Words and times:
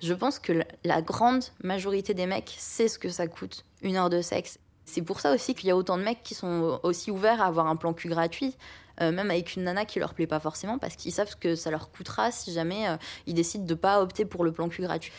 Je 0.00 0.14
pense 0.14 0.38
que 0.38 0.52
la 0.84 1.02
grande 1.02 1.44
majorité 1.62 2.14
des 2.14 2.26
mecs 2.26 2.54
sait 2.58 2.88
ce 2.88 2.98
que 2.98 3.08
ça 3.08 3.26
coûte 3.26 3.64
une 3.82 3.96
heure 3.96 4.10
de 4.10 4.22
sexe. 4.22 4.58
C'est 4.84 5.02
pour 5.02 5.20
ça 5.20 5.34
aussi 5.34 5.54
qu'il 5.54 5.68
y 5.68 5.70
a 5.70 5.76
autant 5.76 5.98
de 5.98 6.02
mecs 6.02 6.22
qui 6.22 6.34
sont 6.34 6.80
aussi 6.82 7.10
ouverts 7.10 7.42
à 7.42 7.46
avoir 7.46 7.66
un 7.66 7.76
plan 7.76 7.92
cul 7.92 8.08
gratuit, 8.08 8.56
euh, 9.00 9.12
même 9.12 9.30
avec 9.30 9.56
une 9.56 9.64
nana 9.64 9.84
qui 9.84 9.98
leur 9.98 10.14
plaît 10.14 10.26
pas 10.26 10.40
forcément, 10.40 10.78
parce 10.78 10.96
qu'ils 10.96 11.12
savent 11.12 11.28
ce 11.28 11.36
que 11.36 11.56
ça 11.56 11.70
leur 11.70 11.90
coûtera 11.90 12.30
si 12.30 12.52
jamais 12.52 12.88
euh, 12.88 12.96
ils 13.26 13.34
décident 13.34 13.64
de 13.64 13.74
pas 13.74 14.00
opter 14.00 14.24
pour 14.24 14.44
le 14.44 14.52
plan 14.52 14.68
cul 14.68 14.82
gratuit. 14.82 15.12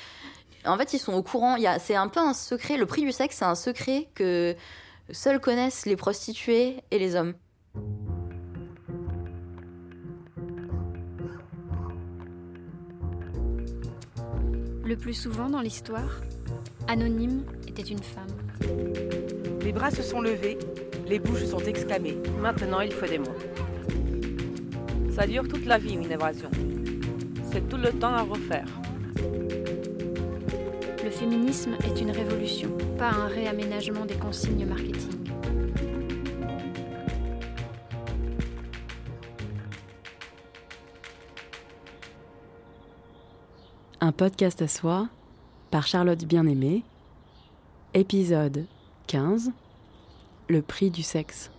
En 0.65 0.77
fait, 0.77 0.93
ils 0.93 0.99
sont 0.99 1.13
au 1.13 1.23
courant. 1.23 1.57
C'est 1.79 1.95
un 1.95 2.07
peu 2.07 2.19
un 2.19 2.33
secret. 2.33 2.77
Le 2.77 2.85
prix 2.85 3.03
du 3.03 3.11
sexe, 3.11 3.37
c'est 3.37 3.45
un 3.45 3.55
secret 3.55 4.09
que 4.15 4.55
seuls 5.11 5.39
connaissent 5.39 5.85
les 5.85 5.95
prostituées 5.95 6.83
et 6.91 6.99
les 6.99 7.15
hommes. 7.15 7.33
Le 14.89 14.95
plus 14.95 15.13
souvent 15.13 15.51
dans 15.51 15.61
l'histoire, 15.61 16.19
Anonyme 16.87 17.43
était 17.67 17.83
une 17.83 18.01
femme. 18.01 18.25
Les 19.63 19.71
bras 19.71 19.91
se 19.91 20.01
sont 20.01 20.19
levés, 20.19 20.57
les 21.07 21.19
bouches 21.19 21.45
sont 21.45 21.59
exclamées. 21.59 22.17
Maintenant, 22.41 22.79
il 22.79 22.91
faut 22.91 23.05
des 23.05 23.19
mots. 23.19 23.37
Ça 25.11 25.27
dure 25.27 25.47
toute 25.47 25.67
la 25.67 25.77
vie, 25.77 25.93
une 25.93 26.11
évasion. 26.11 26.49
C'est 27.51 27.69
tout 27.69 27.77
le 27.77 27.91
temps 27.91 28.15
à 28.15 28.23
refaire. 28.23 28.65
Le 31.03 31.11
féminisme 31.11 31.75
est 31.85 32.01
une 32.01 32.09
révolution, 32.09 32.75
pas 32.97 33.11
un 33.11 33.27
réaménagement 33.27 34.07
des 34.07 34.15
consignes 34.15 34.65
marketing. 34.65 35.18
Podcast 44.19 44.61
à 44.61 44.67
soi 44.67 45.07
par 45.71 45.87
Charlotte 45.87 46.25
Bien-Aimée. 46.25 46.83
Épisode 47.93 48.65
15 49.07 49.53
Le 50.49 50.61
prix 50.61 50.91
du 50.91 51.03
sexe. 51.03 51.51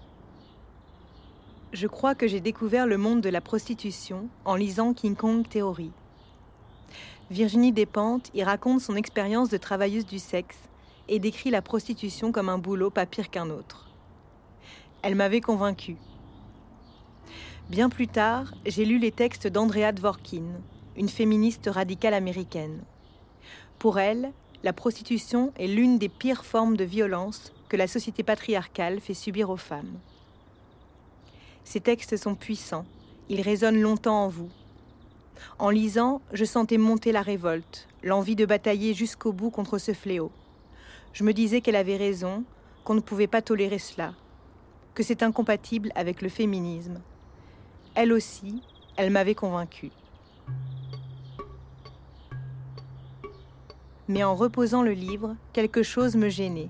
Je 1.72 1.86
crois 1.86 2.14
que 2.14 2.28
j'ai 2.28 2.40
découvert 2.40 2.86
le 2.86 2.98
monde 2.98 3.22
de 3.22 3.30
la 3.30 3.40
prostitution 3.40 4.28
en 4.44 4.56
lisant 4.56 4.92
King 4.92 5.16
Kong 5.16 5.48
Theory. 5.48 5.90
Virginie 7.30 7.72
Despentes 7.72 8.30
y 8.34 8.44
raconte 8.44 8.82
son 8.82 8.94
expérience 8.94 9.48
de 9.48 9.56
travailleuse 9.56 10.04
du 10.04 10.18
sexe 10.18 10.58
et 11.08 11.18
décrit 11.18 11.48
la 11.48 11.62
prostitution 11.62 12.30
comme 12.30 12.50
un 12.50 12.58
boulot 12.58 12.90
pas 12.90 13.06
pire 13.06 13.30
qu'un 13.30 13.48
autre. 13.48 13.88
Elle 15.00 15.14
m'avait 15.14 15.40
convaincue. 15.40 15.96
Bien 17.70 17.88
plus 17.88 18.08
tard, 18.08 18.52
j'ai 18.66 18.84
lu 18.84 18.98
les 18.98 19.12
textes 19.12 19.46
d'Andrea 19.46 19.92
Dworkin, 19.92 20.44
une 20.96 21.08
féministe 21.08 21.68
radicale 21.72 22.14
américaine. 22.14 22.82
Pour 23.78 23.98
elle, 23.98 24.32
la 24.62 24.72
prostitution 24.72 25.52
est 25.58 25.66
l'une 25.66 25.98
des 25.98 26.08
pires 26.08 26.44
formes 26.44 26.76
de 26.76 26.84
violence 26.84 27.52
que 27.68 27.76
la 27.76 27.86
société 27.86 28.22
patriarcale 28.22 29.00
fait 29.00 29.14
subir 29.14 29.48
aux 29.50 29.56
femmes. 29.56 29.98
Ces 31.64 31.80
textes 31.80 32.16
sont 32.16 32.34
puissants, 32.34 32.84
ils 33.28 33.40
résonnent 33.40 33.80
longtemps 33.80 34.24
en 34.24 34.28
vous. 34.28 34.50
En 35.58 35.70
lisant, 35.70 36.20
je 36.32 36.44
sentais 36.44 36.78
monter 36.78 37.12
la 37.12 37.22
révolte, 37.22 37.88
l'envie 38.02 38.36
de 38.36 38.44
batailler 38.44 38.92
jusqu'au 38.92 39.32
bout 39.32 39.50
contre 39.50 39.78
ce 39.78 39.94
fléau. 39.94 40.30
Je 41.12 41.24
me 41.24 41.32
disais 41.32 41.60
qu'elle 41.60 41.76
avait 41.76 41.96
raison, 41.96 42.44
qu'on 42.84 42.94
ne 42.94 43.00
pouvait 43.00 43.26
pas 43.26 43.42
tolérer 43.42 43.78
cela, 43.78 44.14
que 44.94 45.02
c'est 45.02 45.22
incompatible 45.22 45.90
avec 45.94 46.22
le 46.22 46.28
féminisme. 46.28 47.00
Elle 47.94 48.12
aussi, 48.12 48.62
elle 48.96 49.10
m'avait 49.10 49.34
convaincue. 49.34 49.90
Mais 54.10 54.24
en 54.24 54.34
reposant 54.34 54.82
le 54.82 54.90
livre, 54.90 55.36
quelque 55.52 55.84
chose 55.84 56.16
me 56.16 56.28
gênait. 56.28 56.68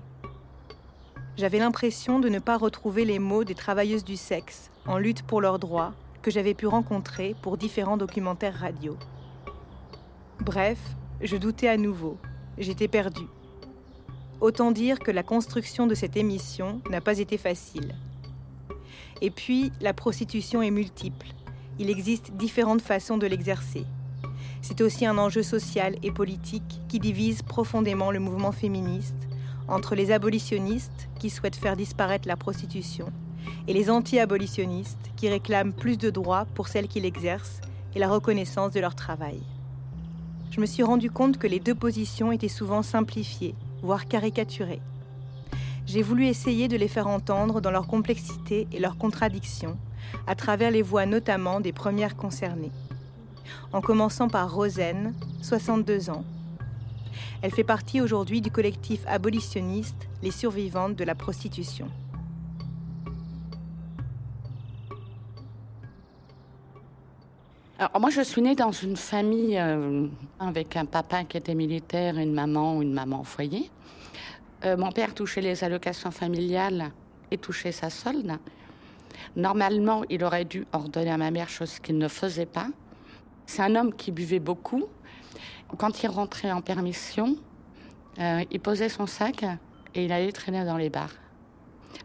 J'avais 1.37 1.57
l'impression 1.57 2.19
de 2.19 2.29
ne 2.29 2.37
pas 2.37 2.55
retrouver 2.55 3.03
les 3.03 3.17
mots 3.17 3.43
des 3.43 3.55
travailleuses 3.55 4.03
du 4.03 4.15
sexe 4.15 4.69
en 4.85 4.99
lutte 4.99 5.23
pour 5.23 5.41
leurs 5.41 5.57
droits 5.57 5.93
que 6.21 6.29
j'avais 6.29 6.53
pu 6.53 6.67
rencontrer 6.67 7.35
pour 7.41 7.57
différents 7.57 7.97
documentaires 7.97 8.53
radio. 8.53 8.95
Bref, 10.39 10.77
je 11.19 11.35
doutais 11.35 11.67
à 11.67 11.77
nouveau. 11.77 12.19
J'étais 12.59 12.87
perdue. 12.87 13.27
Autant 14.39 14.69
dire 14.69 14.99
que 14.99 15.09
la 15.09 15.23
construction 15.23 15.87
de 15.87 15.95
cette 15.95 16.17
émission 16.17 16.79
n'a 16.91 17.01
pas 17.01 17.17
été 17.17 17.39
facile. 17.39 17.95
Et 19.19 19.31
puis, 19.31 19.71
la 19.81 19.93
prostitution 19.93 20.61
est 20.61 20.69
multiple. 20.69 21.33
Il 21.79 21.89
existe 21.89 22.33
différentes 22.33 22.83
façons 22.83 23.17
de 23.17 23.25
l'exercer. 23.25 23.87
C'est 24.61 24.81
aussi 24.81 25.07
un 25.07 25.17
enjeu 25.17 25.41
social 25.41 25.95
et 26.03 26.11
politique 26.11 26.81
qui 26.87 26.99
divise 26.99 27.41
profondément 27.41 28.11
le 28.11 28.19
mouvement 28.19 28.51
féministe 28.51 29.27
entre 29.67 29.95
les 29.95 30.11
abolitionnistes 30.11 31.09
qui 31.19 31.31
souhaitent 31.31 31.55
faire 31.55 31.75
disparaître 31.75 32.27
la 32.27 32.37
prostitution 32.37 33.11
et 33.67 33.73
les 33.73 33.89
anti-abolitionnistes 33.89 35.11
qui 35.15 35.29
réclament 35.29 35.73
plus 35.73 35.97
de 35.97 36.11
droits 36.11 36.45
pour 36.53 36.67
celles 36.67 36.87
qui 36.87 36.99
l'exercent 36.99 37.61
et 37.95 37.99
la 37.99 38.07
reconnaissance 38.07 38.71
de 38.71 38.79
leur 38.79 38.93
travail. 38.93 39.41
Je 40.51 40.61
me 40.61 40.65
suis 40.65 40.83
rendu 40.83 41.09
compte 41.09 41.37
que 41.39 41.47
les 41.47 41.59
deux 41.59 41.75
positions 41.75 42.31
étaient 42.31 42.47
souvent 42.47 42.83
simplifiées, 42.83 43.55
voire 43.81 44.07
caricaturées. 44.07 44.81
J'ai 45.87 46.03
voulu 46.03 46.27
essayer 46.27 46.67
de 46.67 46.77
les 46.77 46.87
faire 46.87 47.07
entendre 47.07 47.61
dans 47.61 47.71
leur 47.71 47.87
complexité 47.87 48.67
et 48.71 48.79
leurs 48.79 48.97
contradictions, 48.97 49.77
à 50.27 50.35
travers 50.35 50.69
les 50.69 50.83
voix 50.83 51.05
notamment 51.05 51.61
des 51.61 51.73
premières 51.73 52.15
concernées 52.15 52.71
en 53.73 53.81
commençant 53.81 54.27
par 54.27 54.53
Rosen, 54.53 55.13
62 55.41 56.09
ans. 56.09 56.23
Elle 57.41 57.51
fait 57.51 57.63
partie 57.63 58.01
aujourd'hui 58.01 58.41
du 58.41 58.51
collectif 58.51 59.01
abolitionniste 59.07 60.07
Les 60.21 60.31
survivantes 60.31 60.95
de 60.95 61.03
la 61.03 61.15
prostitution. 61.15 61.87
Alors, 67.79 67.99
moi, 67.99 68.11
je 68.11 68.21
suis 68.21 68.43
née 68.43 68.53
dans 68.53 68.71
une 68.71 68.95
famille 68.95 69.57
euh, 69.57 70.05
avec 70.39 70.75
un 70.75 70.85
papa 70.85 71.23
qui 71.23 71.37
était 71.37 71.55
militaire 71.55 72.19
une 72.19 72.31
maman 72.31 72.79
une 72.79 72.93
maman 72.93 73.21
au 73.21 73.23
foyer. 73.23 73.71
Euh, 74.63 74.77
mon 74.77 74.91
père 74.91 75.15
touchait 75.15 75.41
les 75.41 75.63
allocations 75.63 76.11
familiales 76.11 76.91
et 77.31 77.39
touchait 77.39 77.71
sa 77.71 77.89
solde. 77.89 78.37
Normalement, 79.35 80.03
il 80.09 80.23
aurait 80.23 80.45
dû 80.45 80.67
ordonner 80.73 81.09
à 81.09 81.17
ma 81.17 81.31
mère, 81.31 81.49
chose 81.49 81.79
qu'il 81.79 81.97
ne 81.97 82.07
faisait 82.07 82.45
pas. 82.45 82.67
C'est 83.45 83.61
un 83.61 83.75
homme 83.75 83.93
qui 83.93 84.11
buvait 84.11 84.39
beaucoup. 84.39 84.85
Quand 85.77 86.03
il 86.03 86.07
rentrait 86.07 86.51
en 86.51 86.61
permission, 86.61 87.35
euh, 88.19 88.43
il 88.51 88.59
posait 88.59 88.89
son 88.89 89.07
sac 89.07 89.43
et 89.95 90.05
il 90.05 90.11
allait 90.11 90.31
traîner 90.31 90.65
dans 90.65 90.77
les 90.77 90.89
bars. 90.89 91.13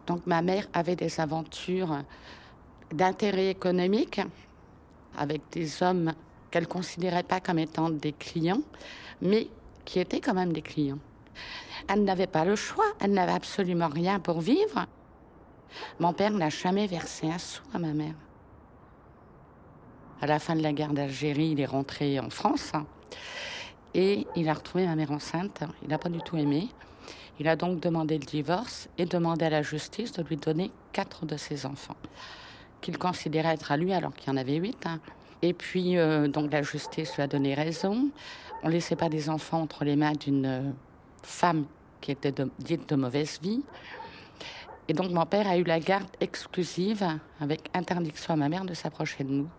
Donc 0.05 0.25
ma 0.25 0.41
mère 0.41 0.67
avait 0.73 0.95
des 0.95 1.19
aventures 1.19 2.03
d'intérêt 2.91 3.49
économique 3.49 4.21
avec 5.17 5.41
des 5.51 5.83
hommes 5.83 6.13
qu'elle 6.51 6.67
considérait 6.67 7.23
pas 7.23 7.39
comme 7.39 7.59
étant 7.59 7.89
des 7.89 8.13
clients, 8.13 8.61
mais 9.21 9.49
qui 9.83 9.99
étaient 9.99 10.21
quand 10.21 10.33
même 10.33 10.53
des 10.53 10.61
clients. 10.61 10.99
Elle 11.87 12.03
n'avait 12.03 12.27
pas 12.27 12.45
le 12.45 12.55
choix, 12.55 12.85
elle 12.99 13.11
n'avait 13.11 13.33
absolument 13.33 13.87
rien 13.87 14.19
pour 14.19 14.41
vivre. 14.41 14.85
Mon 15.99 16.13
père 16.13 16.31
n'a 16.31 16.49
jamais 16.49 16.87
versé 16.87 17.29
un 17.29 17.37
sou 17.37 17.61
à 17.73 17.79
ma 17.79 17.93
mère. 17.93 18.15
À 20.19 20.25
la 20.25 20.39
fin 20.39 20.55
de 20.55 20.63
la 20.63 20.73
guerre 20.73 20.93
d'Algérie, 20.93 21.49
il 21.51 21.59
est 21.59 21.65
rentré 21.65 22.19
en 22.19 22.31
France 22.31 22.71
et 23.93 24.25
il 24.35 24.49
a 24.49 24.53
retrouvé 24.53 24.85
ma 24.85 24.95
mère 24.95 25.11
enceinte. 25.11 25.63
Il 25.83 25.89
n'a 25.89 25.99
pas 25.99 26.09
du 26.09 26.19
tout 26.19 26.37
aimé. 26.37 26.69
Il 27.39 27.47
a 27.47 27.55
donc 27.55 27.79
demandé 27.79 28.17
le 28.17 28.25
divorce 28.25 28.89
et 28.97 29.05
demandé 29.05 29.45
à 29.45 29.51
la 29.51 29.61
justice 29.61 30.11
de 30.13 30.23
lui 30.23 30.37
donner 30.37 30.71
quatre 30.91 31.27
de 31.27 31.37
ses 31.37 31.67
enfants, 31.67 31.95
qu'il 32.81 32.97
considérait 32.97 33.53
être 33.53 33.71
à 33.71 33.77
lui 33.77 33.93
alors 33.93 34.13
qu'il 34.15 34.31
en 34.31 34.37
avait 34.37 34.55
huit. 34.55 34.87
Et 35.43 35.53
puis, 35.53 35.97
euh, 35.97 36.27
donc, 36.27 36.51
la 36.51 36.63
justice 36.63 37.15
lui 37.15 37.21
a 37.21 37.27
donné 37.27 37.53
raison. 37.53 38.09
On 38.63 38.67
ne 38.67 38.73
laissait 38.73 38.95
pas 38.95 39.09
des 39.09 39.29
enfants 39.29 39.61
entre 39.61 39.85
les 39.85 39.95
mains 39.95 40.13
d'une 40.13 40.45
euh, 40.47 40.71
femme 41.21 41.65
qui 42.01 42.11
était 42.11 42.33
dite 42.57 42.89
de 42.89 42.95
mauvaise 42.95 43.39
vie. 43.39 43.61
Et 44.87 44.93
donc, 44.93 45.11
mon 45.11 45.27
père 45.27 45.47
a 45.47 45.57
eu 45.57 45.63
la 45.63 45.79
garde 45.79 46.09
exclusive 46.21 47.05
avec 47.39 47.69
interdiction 47.75 48.33
à 48.33 48.37
ma 48.37 48.49
mère 48.49 48.65
de 48.65 48.73
s'approcher 48.73 49.23
de 49.23 49.31
nous 49.31 49.49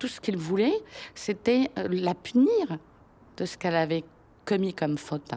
tout 0.00 0.08
ce 0.08 0.20
qu'il 0.20 0.36
voulait, 0.36 0.82
c'était 1.14 1.70
euh, 1.78 1.86
la 1.90 2.14
punir 2.14 2.78
de 3.36 3.44
ce 3.44 3.56
qu'elle 3.56 3.76
avait 3.76 4.02
commis 4.44 4.74
comme 4.74 4.98
faute. 4.98 5.32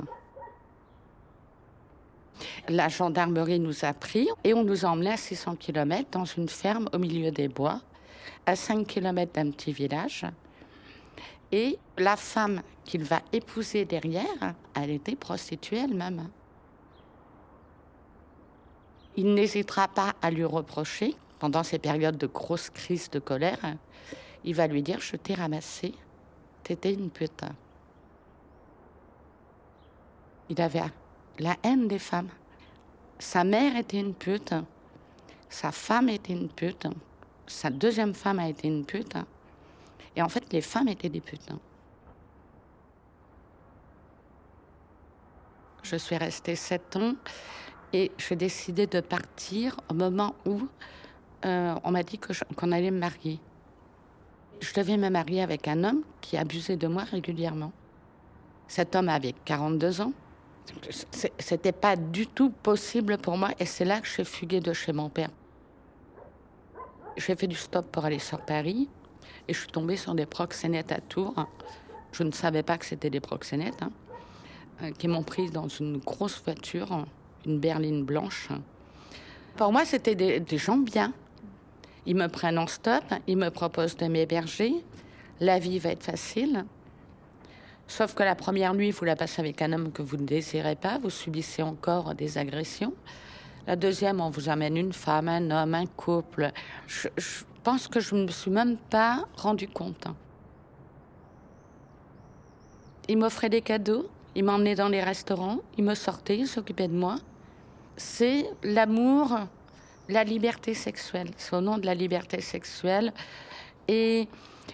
La 2.68 2.89
gendarmerie 2.89 3.60
nous 3.60 3.86
a 3.86 3.94
pris 3.94 4.27
et 4.44 4.54
on 4.56 4.63
nous 4.63 4.86
a 4.86 4.89
emmenés 4.89 5.12
à 5.12 5.18
600 5.18 5.57
km 5.57 6.10
dans 6.12 6.25
une 6.25 6.50
ferme 6.50 6.89
au 6.94 6.98
milieu 6.98 7.30
des 7.30 7.48
bois, 7.48 7.81
à 8.45 8.56
5 8.56 8.88
km 8.88 9.33
d'un 9.33 9.51
petit 9.51 9.71
village. 9.71 10.25
Et 11.51 11.77
la 11.98 12.15
femme 12.15 12.62
qu'il 12.86 13.04
va 13.04 13.21
épouser 13.31 13.86
derrière, 13.86 14.56
elle 14.74 14.89
était 14.89 15.15
prostituée 15.15 15.77
elle-même. 15.77 16.30
Il 19.15 19.36
n'hésitera 19.36 19.88
pas 19.88 20.13
à 20.21 20.31
lui 20.31 20.44
reprocher, 20.44 21.15
pendant 21.38 21.62
ces 21.62 21.77
périodes 21.77 22.18
de 22.18 22.25
grosses 22.25 22.69
crises 22.69 23.10
de 23.12 23.19
colère, 23.19 23.60
il 24.44 24.56
va 24.56 24.68
lui 24.68 24.81
dire 24.81 25.00
Je 25.00 25.16
t'ai 25.16 25.34
ramassé 25.34 25.94
t'étais 26.63 26.94
une 26.94 27.10
pute. 27.10 27.44
Il 30.50 30.62
avait 30.62 30.81
la 31.40 31.56
haine 31.63 31.88
des 31.88 32.00
femmes. 32.00 32.30
Sa 33.19 33.44
mère 33.44 33.75
était 33.75 34.00
une 34.00 34.13
pute. 34.13 34.54
Sa 35.50 35.72
femme 35.72 36.10
était 36.10 36.34
une 36.34 36.50
pute. 36.50 36.88
Sa 37.48 37.69
deuxième 37.69 38.13
femme 38.13 38.40
a 38.40 38.48
été 38.48 38.68
une 38.68 38.86
pute. 38.86 39.16
Et 40.16 40.22
en 40.22 40.30
fait, 40.30 40.51
les 40.51 40.62
femmes 40.62 40.88
étaient 40.88 41.10
des 41.10 41.22
putes. 41.22 41.50
Je 45.84 45.96
suis 45.98 46.16
restée 46.16 46.56
sept 46.56 46.96
ans 46.96 47.16
et 47.92 48.12
j'ai 48.18 48.36
décidé 48.36 48.88
de 48.88 49.01
partir 49.01 49.78
au 49.89 49.94
moment 49.94 50.34
où 50.46 50.62
euh, 51.46 51.75
on 51.84 51.92
m'a 51.92 52.04
dit 52.04 52.18
qu'on 52.18 52.72
allait 52.72 52.92
me 52.92 53.00
marier. 53.00 53.39
Je 54.60 54.74
devais 54.74 54.98
me 54.98 55.10
marier 55.10 55.42
avec 55.42 55.68
un 55.68 55.84
homme 55.84 56.04
qui 56.22 56.38
abusait 56.38 56.78
de 56.78 56.88
moi 56.88 57.04
régulièrement. 57.04 57.72
Cet 58.68 58.96
homme 58.96 59.10
avait 59.10 59.34
42 59.46 60.02
ans. 60.02 60.14
C'était 61.40 61.74
pas 61.74 61.96
du 61.96 62.28
tout 62.28 62.50
possible 62.50 63.18
pour 63.18 63.38
moi 63.38 63.50
et 63.60 63.66
c'est 63.66 63.86
là 63.86 64.00
que 64.00 64.08
j'ai 64.08 64.24
fugué 64.24 64.62
de 64.62 64.72
chez 64.74 64.94
mon 64.94 65.10
père. 65.10 65.30
J'ai 67.18 67.36
fait 67.36 67.48
du 67.48 67.56
stop 67.56 67.92
pour 67.92 68.06
aller 68.06 68.20
sur 68.20 68.40
Paris 68.40 68.90
et 69.48 69.54
je 69.54 69.60
suis 69.60 69.68
tombée 69.68 69.98
sur 69.98 70.16
des 70.16 70.26
proxénètes 70.26 70.92
à 70.92 71.02
Tours. 71.02 71.36
Je 72.12 72.24
ne 72.24 72.32
savais 72.32 72.64
pas 72.64 72.78
que 72.78 72.86
c'était 72.86 73.10
des 73.10 73.20
proxénètes. 73.20 73.82
Hein. 73.82 73.92
Qui 74.98 75.08
m'ont 75.08 75.24
prise 75.24 75.52
dans 75.52 75.68
une 75.68 75.98
grosse 75.98 76.42
voiture, 76.44 77.06
une 77.46 77.60
berline 77.60 78.04
blanche. 78.04 78.50
Pour 79.56 79.72
moi, 79.72 79.86
c'était 79.86 80.16
des, 80.16 80.58
gens 80.58 80.78
bien. 80.78 81.14
Ils 82.06 82.16
me 82.16 82.28
prennent 82.28 82.58
en 82.58 82.68
stop, 82.68 83.04
ils 83.28 83.38
me 83.38 83.50
proposent 83.50 83.98
de 83.98 84.08
m'héberger. 84.08 84.74
La 85.40 85.60
vie 85.60 85.80
va 85.80 85.92
être 85.92 86.04
facile. 86.04 86.66
Sauf 87.88 88.14
que 88.14 88.24
la 88.24 88.36
première 88.36 88.74
nuit, 88.74 88.92
vous 88.92 89.06
la 89.06 89.16
passez 89.16 89.42
avec 89.42 89.62
un 89.62 89.74
homme 89.74 89.92
que 89.92 90.02
vous 90.02 90.18
ne 90.18 90.26
désirez 90.26 90.76
pas, 90.76 90.98
vous 91.00 91.10
subissez 91.10 91.62
encore 91.62 92.16
des 92.16 92.38
agressions. 92.38 92.94
La 93.68 93.76
deuxième, 93.76 94.20
on 94.20 94.30
vous 94.30 94.50
amène 94.50 94.78
une 94.78 94.94
femme, 94.94 95.30
un 95.30 95.52
homme, 95.52 95.74
un 95.74 95.86
couple. 95.86 96.52
Je, 96.88 97.08
je 97.18 97.44
pense 97.64 97.88
que 97.88 98.00
je 98.00 98.16
ne 98.16 98.24
me 98.24 98.32
suis 98.32 98.52
même 98.52 98.78
pas 98.78 99.26
rendu 99.38 99.68
compte. 99.68 100.08
Ils 103.08 103.18
m'offraient 103.18 103.50
des 103.50 103.62
cadeaux, 103.62 104.10
il 104.36 104.44
m'emmenait 104.44 104.76
dans 104.76 104.90
les 104.90 105.02
restaurants, 105.02 105.60
il 105.78 105.84
me 105.84 105.96
sortait, 105.96 106.38
il 106.38 106.48
s'occupait 106.48 106.88
de 106.88 106.96
moi. 106.96 107.18
C'est 107.96 108.50
l'amour, 108.64 109.40
la 110.10 110.24
liberté 110.24 110.74
sexuelle. 110.74 111.32
C'est 111.38 111.56
au 111.56 111.62
nom 111.62 111.78
de 111.78 111.86
la 111.86 111.94
liberté 111.94 112.42
sexuelle. 112.42 113.14
Et 113.88 114.28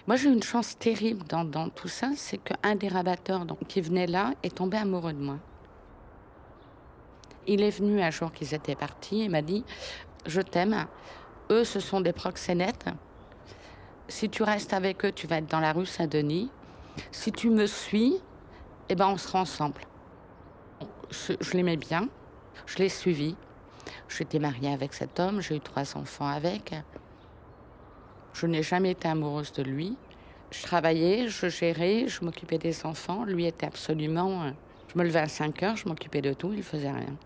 moi, 0.06 0.16
j'ai 0.16 0.28
eu 0.28 0.32
une 0.32 0.42
chance 0.42 0.78
terrible 0.78 1.24
dans, 1.26 1.68
tout 1.68 1.88
ça, 1.88 2.10
c'est 2.16 2.38
qu'un 2.38 2.74
des 2.74 2.88
rabatteurs 2.88 3.46
qui 3.68 3.80
venait 3.80 4.06
là 4.06 4.32
est 4.42 4.56
tombé 4.56 4.76
amoureux 4.76 5.12
de 5.12 5.22
moi. 5.22 5.38
Il 7.46 7.62
est 7.62 7.70
venu 7.70 8.00
un 8.00 8.10
jour 8.10 8.32
qu'ils 8.32 8.54
étaient 8.54 8.76
partis 8.76 9.22
et 9.22 9.28
m'a 9.28 9.42
dit 9.42 9.64
Je 10.26 10.40
t'aime. 10.40 10.86
Eux, 11.50 11.64
ce 11.64 11.80
sont 11.80 12.00
des 12.00 12.12
proxénètes. 12.12 12.86
Si 14.08 14.28
tu 14.28 14.42
restes 14.42 14.72
avec 14.72 15.04
eux, 15.04 15.12
tu 15.12 15.26
vas 15.26 15.38
être 15.38 15.50
dans 15.50 15.60
la 15.60 15.72
rue 15.72 15.86
Saint-Denis. 15.86 16.50
Si 17.10 17.32
tu 17.32 17.50
me 17.50 17.66
suis, 17.66 18.16
eh 18.88 18.94
ben, 18.94 19.08
on 19.08 19.16
sera 19.16 19.40
ensemble. 19.40 19.80
Je, 21.10 21.56
l'aimais 21.56 21.76
bien, 21.76 22.08
je 22.66 22.78
l'ai 22.78 22.88
suivi. 22.88 23.36
J'étais 24.08 24.38
mariée 24.38 24.72
avec 24.72 24.94
cet 24.94 25.20
homme, 25.20 25.40
j'ai 25.40 25.56
eu 25.56 25.60
trois 25.60 25.96
enfants 25.96 26.26
avec. 26.26 26.74
Je 28.32 28.46
n'ai 28.46 28.62
jamais 28.62 28.92
été 28.92 29.08
amoureuse 29.08 29.52
de 29.52 29.62
lui. 29.62 29.96
Je 30.50 30.62
travaillais, 30.62 31.28
je 31.28 31.48
gérais, 31.48 32.08
je 32.08 32.24
m'occupais 32.24 32.58
des 32.58 32.84
enfants. 32.84 33.24
Lui 33.24 33.46
était 33.46 33.66
absolument. 33.66 34.52
Je 34.92 34.98
me 34.98 35.04
levais 35.04 35.20
à 35.20 35.28
5 35.28 35.62
heures, 35.62 35.76
je 35.76 35.88
m'occupais 35.88 36.20
de 36.20 36.32
tout, 36.32 36.52
il 36.52 36.64
faisait 36.64 36.90
rien. 36.90 37.16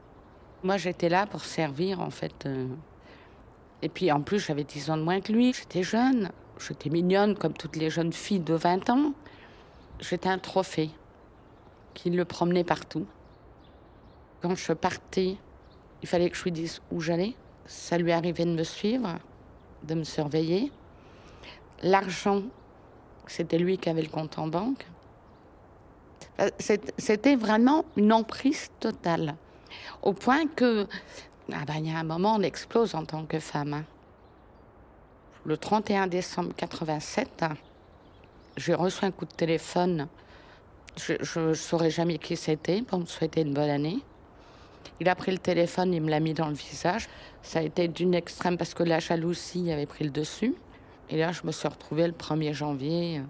Moi, 0.63 0.77
j'étais 0.77 1.09
là 1.09 1.27
pour 1.27 1.45
servir, 1.45 2.01
en 2.01 2.11
fait. 2.11 2.47
Euh. 2.47 2.69
Et 3.81 3.89
puis, 3.89 4.13
en 4.13 4.21
plus, 4.21 4.39
j'avais 4.39 4.65
10 4.65 4.91
ans 4.91 4.97
de 4.97 5.03
moins 5.03 5.21
que 5.21 5.33
lui. 5.33 5.53
J'étais 5.55 5.83
jeune, 5.83 6.31
j'étais 6.59 6.91
mignonne 6.91 7.37
comme 7.37 7.55
toutes 7.55 7.77
les 7.77 7.91
jeunes 7.91 8.13
filles 8.13 8.41
de 8.41 8.55
20 8.55 8.91
ans. 8.91 9.13
J'étais 10.01 10.29
un 10.29 10.39
trophée 10.39 10.91
qui 11.95 12.11
le 12.11 12.25
promenait 12.25 12.65
partout. 12.65 13.07
Quand 14.43 14.55
je 14.55 14.73
partais, 14.73 15.37
il 16.05 16.07
fallait 16.07 16.29
que 16.29 16.37
je 16.37 16.45
lui 16.45 16.53
dise 16.53 16.83
où 16.91 17.01
j'allais. 17.01 17.33
Ça 17.65 17.97
lui 17.97 18.13
arrivait 18.13 18.45
de 18.45 18.51
me 18.51 18.63
suivre, 18.63 19.19
de 19.85 19.95
me 19.95 20.05
surveiller. 20.05 20.71
L'argent, 21.83 22.43
c'était 23.27 23.57
lui 23.57 23.79
qui 23.79 23.89
avait 23.89 24.03
le 24.03 24.11
compte 24.11 24.39
en 24.39 24.47
banque. 24.47 24.87
Euh, 26.41 26.51
c'était 26.99 27.37
vraiment 27.37 27.87
une 27.97 28.13
emprise 28.13 28.69
totale. 28.81 29.37
Au 30.03 30.13
point 30.13 30.47
que, 30.47 30.87
ah 31.51 31.65
ben, 31.67 31.77
il 31.79 31.91
y 31.91 31.91
a 31.91 31.99
un 31.99 32.05
moment, 32.05 32.35
on 32.35 32.43
explose 32.43 32.95
en 32.95 33.07
tant 33.07 33.25
que 33.25 33.39
femme. 33.39 33.85
Le 35.47 35.57
31 35.57 36.07
décembre 36.07 36.53
87, 36.55 37.47
j'ai 38.59 38.75
reçu 38.75 39.07
un 39.07 39.11
coup 39.11 39.25
de 39.25 39.33
téléphone 39.33 40.07
je 40.97 41.41
ne 41.41 41.55
saurais 41.55 41.91
jamais 41.91 42.19
qui 42.19 42.37
c'était 42.37 42.83
pour 42.83 43.01
me 43.01 43.07
souhaiter 43.07 43.41
une 43.41 43.53
bonne 43.53 43.71
année. 43.71 43.99
Il 45.01 45.09
a 45.09 45.15
pris 45.15 45.33
le 45.33 45.39
téléphone, 45.39 45.93
il 45.93 46.03
me 46.03 46.11
l'a 46.11 46.21
mis 46.21 46.35
dans 46.35 46.49
le 46.49 46.55
visage. 46.55 47.09
Ça 47.43 47.59
a 47.59 47.63
été 47.63 47.89
d'une 47.89 48.15
extrême 48.15 48.57
parce 48.57 48.75
que 48.75 48.83
la 48.83 49.01
jalousie 49.01 49.71
avait 49.71 49.87
pris 49.87 50.05
le 50.05 50.11
dessus. 50.11 50.55
Et 51.11 51.19
là, 51.19 51.33
je 51.33 51.43
me 51.45 51.53
suis 51.53 51.69
retrouvée 51.69 52.07
le 52.07 52.13
1er 52.13 52.53
janvier 52.53 53.19
euh, 53.19 53.23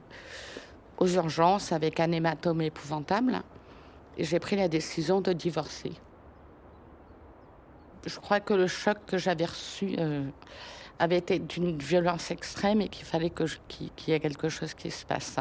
aux 0.98 1.08
urgences 1.08 1.72
avec 1.72 2.00
un 2.00 2.12
hématome 2.12 2.62
épouvantable. 2.62 3.42
Et 4.16 4.24
j'ai 4.24 4.38
pris 4.38 4.56
la 4.56 4.68
décision 4.68 5.20
de 5.20 5.32
divorcer. 5.32 5.92
Je 8.06 8.18
crois 8.20 8.40
que 8.40 8.54
le 8.54 8.66
choc 8.66 8.98
que 9.06 9.18
j'avais 9.18 9.46
reçu 9.46 9.96
euh, 9.98 10.24
avait 10.98 11.18
été 11.18 11.38
d'une 11.38 11.76
violence 11.78 12.30
extrême 12.30 12.80
et 12.80 12.88
qu'il 12.88 13.06
fallait 13.06 13.32
qu'il 13.68 13.90
y 14.06 14.12
ait 14.12 14.20
quelque 14.20 14.48
chose 14.48 14.74
qui 14.74 14.90
se 14.90 15.04
passe 15.04 15.36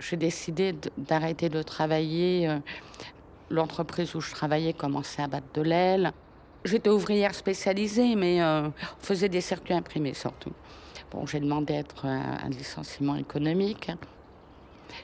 j'ai 0.00 0.16
décidé 0.16 0.74
d'arrêter 0.96 1.48
de 1.48 1.62
travailler. 1.62 2.48
Euh, 3.50 3.54
l'entreprise 3.54 4.14
où 4.14 4.20
je 4.20 4.30
travaillais 4.32 4.72
commençait 4.72 5.22
à 5.22 5.28
battre 5.28 5.52
de 5.54 5.62
l'aile. 5.62 6.12
J'étais 6.64 6.90
ouvrière 6.90 7.34
spécialisée, 7.34 8.14
mais 8.14 8.42
euh, 8.42 8.68
on 8.68 9.04
faisait 9.04 9.28
des 9.28 9.40
circuits 9.40 9.74
imprimés 9.74 10.14
surtout. 10.14 10.52
Bon, 11.10 11.26
j'ai 11.26 11.40
demandé 11.40 11.74
d'être 11.74 12.06
un, 12.06 12.38
un 12.44 12.48
licenciement 12.50 13.16
économique. 13.16 13.90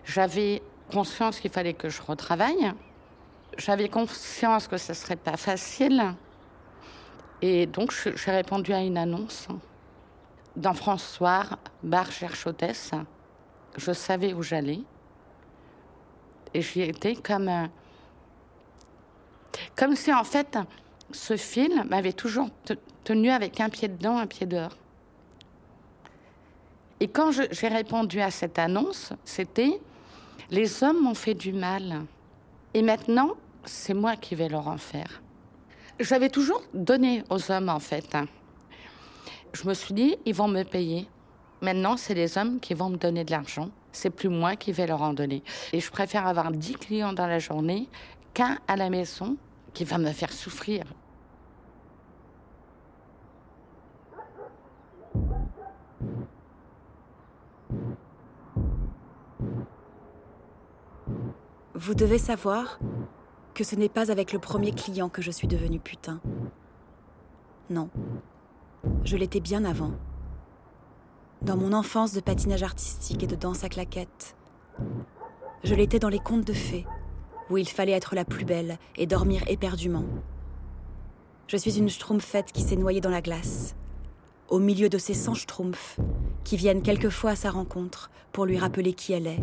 J'avais 0.05 0.63
conscience 0.91 1.41
qu'il 1.41 1.51
fallait 1.51 1.75
que 1.75 1.89
je 1.89 2.01
retravaille. 2.03 2.73
J'avais 3.59 3.89
conscience 3.89 4.69
que 4.69 4.77
ce 4.77 4.93
ne 4.93 4.97
serait 4.97 5.17
pas 5.17 5.37
facile. 5.37 6.15
Et 7.43 7.67
donc, 7.67 7.93
j'ai 7.93 8.31
répondu 8.31 8.73
à 8.73 8.81
une 8.81 8.99
annonce 8.99 9.49
dans 10.55 10.75
François, 10.75 11.45
bar 11.83 12.11
cherche 12.11 12.47
hôtesse 12.47 12.93
je 13.77 13.93
savais 13.93 14.33
où 14.33 14.43
j'allais. 14.43 14.81
Et 16.55 16.63
j'y 16.63 16.83
étais 16.83 17.15
comme. 17.15 17.69
Comme 19.75 19.97
si, 19.97 20.13
en 20.13 20.25
fait, 20.25 20.59
ce 21.13 21.37
film 21.37 21.85
m'avait 21.89 22.13
toujours 22.13 22.49
tenu 23.05 23.31
avec 23.31 23.61
un 23.61 23.69
pied 23.69 23.89
dedans, 23.89 24.19
un 24.19 24.27
pied 24.27 24.47
dehors. 24.47 24.77
Et 27.01 27.09
quand 27.09 27.31
j'ai 27.31 27.69
répondu 27.69 28.21
à 28.21 28.31
cette 28.31 28.59
annonce, 28.59 29.13
c'était 29.25 29.81
Les 30.51 30.83
hommes 30.83 31.03
m'ont 31.03 31.15
fait 31.15 31.35
du 31.35 31.53
mal. 31.53 32.03
Et 32.73 32.83
maintenant, 32.83 33.33
c'est 33.65 33.95
moi 33.95 34.17
qui 34.17 34.35
vais 34.35 34.49
leur 34.49 34.69
en 34.69 34.79
faire. 34.79 35.23
J'avais 35.99 36.29
toujours 36.29 36.63
donné 36.73 37.25
aux 37.31 37.51
hommes, 37.51 37.69
en 37.69 37.81
fait. 37.81 38.17
Je 39.53 39.69
me 39.69 39.75
suis 39.75 39.95
dit 39.95 40.17
Ils 40.25 40.35
vont 40.35 40.49
me 40.49 40.63
payer. 40.63 41.09
Maintenant, 41.63 41.97
c'est 41.97 42.15
les 42.15 42.39
hommes 42.39 42.61
qui 42.61 42.75
vont 42.75 42.91
me 42.91 42.97
donner 42.97 43.25
de 43.25 43.31
l'argent. 43.31 43.71
C'est 43.93 44.11
plus 44.11 44.29
moi 44.29 44.57
qui 44.57 44.73
vais 44.73 44.87
leur 44.87 45.03
en 45.03 45.15
donner. 45.15 45.43
Et 45.73 45.81
je 45.81 45.91
préfère 45.91 46.27
avoir 46.27 46.51
10 46.51 46.75
clients 46.75 47.13
dans 47.15 47.27
la 47.27 47.39
journée 47.39 47.89
qu'un 48.35 48.59
à 48.69 48.77
la 48.77 48.91
maison 48.91 49.37
qui 49.77 49.85
va 49.85 49.99
me 49.99 50.11
faire 50.11 50.33
souffrir. 50.33 50.85
Vous 61.75 61.95
devez 61.95 62.17
savoir 62.17 62.79
que 63.53 63.65
ce 63.65 63.77
n'est 63.77 63.91
pas 63.91 64.11
avec 64.11 64.33
le 64.33 64.39
premier 64.39 64.73
client 64.73 65.11
que 65.11 65.21
je 65.21 65.31
suis 65.31 65.47
devenue 65.47 65.79
putain. 65.79 66.23
Non. 67.69 67.91
Je 69.05 69.19
l'étais 69.19 69.41
bien 69.41 69.63
avant 69.67 69.93
dans 71.43 71.59
mon 71.59 71.75
enfance 71.75 72.15
de 72.15 72.21
patinage 72.21 72.63
artistique 72.63 73.25
et 73.25 73.27
de 73.27 73.37
danse 73.37 73.63
à 73.63 73.69
claquettes. 73.69 74.37
Je 75.65 75.75
l'étais 75.75 75.99
dans 75.99 76.09
les 76.09 76.19
contes 76.19 76.47
de 76.47 76.55
fées, 76.55 76.87
où 77.51 77.59
il 77.59 77.69
fallait 77.69 77.93
être 77.93 78.15
la 78.15 78.25
plus 78.25 78.45
belle 78.45 78.79
et 78.97 79.07
dormir 79.07 79.43
éperdument. 79.47 80.05
Je 81.49 81.57
suis 81.57 81.79
une 81.79 81.89
schtroumpfette 81.89 82.53
qui 82.53 82.63
s'est 82.63 82.77
noyée 82.77 83.01
dans 83.01 83.11
la 83.11 83.23
glace, 83.23 83.77
au 84.49 84.59
milieu 84.59 84.89
de 84.89 84.99
ces 84.99 85.15
cent 85.15 85.35
schtroumpfs 85.35 85.99
qui 86.45 86.57
viennent 86.57 86.83
quelquefois 86.83 87.33
à 87.33 87.37
sa 87.37 87.51
rencontre 87.51 88.11
pour 88.33 88.47
lui 88.47 88.59
rappeler 88.59 88.93
qui 88.93 89.13
elle 89.13 89.27
est. 89.27 89.43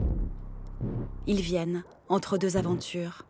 Ils 1.28 1.42
viennent 1.42 1.84
entre 2.10 2.38
deux 2.38 2.58
aventures, 2.58 3.24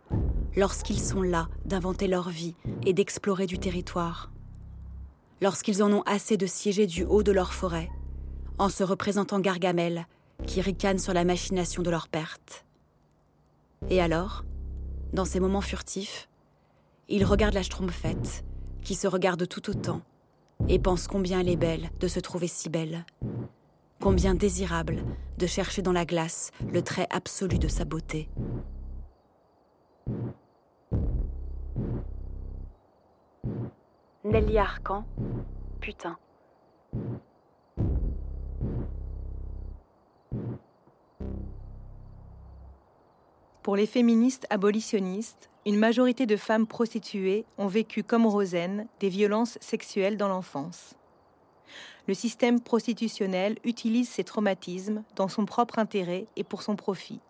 lorsqu'ils 0.55 0.99
sont 0.99 1.21
là 1.21 1.47
d'inventer 1.65 2.07
leur 2.07 2.29
vie 2.29 2.55
et 2.85 2.93
d'explorer 2.93 3.45
du 3.45 3.59
territoire, 3.59 4.31
lorsqu'ils 5.41 5.83
en 5.83 5.91
ont 5.91 6.03
assez 6.03 6.37
de 6.37 6.47
siéger 6.47 6.87
du 6.87 7.03
haut 7.03 7.23
de 7.23 7.31
leur 7.31 7.53
forêt, 7.53 7.89
en 8.57 8.69
se 8.69 8.83
représentant 8.83 9.39
Gargamel 9.39 10.07
qui 10.47 10.61
ricane 10.61 10.99
sur 10.99 11.13
la 11.13 11.25
machination 11.25 11.83
de 11.83 11.89
leur 11.89 12.07
perte. 12.07 12.65
Et 13.89 14.01
alors, 14.01 14.43
dans 15.13 15.25
ces 15.25 15.39
moments 15.39 15.61
furtifs, 15.61 16.27
ils 17.07 17.23
regardent 17.23 17.53
la 17.53 17.63
Schtroumpfette, 17.63 18.43
qui 18.81 18.95
se 18.95 19.07
regarde 19.07 19.47
tout 19.47 19.69
autant, 19.69 20.01
et 20.67 20.79
pense 20.79 21.07
combien 21.07 21.39
elle 21.39 21.49
est 21.49 21.55
belle 21.55 21.91
de 21.99 22.07
se 22.07 22.19
trouver 22.19 22.47
si 22.47 22.69
belle, 22.69 23.05
combien 24.01 24.33
désirable 24.33 25.03
de 25.37 25.47
chercher 25.47 25.81
dans 25.81 25.91
la 25.91 26.05
glace 26.05 26.51
le 26.71 26.81
trait 26.81 27.07
absolu 27.09 27.59
de 27.59 27.67
sa 27.67 27.85
beauté. 27.85 28.29
Nelly 34.23 34.57
Arcan, 34.57 35.05
putain. 35.79 36.17
Pour 43.63 43.77
les 43.77 43.85
féministes 43.85 44.45
abolitionnistes, 44.49 45.49
une 45.65 45.77
majorité 45.77 46.25
de 46.25 46.35
femmes 46.35 46.67
prostituées 46.67 47.45
ont 47.57 47.67
vécu 47.67 48.03
comme 48.03 48.25
Rosen 48.25 48.87
des 48.99 49.07
violences 49.07 49.57
sexuelles 49.61 50.17
dans 50.17 50.27
l'enfance. 50.27 50.95
Le 52.05 52.13
système 52.13 52.59
prostitutionnel 52.59 53.57
utilise 53.63 54.09
ces 54.09 54.25
traumatismes 54.25 55.03
dans 55.15 55.29
son 55.29 55.45
propre 55.45 55.79
intérêt 55.79 56.27
et 56.35 56.43
pour 56.43 56.61
son 56.61 56.75
profit. 56.75 57.21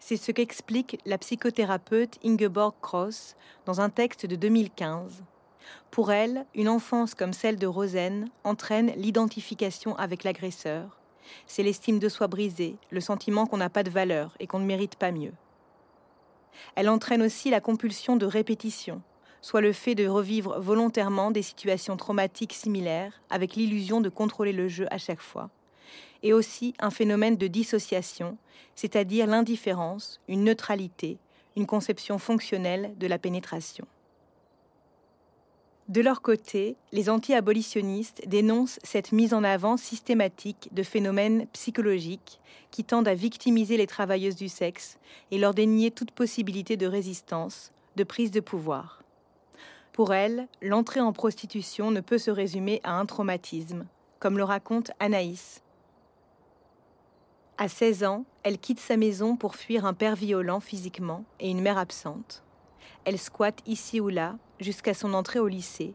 C'est 0.00 0.18
ce 0.18 0.32
qu'explique 0.32 1.00
la 1.06 1.16
psychothérapeute 1.16 2.18
Ingeborg 2.22 2.74
Cross 2.82 3.34
dans 3.64 3.80
un 3.80 3.88
texte 3.88 4.26
de 4.26 4.36
2015. 4.36 5.22
Pour 5.90 6.12
elle, 6.12 6.44
une 6.54 6.68
enfance 6.68 7.14
comme 7.14 7.32
celle 7.32 7.56
de 7.56 7.66
Rosen 7.66 8.28
entraîne 8.44 8.92
l'identification 8.96 9.96
avec 9.96 10.24
l'agresseur. 10.24 11.00
C'est 11.46 11.62
l'estime 11.62 11.98
de 11.98 12.10
soi 12.10 12.26
brisée, 12.26 12.76
le 12.90 13.00
sentiment 13.00 13.46
qu'on 13.46 13.56
n'a 13.56 13.70
pas 13.70 13.82
de 13.82 13.88
valeur 13.88 14.36
et 14.40 14.46
qu'on 14.46 14.58
ne 14.58 14.66
mérite 14.66 14.96
pas 14.96 15.10
mieux. 15.10 15.32
Elle 16.74 16.88
entraîne 16.88 17.22
aussi 17.22 17.50
la 17.50 17.60
compulsion 17.60 18.16
de 18.16 18.26
répétition, 18.26 19.02
soit 19.40 19.60
le 19.60 19.72
fait 19.72 19.94
de 19.94 20.06
revivre 20.06 20.58
volontairement 20.60 21.30
des 21.30 21.42
situations 21.42 21.96
traumatiques 21.96 22.54
similaires 22.54 23.20
avec 23.30 23.56
l'illusion 23.56 24.00
de 24.00 24.08
contrôler 24.08 24.52
le 24.52 24.68
jeu 24.68 24.86
à 24.90 24.98
chaque 24.98 25.20
fois, 25.20 25.50
et 26.22 26.32
aussi 26.32 26.74
un 26.78 26.90
phénomène 26.90 27.36
de 27.36 27.46
dissociation, 27.46 28.38
c'est-à-dire 28.74 29.26
l'indifférence, 29.26 30.20
une 30.28 30.44
neutralité, 30.44 31.18
une 31.56 31.66
conception 31.66 32.18
fonctionnelle 32.18 32.94
de 32.98 33.06
la 33.06 33.18
pénétration. 33.18 33.86
De 35.88 36.00
leur 36.00 36.22
côté, 36.22 36.76
les 36.92 37.10
anti-abolitionnistes 37.10 38.26
dénoncent 38.26 38.78
cette 38.82 39.12
mise 39.12 39.34
en 39.34 39.44
avant 39.44 39.76
systématique 39.76 40.70
de 40.72 40.82
phénomènes 40.82 41.46
psychologiques 41.48 42.40
qui 42.70 42.84
tendent 42.84 43.06
à 43.06 43.14
victimiser 43.14 43.76
les 43.76 43.86
travailleuses 43.86 44.36
du 44.36 44.48
sexe 44.48 44.98
et 45.30 45.38
leur 45.38 45.52
dénier 45.52 45.90
toute 45.90 46.10
possibilité 46.10 46.78
de 46.78 46.86
résistance, 46.86 47.70
de 47.96 48.04
prise 48.04 48.30
de 48.30 48.40
pouvoir. 48.40 49.02
Pour 49.92 50.14
elles, 50.14 50.48
l'entrée 50.62 51.00
en 51.00 51.12
prostitution 51.12 51.90
ne 51.90 52.00
peut 52.00 52.18
se 52.18 52.30
résumer 52.30 52.80
à 52.82 52.98
un 52.98 53.04
traumatisme, 53.04 53.86
comme 54.20 54.38
le 54.38 54.44
raconte 54.44 54.90
Anaïs. 55.00 55.62
À 57.58 57.68
16 57.68 58.04
ans, 58.04 58.24
elle 58.42 58.58
quitte 58.58 58.80
sa 58.80 58.96
maison 58.96 59.36
pour 59.36 59.54
fuir 59.54 59.84
un 59.84 59.92
père 59.92 60.16
violent 60.16 60.60
physiquement 60.60 61.24
et 61.40 61.50
une 61.50 61.60
mère 61.60 61.78
absente. 61.78 62.42
Elle 63.04 63.18
squatte 63.18 63.60
ici 63.66 64.00
ou 64.00 64.08
là 64.08 64.36
jusqu'à 64.60 64.94
son 64.94 65.14
entrée 65.14 65.38
au 65.38 65.48
lycée, 65.48 65.94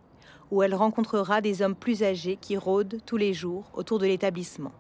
où 0.51 0.63
elle 0.63 0.75
rencontrera 0.75 1.41
des 1.41 1.61
hommes 1.61 1.75
plus 1.75 2.03
âgés 2.03 2.37
qui 2.39 2.57
rôdent 2.57 2.99
tous 3.05 3.17
les 3.17 3.33
jours 3.33 3.71
autour 3.73 3.99
de 3.99 4.05
l'établissement. 4.05 4.73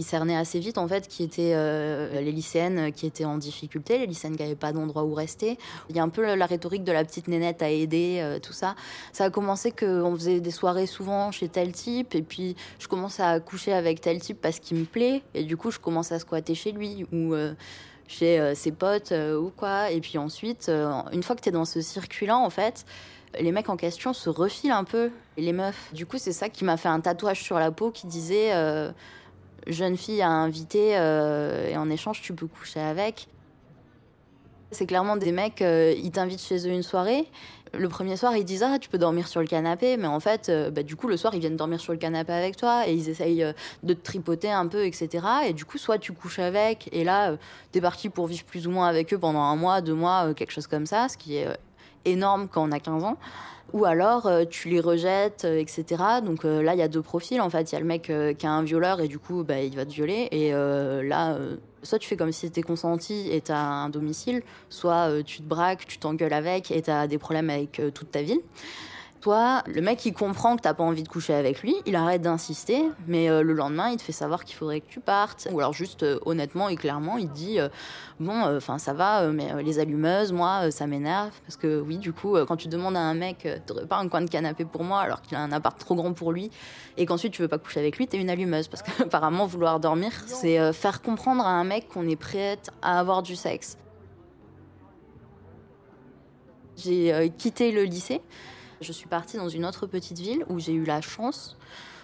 il 0.00 0.04
cernait 0.04 0.36
assez 0.36 0.58
vite 0.58 0.78
en 0.78 0.88
fait 0.88 1.06
qui 1.06 1.22
étaient 1.22 1.52
euh, 1.54 2.22
les 2.22 2.32
lycéennes 2.32 2.90
qui 2.90 3.06
étaient 3.06 3.26
en 3.26 3.36
difficulté, 3.36 3.98
les 3.98 4.06
lycéennes 4.06 4.34
qui 4.34 4.42
n'avaient 4.42 4.54
pas 4.54 4.72
d'endroit 4.72 5.04
où 5.04 5.12
rester. 5.12 5.58
Il 5.90 5.96
y 5.96 5.98
a 5.98 6.02
un 6.02 6.08
peu 6.08 6.34
la 6.34 6.46
rhétorique 6.46 6.84
de 6.84 6.92
la 6.92 7.04
petite 7.04 7.28
nénette 7.28 7.60
à 7.60 7.68
aider, 7.68 8.18
euh, 8.22 8.38
tout 8.38 8.54
ça. 8.54 8.76
Ça 9.12 9.24
a 9.24 9.30
commencé 9.30 9.72
qu'on 9.72 10.14
faisait 10.14 10.40
des 10.40 10.50
soirées 10.50 10.86
souvent 10.86 11.32
chez 11.32 11.48
tel 11.48 11.72
type, 11.72 12.14
et 12.14 12.22
puis 12.22 12.56
je 12.78 12.88
commençais 12.88 13.22
à 13.22 13.40
coucher 13.40 13.74
avec 13.74 14.00
tel 14.00 14.20
type 14.20 14.40
parce 14.40 14.58
qu'il 14.58 14.78
me 14.78 14.84
plaît, 14.84 15.22
et 15.34 15.44
du 15.44 15.58
coup 15.58 15.70
je 15.70 15.78
commençais 15.78 16.14
à 16.14 16.18
squatter 16.18 16.54
chez 16.54 16.72
lui 16.72 17.04
euh, 17.12 17.52
chez 18.10 18.54
ses 18.54 18.72
potes 18.72 19.12
ou 19.12 19.52
quoi. 19.56 19.90
Et 19.90 20.00
puis 20.00 20.18
ensuite, 20.18 20.68
une 21.12 21.22
fois 21.22 21.36
que 21.36 21.40
tu 21.40 21.48
es 21.48 21.52
dans 21.52 21.64
ce 21.64 21.80
circuit-là, 21.80 22.36
en 22.36 22.50
fait, 22.50 22.84
les 23.38 23.52
mecs 23.52 23.68
en 23.68 23.76
question 23.76 24.12
se 24.12 24.28
refilent 24.28 24.72
un 24.72 24.84
peu, 24.84 25.10
les 25.36 25.52
meufs. 25.52 25.92
Du 25.92 26.06
coup, 26.06 26.18
c'est 26.18 26.32
ça 26.32 26.48
qui 26.48 26.64
m'a 26.64 26.76
fait 26.76 26.88
un 26.88 27.00
tatouage 27.00 27.42
sur 27.42 27.58
la 27.58 27.70
peau 27.70 27.90
qui 27.90 28.06
disait 28.06 28.52
jeune 29.66 29.96
fille 29.96 30.22
à 30.22 30.30
inviter 30.30 30.96
euh, 30.96 31.68
et 31.68 31.76
en 31.76 31.90
échange 31.90 32.20
tu 32.20 32.34
peux 32.34 32.46
coucher 32.46 32.80
avec. 32.80 33.28
C'est 34.72 34.86
clairement 34.86 35.16
des 35.16 35.32
mecs, 35.32 35.62
euh, 35.62 35.94
ils 35.96 36.12
t'invitent 36.12 36.42
chez 36.42 36.68
eux 36.68 36.70
une 36.70 36.84
soirée. 36.84 37.26
Le 37.72 37.88
premier 37.88 38.16
soir, 38.16 38.36
ils 38.36 38.44
disent 38.44 38.62
Ah, 38.62 38.78
tu 38.78 38.88
peux 38.88 38.98
dormir 38.98 39.28
sur 39.28 39.40
le 39.40 39.46
canapé. 39.46 39.96
Mais 39.96 40.06
en 40.06 40.20
fait, 40.20 40.48
euh, 40.48 40.70
bah, 40.70 40.82
du 40.82 40.96
coup, 40.96 41.08
le 41.08 41.16
soir, 41.16 41.34
ils 41.34 41.40
viennent 41.40 41.56
dormir 41.56 41.80
sur 41.80 41.92
le 41.92 41.98
canapé 41.98 42.32
avec 42.32 42.56
toi 42.56 42.88
et 42.88 42.94
ils 42.94 43.08
essayent 43.08 43.54
de 43.82 43.94
te 43.94 44.02
tripoter 44.02 44.50
un 44.50 44.66
peu, 44.66 44.84
etc. 44.86 45.24
Et 45.46 45.52
du 45.52 45.64
coup, 45.64 45.78
soit 45.78 45.98
tu 45.98 46.12
couches 46.12 46.38
avec, 46.38 46.88
et 46.92 47.04
là, 47.04 47.36
t'es 47.72 47.80
parti 47.80 48.08
pour 48.08 48.26
vivre 48.26 48.44
plus 48.44 48.66
ou 48.66 48.70
moins 48.70 48.88
avec 48.88 49.12
eux 49.14 49.18
pendant 49.18 49.42
un 49.42 49.56
mois, 49.56 49.80
deux 49.80 49.94
mois, 49.94 50.34
quelque 50.34 50.52
chose 50.52 50.66
comme 50.66 50.86
ça, 50.86 51.08
ce 51.08 51.16
qui 51.16 51.36
est 51.36 51.48
énorme 52.04 52.48
quand 52.48 52.66
on 52.66 52.72
a 52.72 52.80
15 52.80 53.04
ans 53.04 53.18
ou 53.72 53.84
alors 53.84 54.26
euh, 54.26 54.44
tu 54.48 54.68
les 54.68 54.80
rejettes, 54.80 55.44
euh, 55.44 55.58
etc. 55.58 56.02
Donc 56.24 56.44
euh, 56.44 56.62
là, 56.62 56.74
il 56.74 56.78
y 56.78 56.82
a 56.82 56.88
deux 56.88 57.02
profils 57.02 57.40
en 57.40 57.50
fait. 57.50 57.70
Il 57.70 57.74
y 57.74 57.76
a 57.76 57.80
le 57.80 57.86
mec 57.86 58.12
qui 58.38 58.46
a 58.46 58.50
un 58.50 58.62
violeur 58.62 59.00
et 59.00 59.08
du 59.08 59.18
coup, 59.18 59.44
bah, 59.44 59.60
il 59.60 59.74
va 59.76 59.84
te 59.84 59.92
violer. 59.92 60.28
Et 60.32 60.52
là, 60.52 61.36
soit 61.82 61.98
tu 61.98 62.08
fais 62.08 62.16
comme 62.16 62.32
si 62.32 62.40
c'était 62.46 62.62
consenti 62.62 63.30
et 63.30 63.40
t'as 63.40 63.58
un 63.58 63.88
domicile, 63.88 64.42
soit 64.68 65.22
tu 65.24 65.38
te 65.38 65.42
braques, 65.42 65.86
tu 65.86 65.98
t'engueules 65.98 66.32
avec 66.32 66.70
et 66.70 66.82
t'as 66.82 67.06
des 67.06 67.18
problèmes 67.18 67.50
avec 67.50 67.80
toute 67.94 68.10
ta 68.10 68.22
ville. 68.22 68.40
Toi, 69.20 69.62
le 69.66 69.82
mec, 69.82 70.06
il 70.06 70.14
comprend 70.14 70.56
que 70.56 70.62
t'as 70.62 70.72
pas 70.72 70.82
envie 70.82 71.02
de 71.02 71.08
coucher 71.08 71.34
avec 71.34 71.60
lui, 71.60 71.76
il 71.84 71.94
arrête 71.94 72.22
d'insister, 72.22 72.84
mais 73.06 73.28
euh, 73.28 73.42
le 73.42 73.52
lendemain, 73.52 73.90
il 73.90 73.98
te 73.98 74.02
fait 74.02 74.12
savoir 74.12 74.46
qu'il 74.46 74.56
faudrait 74.56 74.80
que 74.80 74.88
tu 74.88 74.98
partes. 74.98 75.46
Ou 75.52 75.60
alors 75.60 75.74
juste, 75.74 76.04
euh, 76.04 76.18
honnêtement 76.24 76.70
et 76.70 76.76
clairement, 76.76 77.18
il 77.18 77.28
dit, 77.28 77.60
euh, 77.60 77.68
bon, 78.18 78.56
enfin, 78.56 78.78
ça 78.78 78.94
va, 78.94 79.28
mais 79.28 79.62
les 79.62 79.78
allumeuses, 79.78 80.32
moi, 80.32 80.70
ça 80.70 80.86
m'énerve. 80.86 81.32
Parce 81.42 81.58
que 81.58 81.80
oui, 81.80 81.98
du 81.98 82.14
coup, 82.14 82.38
quand 82.48 82.56
tu 82.56 82.68
demandes 82.68 82.96
à 82.96 83.00
un 83.00 83.12
mec, 83.12 83.46
t'aurais 83.66 83.84
pas 83.84 83.98
un 83.98 84.08
coin 84.08 84.22
de 84.22 84.30
canapé 84.30 84.64
pour 84.64 84.84
moi, 84.84 85.00
alors 85.00 85.20
qu'il 85.20 85.36
a 85.36 85.40
un 85.40 85.52
appart 85.52 85.78
trop 85.78 85.94
grand 85.94 86.14
pour 86.14 86.32
lui, 86.32 86.50
et 86.96 87.04
qu'ensuite 87.04 87.34
tu 87.34 87.42
veux 87.42 87.48
pas 87.48 87.58
coucher 87.58 87.80
avec 87.80 87.98
lui, 87.98 88.06
t'es 88.06 88.16
une 88.16 88.30
allumeuse. 88.30 88.68
Parce 88.68 88.82
qu'apparemment, 88.82 89.44
vouloir 89.50 89.80
dormir, 89.80 90.12
c'est 90.26 90.72
faire 90.72 91.02
comprendre 91.02 91.44
à 91.44 91.50
un 91.50 91.64
mec 91.64 91.88
qu'on 91.88 92.08
est 92.08 92.16
prête 92.16 92.70
à 92.80 92.98
avoir 92.98 93.22
du 93.22 93.36
sexe. 93.36 93.76
J'ai 96.78 97.30
quitté 97.36 97.70
le 97.70 97.82
lycée. 97.82 98.22
Je 98.80 98.92
suis 98.92 99.08
partie 99.08 99.36
dans 99.36 99.50
une 99.50 99.66
autre 99.66 99.86
petite 99.86 100.18
ville 100.18 100.42
où 100.48 100.58
j'ai 100.58 100.72
eu 100.72 100.84
la 100.84 101.02
chance 101.02 101.58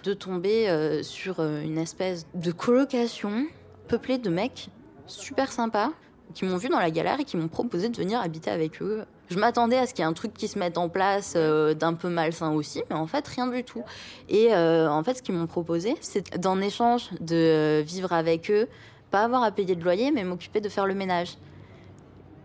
de 0.05 0.13
tomber 0.13 0.69
euh, 0.69 1.03
sur 1.03 1.41
euh, 1.41 1.63
une 1.63 1.79
espèce 1.79 2.27
de 2.35 2.53
colocation 2.53 3.47
peuplée 3.89 4.19
de 4.19 4.29
mecs 4.29 4.69
super 5.07 5.53
sympas 5.53 5.91
qui 6.35 6.45
m'ont 6.45 6.59
vu 6.59 6.69
dans 6.69 6.79
la 6.79 6.91
galère 6.91 7.19
et 7.19 7.25
qui 7.25 7.39
m'ont 7.39 7.49
proposé 7.49 7.89
de 7.89 7.97
venir 7.97 8.21
habiter 8.21 8.51
avec 8.51 8.83
eux. 8.83 9.07
Je 9.31 9.39
m'attendais 9.39 9.79
à 9.79 9.87
ce 9.87 9.95
qu'il 9.95 10.03
y 10.03 10.07
ait 10.07 10.11
un 10.11 10.13
truc 10.13 10.35
qui 10.35 10.49
se 10.49 10.59
mette 10.59 10.77
en 10.77 10.91
place 10.91 11.33
euh, 11.35 11.73
d'un 11.73 11.95
peu 11.95 12.11
malsain 12.11 12.53
aussi, 12.53 12.83
mais 12.91 12.97
en 12.97 13.07
fait 13.07 13.27
rien 13.27 13.47
du 13.47 13.65
tout. 13.65 13.83
Et 14.29 14.55
en 14.55 15.03
fait, 15.03 15.15
ce 15.15 15.23
qu'ils 15.23 15.35
m'ont 15.35 15.47
proposé, 15.47 15.95
c'est 16.03 16.39
d'en 16.39 16.61
échange 16.61 17.09
de 17.21 17.81
vivre 17.81 18.13
avec 18.13 18.51
eux, 18.51 18.69
pas 19.11 19.23
avoir 19.23 19.43
à 19.43 19.51
payer 19.51 19.77
de 19.77 19.83
loyer, 19.83 20.11
mais 20.11 20.25
m'occuper 20.25 20.61
de 20.61 20.69
faire 20.69 20.87
le 20.87 20.95
ménage. 20.95 21.39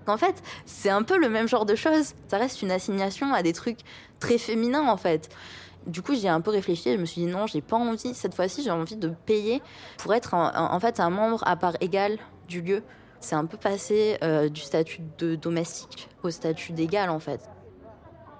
En 0.07 0.17
fait, 0.17 0.41
c'est 0.65 0.89
un 0.89 1.03
peu 1.03 1.17
le 1.17 1.29
même 1.29 1.47
genre 1.47 1.65
de 1.65 1.75
choses. 1.75 2.13
Ça 2.27 2.37
reste 2.37 2.61
une 2.61 2.71
assignation 2.71 3.33
à 3.33 3.43
des 3.43 3.53
trucs 3.53 3.79
très 4.19 4.37
féminins, 4.37 4.87
en 4.87 4.97
fait. 4.97 5.29
Du 5.87 6.01
coup, 6.01 6.15
j'ai 6.15 6.29
un 6.29 6.41
peu 6.41 6.51
réfléchi. 6.51 6.93
Je 6.93 6.97
me 6.97 7.05
suis 7.05 7.21
dit 7.21 7.27
non, 7.27 7.47
j'ai 7.47 7.61
pas 7.61 7.77
envie. 7.77 8.13
Cette 8.13 8.35
fois-ci, 8.35 8.63
j'ai 8.63 8.71
envie 8.71 8.95
de 8.95 9.09
payer 9.25 9.61
pour 9.97 10.13
être 10.13 10.33
en, 10.33 10.79
fait 10.79 10.99
un 10.99 11.09
membre 11.09 11.43
à 11.45 11.55
part 11.55 11.75
égale 11.81 12.17
du 12.47 12.61
lieu. 12.61 12.83
C'est 13.19 13.35
un 13.35 13.45
peu 13.45 13.57
passé 13.57 14.17
euh, 14.23 14.49
du 14.49 14.61
statut 14.61 15.01
de 15.19 15.35
domestique 15.35 16.09
au 16.23 16.31
statut 16.31 16.71
d'égal, 16.71 17.09
en 17.09 17.19
fait. 17.19 17.49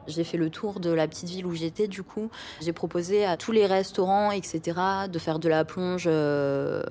J'ai 0.07 0.23
fait 0.23 0.37
le 0.37 0.49
tour 0.49 0.79
de 0.79 0.89
la 0.89 1.07
petite 1.07 1.29
ville 1.29 1.45
où 1.45 1.53
j'étais, 1.53 1.87
du 1.87 2.01
coup. 2.01 2.29
J'ai 2.61 2.73
proposé 2.73 3.25
à 3.25 3.37
tous 3.37 3.51
les 3.51 3.67
restaurants, 3.67 4.31
etc., 4.31 4.79
de 5.11 5.19
faire 5.19 5.37
de 5.37 5.47
la 5.47 5.63
plonge 5.63 6.05
euh, 6.07 6.81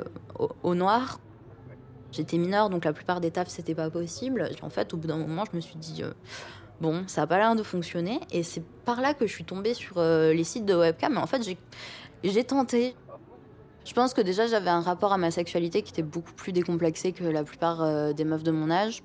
au 0.62 0.74
noir 0.76 1.18
J'étais 2.12 2.38
mineure, 2.38 2.70
donc 2.70 2.84
la 2.84 2.92
plupart 2.92 3.20
des 3.20 3.30
tafs, 3.30 3.48
c'était 3.48 3.74
pas 3.74 3.90
possible. 3.90 4.50
En 4.62 4.70
fait, 4.70 4.92
au 4.94 4.96
bout 4.96 5.08
d'un 5.08 5.16
moment, 5.16 5.44
je 5.50 5.56
me 5.56 5.60
suis 5.60 5.76
dit, 5.76 6.02
euh, 6.02 6.12
Bon, 6.80 7.04
ça 7.08 7.22
a 7.22 7.26
pas 7.26 7.36
l'air 7.36 7.54
de 7.56 7.62
fonctionner 7.62 8.20
et 8.30 8.42
c'est 8.42 8.62
par 8.86 9.02
là 9.02 9.12
que 9.12 9.26
je 9.26 9.32
suis 9.32 9.44
tombée 9.44 9.74
sur 9.74 9.98
euh, 9.98 10.32
les 10.32 10.44
sites 10.44 10.64
de 10.64 10.74
webcam. 10.74 11.18
En 11.18 11.26
fait, 11.26 11.42
j'ai 12.24 12.44
tenté. 12.44 12.94
Je 13.84 13.92
pense 13.92 14.14
que 14.14 14.22
déjà 14.22 14.46
j'avais 14.46 14.70
un 14.70 14.80
rapport 14.80 15.12
à 15.12 15.18
ma 15.18 15.30
sexualité 15.30 15.82
qui 15.82 15.92
était 15.92 16.02
beaucoup 16.02 16.32
plus 16.32 16.52
décomplexé 16.52 17.12
que 17.12 17.24
la 17.24 17.44
plupart 17.44 17.82
euh, 17.82 18.12
des 18.14 18.24
meufs 18.24 18.42
de 18.42 18.50
mon 18.50 18.70
âge. 18.70 19.02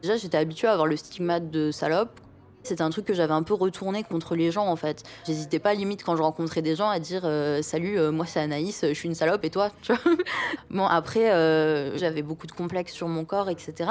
Déjà, 0.00 0.16
j'étais 0.16 0.38
habituée 0.38 0.68
à 0.68 0.72
avoir 0.72 0.86
le 0.86 0.96
stigmate 0.96 1.50
de 1.50 1.70
salope 1.70 2.18
c'était 2.62 2.82
un 2.82 2.90
truc 2.90 3.04
que 3.04 3.14
j'avais 3.14 3.32
un 3.32 3.42
peu 3.42 3.54
retourné 3.54 4.02
contre 4.02 4.34
les 4.34 4.50
gens 4.50 4.66
en 4.66 4.76
fait. 4.76 5.04
J'hésitais 5.26 5.58
pas 5.58 5.74
limite 5.74 6.04
quand 6.04 6.16
je 6.16 6.22
rencontrais 6.22 6.62
des 6.62 6.76
gens 6.76 6.88
à 6.88 6.98
dire 6.98 7.22
euh, 7.24 7.62
salut, 7.62 7.98
euh, 7.98 8.10
moi 8.10 8.26
c'est 8.26 8.40
Anaïs, 8.40 8.84
je 8.86 8.92
suis 8.92 9.08
une 9.08 9.14
salope 9.14 9.44
et 9.44 9.50
toi, 9.50 9.70
bon 10.70 10.86
après 10.86 11.30
euh, 11.30 11.96
j'avais 11.96 12.22
beaucoup 12.22 12.46
de 12.46 12.52
complexes 12.52 12.92
sur 12.92 13.08
mon 13.08 13.24
corps, 13.24 13.48
etc. 13.48 13.90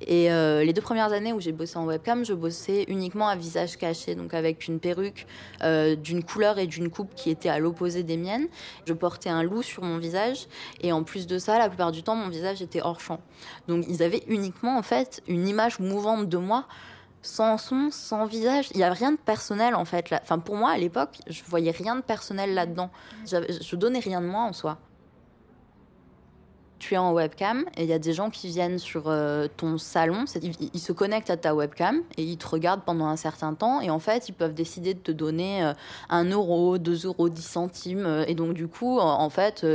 Et 0.00 0.28
les 0.28 0.72
deux 0.72 0.82
premières 0.82 1.12
années 1.12 1.32
où 1.32 1.40
j'ai 1.40 1.52
bossé 1.52 1.76
en 1.76 1.84
webcam, 1.84 2.24
je 2.24 2.34
bossais 2.34 2.84
uniquement 2.88 3.28
à 3.28 3.36
visage 3.36 3.76
caché, 3.76 4.14
donc 4.14 4.34
avec 4.34 4.66
une 4.68 4.80
perruque 4.80 5.26
d'une 5.62 6.22
couleur 6.24 6.58
et 6.58 6.66
d'une 6.66 6.90
coupe 6.90 7.14
qui 7.14 7.30
était 7.30 7.48
à 7.48 7.58
l'opposé 7.58 8.02
des 8.02 8.16
miennes. 8.16 8.48
Je 8.86 8.92
portais 8.92 9.28
un 9.28 9.42
loup 9.42 9.62
sur 9.62 9.82
mon 9.82 9.98
visage 9.98 10.46
et 10.80 10.92
en 10.92 11.02
plus 11.02 11.26
de 11.26 11.38
ça, 11.38 11.58
la 11.58 11.68
plupart 11.68 11.92
du 11.92 12.02
temps 12.02 12.16
mon 12.16 12.28
visage 12.28 12.62
était 12.62 12.80
hors 12.80 13.00
champ. 13.00 13.20
Donc 13.66 13.84
ils 13.88 14.02
avaient 14.02 14.22
uniquement 14.28 14.78
en 14.78 14.82
fait 14.82 15.22
une 15.28 15.46
image 15.46 15.78
mouvante 15.78 16.28
de 16.28 16.38
moi 16.38 16.66
sans 17.28 17.58
son, 17.58 17.90
sans 17.90 18.26
visage. 18.26 18.68
Il 18.72 18.78
n'y 18.78 18.84
a 18.84 18.92
rien 18.92 19.12
de 19.12 19.16
personnel 19.16 19.74
en 19.74 19.84
fait. 19.84 20.12
Enfin, 20.22 20.38
pour 20.38 20.56
moi, 20.56 20.70
à 20.70 20.78
l'époque, 20.78 21.18
je 21.28 21.42
voyais 21.46 21.70
rien 21.70 21.96
de 21.96 22.00
personnel 22.00 22.54
là-dedans. 22.54 22.90
Je 23.26 23.76
donnais 23.76 24.00
rien 24.00 24.20
de 24.20 24.26
moi 24.26 24.42
en 24.42 24.52
soi 24.52 24.78
tu 26.78 26.94
es 26.94 26.98
en 26.98 27.12
webcam 27.12 27.64
et 27.76 27.84
il 27.84 27.88
y 27.88 27.92
a 27.92 27.98
des 27.98 28.12
gens 28.12 28.30
qui 28.30 28.48
viennent 28.48 28.78
sur 28.78 29.04
euh, 29.06 29.48
ton 29.56 29.78
salon, 29.78 30.24
ils, 30.42 30.80
se 30.80 30.92
connectent 30.92 31.30
à 31.30 31.36
ta 31.36 31.54
webcam 31.54 32.02
et 32.16 32.22
ils 32.22 32.36
te 32.36 32.46
regardent 32.46 32.82
pendant 32.82 33.06
un 33.06 33.16
certain 33.16 33.54
temps 33.54 33.80
et 33.80 33.90
en 33.90 33.98
fait 33.98 34.28
ils 34.28 34.32
peuvent 34.32 34.54
décider 34.54 34.94
de 34.94 35.00
te 35.00 35.12
donner 35.12 35.64
euh, 35.64 35.72
un 36.08 36.24
euro, 36.24 36.78
deux 36.78 37.06
euros, 37.06 37.28
dix 37.28 37.46
centimes 37.46 38.06
euh, 38.06 38.24
et 38.26 38.34
donc 38.34 38.54
du 38.54 38.68
coup 38.68 38.98
en, 38.98 39.30
fait 39.30 39.66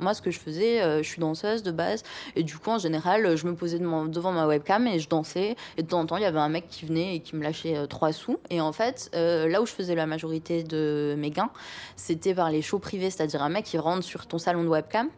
moi 0.00 0.14
ce 0.14 0.22
que 0.22 0.30
je 0.30 0.38
faisais, 0.38 1.02
je 1.02 1.08
suis 1.08 1.20
danseuse 1.20 1.62
de 1.62 1.70
base 1.70 2.02
et 2.34 2.42
du 2.42 2.56
coup 2.58 2.70
en 2.70 2.78
général 2.78 3.36
je 3.36 3.46
me 3.46 3.54
posais 3.54 3.78
devant 3.78 4.32
ma 4.32 4.46
webcam 4.46 4.86
et 4.86 4.98
je 4.98 5.08
dansais 5.08 5.56
et 5.76 5.82
de 5.82 5.88
temps 5.88 6.00
en 6.00 6.06
temps 6.06 6.16
il 6.16 6.22
y 6.22 6.26
avait 6.26 6.40
un 6.40 6.48
mec 6.48 6.66
qui 6.68 6.84
venait 6.84 7.16
et 7.16 7.20
qui 7.20 7.36
me 7.36 7.42
lâchait 7.42 7.86
trois 7.86 8.12
sous 8.12 8.38
et 8.50 8.60
en 8.60 8.72
fait 8.72 9.10
là 9.14 9.62
où 9.62 9.66
je 9.66 9.72
faisais 9.72 9.94
la 9.94 10.06
majorité 10.06 10.64
de 10.64 11.14
mes 11.16 11.30
gains 11.30 11.50
c'était 11.96 12.34
par 12.34 12.50
les 12.50 12.62
shows 12.62 12.78
privés, 12.78 13.10
c'est-à-dire 13.10 13.42
un 13.42 13.48
mec 13.48 13.64
qui 13.64 13.78
rentre 13.78 14.02
sur 14.02 14.26
ton 14.26 14.38
salon 14.38 14.62
de 14.62 14.68
webcam 14.68 15.08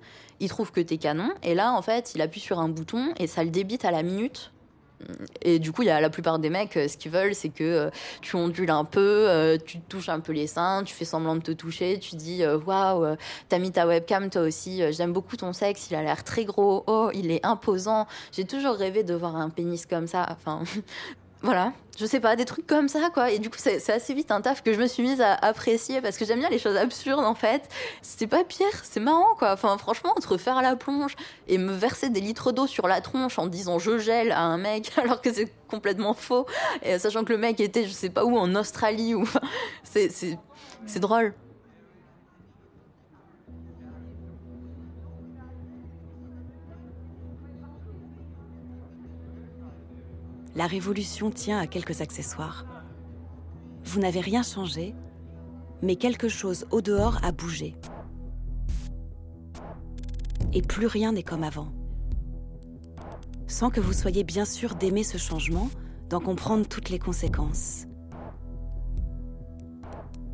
il 0.40 0.48
trouve 0.48 0.72
que 0.72 0.80
t'es 0.80 0.98
canon, 0.98 1.30
et 1.42 1.54
là, 1.54 1.72
en 1.72 1.82
fait, 1.82 2.12
il 2.14 2.22
appuie 2.22 2.40
sur 2.40 2.58
un 2.58 2.68
bouton 2.68 3.12
et 3.18 3.26
ça 3.26 3.44
le 3.44 3.50
débite 3.50 3.84
à 3.84 3.90
la 3.90 4.02
minute. 4.02 4.52
Et 5.42 5.58
du 5.58 5.72
coup, 5.72 5.82
il 5.82 5.86
y 5.86 5.90
a 5.90 6.00
la 6.00 6.10
plupart 6.10 6.38
des 6.38 6.50
mecs, 6.50 6.76
euh, 6.76 6.86
ce 6.86 6.96
qu'ils 6.96 7.10
veulent, 7.10 7.34
c'est 7.34 7.48
que 7.48 7.64
euh, 7.64 7.90
tu 8.20 8.36
ondules 8.36 8.70
un 8.70 8.84
peu, 8.84 9.28
euh, 9.28 9.56
tu 9.64 9.80
touches 9.80 10.08
un 10.10 10.20
peu 10.20 10.32
les 10.32 10.46
seins, 10.46 10.82
tu 10.84 10.94
fais 10.94 11.04
semblant 11.04 11.36
de 11.36 11.40
te 11.40 11.52
toucher, 11.52 11.98
tu 11.98 12.16
dis 12.16 12.42
waouh, 12.66 13.16
t'as 13.48 13.58
mis 13.58 13.72
ta 13.72 13.86
webcam 13.86 14.28
toi 14.30 14.42
aussi, 14.42 14.82
j'aime 14.92 15.12
beaucoup 15.12 15.36
ton 15.36 15.52
sexe, 15.52 15.88
il 15.90 15.96
a 15.96 16.02
l'air 16.02 16.22
très 16.24 16.44
gros, 16.44 16.84
oh, 16.86 17.10
il 17.14 17.30
est 17.30 17.44
imposant. 17.46 18.06
J'ai 18.32 18.44
toujours 18.44 18.74
rêvé 18.74 19.02
de 19.02 19.14
voir 19.14 19.36
un 19.36 19.48
pénis 19.48 19.86
comme 19.86 20.06
ça. 20.06 20.26
Enfin, 20.30 20.62
voilà, 21.42 21.72
je 21.98 22.04
sais 22.04 22.20
pas, 22.20 22.36
des 22.36 22.44
trucs 22.44 22.66
comme 22.66 22.88
ça, 22.88 23.08
quoi. 23.12 23.30
Et 23.30 23.38
du 23.38 23.48
coup, 23.48 23.56
c'est 23.58 23.90
assez 23.90 24.12
vite 24.12 24.30
un 24.30 24.40
taf 24.42 24.62
que 24.62 24.72
je 24.72 24.78
me 24.78 24.86
suis 24.86 25.02
mise 25.02 25.20
à 25.20 25.34
apprécier 25.34 26.00
parce 26.02 26.18
que 26.18 26.24
j'aime 26.24 26.38
bien 26.38 26.50
les 26.50 26.58
choses 26.58 26.76
absurdes, 26.76 27.24
en 27.24 27.34
fait. 27.34 27.68
C'était 28.02 28.26
pas 28.26 28.44
pire, 28.44 28.66
c'est 28.82 29.00
marrant, 29.00 29.34
quoi. 29.38 29.52
Enfin, 29.52 29.76
franchement, 29.78 30.12
entre 30.16 30.36
faire 30.36 30.60
la 30.60 30.76
plonge 30.76 31.16
et 31.48 31.56
me 31.56 31.72
verser 31.72 32.10
des 32.10 32.20
litres 32.20 32.52
d'eau 32.52 32.66
sur 32.66 32.88
la 32.88 33.00
tronche 33.00 33.38
en 33.38 33.46
disant 33.46 33.78
je 33.78 33.98
gèle 33.98 34.32
à 34.32 34.42
un 34.42 34.58
mec 34.58 34.92
alors 35.02 35.22
que 35.22 35.32
c'est 35.32 35.50
complètement 35.68 36.14
faux, 36.14 36.46
et 36.82 36.98
sachant 36.98 37.24
que 37.24 37.32
le 37.32 37.38
mec 37.38 37.60
était, 37.60 37.84
je 37.84 37.92
sais 37.92 38.10
pas 38.10 38.24
où, 38.24 38.36
en 38.36 38.54
Australie, 38.54 39.14
ou. 39.14 39.26
c'est 39.84 40.38
drôle. 40.96 41.34
La 50.60 50.66
révolution 50.66 51.30
tient 51.30 51.58
à 51.58 51.66
quelques 51.66 52.02
accessoires. 52.02 52.66
Vous 53.82 53.98
n'avez 53.98 54.20
rien 54.20 54.42
changé, 54.42 54.94
mais 55.80 55.96
quelque 55.96 56.28
chose 56.28 56.66
au 56.70 56.82
dehors 56.82 57.16
a 57.24 57.32
bougé. 57.32 57.76
Et 60.52 60.60
plus 60.60 60.86
rien 60.86 61.12
n'est 61.12 61.22
comme 61.22 61.44
avant. 61.44 61.72
Sans 63.46 63.70
que 63.70 63.80
vous 63.80 63.94
soyez 63.94 64.22
bien 64.22 64.44
sûr 64.44 64.74
d'aimer 64.74 65.02
ce 65.02 65.16
changement, 65.16 65.70
d'en 66.10 66.20
comprendre 66.20 66.68
toutes 66.68 66.90
les 66.90 66.98
conséquences. 66.98 67.86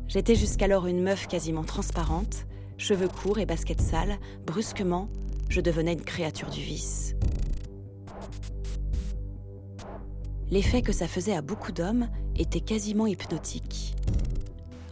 J'étais 0.09 0.35
jusqu'alors 0.35 0.87
une 0.87 1.03
meuf 1.03 1.27
quasiment 1.27 1.63
transparente, 1.63 2.47
cheveux 2.77 3.07
courts 3.07 3.39
et 3.39 3.45
baskets 3.45 3.79
sales, 3.79 4.17
brusquement, 4.45 5.07
je 5.47 5.61
devenais 5.61 5.93
une 5.93 6.03
créature 6.03 6.49
du 6.49 6.59
vice. 6.59 7.15
L'effet 10.49 10.81
que 10.81 10.93
ça 10.93 11.07
faisait 11.07 11.35
à 11.35 11.41
beaucoup 11.41 11.73
d'hommes 11.73 12.07
était 12.37 12.61
quasiment 12.61 13.05
hypnotique. 13.05 13.95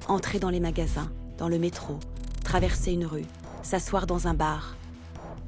Entrer 0.08 0.38
dans 0.40 0.50
les 0.50 0.60
magasins, 0.60 1.10
dans 1.38 1.48
le 1.48 1.58
métro, 1.58 1.98
traverser 2.44 2.92
une 2.92 3.06
rue, 3.06 3.26
s'asseoir 3.64 4.06
dans 4.06 4.28
un 4.28 4.34
bar. 4.34 4.76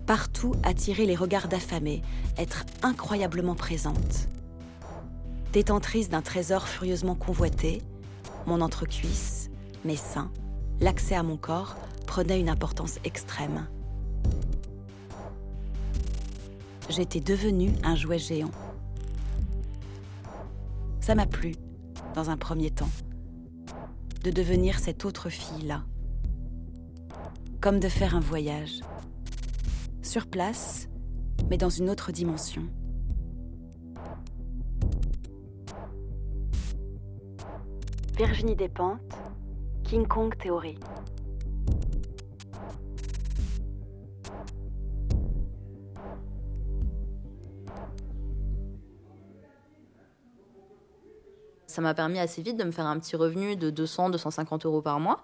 Partout 0.05 0.53
attirer 0.63 1.05
les 1.05 1.15
regards 1.15 1.49
d'affamés, 1.49 2.01
être 2.37 2.65
incroyablement 2.83 3.55
présente. 3.55 4.29
Détentrice 5.51 6.09
d'un 6.09 6.21
trésor 6.21 6.67
furieusement 6.69 7.15
convoité, 7.15 7.81
mon 8.45 8.61
entrecuisse, 8.61 9.49
mes 9.83 9.97
seins, 9.97 10.31
l'accès 10.79 11.15
à 11.15 11.23
mon 11.23 11.35
corps 11.35 11.75
prenaient 12.05 12.39
une 12.39 12.49
importance 12.49 12.99
extrême. 13.03 13.67
J'étais 16.89 17.19
devenue 17.19 17.73
un 17.83 17.95
jouet 17.97 18.19
géant. 18.19 18.51
Ça 21.07 21.15
m'a 21.15 21.25
plu, 21.25 21.53
dans 22.15 22.29
un 22.31 22.35
premier 22.35 22.69
temps, 22.69 22.89
de 24.25 24.29
devenir 24.29 24.77
cette 24.77 25.05
autre 25.05 25.29
fille-là. 25.29 25.85
Comme 27.61 27.79
de 27.79 27.87
faire 27.87 28.13
un 28.13 28.19
voyage. 28.19 28.81
Sur 30.01 30.27
place, 30.27 30.89
mais 31.49 31.55
dans 31.55 31.69
une 31.69 31.89
autre 31.89 32.11
dimension. 32.11 32.63
Virginie 38.17 38.57
Despentes, 38.57 39.17
King 39.85 40.05
Kong 40.07 40.37
Théorie. 40.37 40.77
Ça 51.77 51.81
m'a 51.83 51.93
permis 51.93 52.17
assez 52.17 52.41
vite 52.41 52.57
de 52.57 52.63
me 52.63 52.71
faire 52.71 52.87
un 52.87 52.97
petit 52.97 53.15
revenu 53.15 53.55
de 53.55 53.69
200, 53.69 54.09
250 54.09 54.65
euros 54.65 54.81
par 54.81 54.99
mois. 54.99 55.23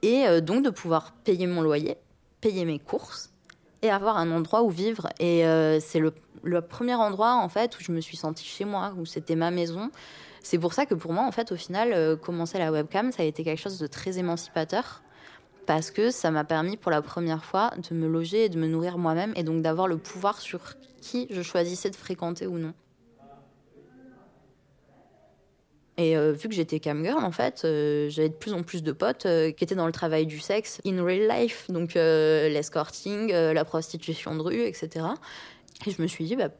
Et 0.00 0.26
euh, 0.26 0.40
donc 0.40 0.64
de 0.64 0.70
pouvoir 0.70 1.12
payer 1.12 1.46
mon 1.46 1.60
loyer, 1.60 1.98
payer 2.40 2.64
mes 2.64 2.78
courses 2.78 3.30
et 3.82 3.90
avoir 3.90 4.16
un 4.16 4.30
endroit 4.30 4.62
où 4.62 4.70
vivre. 4.70 5.10
Et 5.20 5.44
euh, 5.44 5.78
c'est 5.78 6.00
le, 6.00 6.14
premier 6.62 6.94
endroit, 6.94 7.34
en 7.34 7.50
fait, 7.50 7.78
où 7.78 7.82
je 7.82 7.92
me 7.92 8.00
suis 8.00 8.16
sentie 8.16 8.46
chez 8.46 8.64
moi, 8.64 8.94
où 8.96 9.04
c'était 9.04 9.36
ma 9.36 9.50
maison. 9.50 9.90
C'est 10.42 10.58
pour 10.58 10.72
ça 10.72 10.86
que 10.86 10.94
pour 10.94 11.12
moi, 11.12 11.24
en 11.24 11.30
fait, 11.30 11.52
au 11.52 11.56
final, 11.56 11.92
euh, 11.92 12.16
commencer 12.16 12.56
la 12.56 12.72
webcam, 12.72 13.12
ça 13.12 13.22
a 13.22 13.26
été 13.26 13.44
quelque 13.44 13.60
chose 13.60 13.78
de 13.78 13.86
très 13.86 14.18
émancipateur. 14.18 15.02
Parce 15.66 15.90
que 15.90 16.10
ça 16.10 16.30
m'a 16.30 16.44
permis 16.44 16.78
pour 16.78 16.90
la 16.90 17.02
première 17.02 17.44
fois 17.44 17.70
de 17.76 17.94
me 17.94 18.08
loger 18.08 18.46
et 18.46 18.48
de 18.48 18.58
me 18.58 18.66
nourrir 18.66 18.96
moi-même 18.96 19.34
et 19.36 19.42
donc 19.42 19.60
d'avoir 19.60 19.88
le 19.88 19.98
pouvoir 19.98 20.40
sur 20.40 20.60
qui 21.02 21.26
je 21.28 21.42
choisissais 21.42 21.90
de 21.90 21.96
fréquenter 21.96 22.46
ou 22.46 22.56
non. 22.56 22.72
Et 25.98 26.16
euh, 26.16 26.32
vu 26.32 26.48
que 26.48 26.54
j'étais 26.54 26.78
camgirl, 26.78 27.24
en 27.24 27.32
fait, 27.32 27.62
euh, 27.64 28.10
j'avais 28.10 28.28
de 28.28 28.34
plus 28.34 28.52
en 28.52 28.62
plus 28.62 28.82
de 28.82 28.92
potes 28.92 29.24
euh, 29.24 29.50
qui 29.50 29.64
étaient 29.64 29.74
dans 29.74 29.86
le 29.86 29.92
travail 29.92 30.26
du 30.26 30.40
sexe 30.40 30.80
in 30.84 31.02
real 31.02 31.26
life, 31.26 31.70
donc 31.70 31.94
l'escorting, 31.94 33.32
la 33.32 33.64
prostitution 33.64 34.34
de 34.34 34.42
rue, 34.42 34.62
etc. 34.62 35.06
Et 35.86 35.90
je 35.90 36.02
me 36.02 36.06
suis 36.06 36.24
dit, 36.24 36.36
bah, 36.36 36.50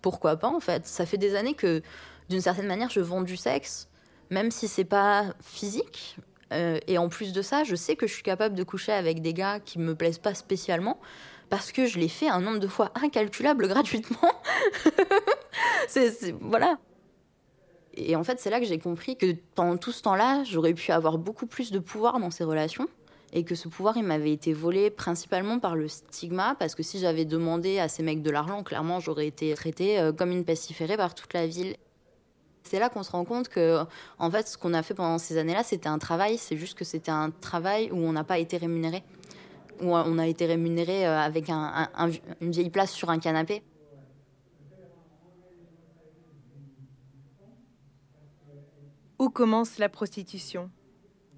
pourquoi 0.00 0.36
pas 0.36 0.48
en 0.48 0.60
fait 0.60 0.86
Ça 0.86 1.04
fait 1.04 1.18
des 1.18 1.34
années 1.34 1.54
que, 1.54 1.82
d'une 2.30 2.40
certaine 2.40 2.66
manière, 2.66 2.88
je 2.88 3.00
vends 3.00 3.22
du 3.22 3.36
sexe, 3.36 3.88
même 4.30 4.50
si 4.50 4.66
c'est 4.66 4.84
pas 4.84 5.34
physique. 5.42 6.16
et 6.52 6.98
en 6.98 7.08
plus 7.08 7.32
de 7.32 7.42
ça, 7.42 7.64
je 7.64 7.76
sais 7.76 7.96
que 7.96 8.06
je 8.06 8.14
suis 8.14 8.22
capable 8.22 8.54
de 8.54 8.64
coucher 8.64 8.92
avec 8.92 9.20
des 9.20 9.34
gars 9.34 9.60
qui 9.60 9.78
me 9.78 9.94
plaisent 9.94 10.18
pas 10.18 10.34
spécialement 10.34 10.98
parce 11.50 11.72
que 11.72 11.86
je 11.86 11.98
l'ai 11.98 12.08
fait 12.08 12.28
un 12.28 12.40
nombre 12.40 12.60
de 12.60 12.68
fois 12.68 12.92
incalculable 12.94 13.68
gratuitement. 13.74 14.32
voilà. 16.40 16.78
Et 18.06 18.16
en 18.16 18.24
fait, 18.24 18.40
c'est 18.40 18.50
là 18.50 18.60
que 18.60 18.66
j'ai 18.66 18.78
compris 18.78 19.16
que 19.16 19.34
pendant 19.54 19.76
tout 19.76 19.92
ce 19.92 20.02
temps-là, 20.02 20.42
j'aurais 20.44 20.74
pu 20.74 20.90
avoir 20.92 21.18
beaucoup 21.18 21.46
plus 21.46 21.70
de 21.70 21.78
pouvoir 21.78 22.18
dans 22.18 22.30
ces 22.30 22.44
relations 22.44 22.88
et 23.32 23.44
que 23.44 23.54
ce 23.54 23.68
pouvoir, 23.68 23.96
il 23.96 24.04
m'avait 24.04 24.32
été 24.32 24.52
volé 24.52 24.90
principalement 24.90 25.58
par 25.58 25.76
le 25.76 25.86
stigma, 25.88 26.56
parce 26.58 26.74
que 26.74 26.82
si 26.82 26.98
j'avais 26.98 27.24
demandé 27.24 27.78
à 27.78 27.88
ces 27.88 28.02
mecs 28.02 28.22
de 28.22 28.30
l'argent, 28.30 28.62
clairement, 28.62 28.98
j'aurais 28.98 29.26
été 29.26 29.54
traitée 29.54 30.00
euh, 30.00 30.12
comme 30.12 30.32
une 30.32 30.44
pestiférée 30.44 30.96
par 30.96 31.14
toute 31.14 31.32
la 31.32 31.46
ville. 31.46 31.76
c'est 32.64 32.80
là 32.80 32.88
qu'on 32.88 33.02
se 33.02 33.12
rend 33.12 33.24
compte 33.24 33.48
que, 33.48 33.84
en 34.18 34.30
fait, 34.30 34.48
ce 34.48 34.58
qu'on 34.58 34.74
a 34.74 34.82
fait 34.82 34.94
pendant 34.94 35.18
ces 35.18 35.38
années-là, 35.38 35.62
c'était 35.62 35.88
un 35.88 35.98
travail. 35.98 36.38
C'est 36.38 36.56
juste 36.56 36.76
que 36.76 36.84
c'était 36.84 37.12
un 37.12 37.30
travail 37.30 37.90
où 37.92 37.98
on 37.98 38.12
n'a 38.12 38.24
pas 38.24 38.38
été 38.38 38.56
rémunéré. 38.56 39.04
Où 39.80 39.94
on 39.94 40.18
a 40.18 40.26
été 40.26 40.46
rémunéré 40.46 41.06
euh, 41.06 41.18
avec 41.18 41.48
une 41.48 42.50
vieille 42.50 42.70
place 42.70 42.90
sur 42.90 43.10
un 43.10 43.18
canapé. 43.18 43.62
Où 49.20 49.28
commence 49.28 49.76
la 49.76 49.90
prostitution? 49.90 50.70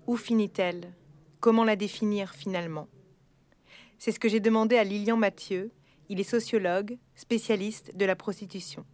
Où 0.07 0.17
finit-elle? 0.17 0.95
Comment 1.41 1.65
la 1.65 1.75
définir 1.75 2.33
finalement? 2.33 2.87
C'est 3.99 4.13
ce 4.13 4.21
que 4.21 4.29
j'ai 4.29 4.39
demandé 4.39 4.77
à 4.77 4.85
Lilian 4.85 5.17
Mathieu. 5.17 5.73
Il 6.09 6.21
est 6.21 6.23
sociologue, 6.23 6.97
spécialiste 7.17 7.97
de 7.97 8.05
la 8.05 8.15
prostitution. 8.15 8.87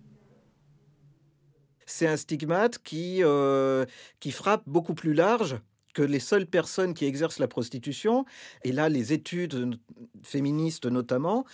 C'est 1.85 2.07
un 2.07 2.17
stigmate 2.17 2.79
qui, 2.79 3.19
euh, 3.23 3.85
qui 4.21 4.31
frappe 4.31 4.63
beaucoup 4.67 4.95
plus 4.95 5.13
large 5.13 5.61
que 5.99 6.05
les 6.05 6.21
seules 6.21 6.47
personnes 6.47 6.95
qui 6.95 7.07
exercent 7.07 7.41
la 7.41 7.49
prostitution. 7.49 8.25
Et 8.63 8.71
là, 8.71 8.89
les 8.89 9.13
études 9.13 9.77
féministes 10.23 10.87
notamment 10.87 11.45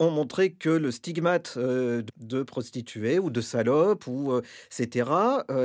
ont 0.00 0.10
montré 0.10 0.54
que 0.54 0.70
le 0.70 0.90
stigmate 0.90 1.54
euh, 1.56 2.02
de 2.16 2.42
prostituée 2.42 3.20
ou 3.20 3.30
de 3.30 3.40
salope 3.40 4.08
ou 4.08 4.32
euh, 4.32 4.42
etc. 4.76 5.08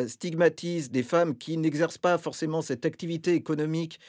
stigmatise 0.08 0.92
des 0.92 1.02
femmes 1.02 1.36
qui 1.36 1.58
n'exercent 1.58 1.98
pas 1.98 2.20
forcément 2.20 2.62
cette 2.62 2.86
activité 2.86 3.34
économique 3.34 4.00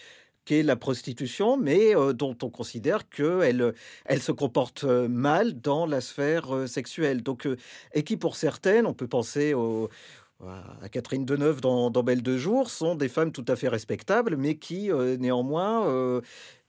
qu'est 0.44 0.62
la 0.62 0.76
prostitution, 0.76 1.56
mais 1.56 1.92
dont 2.14 2.36
on 2.42 2.50
considère 2.50 3.08
qu'elle 3.08 3.74
elle 4.06 4.22
se 4.22 4.32
comporte 4.32 4.84
mal 4.84 5.60
dans 5.60 5.84
la 5.84 6.00
sphère 6.00 6.66
sexuelle. 6.66 7.22
Donc, 7.22 7.46
et 7.92 8.02
qui 8.02 8.16
pour 8.16 8.34
certaines, 8.34 8.86
on 8.86 8.94
peut 8.94 9.08
penser 9.08 9.52
aux, 9.52 9.90
à 10.46 10.88
Catherine 10.88 11.24
Deneuve 11.24 11.60
dans, 11.60 11.90
dans, 11.90 12.02
Belle 12.02 12.22
de 12.22 12.36
Jour 12.36 12.70
sont 12.70 12.94
des 12.94 13.08
femmes 13.08 13.32
tout 13.32 13.44
à 13.48 13.56
fait 13.56 13.68
respectables, 13.68 14.36
mais 14.36 14.56
qui 14.56 14.90
euh, 14.90 15.16
néanmoins 15.16 15.86
euh, 15.88 16.20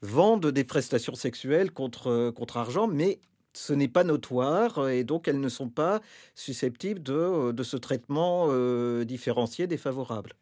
vendent 0.02 0.48
des 0.48 0.64
prestations 0.64 1.16
sexuelles 1.16 1.72
contre, 1.72 2.08
euh, 2.08 2.32
contre 2.32 2.58
argent, 2.58 2.88
mais 2.88 3.20
ce 3.54 3.74
n'est 3.74 3.88
pas 3.88 4.04
notoire 4.04 4.90
et 4.90 5.04
donc 5.04 5.28
elles 5.28 5.40
ne 5.40 5.50
sont 5.50 5.70
pas 5.70 6.02
susceptibles 6.36 7.02
de, 7.02 7.52
de 7.52 7.64
ce 7.64 7.78
traitement 7.78 8.48
différencié 9.04 9.66
défavorable. 9.66 10.34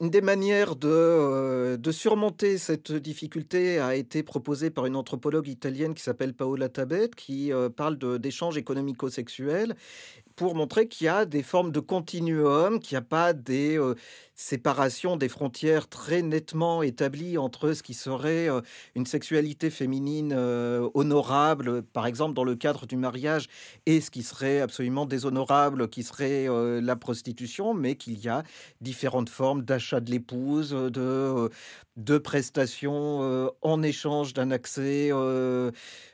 Une 0.00 0.10
des 0.10 0.20
manières 0.20 0.76
de, 0.76 1.76
de, 1.76 1.90
surmonter 1.90 2.56
cette 2.58 2.92
difficulté 2.92 3.80
a 3.80 3.96
été 3.96 4.22
proposée 4.22 4.70
par 4.70 4.86
une 4.86 4.94
anthropologue 4.94 5.48
italienne 5.48 5.94
qui 5.94 6.02
s'appelle 6.02 6.32
Paola 6.32 6.68
Tabet, 6.68 7.10
qui 7.16 7.50
parle 7.76 7.98
d'échanges 8.20 8.56
économico-sexuels 8.56 9.74
pour 10.38 10.54
montrer 10.54 10.86
qu'il 10.86 11.06
y 11.06 11.08
a 11.08 11.24
des 11.24 11.42
formes 11.42 11.72
de 11.72 11.80
continuum, 11.80 12.78
qu'il 12.78 12.94
n'y 12.94 13.00
a 13.00 13.02
pas 13.02 13.32
des 13.32 13.76
euh, 13.76 13.96
séparations, 14.36 15.16
des 15.16 15.28
frontières 15.28 15.88
très 15.88 16.22
nettement 16.22 16.84
établies 16.84 17.36
entre 17.38 17.72
ce 17.72 17.82
qui 17.82 17.92
serait 17.92 18.48
euh, 18.48 18.60
une 18.94 19.04
sexualité 19.04 19.68
féminine 19.68 20.32
euh, 20.32 20.88
honorable, 20.94 21.82
par 21.82 22.06
exemple 22.06 22.34
dans 22.34 22.44
le 22.44 22.54
cadre 22.54 22.86
du 22.86 22.96
mariage, 22.96 23.48
et 23.84 24.00
ce 24.00 24.12
qui 24.12 24.22
serait 24.22 24.60
absolument 24.60 25.06
déshonorable, 25.06 25.88
qui 25.88 26.04
serait 26.04 26.46
la 26.80 26.94
prostitution, 26.94 27.74
mais 27.74 27.96
qu'il 27.96 28.20
y 28.20 28.28
a 28.28 28.44
différentes 28.80 29.30
formes 29.30 29.62
d'achat 29.62 29.98
de 29.98 30.12
l'épouse, 30.12 30.70
de, 30.70 31.50
de 31.96 32.18
prestations 32.18 33.50
en 33.60 33.82
échange 33.82 34.34
d'un 34.34 34.52
accès 34.52 35.10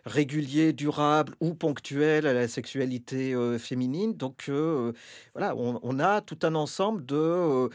régulier, 0.07 0.73
durable 0.73 1.35
ou 1.41 1.53
ponctuel 1.55 2.27
à 2.27 2.33
la 2.33 2.49
sexualité 2.49 3.35
féminine. 3.59 4.14
Donc 4.15 4.47
euh, 4.49 4.93
voilà, 5.35 5.55
on, 5.57 5.99
a 5.99 6.21
tout 6.21 6.39
un 6.43 6.55
ensemble 6.55 7.05
de 7.07 7.17
euh, 7.17 7.69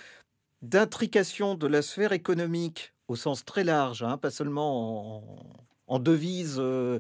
d'intrications 0.62 1.56
de 1.56 1.68
la 1.68 1.82
sphère 1.82 2.12
économique 2.12 2.94
au 3.08 3.16
sens 3.16 3.46
très 3.46 3.64
large, 3.64 4.04
hein, 4.04 4.18
pas 4.18 4.30
seulement 4.30 5.24
en, 5.88 6.00
devise 6.00 6.58
euh, 6.60 7.00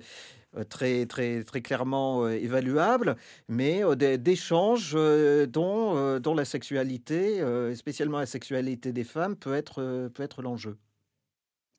très, 0.69 1.05
très, 1.05 1.43
très 1.43 1.61
clairement 1.61 2.27
évaluable, 2.27 3.15
mais 3.47 3.83
d'échanges 3.95 4.93
dont, 5.47 6.19
dont 6.19 6.33
la 6.33 6.45
sexualité, 6.45 7.43
spécialement 7.75 8.17
la 8.17 8.25
sexualité 8.25 8.91
des 8.91 9.03
femmes, 9.03 9.35
peut 9.35 9.53
être, 9.53 10.09
peut 10.13 10.23
être 10.23 10.41
l'enjeu. 10.41 10.77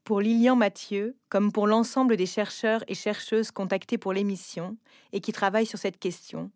Pour 0.04 0.20
Lilian 0.20 0.56
Mathieu, 0.56 1.16
comme 1.28 1.52
pour 1.52 1.66
l'ensemble 1.66 2.16
des 2.16 2.26
chercheurs 2.26 2.82
et 2.88 2.94
chercheuses 2.94 3.50
contactés 3.50 3.98
pour 3.98 4.12
l'émission 4.12 4.76
et 5.12 5.20
qui 5.20 5.32
travaillent 5.32 5.66
sur 5.66 5.78
cette 5.78 5.98
question, 5.98 6.50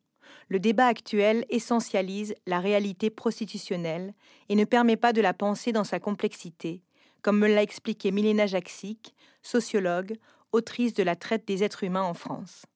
le 0.48 0.60
débat 0.60 0.86
actuel 0.86 1.44
essentialise 1.48 2.34
la 2.46 2.60
réalité 2.60 3.10
prostitutionnelle 3.10 4.14
et 4.48 4.54
ne 4.54 4.64
permet 4.64 4.96
pas 4.96 5.12
de 5.12 5.20
la 5.20 5.34
penser 5.34 5.72
dans 5.72 5.84
sa 5.84 6.00
complexité, 6.00 6.82
comme 7.22 7.38
me 7.38 7.48
l'a 7.48 7.62
expliqué 7.62 8.10
Milena 8.10 8.46
Jaksic, 8.46 9.14
sociologue, 9.42 10.16
autrice 10.52 10.94
de 10.94 11.02
La 11.02 11.16
traite 11.16 11.46
des 11.46 11.64
êtres 11.64 11.84
humains 11.84 12.02
en 12.02 12.14
France. 12.14 12.66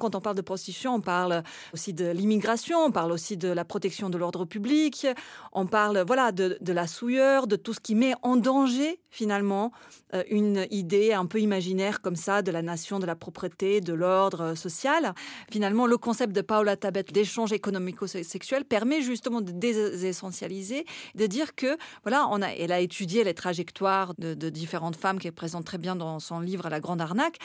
Quand 0.00 0.14
on 0.14 0.20
parle 0.20 0.36
de 0.36 0.42
prostitution, 0.42 0.94
on 0.94 1.00
parle 1.00 1.44
aussi 1.74 1.92
de 1.92 2.10
l'immigration, 2.10 2.78
on 2.78 2.90
parle 2.90 3.12
aussi 3.12 3.36
de 3.36 3.48
la 3.48 3.64
protection 3.64 4.10
de 4.10 4.18
l'ordre 4.18 4.46
public, 4.46 5.06
on 5.52 5.66
parle 5.66 6.02
voilà 6.06 6.32
de, 6.32 6.72
la 6.72 6.86
souilleur, 6.86 7.46
de 7.46 7.56
tout 7.56 7.74
ce 7.74 7.80
qui 7.80 7.94
met 7.94 8.14
en 8.22 8.36
danger 8.36 8.98
finalement 9.10 9.72
euh, 10.14 10.22
une 10.30 10.66
idée 10.70 11.12
un 11.12 11.26
peu 11.26 11.40
imaginaire 11.40 12.00
comme 12.00 12.16
ça 12.16 12.42
de 12.42 12.50
la 12.50 12.62
nation, 12.62 12.98
de 12.98 13.06
la 13.06 13.14
propreté, 13.14 13.80
de 13.80 13.92
l'ordre 13.92 14.54
social. 14.54 15.14
Finalement, 15.50 15.86
le 15.86 15.98
concept 15.98 16.32
de 16.32 16.40
Paola 16.40 16.76
Tabet 16.76 17.04
d'échange 17.12 17.52
économico-sexuel 17.52 18.64
permet 18.64 19.02
justement 19.02 19.42
de 19.42 19.52
désessentialiser, 19.52 20.86
de 21.14 21.26
dire 21.26 21.54
que 21.54 21.76
voilà, 22.04 22.24
a, 22.24 22.48
elle 22.54 22.72
a 22.72 22.80
étudié 22.80 23.22
les 23.22 23.34
trajectoires 23.34 24.14
de, 24.18 24.32
de 24.32 24.48
différentes 24.48 24.96
femmes 24.96 25.18
qu'elle 25.18 25.32
présente 25.32 25.66
très 25.66 25.78
bien 25.78 25.94
dans 25.94 26.20
son 26.20 26.40
livre 26.40 26.68
La 26.70 26.80
Grande 26.80 27.02
Arnaque 27.02 27.38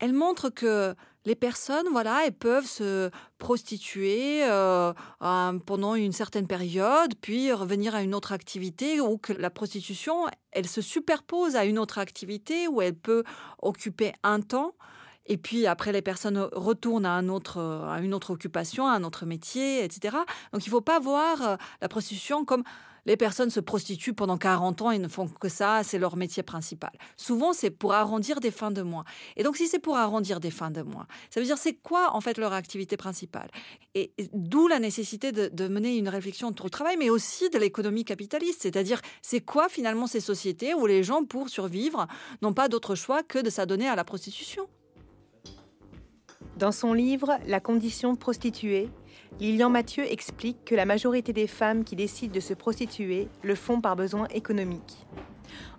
elle 0.00 0.12
montre 0.12 0.50
que 0.50 0.94
les 1.28 1.34
personnes, 1.34 1.86
voilà, 1.92 2.22
elles 2.24 2.32
peuvent 2.32 2.66
se 2.66 3.10
prostituer 3.36 4.42
euh, 4.44 4.92
pendant 5.66 5.94
une 5.94 6.12
certaine 6.12 6.46
période, 6.46 7.14
puis 7.20 7.52
revenir 7.52 7.94
à 7.94 8.02
une 8.02 8.14
autre 8.14 8.32
activité, 8.32 9.00
ou 9.02 9.18
que 9.18 9.34
la 9.34 9.50
prostitution, 9.50 10.26
elle 10.52 10.66
se 10.66 10.80
superpose 10.80 11.54
à 11.54 11.66
une 11.66 11.78
autre 11.78 11.98
activité 11.98 12.66
où 12.66 12.80
elle 12.80 12.94
peut 12.94 13.24
occuper 13.60 14.14
un 14.22 14.40
temps. 14.40 14.72
Et 15.26 15.36
puis 15.36 15.66
après, 15.66 15.92
les 15.92 16.00
personnes 16.00 16.38
retournent 16.52 17.04
à, 17.04 17.12
un 17.12 17.28
autre, 17.28 17.60
à 17.60 18.00
une 18.00 18.14
autre 18.14 18.30
occupation, 18.30 18.86
à 18.86 18.92
un 18.92 19.04
autre 19.04 19.26
métier, 19.26 19.84
etc. 19.84 20.16
Donc 20.54 20.64
il 20.64 20.70
ne 20.70 20.72
faut 20.72 20.80
pas 20.80 20.98
voir 20.98 21.42
euh, 21.42 21.56
la 21.82 21.88
prostitution 21.90 22.46
comme 22.46 22.64
les 23.06 23.16
personnes 23.16 23.50
se 23.50 23.60
prostituent 23.60 24.14
pendant 24.14 24.36
40 24.36 24.82
ans 24.82 24.90
et 24.90 24.98
ne 24.98 25.08
font 25.08 25.28
que 25.28 25.48
ça, 25.48 25.82
c'est 25.82 25.98
leur 25.98 26.16
métier 26.16 26.42
principal. 26.42 26.92
Souvent, 27.16 27.52
c'est 27.52 27.70
pour 27.70 27.92
arrondir 27.92 28.40
des 28.40 28.50
fins 28.50 28.70
de 28.70 28.82
mois. 28.82 29.04
Et 29.36 29.42
donc, 29.42 29.56
si 29.56 29.66
c'est 29.66 29.78
pour 29.78 29.96
arrondir 29.96 30.40
des 30.40 30.50
fins 30.50 30.70
de 30.70 30.82
mois, 30.82 31.06
ça 31.30 31.40
veut 31.40 31.46
dire 31.46 31.58
c'est 31.58 31.74
quoi 31.74 32.14
en 32.14 32.20
fait 32.20 32.38
leur 32.38 32.52
activité 32.52 32.96
principale? 32.96 33.48
Et, 33.94 34.12
d'où 34.32 34.68
la 34.68 34.78
nécessité 34.78 35.32
de, 35.32 35.68
mener 35.68 35.96
une 35.96 36.08
réflexion 36.08 36.48
autour 36.48 36.66
du 36.66 36.70
travail, 36.70 36.96
mais 36.98 37.10
aussi 37.10 37.50
de 37.50 37.58
l'économie 37.58 38.04
capitaliste, 38.04 38.62
c'est-à-dire 38.62 39.00
c'est 39.22 39.40
quoi 39.40 39.68
finalement 39.68 40.06
ces 40.06 40.20
sociétés 40.20 40.74
où 40.74 40.86
les 40.86 41.02
gens, 41.02 41.24
pour 41.24 41.48
survivre, 41.48 42.06
n'ont 42.42 42.54
pas 42.54 42.68
d'autre 42.68 42.94
choix 42.94 43.22
que 43.22 43.38
de 43.38 43.50
s'adonner 43.50 43.88
à 43.88 43.96
la 43.96 44.04
prostitution? 44.04 44.66
Dans 46.56 46.72
son 46.72 46.92
livre 46.92 47.38
La 47.46 47.60
condition 47.60 48.16
prostituée, 48.16 48.88
Lilian 49.40 49.70
Mathieu 49.70 50.04
explique 50.10 50.64
que 50.64 50.74
la 50.74 50.84
majorité 50.84 51.32
des 51.32 51.46
femmes 51.46 51.84
qui 51.84 51.94
décident 51.94 52.34
de 52.34 52.40
se 52.40 52.54
prostituer 52.54 53.28
le 53.42 53.54
font 53.54 53.80
par 53.80 53.94
besoin 53.94 54.26
économique. 54.28 55.06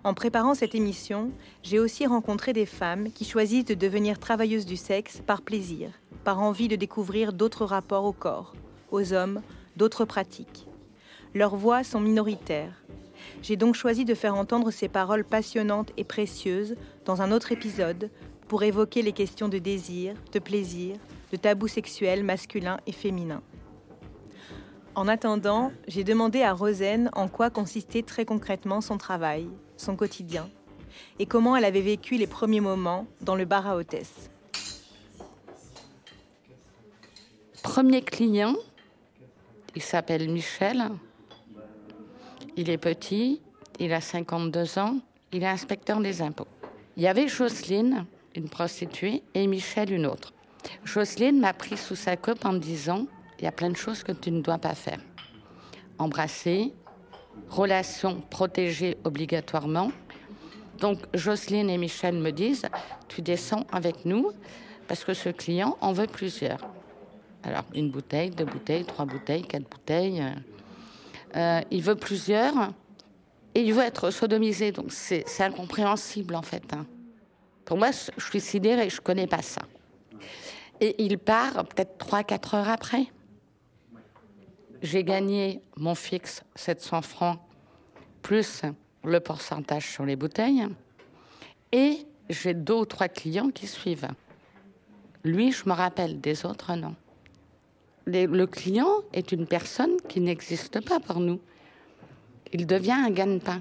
En 0.02 0.14
préparant 0.14 0.54
cette 0.54 0.74
émission, 0.74 1.30
j'ai 1.62 1.78
aussi 1.78 2.06
rencontré 2.06 2.52
des 2.52 2.66
femmes 2.66 3.12
qui 3.12 3.24
choisissent 3.24 3.66
de 3.66 3.74
devenir 3.74 4.18
travailleuses 4.18 4.64
du 4.64 4.76
sexe 4.76 5.20
par 5.26 5.42
plaisir, 5.42 5.90
par 6.24 6.40
envie 6.40 6.68
de 6.68 6.76
découvrir 6.76 7.32
d'autres 7.32 7.66
rapports 7.66 8.04
au 8.04 8.12
corps, 8.12 8.54
aux 8.90 9.12
hommes, 9.12 9.42
d'autres 9.76 10.06
pratiques. 10.06 10.66
Leurs 11.34 11.56
voix 11.56 11.84
sont 11.84 12.00
minoritaires. 12.00 12.82
J'ai 13.42 13.56
donc 13.56 13.74
choisi 13.74 14.04
de 14.04 14.14
faire 14.14 14.34
entendre 14.34 14.70
ces 14.70 14.88
paroles 14.88 15.24
passionnantes 15.24 15.92
et 15.96 16.04
précieuses 16.04 16.76
dans 17.04 17.22
un 17.22 17.30
autre 17.30 17.52
épisode 17.52 18.10
pour 18.48 18.62
évoquer 18.62 19.02
les 19.02 19.12
questions 19.12 19.48
de 19.48 19.58
désir, 19.58 20.14
de 20.32 20.38
plaisir, 20.38 20.96
de 21.30 21.36
tabous 21.36 21.68
sexuels 21.68 22.24
masculins 22.24 22.78
et 22.86 22.92
féminins. 22.92 23.42
En 24.94 25.06
attendant, 25.08 25.72
j'ai 25.86 26.04
demandé 26.04 26.42
à 26.42 26.52
Rosen 26.52 27.10
en 27.14 27.28
quoi 27.28 27.50
consistait 27.50 28.02
très 28.02 28.24
concrètement 28.24 28.80
son 28.80 28.98
travail, 28.98 29.48
son 29.76 29.96
quotidien, 29.96 30.50
et 31.18 31.26
comment 31.26 31.56
elle 31.56 31.64
avait 31.64 31.80
vécu 31.80 32.16
les 32.16 32.26
premiers 32.26 32.60
moments 32.60 33.06
dans 33.20 33.36
le 33.36 33.44
bar 33.44 33.66
à 33.66 33.76
hôtesse. 33.76 34.30
Premier 37.62 38.02
client, 38.02 38.56
il 39.76 39.82
s'appelle 39.82 40.28
Michel. 40.28 40.90
Il 42.56 42.68
est 42.68 42.78
petit, 42.78 43.40
il 43.78 43.92
a 43.92 44.00
52 44.00 44.78
ans, 44.78 44.96
il 45.32 45.42
est 45.44 45.46
inspecteur 45.46 46.00
des 46.00 46.20
impôts. 46.20 46.48
Il 46.96 47.04
y 47.04 47.06
avait 47.06 47.28
Jocelyne, 47.28 48.06
une 48.34 48.48
prostituée, 48.48 49.22
et 49.34 49.46
Michel, 49.46 49.92
une 49.92 50.06
autre. 50.06 50.32
Jocelyne 50.84 51.40
m'a 51.40 51.52
pris 51.52 51.76
sous 51.76 51.96
sa 51.96 52.16
coupe 52.16 52.44
en 52.44 52.52
me 52.52 52.58
disant 52.58 53.06
il 53.38 53.44
y 53.44 53.48
a 53.48 53.52
plein 53.52 53.70
de 53.70 53.76
choses 53.76 54.02
que 54.02 54.12
tu 54.12 54.30
ne 54.30 54.42
dois 54.42 54.58
pas 54.58 54.74
faire. 54.74 55.00
embrasser, 55.98 56.72
relation 57.48 58.20
protégée 58.30 58.96
obligatoirement. 59.04 59.92
Donc 60.78 60.98
Jocelyne 61.14 61.68
et 61.68 61.78
Michel 61.78 62.14
me 62.14 62.30
disent, 62.30 62.66
tu 63.08 63.22
descends 63.22 63.66
avec 63.70 64.04
nous 64.04 64.32
parce 64.88 65.04
que 65.04 65.14
ce 65.14 65.28
client 65.28 65.76
en 65.80 65.92
veut 65.92 66.06
plusieurs. 66.06 66.60
Alors 67.42 67.64
une 67.74 67.90
bouteille, 67.90 68.30
deux 68.30 68.44
bouteilles, 68.44 68.84
trois 68.84 69.04
bouteilles, 69.04 69.42
quatre 69.42 69.68
bouteilles. 69.68 70.22
Euh, 71.36 71.60
il 71.70 71.82
veut 71.82 71.96
plusieurs 71.96 72.72
et 73.54 73.62
il 73.62 73.72
veut 73.72 73.84
être 73.84 74.10
sodomisé. 74.10 74.72
Donc 74.72 74.92
c'est 74.92 75.24
incompréhensible 75.40 76.34
en 76.34 76.42
fait. 76.42 76.64
Hein. 76.72 76.86
Pour 77.64 77.78
moi, 77.78 77.90
je 77.92 78.24
suis 78.24 78.40
sidérée, 78.40 78.90
je 78.90 79.00
connais 79.00 79.26
pas 79.26 79.42
ça. 79.42 79.62
Et 80.80 81.02
il 81.04 81.18
part 81.18 81.64
peut-être 81.66 81.98
trois, 81.98 82.24
quatre 82.24 82.54
heures 82.54 82.68
après. 82.68 83.06
J'ai 84.82 85.04
gagné 85.04 85.60
mon 85.76 85.94
fixe 85.94 86.42
700 86.54 87.02
francs 87.02 87.38
plus 88.22 88.62
le 89.04 89.20
pourcentage 89.20 89.86
sur 89.86 90.04
les 90.04 90.16
bouteilles. 90.16 90.66
Et 91.72 92.06
j'ai 92.28 92.54
deux 92.54 92.74
ou 92.74 92.84
trois 92.86 93.08
clients 93.08 93.50
qui 93.50 93.66
suivent. 93.66 94.08
Lui, 95.24 95.52
je 95.52 95.68
me 95.68 95.72
rappelle, 95.72 96.20
des 96.20 96.46
autres, 96.46 96.74
non. 96.74 96.94
Le 98.06 98.44
client 98.46 98.90
est 99.12 99.32
une 99.32 99.46
personne 99.46 99.96
qui 100.08 100.20
n'existe 100.20 100.80
pas 100.80 100.98
pour 100.98 101.20
nous. 101.20 101.40
Il 102.52 102.66
devient 102.66 102.92
un 102.92 103.10
gagne-pain. 103.10 103.60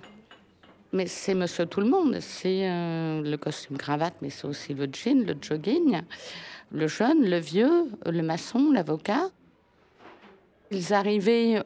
Mais 0.91 1.07
c'est 1.07 1.35
monsieur 1.35 1.65
tout 1.65 1.81
le 1.81 1.89
monde. 1.89 2.17
C'est 2.19 2.69
euh, 2.69 3.21
le 3.21 3.37
costume 3.37 3.77
cravate, 3.77 4.15
mais 4.21 4.29
c'est 4.29 4.47
aussi 4.47 4.73
le 4.73 4.87
jean, 4.91 5.25
le 5.25 5.35
jogging, 5.39 6.01
le 6.71 6.87
jeune, 6.87 7.29
le 7.29 7.37
vieux, 7.37 7.85
le 8.05 8.21
maçon, 8.21 8.71
l'avocat. 8.71 9.29
Ils 10.71 10.93
arrivaient, 10.93 11.63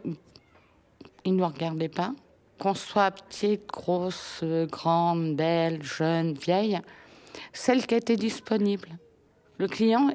ils 1.26 1.34
ne 1.34 1.40
nous 1.40 1.48
regardaient 1.48 1.90
pas 1.90 2.14
qu'on 2.60 2.74
soit 2.74 3.12
petite, 3.12 3.68
grosse, 3.68 4.44
grande, 4.72 5.36
belle, 5.36 5.84
jeune, 5.84 6.34
vieille, 6.34 6.80
celle 7.52 7.86
qui 7.86 7.96
était 7.96 8.16
disponible. 8.16 8.88
Le 9.58 9.68
client, 9.68 10.12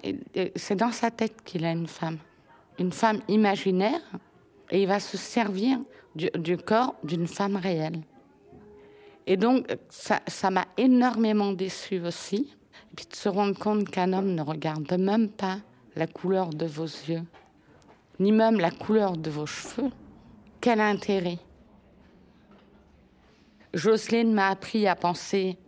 c'est 0.57 0.77
dans 0.77 0.93
sa 0.93 1.11
tête 1.11 1.43
qu'il 1.45 1.65
a 1.65 1.73
une 1.73 1.87
femme, 1.87 2.19
une 2.79 2.93
femme 2.93 3.21
imaginaire, 3.29 4.01
et 4.71 4.83
il 4.83 4.89
va 4.89 5.01
se 5.01 5.17
servir 5.17 5.79
du, 6.15 6.57
corps 6.57 6.95
d'une 7.05 7.27
femme 7.27 7.57
réelle. 7.57 8.01
Et 9.31 9.37
donc, 9.37 9.67
ça 9.91 10.51
m'a 10.51 10.65
énormément 10.79 11.53
déçue 11.53 12.01
aussi. 12.01 12.51
Et 12.91 12.95
puis 12.97 13.07
de 13.07 13.15
se 13.15 13.29
rendre 13.29 13.57
compte 13.57 13.89
qu'un 13.91 14.15
homme 14.15 14.35
ne 14.35 14.41
regarde 14.41 14.91
même 14.99 15.29
pas 15.29 15.59
la 15.97 16.07
couleur 16.07 16.49
de 16.49 16.65
vos 16.65 16.87
yeux, 16.87 17.23
ni 18.19 18.33
même 18.33 18.59
la 18.59 18.71
couleur 18.71 19.19
de 19.19 19.29
vos 19.29 19.45
cheveux. 19.45 19.91
Quel 20.63 20.81
intérêt 20.81 21.39
Jocelyne 23.75 24.33
m'a 24.33 24.49
appris 24.49 24.87
à 24.87 24.97
penser 24.97 25.59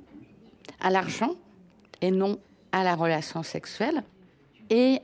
à 0.80 0.88
l'argent 0.88 1.34
et 2.00 2.10
non 2.10 2.38
à 2.72 2.82
la 2.82 2.94
relation 2.94 3.42
sexuelle. 3.42 4.02
Et 4.70 5.00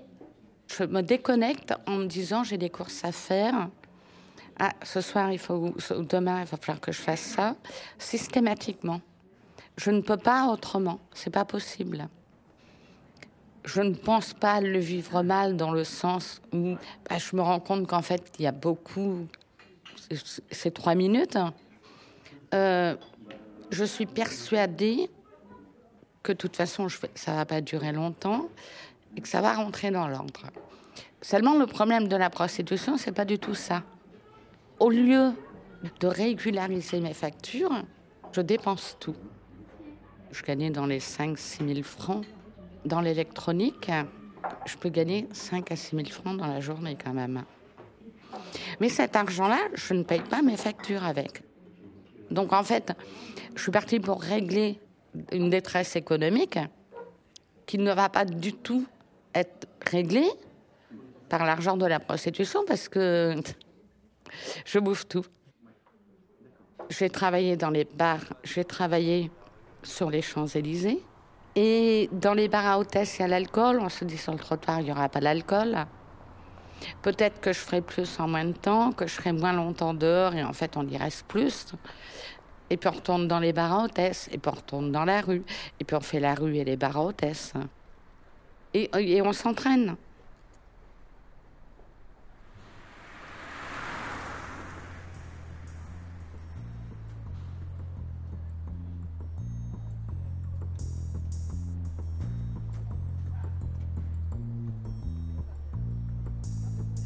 je 0.68 0.84
me 0.84 1.02
déconnecte 1.02 1.74
en 1.86 1.96
me 1.96 2.06
disant 2.06 2.42
j'ai 2.42 2.56
des 2.56 2.70
courses 2.70 3.04
à 3.04 3.12
faire. 3.12 3.68
Ah, 4.58 4.72
ce 4.82 5.00
soir, 5.00 5.32
il 5.32 5.38
faut, 5.38 5.74
demain, 5.90 6.40
il 6.40 6.46
va 6.46 6.56
falloir 6.56 6.80
que 6.80 6.92
je 6.92 7.00
fasse 7.00 7.20
ça 7.20 7.56
systématiquement. 7.98 9.00
Je 9.76 9.90
ne 9.90 10.00
peux 10.00 10.16
pas 10.16 10.46
autrement. 10.46 10.98
C'est 11.12 11.30
pas 11.30 11.44
possible. 11.44 12.08
Je 13.64 13.82
ne 13.82 13.94
pense 13.94 14.32
pas 14.32 14.60
le 14.60 14.78
vivre 14.78 15.22
mal 15.22 15.56
dans 15.56 15.72
le 15.72 15.84
sens 15.84 16.40
où 16.52 16.76
bah, 17.08 17.18
je 17.18 17.36
me 17.36 17.42
rends 17.42 17.60
compte 17.60 17.86
qu'en 17.86 18.00
fait, 18.00 18.32
il 18.38 18.44
y 18.44 18.46
a 18.46 18.52
beaucoup. 18.52 19.26
C'est 20.50 20.72
trois 20.72 20.94
minutes. 20.94 21.36
Euh, 22.54 22.96
je 23.70 23.84
suis 23.84 24.06
persuadée 24.06 25.10
que 26.22 26.32
de 26.32 26.38
toute 26.38 26.56
façon, 26.56 26.86
ça 27.14 27.34
va 27.34 27.44
pas 27.44 27.60
durer 27.60 27.92
longtemps 27.92 28.48
et 29.16 29.20
que 29.20 29.28
ça 29.28 29.40
va 29.40 29.54
rentrer 29.54 29.90
dans 29.90 30.08
l'ordre. 30.08 30.46
Seulement, 31.20 31.58
le 31.58 31.66
problème 31.66 32.08
de 32.08 32.16
la 32.16 32.30
prostitution, 32.30 32.96
c'est 32.96 33.12
pas 33.12 33.24
du 33.24 33.38
tout 33.38 33.54
ça. 33.54 33.82
Au 34.78 34.90
lieu 34.90 35.32
de 36.00 36.06
régulariser 36.06 37.00
mes 37.00 37.14
factures, 37.14 37.82
je 38.32 38.42
dépense 38.42 38.96
tout. 39.00 39.16
Je 40.30 40.42
gagnais 40.42 40.70
dans 40.70 40.84
les 40.84 41.00
5-6 41.00 41.66
000 41.66 41.82
francs. 41.82 42.24
Dans 42.84 43.00
l'électronique, 43.00 43.90
je 44.66 44.76
peux 44.76 44.90
gagner 44.90 45.28
5 45.32 45.72
à 45.72 45.76
6 45.76 45.96
000 45.96 46.08
francs 46.08 46.36
dans 46.36 46.46
la 46.46 46.60
journée 46.60 46.96
quand 47.02 47.14
même. 47.14 47.42
Mais 48.80 48.90
cet 48.90 49.16
argent-là, 49.16 49.58
je 49.72 49.94
ne 49.94 50.02
paye 50.02 50.20
pas 50.20 50.42
mes 50.42 50.58
factures 50.58 51.04
avec. 51.04 51.42
Donc 52.30 52.52
en 52.52 52.62
fait, 52.62 52.92
je 53.54 53.62
suis 53.62 53.72
partie 53.72 53.98
pour 53.98 54.20
régler 54.20 54.78
une 55.32 55.48
détresse 55.48 55.96
économique 55.96 56.58
qui 57.64 57.78
ne 57.78 57.92
va 57.94 58.10
pas 58.10 58.26
du 58.26 58.52
tout 58.52 58.84
être 59.34 59.66
réglée 59.90 60.28
par 61.30 61.46
l'argent 61.46 61.78
de 61.78 61.86
la 61.86 61.98
prostitution 61.98 62.64
parce 62.66 62.88
que 62.88 63.34
je 64.64 64.78
bouffe 64.78 65.06
tout. 65.08 65.24
J'ai 66.88 67.10
travaillé 67.10 67.56
dans 67.56 67.70
les 67.70 67.84
bars, 67.84 68.24
j'ai 68.44 68.64
travaillé 68.64 69.30
sur 69.82 70.10
les 70.10 70.22
Champs-Élysées. 70.22 71.02
Et 71.56 72.08
dans 72.12 72.34
les 72.34 72.48
bars 72.48 72.66
à 72.66 72.78
hôtesse, 72.78 73.18
il 73.18 73.22
y 73.22 73.24
a 73.24 73.28
l'alcool. 73.28 73.80
On 73.80 73.88
se 73.88 74.04
dit 74.04 74.18
sur 74.18 74.32
le 74.32 74.38
trottoir, 74.38 74.80
il 74.80 74.84
n'y 74.84 74.92
aura 74.92 75.08
pas 75.08 75.20
d'alcool. 75.20 75.86
Peut-être 77.02 77.40
que 77.40 77.52
je 77.52 77.58
ferai 77.58 77.80
plus 77.80 78.20
en 78.20 78.28
moins 78.28 78.44
de 78.44 78.52
temps, 78.52 78.92
que 78.92 79.06
je 79.06 79.14
serai 79.14 79.32
moins 79.32 79.54
longtemps 79.54 79.94
dehors 79.94 80.34
et 80.34 80.44
en 80.44 80.52
fait 80.52 80.76
on 80.76 80.86
y 80.86 80.96
reste 80.96 81.24
plus. 81.26 81.72
Et 82.68 82.76
puis 82.76 82.88
on 82.88 82.92
retourne 82.92 83.28
dans 83.28 83.38
les 83.38 83.52
bars 83.52 83.72
à 83.72 83.84
hôtesse, 83.84 84.28
et 84.32 84.38
puis 84.38 84.50
on 84.52 84.56
retourne 84.56 84.92
dans 84.92 85.04
la 85.04 85.20
rue, 85.20 85.44
et 85.78 85.84
puis 85.84 85.96
on 85.96 86.00
fait 86.00 86.20
la 86.20 86.34
rue 86.34 86.56
et 86.56 86.64
les 86.64 86.76
bars 86.76 86.96
à 86.96 87.04
hôtesse. 87.04 87.52
Et, 88.74 88.90
et 88.98 89.22
on 89.22 89.32
s'entraîne. 89.32 89.96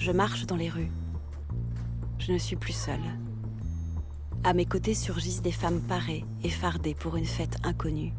Je 0.00 0.12
marche 0.12 0.46
dans 0.46 0.56
les 0.56 0.70
rues. 0.70 0.90
Je 2.18 2.32
ne 2.32 2.38
suis 2.38 2.56
plus 2.56 2.72
seule. 2.72 3.04
À 4.44 4.54
mes 4.54 4.64
côtés 4.64 4.94
surgissent 4.94 5.42
des 5.42 5.52
femmes 5.52 5.82
parées 5.82 6.24
et 6.42 6.48
fardées 6.48 6.94
pour 6.94 7.16
une 7.16 7.26
fête 7.26 7.58
inconnue. 7.64 8.14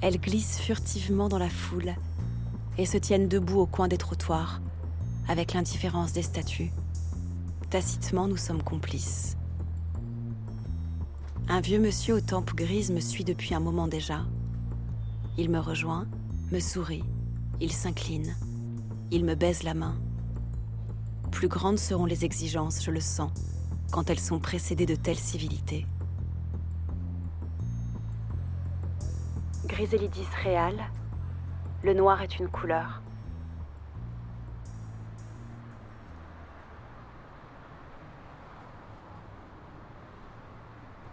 Elles 0.00 0.18
glissent 0.18 0.58
furtivement 0.58 1.28
dans 1.28 1.38
la 1.38 1.48
foule 1.48 1.94
et 2.76 2.86
se 2.86 2.98
tiennent 2.98 3.28
debout 3.28 3.60
au 3.60 3.66
coin 3.66 3.86
des 3.86 3.98
trottoirs, 3.98 4.60
avec 5.28 5.52
l'indifférence 5.52 6.12
des 6.12 6.22
statues. 6.22 6.72
Tacitement, 7.70 8.26
nous 8.26 8.36
sommes 8.36 8.64
complices. 8.64 9.36
Un 11.46 11.60
vieux 11.60 11.78
monsieur 11.78 12.16
aux 12.16 12.20
tempes 12.20 12.56
grises 12.56 12.90
me 12.90 13.00
suit 13.00 13.24
depuis 13.24 13.54
un 13.54 13.60
moment 13.60 13.86
déjà. 13.86 14.26
Il 15.38 15.50
me 15.50 15.60
rejoint, 15.60 16.08
me 16.50 16.58
sourit, 16.58 17.04
il 17.60 17.70
s'incline, 17.70 18.34
il 19.10 19.24
me 19.24 19.34
baise 19.34 19.62
la 19.62 19.74
main. 19.74 19.96
Plus 21.32 21.48
grandes 21.48 21.78
seront 21.78 22.06
les 22.06 22.24
exigences, 22.24 22.82
je 22.82 22.90
le 22.90 23.00
sens, 23.00 23.32
quand 23.92 24.10
elles 24.10 24.20
sont 24.20 24.38
précédées 24.38 24.86
de 24.86 24.94
telles 24.94 25.18
civilités. 25.18 25.86
Griselidis 29.66 30.26
réal, 30.42 30.76
le 31.82 31.94
noir 31.94 32.22
est 32.22 32.38
une 32.38 32.48
couleur. 32.48 33.02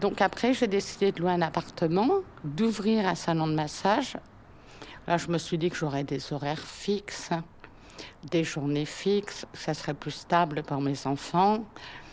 Donc 0.02 0.22
après, 0.22 0.54
j'ai 0.54 0.68
décidé 0.68 1.12
de 1.12 1.20
louer 1.20 1.32
un 1.32 1.42
appartement, 1.42 2.20
d'ouvrir 2.44 3.08
un 3.08 3.16
salon 3.16 3.48
de 3.48 3.56
massage. 3.56 4.18
Là, 5.08 5.18
je 5.18 5.30
me 5.30 5.40
suis 5.40 5.58
dit 5.58 5.72
que 5.72 5.76
j'aurais 5.76 6.04
des 6.04 6.34
horaires 6.34 6.60
fixes, 6.60 7.32
des 8.24 8.44
journées 8.44 8.86
fixes, 8.86 9.46
ça 9.54 9.74
serait 9.74 9.94
plus 9.94 10.12
stable 10.12 10.64
pour 10.64 10.82
mes 10.82 11.08
enfants. 11.08 11.64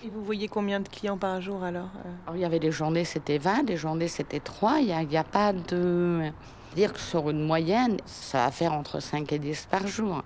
Et 0.04 0.10
vous 0.10 0.22
voyez 0.22 0.48
combien 0.48 0.80
de 0.80 0.88
clients 0.88 1.16
par 1.16 1.40
jour 1.40 1.62
alors, 1.64 1.90
euh? 2.04 2.34
Il 2.34 2.40
y 2.40 2.44
avait 2.44 2.58
des 2.58 2.70
journées, 2.70 3.04
c'était 3.04 3.38
20, 3.38 3.64
des 3.64 3.76
journées, 3.76 4.08
c'était 4.08 4.40
3. 4.40 4.80
Il 4.80 4.86
n'y 5.08 5.16
a, 5.16 5.20
a, 5.20 5.24
pas 5.24 5.52
de... 5.52 6.30
Dire 6.74 6.92
que 6.92 7.00
sur 7.00 7.30
une 7.30 7.46
moyenne, 7.46 7.96
ça 8.04 8.44
va 8.44 8.50
faire 8.50 8.72
entre 8.72 9.00
5 9.00 9.32
et 9.32 9.38
10 9.38 9.68
par 9.70 9.86
jour. 9.86 10.22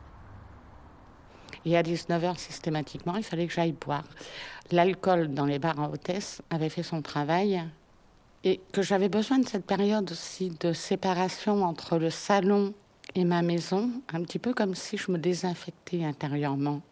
Et 1.64 1.77
à 1.77 1.83
19h, 1.83 2.38
systématiquement, 2.38 3.17
il 3.17 3.23
fallait 3.23 3.47
que 3.47 3.53
j'aille 3.53 3.73
boire. 3.73 4.05
L'alcool 4.71 5.35
dans 5.35 5.45
les 5.45 5.59
bars 5.59 5.79
à 5.79 5.88
hôtesse 5.88 6.43
avait 6.51 6.71
fait 6.71 6.83
son 6.83 7.03
travail. 7.03 7.62
Et 8.45 8.61
que 8.73 8.83
j'avais 8.83 9.09
besoin 9.09 9.38
de 9.38 9.47
cette 9.47 9.67
période 9.67 10.11
aussi 10.11 10.51
de 10.61 10.73
séparation 10.73 11.64
entre 11.64 11.99
le 11.99 12.11
salon 12.11 12.73
et 13.14 13.25
ma 13.25 13.42
maison, 13.42 13.90
un 14.12 14.23
petit 14.23 14.38
peu 14.38 14.55
comme 14.55 14.75
si 14.75 14.97
je 14.97 15.11
me 15.11 15.18
désinfectais 15.18 16.05
intérieurement. 16.05 16.83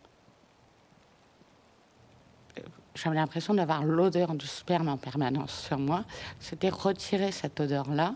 j'avais 2.97 3.17
l'impression 3.17 3.55
d'avoir 3.55 3.85
l'odeur 3.85 4.35
du 4.35 4.47
sperme 4.47 4.89
en 4.89 4.97
permanence 4.97 5.53
sur 5.67 5.79
moi. 5.79 6.05
C'était 6.41 6.69
retirer 6.69 7.33
cette 7.33 7.61
odeur-là, 7.61 8.15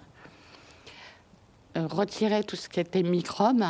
euh, 1.77 1.87
retirer 1.87 2.43
tout 2.45 2.57
ce 2.57 2.69
qui 2.69 2.81
était 2.81 3.03
microbes, 3.03 3.65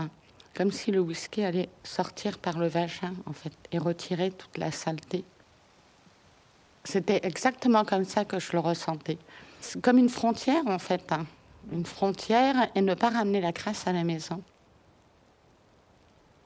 comme 0.54 0.72
si 0.72 0.90
le 0.90 1.00
whisky 1.00 1.42
allait 1.44 1.68
sortir 1.84 2.38
par 2.38 2.58
le 2.58 2.68
vagin, 2.68 3.14
en 3.26 3.32
fait, 3.32 3.52
et 3.72 3.78
retirer 3.78 4.30
toute 4.30 4.58
la 4.58 4.70
saleté. 4.70 5.24
C'était 6.84 7.20
exactement 7.24 7.84
comme 7.84 8.04
ça 8.04 8.24
que 8.24 8.38
je 8.38 8.52
le 8.52 8.58
ressentais. 8.58 9.18
C'est 9.60 9.80
comme 9.80 9.98
une 9.98 10.08
frontière, 10.08 10.66
en 10.66 10.78
fait. 10.78 11.12
Une 11.72 11.84
frontière 11.84 12.68
et 12.74 12.80
ne 12.80 12.94
pas 12.94 13.10
ramener 13.10 13.40
la 13.40 13.52
crasse 13.52 13.86
à 13.86 13.92
la 13.92 14.04
maison. 14.04 14.42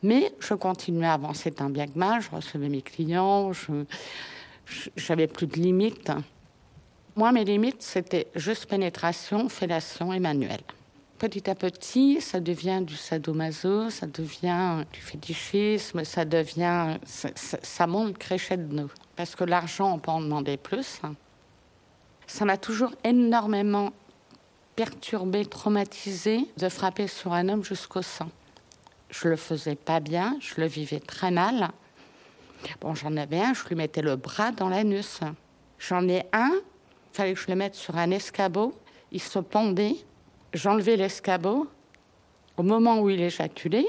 Mais 0.02 0.34
je 0.38 0.52
continuais 0.52 1.06
à 1.06 1.14
avancer 1.14 1.50
tant 1.50 1.70
bien 1.70 1.86
que 1.86 1.98
mal. 1.98 2.20
Je 2.20 2.30
recevais 2.30 2.68
mes 2.68 2.82
clients. 2.82 3.52
J'avais 4.96 5.26
plus 5.26 5.46
de 5.46 5.54
limites. 5.54 6.12
Moi, 7.16 7.32
mes 7.32 7.44
limites, 7.44 7.82
c'était 7.82 8.26
juste 8.34 8.66
pénétration, 8.66 9.48
fellation 9.48 10.12
et 10.12 10.20
manuel. 10.20 10.60
Petit 11.18 11.48
à 11.48 11.54
petit, 11.54 12.20
ça 12.20 12.40
devient 12.40 12.82
du 12.82 12.96
sadomaso, 12.96 13.88
ça 13.88 14.06
devient 14.06 14.84
du 14.92 15.00
fétichisme, 15.00 16.04
ça 16.04 16.26
devient. 16.26 16.98
Ça, 17.06 17.30
ça, 17.34 17.86
monte 17.86 18.18
crescendo. 18.18 18.90
Parce 19.16 19.34
que 19.34 19.44
l'argent, 19.44 19.94
on 19.94 19.98
peut 19.98 20.10
en 20.10 20.20
demander 20.20 20.56
plus. 20.56 21.00
Ça 22.26 22.44
m'a 22.44 22.58
toujours 22.58 22.90
énormément 23.04 23.92
perturbé, 24.76 25.44
traumatisé 25.44 26.46
de 26.56 26.68
frapper 26.68 27.06
sur 27.06 27.32
un 27.32 27.48
homme 27.48 27.64
jusqu'au 27.64 28.02
sang. 28.02 28.30
Je 29.10 29.28
le 29.28 29.36
faisais 29.36 29.76
pas 29.76 30.00
bien, 30.00 30.36
je 30.40 30.60
le 30.60 30.66
vivais 30.66 31.00
très 31.00 31.30
mal. 31.30 31.70
Bon, 32.80 32.94
j'en 32.94 33.16
avais 33.16 33.40
un, 33.40 33.54
je 33.54 33.64
lui 33.68 33.76
mettais 33.76 34.02
le 34.02 34.16
bras 34.16 34.50
dans 34.50 34.68
l'anus. 34.68 35.20
J'en 35.78 36.08
ai 36.08 36.24
un, 36.32 36.50
fallait 37.12 37.34
que 37.34 37.40
je 37.40 37.48
le 37.48 37.56
mette 37.56 37.74
sur 37.74 37.96
un 37.96 38.10
escabeau. 38.10 38.74
Il 39.12 39.20
se 39.20 39.38
pendait. 39.38 39.96
J'enlevais 40.52 40.96
l'escabeau. 40.96 41.68
Au 42.56 42.62
moment 42.62 43.00
où 43.00 43.10
il 43.10 43.20
éjaculait, 43.20 43.86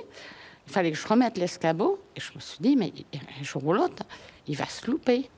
il 0.67 0.73
fallait 0.73 0.91
que 0.91 0.97
je 0.97 1.07
remette 1.07 1.37
l'escabeau. 1.37 1.99
Et 2.15 2.19
je 2.19 2.33
me 2.33 2.39
suis 2.39 2.59
dit, 2.59 2.75
mais 2.75 2.91
un 3.13 3.43
jour 3.43 3.65
ou 3.65 3.73
l'autre, 3.73 4.03
il 4.47 4.57
va 4.57 4.65
se 4.65 4.89
louper. 4.89 5.29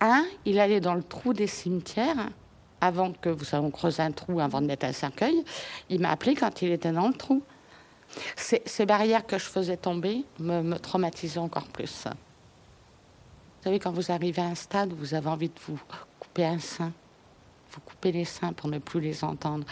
Un, 0.00 0.24
il 0.44 0.58
allait 0.58 0.80
dans 0.80 0.94
le 0.94 1.02
trou 1.02 1.32
des 1.32 1.46
cimetières. 1.46 2.28
Avant 2.82 3.12
que 3.12 3.28
vous 3.28 3.44
savez, 3.44 3.64
on 3.64 4.00
un 4.00 4.10
trou 4.10 4.40
avant 4.40 4.60
de 4.60 4.66
mettre 4.66 4.84
un 4.86 4.92
cercueil, 4.92 5.44
il 5.88 6.00
m'a 6.00 6.10
appelé 6.10 6.34
quand 6.34 6.62
il 6.62 6.72
était 6.72 6.90
dans 6.90 7.06
le 7.06 7.14
trou. 7.14 7.40
Ces, 8.36 8.84
barrières 8.84 9.24
que 9.24 9.38
je 9.38 9.44
faisais 9.44 9.76
tomber 9.76 10.24
me, 10.40 10.62
me 10.62 10.78
traumatisaient 10.78 11.38
encore 11.38 11.68
plus. 11.68 12.06
Vous 12.06 13.62
savez, 13.62 13.78
quand 13.78 13.92
vous 13.92 14.10
arrivez 14.10 14.42
à 14.42 14.46
un 14.46 14.56
stade 14.56 14.92
où 14.92 14.96
vous 14.96 15.14
avez 15.14 15.28
envie 15.28 15.48
de 15.48 15.60
vous 15.68 15.80
couper 16.18 16.44
un 16.44 16.58
sein, 16.58 16.92
vous 17.70 17.80
coupez 17.80 18.10
les 18.10 18.24
seins 18.24 18.52
pour 18.52 18.68
ne 18.68 18.78
plus 18.78 19.00
les 19.00 19.22
entendre. 19.22 19.64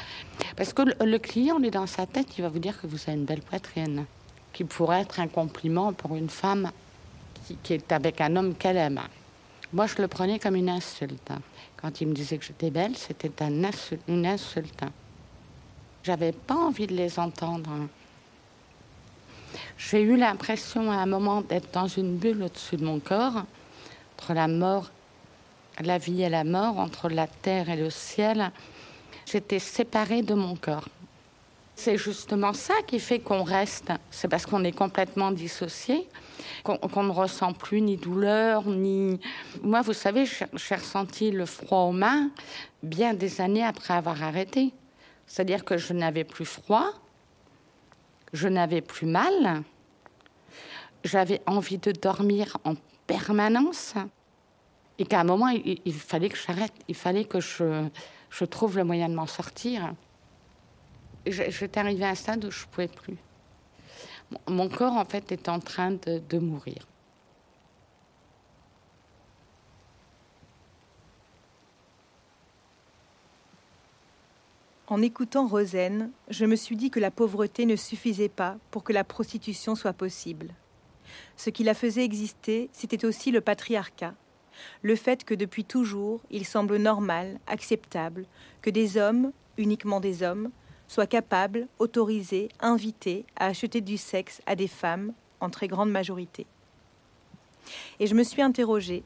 Parce 0.57 0.73
que 0.73 0.83
le, 1.05 1.19
client, 1.19 1.57
on 1.59 1.63
est 1.65 1.73
dans 1.73 1.89
sa 1.89 2.07
tête, 2.07 2.39
il 2.39 2.43
va 2.43 2.49
vous 2.49 2.61
dire 2.61 2.81
que 2.81 2.87
vous 2.87 2.99
avez 3.07 3.19
une 3.19 3.25
belle 3.25 3.43
poitrine, 3.43 4.07
qui 4.53 4.63
pourrait 4.63 5.01
être 5.01 5.19
un 5.19 5.27
compliment 5.27 5.93
pour 5.93 6.15
une 6.15 6.31
femme 6.31 6.71
qui, 7.63 7.75
est 7.75 7.91
avec 7.91 8.21
un 8.21 8.37
homme 8.37 8.55
qu'elle 8.55 8.77
aime. 8.77 9.01
Moi, 9.73 9.87
je 9.87 10.01
le 10.01 10.09
prenais 10.09 10.39
comme 10.39 10.57
une 10.57 10.71
insulte. 10.71 11.33
Quand 11.83 12.01
il 12.01 12.09
me 12.09 12.15
disait 12.15 12.39
que 12.39 12.45
j'étais 12.45 12.71
belle, 12.71 12.97
c'était 12.97 13.33
une 14.09 14.27
insulte. 14.27 14.85
J'avais 16.03 16.33
pas 16.33 16.55
envie 16.55 16.87
de 16.87 16.95
les 16.95 17.19
entendre. 17.19 17.71
J'ai 19.79 20.03
eu 20.03 20.17
l'impression 20.17 20.91
à 20.91 20.97
un 20.97 21.07
moment 21.07 21.41
d'être 21.41 21.73
dans 21.73 21.89
une 21.89 22.17
bulle 22.17 22.43
au-dessus 22.43 22.77
de 22.77 22.85
mon 22.85 23.01
corps 23.01 23.45
entre 24.21 24.35
la 24.35 24.49
mort, 24.49 24.91
la 25.83 25.97
vie 25.97 26.23
et 26.23 26.29
la 26.29 26.45
mort, 26.45 26.79
entre 26.79 27.09
la 27.09 27.27
terre 27.27 27.71
et 27.71 27.77
le 27.77 27.89
ciel, 27.89 28.51
j'étais 29.25 29.59
séparée 29.59 30.21
de 30.21 30.35
mon 30.35 30.57
corps. 30.57 30.89
C'est 31.83 31.97
justement 31.97 32.53
ça 32.53 32.75
qui 32.87 33.01
fait 33.01 33.21
qu'on 33.21 33.43
reste. 33.43 33.91
C'est 34.11 34.29
parce 34.29 34.45
qu'on 34.45 34.65
est 34.65 34.77
complètement 34.77 35.31
dissocié, 35.31 36.07
qu'on 36.63 37.03
ne 37.03 37.11
ressent 37.11 37.55
plus 37.55 37.81
ni 37.81 37.97
douleur, 37.97 38.69
ni... 38.69 39.19
Moi, 39.63 39.81
vous 39.81 39.95
savez, 39.95 40.27
j'ai 40.27 40.75
ressenti 40.75 41.31
le 41.31 41.47
froid 41.47 41.85
aux 41.85 41.93
mains 41.93 42.29
bien 42.83 43.15
des 43.15 43.41
années 43.41 43.65
après 43.65 43.95
avoir 43.95 44.23
arrêté. 44.23 44.75
C'est-à-dire 45.27 45.65
que 45.65 45.79
je 45.79 45.95
n'avais 45.95 46.25
plus 46.25 46.45
froid, 46.45 46.93
je 48.35 48.49
n'avais 48.49 48.83
plus 48.83 49.07
mal, 49.07 49.63
j'avais 51.03 51.41
envie 51.47 51.79
de 51.79 51.93
dormir 51.93 52.59
en 52.65 52.75
permanence. 53.07 53.95
Et 54.99 55.07
qu'à 55.07 55.21
un 55.21 55.25
moment, 55.25 55.49
il, 55.49 55.95
fallait 55.95 56.29
que 56.29 56.37
j'arrête, 56.37 56.75
il 56.89 56.95
fallait 56.95 57.25
que 57.25 57.41
je, 57.41 58.45
trouve 58.45 58.77
le 58.77 58.85
moyen 58.85 59.09
de 59.09 59.15
m'en 59.15 59.27
sortir. 59.27 59.95
J'étais 61.27 61.81
arrivée 61.81 62.05
à 62.05 62.11
un 62.11 62.15
stade 62.15 62.45
où 62.45 62.51
je 62.51 62.65
ne 62.65 62.71
pouvais 62.71 62.89
plus. 62.89 63.17
Mon 64.49 64.69
corps, 64.69 64.95
en 64.95 65.05
fait, 65.05 65.33
est 65.33 65.49
en 65.49 65.59
train 65.59 65.91
de, 65.91 66.21
de 66.29 66.39
mourir. 66.39 66.87
En 74.87 75.03
écoutant 75.03 75.47
Rosen, 75.47 76.11
je 76.31 76.45
me 76.47 76.57
suis 76.57 76.75
dit 76.75 76.91
que 76.91 76.99
la 76.99 77.13
pauvreté 77.13 77.65
ne 77.65 77.77
suffisait 77.77 78.29
pas 78.29 78.57
pour 78.73 78.83
que 78.83 78.93
la 78.93 79.05
prostitution 79.05 79.77
soit 79.77 79.93
possible. 79.93 80.53
Ce 81.37 81.49
qui 81.49 81.63
la 81.63 81.75
faisait 81.75 82.05
exister, 82.05 82.71
c'était 82.73 83.05
aussi 83.05 83.31
le 83.31 83.41
patriarcat. 83.41 84.15
Le 84.83 84.97
fait 84.97 85.23
que 85.25 85.35
depuis 85.35 85.65
toujours, 85.65 86.21
il 86.31 86.45
semble 86.45 86.77
normal, 86.77 87.39
acceptable, 87.47 88.27
que 88.63 88.71
des 88.71 88.97
hommes, 88.97 89.31
uniquement 89.59 90.01
des 90.01 90.25
hommes, 90.25 90.51
soient 90.91 91.07
capables, 91.07 91.69
autorisés, 91.79 92.49
invités 92.59 93.25
à 93.37 93.47
acheter 93.47 93.81
du 93.81 93.97
sexe 93.97 94.43
à 94.45 94.57
des 94.57 94.67
femmes, 94.67 95.13
en 95.39 95.49
très 95.49 95.69
grande 95.69 95.93
majorité. 95.93 96.47
Et 98.01 98.09
je 98.09 98.15
me 98.17 98.25
suis 98.25 98.43
interrogée, 98.43 99.05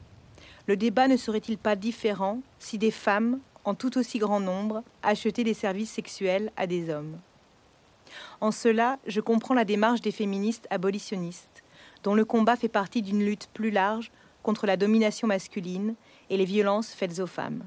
le 0.65 0.77
débat 0.77 1.07
ne 1.07 1.15
serait-il 1.15 1.59
pas 1.59 1.75
différent 1.75 2.41
si 2.57 2.79
des 2.79 2.89
femmes, 2.89 3.39
en 3.65 3.75
tout 3.75 3.99
aussi 3.99 4.17
grand 4.17 4.39
nombre, 4.39 4.81
achetaient 5.03 5.43
des 5.43 5.53
services 5.53 5.91
sexuels 5.91 6.51
à 6.57 6.65
des 6.65 6.89
hommes? 6.89 7.19
En 8.41 8.49
cela, 8.49 8.97
je 9.05 9.21
comprends 9.21 9.53
la 9.53 9.63
démarche 9.63 10.01
des 10.01 10.11
féministes 10.11 10.67
abolitionnistes 10.71 11.63
dont 12.01 12.15
le 12.15 12.25
combat 12.25 12.55
fait 12.55 12.67
partie 12.67 13.03
d'une 13.03 13.23
lutte 13.23 13.47
plus 13.53 13.69
large 13.69 14.11
contre 14.41 14.65
la 14.65 14.75
domination 14.75 15.27
masculine 15.27 15.93
et 16.31 16.37
les 16.37 16.45
violences 16.45 16.95
faites 16.95 17.19
aux 17.19 17.27
femmes. 17.27 17.63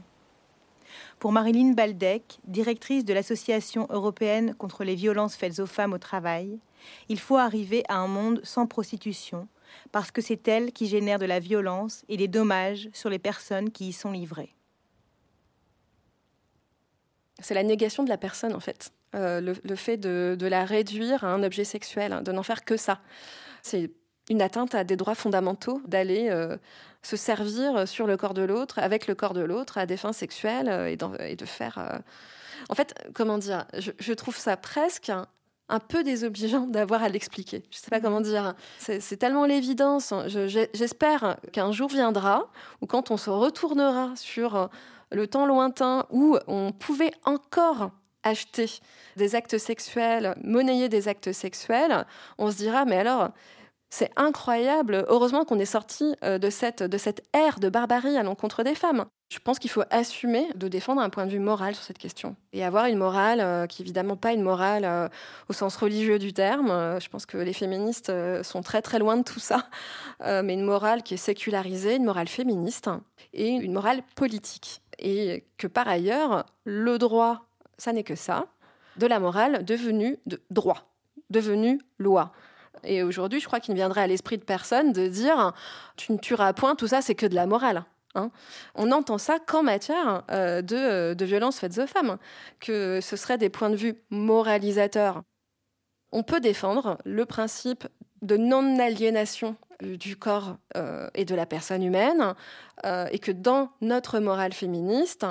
Pour 1.18 1.32
Marilyn 1.32 1.72
Baldec, 1.72 2.38
directrice 2.44 3.04
de 3.04 3.12
l'Association 3.12 3.88
européenne 3.90 4.54
contre 4.54 4.84
les 4.84 4.94
violences 4.94 5.34
faites 5.34 5.58
aux 5.58 5.66
femmes 5.66 5.92
au 5.92 5.98
travail, 5.98 6.60
il 7.08 7.18
faut 7.18 7.36
arriver 7.36 7.82
à 7.88 7.96
un 7.96 8.06
monde 8.06 8.40
sans 8.44 8.66
prostitution, 8.66 9.48
parce 9.90 10.12
que 10.12 10.22
c'est 10.22 10.46
elle 10.46 10.72
qui 10.72 10.86
génère 10.86 11.18
de 11.18 11.26
la 11.26 11.40
violence 11.40 12.04
et 12.08 12.16
des 12.16 12.28
dommages 12.28 12.88
sur 12.92 13.10
les 13.10 13.18
personnes 13.18 13.70
qui 13.70 13.88
y 13.88 13.92
sont 13.92 14.12
livrées. 14.12 14.54
C'est 17.40 17.54
la 17.54 17.64
négation 17.64 18.04
de 18.04 18.08
la 18.08 18.18
personne, 18.18 18.54
en 18.54 18.60
fait. 18.60 18.92
Euh, 19.14 19.40
le, 19.40 19.76
fait 19.76 19.96
de, 19.96 20.36
de, 20.38 20.46
la 20.46 20.64
réduire 20.64 21.24
à 21.24 21.28
un 21.28 21.42
objet 21.42 21.64
sexuel, 21.64 22.12
hein, 22.12 22.22
de 22.22 22.30
n'en 22.30 22.42
faire 22.42 22.64
que 22.64 22.76
ça. 22.76 23.00
C'est 23.62 23.90
une 24.28 24.42
atteinte 24.42 24.74
à 24.74 24.84
des 24.84 24.96
droits 24.96 25.14
fondamentaux 25.14 25.80
d'aller 25.86 26.28
euh, 26.30 26.56
se 27.08 27.16
servir 27.16 27.88
sur 27.88 28.06
le 28.06 28.18
corps 28.18 28.34
de 28.34 28.42
l'autre, 28.42 28.78
avec 28.78 29.06
le 29.06 29.14
corps 29.14 29.32
de 29.32 29.40
l'autre, 29.40 29.78
à 29.78 29.86
des 29.86 29.96
fins 29.96 30.12
sexuelles 30.12 30.68
euh, 30.68 30.94
et, 31.20 31.36
de 31.36 31.46
faire. 31.46 31.78
Euh, 31.78 31.98
en 32.68 32.74
fait, 32.74 32.94
comment 33.14 33.38
dire 33.38 33.64
je, 33.78 34.12
trouve 34.12 34.36
ça 34.36 34.58
presque 34.58 35.10
un, 35.10 35.80
peu 35.80 36.04
désobligeant 36.04 36.66
d'avoir 36.68 37.02
à 37.02 37.08
l'expliquer. 37.08 37.62
Je 37.70 37.78
ne 37.78 37.80
sais 37.80 37.90
pas 37.90 38.00
comment 38.00 38.20
dire. 38.20 38.54
C'est 38.78 39.16
tellement 39.16 39.46
l'évidence. 39.46 40.12
J'espère 40.26 41.38
qu'un 41.52 41.72
jour 41.72 41.88
viendra 41.88 42.50
où, 42.82 42.86
quand 42.86 43.10
on 43.10 43.16
se 43.16 43.30
retournera 43.30 44.12
sur 44.14 44.68
le 45.10 45.26
temps 45.26 45.46
lointain 45.46 46.04
où 46.10 46.36
on 46.46 46.72
pouvait 46.72 47.12
encore 47.24 47.90
acheter 48.22 48.66
des 49.16 49.34
actes 49.34 49.56
sexuels, 49.56 50.34
monnayer 50.44 50.90
des 50.90 51.08
actes 51.08 51.32
sexuels, 51.32 52.04
on 52.36 52.50
se 52.50 52.56
dira, 52.56 52.84
mais 52.84 52.98
alors, 52.98 53.30
c'est 53.90 54.10
incroyable. 54.16 55.06
Heureusement 55.08 55.44
qu'on 55.44 55.58
est 55.58 55.64
sorti 55.64 56.14
euh, 56.22 56.38
de 56.38 56.50
cette, 56.50 56.82
de 56.82 56.98
cette 56.98 57.22
ère 57.32 57.58
de 57.58 57.68
barbarie 57.68 58.16
à 58.16 58.22
l'encontre 58.22 58.62
des 58.62 58.74
femmes. 58.74 59.06
Je 59.30 59.38
pense 59.38 59.58
qu'il 59.58 59.70
faut 59.70 59.82
assumer 59.90 60.46
de 60.54 60.68
défendre 60.68 61.00
un 61.00 61.10
point 61.10 61.26
de 61.26 61.32
vue 61.32 61.38
moral 61.38 61.74
sur 61.74 61.84
cette 61.84 61.98
question. 61.98 62.36
Et 62.52 62.64
avoir 62.64 62.86
une 62.86 62.98
morale 62.98 63.40
euh, 63.40 63.66
qui, 63.66 63.82
évidemment, 63.82 64.16
pas 64.16 64.32
une 64.32 64.42
morale 64.42 64.84
euh, 64.84 65.08
au 65.48 65.52
sens 65.52 65.76
religieux 65.76 66.18
du 66.18 66.32
terme. 66.32 66.98
je 67.00 67.08
pense 67.08 67.26
que 67.26 67.38
les 67.38 67.52
féministes 67.52 68.12
sont 68.42 68.62
très, 68.62 68.82
très 68.82 68.98
loin 68.98 69.16
de 69.16 69.22
tout 69.22 69.40
ça. 69.40 69.68
mais 70.20 70.54
une 70.54 70.64
morale 70.64 71.02
qui 71.02 71.14
est 71.14 71.18
sécularisée, 71.18 71.96
une 71.96 72.04
morale 72.04 72.28
féministe 72.28 72.90
et 73.32 73.48
une 73.48 73.72
morale 73.72 74.02
politique. 74.16 74.82
Et 74.98 75.44
que, 75.56 75.66
par 75.66 75.88
ailleurs, 75.88 76.46
le 76.64 76.98
droit, 76.98 77.46
ça 77.76 77.92
n'est 77.92 78.04
que 78.04 78.16
ça, 78.16 78.46
de 78.96 79.06
la 79.06 79.20
morale 79.20 79.64
devenue 79.64 80.18
de 80.26 80.42
droit, 80.50 80.90
devenue 81.30 81.80
loi. 81.98 82.32
Et 82.84 83.02
aujourd'hui, 83.02 83.40
je 83.40 83.46
crois 83.46 83.60
qu'il 83.60 83.74
ne 83.74 83.78
viendrait 83.78 84.02
à 84.02 84.06
l'esprit 84.06 84.38
de 84.38 84.44
personne 84.44 84.92
de 84.92 85.06
dire 85.08 85.52
tu 85.96 86.12
ne 86.12 86.18
tueras 86.18 86.52
point, 86.52 86.74
tout 86.74 86.88
ça, 86.88 87.02
c'est 87.02 87.14
que 87.14 87.26
de 87.26 87.34
la 87.34 87.46
morale. 87.46 87.84
Hein. 88.14 88.30
On 88.74 88.90
entend 88.90 89.18
ça 89.18 89.38
qu'en 89.38 89.62
matière 89.62 90.22
euh, 90.30 90.62
de, 90.62 90.76
euh, 90.76 91.14
de 91.14 91.24
violences 91.24 91.58
faites 91.58 91.78
aux 91.78 91.86
femmes, 91.86 92.18
que 92.60 93.00
ce 93.00 93.16
serait 93.16 93.38
des 93.38 93.50
points 93.50 93.70
de 93.70 93.76
vue 93.76 93.94
moralisateurs. 94.10 95.22
On 96.12 96.22
peut 96.22 96.40
défendre 96.40 96.98
le 97.04 97.26
principe 97.26 97.86
de 98.22 98.36
non-aliénation 98.36 99.56
du 99.80 100.16
corps 100.16 100.56
euh, 100.76 101.08
et 101.14 101.24
de 101.24 101.34
la 101.34 101.46
personne 101.46 101.82
humaine, 101.84 102.34
et 102.84 103.18
que 103.18 103.32
dans 103.32 103.70
notre 103.80 104.18
morale 104.18 104.52
féministe, 104.52 105.26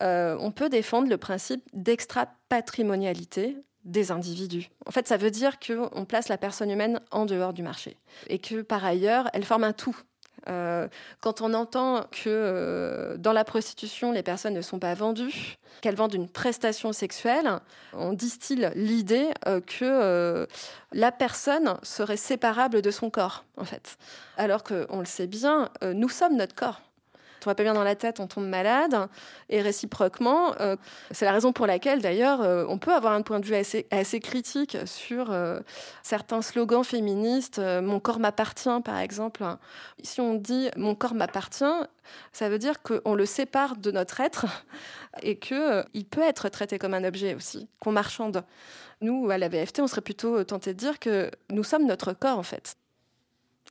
on 0.00 0.52
peut 0.54 0.68
défendre 0.68 1.08
le 1.08 1.16
principe 1.16 1.62
d'extra-patrimonialité 1.72 3.56
des 3.84 4.10
individus. 4.10 4.70
En 4.86 4.90
fait, 4.90 5.08
ça 5.08 5.16
veut 5.16 5.30
dire 5.30 5.58
qu'on 5.58 6.04
place 6.04 6.28
la 6.28 6.38
personne 6.38 6.70
humaine 6.70 7.00
en 7.10 7.26
dehors 7.26 7.52
du 7.52 7.62
marché, 7.62 7.96
et 8.28 8.38
que 8.38 8.62
par 8.62 8.84
ailleurs, 8.84 9.28
elle 9.32 9.44
forme 9.44 9.64
un 9.64 9.72
tout 9.72 9.96
euh, 10.48 10.88
quand 11.20 11.40
on 11.40 11.54
entend 11.54 12.04
que 12.10 12.28
euh, 12.28 13.16
dans 13.16 13.32
la 13.32 13.44
prostitution, 13.44 14.12
les 14.12 14.22
personnes 14.22 14.54
ne 14.54 14.62
sont 14.62 14.78
pas 14.78 14.94
vendues, 14.94 15.58
qu'elles 15.80 15.96
vendent 15.96 16.14
une 16.14 16.28
prestation 16.28 16.92
sexuelle, 16.92 17.58
on 17.92 18.12
distille 18.12 18.70
l'idée 18.74 19.28
euh, 19.46 19.60
que 19.60 20.46
la 20.92 21.12
personne 21.12 21.76
serait 21.82 22.16
séparable 22.16 22.82
de 22.82 22.90
son 22.90 23.10
corps, 23.10 23.44
en 23.56 23.64
fait. 23.64 23.98
Alors 24.36 24.62
qu'on 24.62 24.98
le 24.98 25.04
sait 25.04 25.26
bien, 25.26 25.68
nous 25.82 26.08
sommes 26.08 26.36
notre 26.36 26.54
corps 26.54 26.80
on 27.46 27.50
va 27.50 27.54
pas 27.54 27.62
bien 27.62 27.74
dans 27.74 27.84
la 27.84 27.94
tête, 27.94 28.20
on 28.20 28.26
tombe 28.26 28.46
malade. 28.46 29.08
Et 29.48 29.60
réciproquement, 29.62 30.54
euh, 30.60 30.76
c'est 31.10 31.24
la 31.24 31.32
raison 31.32 31.52
pour 31.52 31.66
laquelle, 31.66 32.00
d'ailleurs, 32.00 32.40
euh, 32.42 32.64
on 32.68 32.78
peut 32.78 32.92
avoir 32.92 33.12
un 33.12 33.22
point 33.22 33.40
de 33.40 33.46
vue 33.46 33.54
assez, 33.54 34.20
critique 34.20 34.76
sur 34.86 35.30
euh, 35.30 35.60
certains 36.02 36.42
slogans 36.42 36.84
féministes. 36.84 37.58
mon 37.58 38.00
corps 38.00 38.18
m'appartient, 38.18 38.80
par 38.84 38.98
exemple. 38.98 39.44
Si 40.02 40.20
on 40.20 40.34
dit 40.34 40.70
mon 40.76 40.94
corps 40.94 41.14
m'appartient, 41.14 41.64
ça 42.32 42.48
veut 42.48 42.58
dire 42.58 42.82
qu'on 42.82 43.14
le 43.14 43.26
sépare 43.26 43.76
de 43.76 43.90
notre 43.90 44.20
être 44.20 44.46
et 45.22 45.38
qu'il 45.38 46.06
peut 46.10 46.22
être 46.22 46.48
traité 46.48 46.78
comme 46.78 46.94
un 46.94 47.04
objet 47.04 47.34
aussi, 47.34 47.68
qu'on 47.80 47.92
marchande. 47.92 48.44
Nous, 49.00 49.30
à 49.30 49.38
la 49.38 49.48
VFT, 49.48 49.80
on 49.80 49.86
serait 49.86 50.02
plutôt 50.02 50.44
tenté 50.44 50.74
de 50.74 50.78
dire 50.78 50.98
que 50.98 51.30
nous 51.50 51.64
sommes 51.64 51.86
notre 51.86 52.12
corps, 52.12 52.38
en 52.38 52.42
fait. 52.42 52.76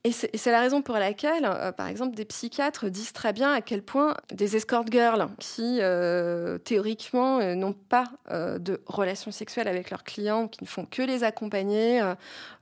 Et 0.05 0.13
c'est 0.13 0.51
la 0.51 0.61
raison 0.61 0.81
pour 0.81 0.95
laquelle, 0.95 1.43
euh, 1.43 1.73
par 1.73 1.87
exemple, 1.87 2.15
des 2.15 2.23
psychiatres 2.23 2.89
disent 2.89 3.11
très 3.11 3.33
bien 3.33 3.51
à 3.51 3.59
quel 3.59 3.81
point 3.81 4.15
des 4.31 4.55
escort 4.55 4.85
girls 4.89 5.27
qui, 5.39 5.79
euh, 5.81 6.57
théoriquement, 6.57 7.39
euh, 7.39 7.53
n'ont 7.53 7.73
pas 7.73 8.05
de 8.29 8.81
relations 8.85 9.31
sexuelles 9.31 9.67
avec 9.67 9.89
leurs 9.89 10.05
clients, 10.05 10.47
qui 10.47 10.63
ne 10.63 10.69
font 10.69 10.85
que 10.85 11.01
les 11.01 11.25
accompagner 11.25 12.01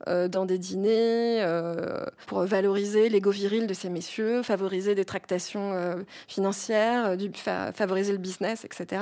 dans 0.07 0.45
des 0.45 0.57
dîners 0.57 1.45
pour 2.25 2.43
valoriser 2.43 3.09
l'ego 3.09 3.31
viril 3.31 3.67
de 3.67 3.73
ces 3.73 3.89
messieurs, 3.89 4.43
favoriser 4.43 4.95
des 4.95 5.05
tractations 5.05 6.05
financières, 6.27 7.15
favoriser 7.75 8.13
le 8.13 8.17
business, 8.17 8.65
etc., 8.65 9.01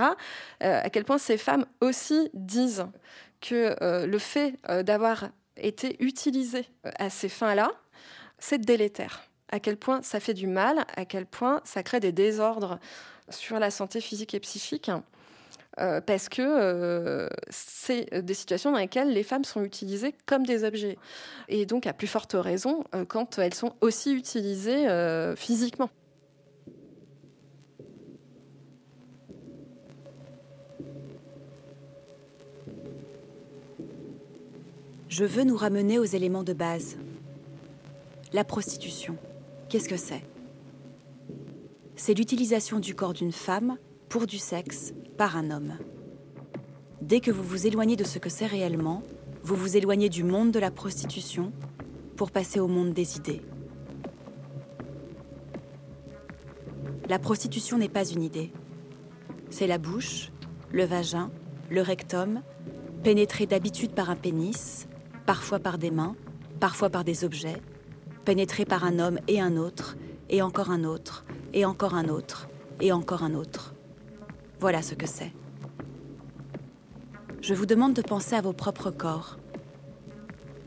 à 0.59 0.89
quel 0.89 1.05
point 1.05 1.17
ces 1.17 1.37
femmes 1.37 1.65
aussi 1.81 2.29
disent 2.33 2.87
que 3.41 3.75
le 4.05 4.17
fait 4.17 4.55
d'avoir 4.83 5.29
été 5.57 5.95
utilisées 6.03 6.67
à 6.97 7.09
ces 7.09 7.29
fins-là, 7.29 7.71
c'est 8.39 8.59
délétère. 8.59 9.23
À 9.49 9.59
quel 9.59 9.77
point 9.77 10.01
ça 10.01 10.19
fait 10.19 10.33
du 10.33 10.47
mal, 10.47 10.85
à 10.95 11.05
quel 11.05 11.25
point 11.25 11.61
ça 11.63 11.83
crée 11.83 11.99
des 11.99 12.11
désordres 12.11 12.79
sur 13.29 13.59
la 13.59 13.71
santé 13.71 14.01
physique 14.01 14.33
et 14.33 14.39
psychique. 14.39 14.89
Euh, 15.79 15.99
parce 15.99 16.29
que 16.29 16.41
euh, 16.41 17.27
c'est 17.49 18.23
des 18.23 18.33
situations 18.33 18.71
dans 18.71 18.77
lesquelles 18.77 19.11
les 19.11 19.23
femmes 19.23 19.43
sont 19.43 19.61
utilisées 19.61 20.15
comme 20.25 20.45
des 20.45 20.63
objets. 20.63 20.97
Et 21.49 21.65
donc, 21.65 21.85
à 21.85 21.93
plus 21.93 22.07
forte 22.07 22.33
raison, 22.33 22.85
euh, 22.93 23.03
quand 23.03 23.39
elles 23.39 23.53
sont 23.53 23.73
aussi 23.81 24.13
utilisées 24.13 24.87
physiquement. 25.35 25.89
Je 35.09 35.23
veux 35.23 35.43
nous 35.43 35.55
ramener 35.55 35.97
aux 35.97 36.03
éléments 36.03 36.43
de 36.43 36.51
base, 36.51 36.97
la 38.35 38.43
prostitution, 38.43 39.15
qu'est-ce 39.69 39.87
que 39.87 39.95
c'est? 39.95 40.21
C'est 41.95 42.13
l'utilisation 42.13 42.81
du 42.81 42.93
corps 42.93 43.13
d'une 43.13 43.31
femme 43.31 43.77
pour 44.09 44.27
du 44.27 44.39
sexe 44.39 44.93
par 45.17 45.37
un 45.37 45.51
homme. 45.51 45.77
Dès 47.01 47.21
que 47.21 47.31
vous 47.31 47.43
vous 47.43 47.65
éloignez 47.65 47.95
de 47.95 48.03
ce 48.03 48.19
que 48.19 48.27
c'est 48.27 48.45
réellement, 48.45 49.03
vous 49.41 49.55
vous 49.55 49.77
éloignez 49.77 50.09
du 50.09 50.25
monde 50.25 50.51
de 50.51 50.59
la 50.59 50.69
prostitution 50.69 51.53
pour 52.17 52.29
passer 52.29 52.59
au 52.59 52.67
monde 52.67 52.91
des 52.91 53.15
idées. 53.15 53.41
La 57.07 57.19
prostitution 57.19 57.77
n'est 57.77 57.87
pas 57.87 58.05
une 58.05 58.21
idée. 58.21 58.51
C'est 59.49 59.67
la 59.67 59.77
bouche, 59.77 60.29
le 60.73 60.83
vagin, 60.83 61.31
le 61.69 61.81
rectum, 61.81 62.41
pénétré 63.01 63.45
d'habitude 63.45 63.91
par 63.91 64.09
un 64.09 64.17
pénis, 64.17 64.89
parfois 65.25 65.59
par 65.59 65.77
des 65.77 65.91
mains, 65.91 66.17
parfois 66.59 66.89
par 66.89 67.05
des 67.05 67.23
objets, 67.23 67.61
pénétré 68.25 68.65
par 68.65 68.83
un 68.83 68.99
homme 68.99 69.19
et 69.27 69.39
un 69.39 69.55
autre, 69.55 69.95
et 70.29 70.41
encore 70.41 70.71
un 70.71 70.83
autre, 70.83 71.23
et 71.53 71.63
encore 71.63 71.93
un 71.93 72.09
autre, 72.09 72.49
et 72.81 72.91
encore 72.91 73.23
un 73.23 73.35
autre. 73.35 73.73
Voilà 74.59 74.81
ce 74.81 74.95
que 74.95 75.07
c'est. 75.07 75.31
Je 77.41 77.53
vous 77.53 77.65
demande 77.65 77.93
de 77.93 78.01
penser 78.01 78.35
à 78.35 78.41
vos 78.41 78.53
propres 78.53 78.91
corps. 78.91 79.37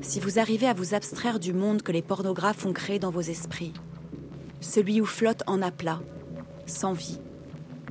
Si 0.00 0.20
vous 0.20 0.38
arrivez 0.38 0.68
à 0.68 0.74
vous 0.74 0.94
abstraire 0.94 1.40
du 1.40 1.52
monde 1.52 1.82
que 1.82 1.90
les 1.90 2.02
pornographes 2.02 2.64
ont 2.64 2.72
créé 2.72 3.00
dans 3.00 3.11
vos 3.11 3.20
esprits, 3.20 3.72
celui 4.61 5.00
où 5.00 5.04
flottent 5.04 5.42
en 5.48 5.61
aplat, 5.61 6.00
sans 6.66 6.92
vie, 6.92 7.20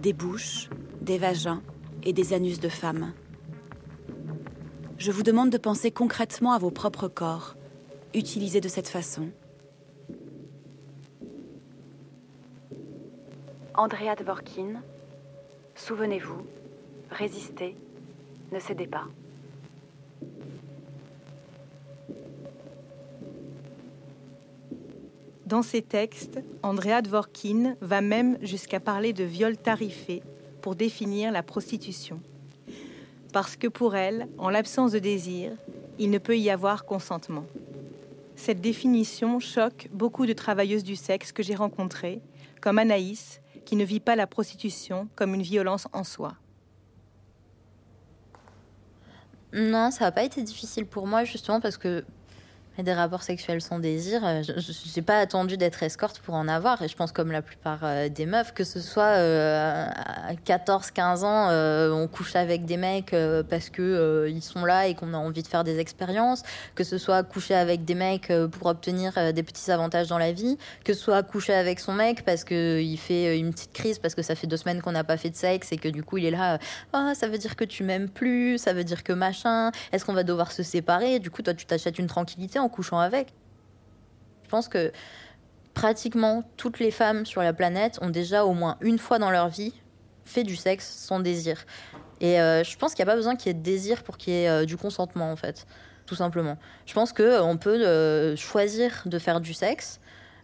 des 0.02 0.14
bouches, 0.14 0.70
des 1.02 1.18
vagins 1.18 1.62
et 2.04 2.14
des 2.14 2.34
anus 2.34 2.62
de 2.62 2.70
femmes. 2.70 3.12
Je 4.98 5.12
vous 5.12 5.24
demande 5.24 5.50
de 5.50 5.58
penser 5.58 5.92
concrètement 5.92 6.54
à 6.54 6.58
vos 6.58 6.72
propres 6.72 7.10
corps, 7.10 7.56
utilisés 8.14 8.62
de 8.62 8.70
cette 8.70 8.88
façon. 8.88 9.30
Andrea 13.80 14.16
Dvorkin, 14.16 14.82
souvenez-vous, 15.76 16.48
résistez, 17.12 17.76
ne 18.52 18.60
cédez 18.60 18.88
pas. 18.88 19.06
Dans 25.46 25.62
ses 25.62 25.84
textes, 25.84 26.40
Andrea 26.64 27.04
Dvorkin 27.04 27.76
va 27.80 28.02
même 28.02 28.40
jusqu'à 28.42 28.80
parler 28.80 29.14
de 29.14 29.24
viol 29.24 29.56
tarifé 29.56 30.24
pour 30.64 30.74
définir 30.74 31.32
la 31.32 31.44
prostitution. 31.44 32.20
Parce 33.32 33.56
que 33.56 33.68
pour 33.68 33.96
elle, 33.96 34.28
en 34.40 34.50
l'absence 34.50 34.94
de 34.94 35.00
désir, 35.00 35.52
il 36.00 36.10
ne 36.10 36.18
peut 36.18 36.40
y 36.40 36.50
avoir 36.50 36.84
consentement. 36.84 37.46
Cette 38.36 38.60
définition 38.60 39.40
choque 39.40 39.88
beaucoup 39.94 40.26
de 40.26 40.34
travailleuses 40.34 40.84
du 40.84 40.96
sexe 40.96 41.32
que 41.32 41.44
j'ai 41.44 41.56
rencontrées, 41.56 42.22
comme 42.60 42.80
Anaïs, 42.80 43.40
qui 43.68 43.76
ne 43.76 43.84
vit 43.84 44.00
pas 44.00 44.16
la 44.16 44.28
prostitution 44.28 45.10
comme 45.16 45.36
une 45.36 45.42
violence 45.42 45.90
en 45.92 46.06
soi. 46.06 46.36
Non, 49.52 49.92
ça 49.92 50.06
n'a 50.06 50.12
pas 50.14 50.24
été 50.24 50.42
difficile 50.42 50.86
pour 50.86 51.06
moi 51.06 51.26
justement 51.26 51.60
parce 51.60 51.76
que 51.76 52.06
des 52.84 52.94
rapports 52.94 53.24
sexuels 53.24 53.62
sans 53.62 53.80
désir, 53.80 54.22
euh, 54.24 54.44
je 54.44 54.96
n'ai 54.96 55.02
pas 55.02 55.20
attendu 55.20 55.58
d'être 55.58 55.84
escorte 55.84 56.20
pour 56.20 56.36
en 56.36 56.48
avoir. 56.48 56.82
Et 56.82 56.88
je 56.88 56.96
pense 56.96 57.12
comme 57.12 57.32
la 57.32 57.42
plupart 57.42 57.80
euh, 57.84 58.10
des 58.10 58.26
meufs, 58.26 58.54
que 58.54 58.64
ce 58.64 58.80
soit 58.80 59.04
euh, 59.04 59.88
à 59.88 60.36
14, 60.36 60.92
15 60.92 61.24
ans, 61.24 61.50
on 61.92 62.08
couche 62.08 62.36
avec 62.36 62.66
des 62.66 62.78
mecs 62.78 63.16
parce 63.50 63.70
que 63.70 64.28
ils 64.30 64.42
sont 64.42 64.66
là 64.66 64.88
et 64.88 64.96
qu'on 64.96 65.14
a 65.14 65.18
envie 65.18 65.44
de 65.44 65.48
faire 65.48 65.64
des 65.64 65.80
expériences, 65.80 66.44
que 66.76 66.84
ce 66.84 66.98
soit 66.98 67.24
coucher 67.24 67.56
avec 67.56 67.86
des 67.86 67.96
mecs 67.96 68.32
pour 68.52 68.68
obtenir 68.68 69.14
des 69.34 69.44
petits 69.44 69.72
avantages 69.72 70.08
dans 70.08 70.18
la 70.18 70.32
vie, 70.32 70.58
que 70.84 70.94
ce 70.94 71.00
soit 71.00 71.24
coucher 71.24 71.54
avec 71.54 71.80
son 71.80 71.94
mec 71.94 72.24
parce 72.26 72.44
qu'il 72.44 72.98
fait 73.00 73.38
une 73.38 73.52
petite 73.52 73.74
crise 73.74 74.00
parce 74.00 74.16
que 74.16 74.22
ça 74.22 74.36
fait 74.36 74.48
deux 74.48 74.58
semaines 74.58 74.82
qu'on 74.82 74.92
n'a 74.92 75.04
pas 75.04 75.18
fait 75.18 75.30
de 75.30 75.36
sexe 75.36 75.72
et 75.72 75.78
que 75.78 75.90
du 75.90 76.04
coup 76.04 76.18
il 76.18 76.26
est 76.26 76.32
là, 76.32 76.60
ah, 76.94 77.14
ça 77.16 77.28
veut 77.28 77.38
dire 77.38 77.56
que 77.56 77.64
tu 77.64 77.84
m'aimes 77.84 78.10
plus, 78.10 78.58
ça 78.58 78.74
veut 78.74 78.84
dire 78.84 79.04
que 79.04 79.14
machin, 79.14 79.72
est-ce 79.92 80.06
qu'on 80.06 80.14
va 80.14 80.24
devoir 80.24 80.52
se 80.52 80.64
séparer? 80.64 81.20
Du 81.20 81.32
coup, 81.32 81.42
toi, 81.42 81.54
tu 81.54 81.66
t'achètes 81.66 82.00
une 82.00 82.08
tranquillité 82.08 82.60
couchant 82.70 83.00
avec. 83.00 83.34
Je 84.44 84.50
pense 84.50 84.68
que 84.68 84.92
pratiquement 85.74 86.44
toutes 86.58 86.80
les 86.80 86.92
femmes 86.92 87.26
sur 87.26 87.42
la 87.42 87.54
planète 87.54 88.00
ont 88.02 88.10
déjà 88.10 88.46
au 88.46 88.54
moins 88.54 88.78
une 88.82 88.98
fois 88.98 89.20
dans 89.20 89.30
leur 89.30 89.50
vie 89.50 89.74
fait 90.26 90.44
du 90.44 90.56
sexe 90.56 90.88
sans 90.88 91.20
désir. 91.20 91.66
Et 92.20 92.40
euh, 92.40 92.64
je 92.64 92.78
pense 92.78 92.94
qu'il 92.94 93.04
n'y 93.04 93.10
a 93.10 93.14
pas 93.14 93.16
besoin 93.16 93.36
qu'il 93.36 93.48
y 93.48 93.52
ait 93.52 93.54
de 93.54 93.64
désir 93.64 94.04
pour 94.04 94.18
qu'il 94.18 94.34
y 94.34 94.38
ait 94.38 94.50
euh, 94.50 94.66
du 94.66 94.78
consentement, 94.78 95.32
en 95.32 95.36
fait, 95.36 95.66
tout 96.06 96.16
simplement. 96.16 96.58
Je 96.86 96.94
pense 96.94 97.14
qu'on 97.14 97.24
euh, 97.24 97.56
peut 97.56 98.36
choisir 98.36 99.04
de 99.06 99.20
faire 99.20 99.40
du 99.40 99.54
sexe, 99.54 100.00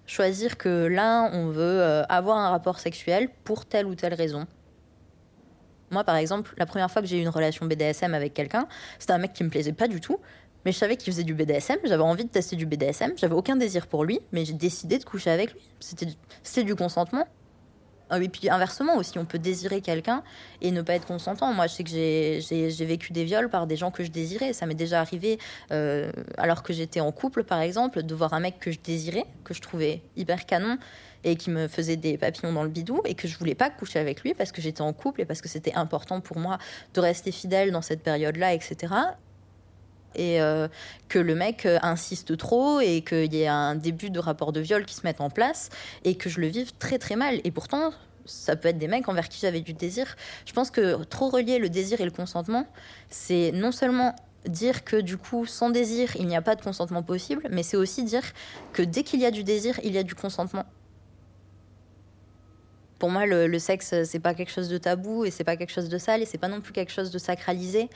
choisir 0.05 0.57
que 0.57 0.87
là, 0.87 1.29
on 1.33 1.47
veut 1.47 1.81
avoir 2.09 2.37
un 2.37 2.49
rapport 2.49 2.79
sexuel 2.79 3.29
pour 3.43 3.65
telle 3.65 3.85
ou 3.85 3.95
telle 3.95 4.13
raison. 4.13 4.45
Moi, 5.91 6.03
par 6.03 6.15
exemple, 6.15 6.53
la 6.57 6.65
première 6.65 6.89
fois 6.89 7.01
que 7.01 7.07
j'ai 7.07 7.19
eu 7.19 7.21
une 7.21 7.29
relation 7.29 7.65
BDSM 7.65 8.13
avec 8.13 8.33
quelqu'un, 8.33 8.67
c'était 8.97 9.13
un 9.13 9.19
mec 9.19 9.33
qui 9.33 9.43
me 9.43 9.49
plaisait 9.49 9.73
pas 9.73 9.87
du 9.87 10.01
tout, 10.01 10.19
mais 10.65 10.71
je 10.71 10.77
savais 10.77 10.97
qu'il 10.97 11.11
faisait 11.11 11.23
du 11.23 11.33
BDSM, 11.33 11.77
j'avais 11.83 12.03
envie 12.03 12.25
de 12.25 12.29
tester 12.29 12.55
du 12.55 12.65
BDSM, 12.65 13.13
j'avais 13.17 13.35
aucun 13.35 13.55
désir 13.55 13.87
pour 13.87 14.03
lui, 14.03 14.19
mais 14.31 14.45
j'ai 14.45 14.53
décidé 14.53 14.97
de 14.97 15.03
coucher 15.03 15.29
avec 15.29 15.53
lui. 15.53 15.61
C'était 15.79 16.63
du 16.63 16.75
consentement. 16.75 17.27
Ah 18.09 18.21
et 18.21 18.29
puis 18.29 18.49
inversement 18.49 18.97
aussi, 18.97 19.17
on 19.17 19.25
peut 19.25 19.39
désirer 19.39 19.81
quelqu'un 19.81 20.23
et 20.61 20.69
ne 20.71 20.83
pas 20.83 20.93
être 20.93 21.07
consentant. 21.07 21.51
Moi, 21.53 21.65
je 21.65 21.73
sais 21.73 21.83
que 21.83 21.89
j'ai 21.89 22.85
vécu 22.85 23.11
des 23.11 23.23
viols 23.23 23.49
par 23.49 23.65
des 23.65 23.75
gens 23.75 23.89
que 23.89 24.03
je 24.03 24.11
désirais. 24.11 24.53
Ça 24.53 24.67
m'est 24.67 24.75
déjà 24.75 24.99
arrivé, 24.99 25.39
euh, 25.71 26.11
alors 26.37 26.61
que 26.61 26.73
j'étais 26.73 26.99
en 26.99 27.11
couple, 27.11 27.43
par 27.43 27.59
exemple, 27.61 28.03
de 28.03 28.13
voir 28.13 28.33
un 28.33 28.39
mec 28.39 28.59
que 28.59 28.71
je 28.71 28.79
désirais, 28.79 29.25
que 29.43 29.55
je 29.55 29.61
trouvais 29.61 30.03
hyper 30.15 30.45
canon 30.45 30.77
et 31.23 31.37
qui 31.37 31.49
me 31.49 31.67
faisait 31.67 31.95
des 31.95 32.17
papillons 32.17 32.53
dans 32.53 32.63
le 32.63 32.69
bidou 32.69 33.01
et 33.05 33.15
que 33.15 33.27
je 33.27 33.35
voulais 33.37 33.55
pas 33.55 33.69
coucher 33.69 33.97
avec 33.97 34.21
lui 34.21 34.35
parce 34.35 34.51
que 34.51 34.61
j'étais 34.61 34.81
en 34.81 34.93
couple 34.93 35.21
et 35.21 35.25
parce 35.25 35.41
que 35.41 35.47
c'était 35.47 35.73
important 35.73 36.19
pour 36.19 36.37
moi 36.37 36.59
de 36.93 36.99
rester 36.99 37.31
fidèle 37.31 37.71
dans 37.71 37.81
cette 37.81 38.03
période-là, 38.03 38.53
etc 38.53 38.93
et 40.15 40.41
euh, 40.41 40.67
que 41.09 41.19
le 41.19 41.35
mec 41.35 41.65
euh, 41.65 41.79
insiste 41.81 42.37
trop 42.37 42.79
et 42.79 43.01
qu'il 43.01 43.33
y 43.33 43.41
ait 43.41 43.47
un 43.47 43.75
début 43.75 44.09
de 44.09 44.19
rapport 44.19 44.51
de 44.51 44.59
viol 44.59 44.85
qui 44.85 44.95
se 44.95 45.01
mette 45.03 45.21
en 45.21 45.29
place 45.29 45.69
et 46.03 46.15
que 46.15 46.29
je 46.29 46.39
le 46.39 46.47
vive 46.47 46.71
très 46.79 46.99
très 46.99 47.15
mal. 47.15 47.39
Et 47.43 47.51
pourtant, 47.51 47.91
ça 48.25 48.55
peut 48.55 48.69
être 48.69 48.77
des 48.77 48.87
mecs 48.87 49.07
envers 49.07 49.29
qui 49.29 49.39
j'avais 49.39 49.61
du 49.61 49.73
désir. 49.73 50.15
Je 50.45 50.53
pense 50.53 50.71
que 50.71 51.03
trop 51.03 51.29
relier 51.29 51.59
le 51.59 51.69
désir 51.69 52.01
et 52.01 52.05
le 52.05 52.11
consentement, 52.11 52.67
c'est 53.09 53.51
non 53.53 53.71
seulement 53.71 54.15
dire 54.47 54.83
que 54.83 54.97
du 54.97 55.17
coup, 55.17 55.45
sans 55.45 55.69
désir, 55.69 56.15
il 56.17 56.27
n'y 56.27 56.35
a 56.35 56.41
pas 56.41 56.55
de 56.55 56.61
consentement 56.61 57.03
possible, 57.03 57.47
mais 57.49 57.63
c'est 57.63 57.77
aussi 57.77 58.03
dire 58.03 58.23
que 58.73 58.81
dès 58.81 59.03
qu'il 59.03 59.19
y 59.19 59.25
a 59.25 59.31
du 59.31 59.43
désir, 59.43 59.79
il 59.83 59.93
y 59.93 59.97
a 59.97 60.03
du 60.03 60.15
consentement. 60.15 60.65
Pour 62.99 63.09
moi, 63.09 63.25
le, 63.25 63.47
le 63.47 63.59
sexe, 63.59 63.93
c'est 64.05 64.19
pas 64.19 64.33
quelque 64.33 64.51
chose 64.51 64.69
de 64.69 64.77
tabou 64.77 65.25
et 65.25 65.31
c'est 65.31 65.43
pas 65.43 65.57
quelque 65.57 65.71
chose 65.71 65.89
de 65.89 65.97
sale 65.97 66.21
et 66.21 66.25
c'est 66.25 66.37
pas 66.37 66.47
non 66.47 66.61
plus 66.61 66.71
quelque 66.71 66.91
chose 66.91 67.11
de 67.11 67.17
sacralisé. 67.17 67.89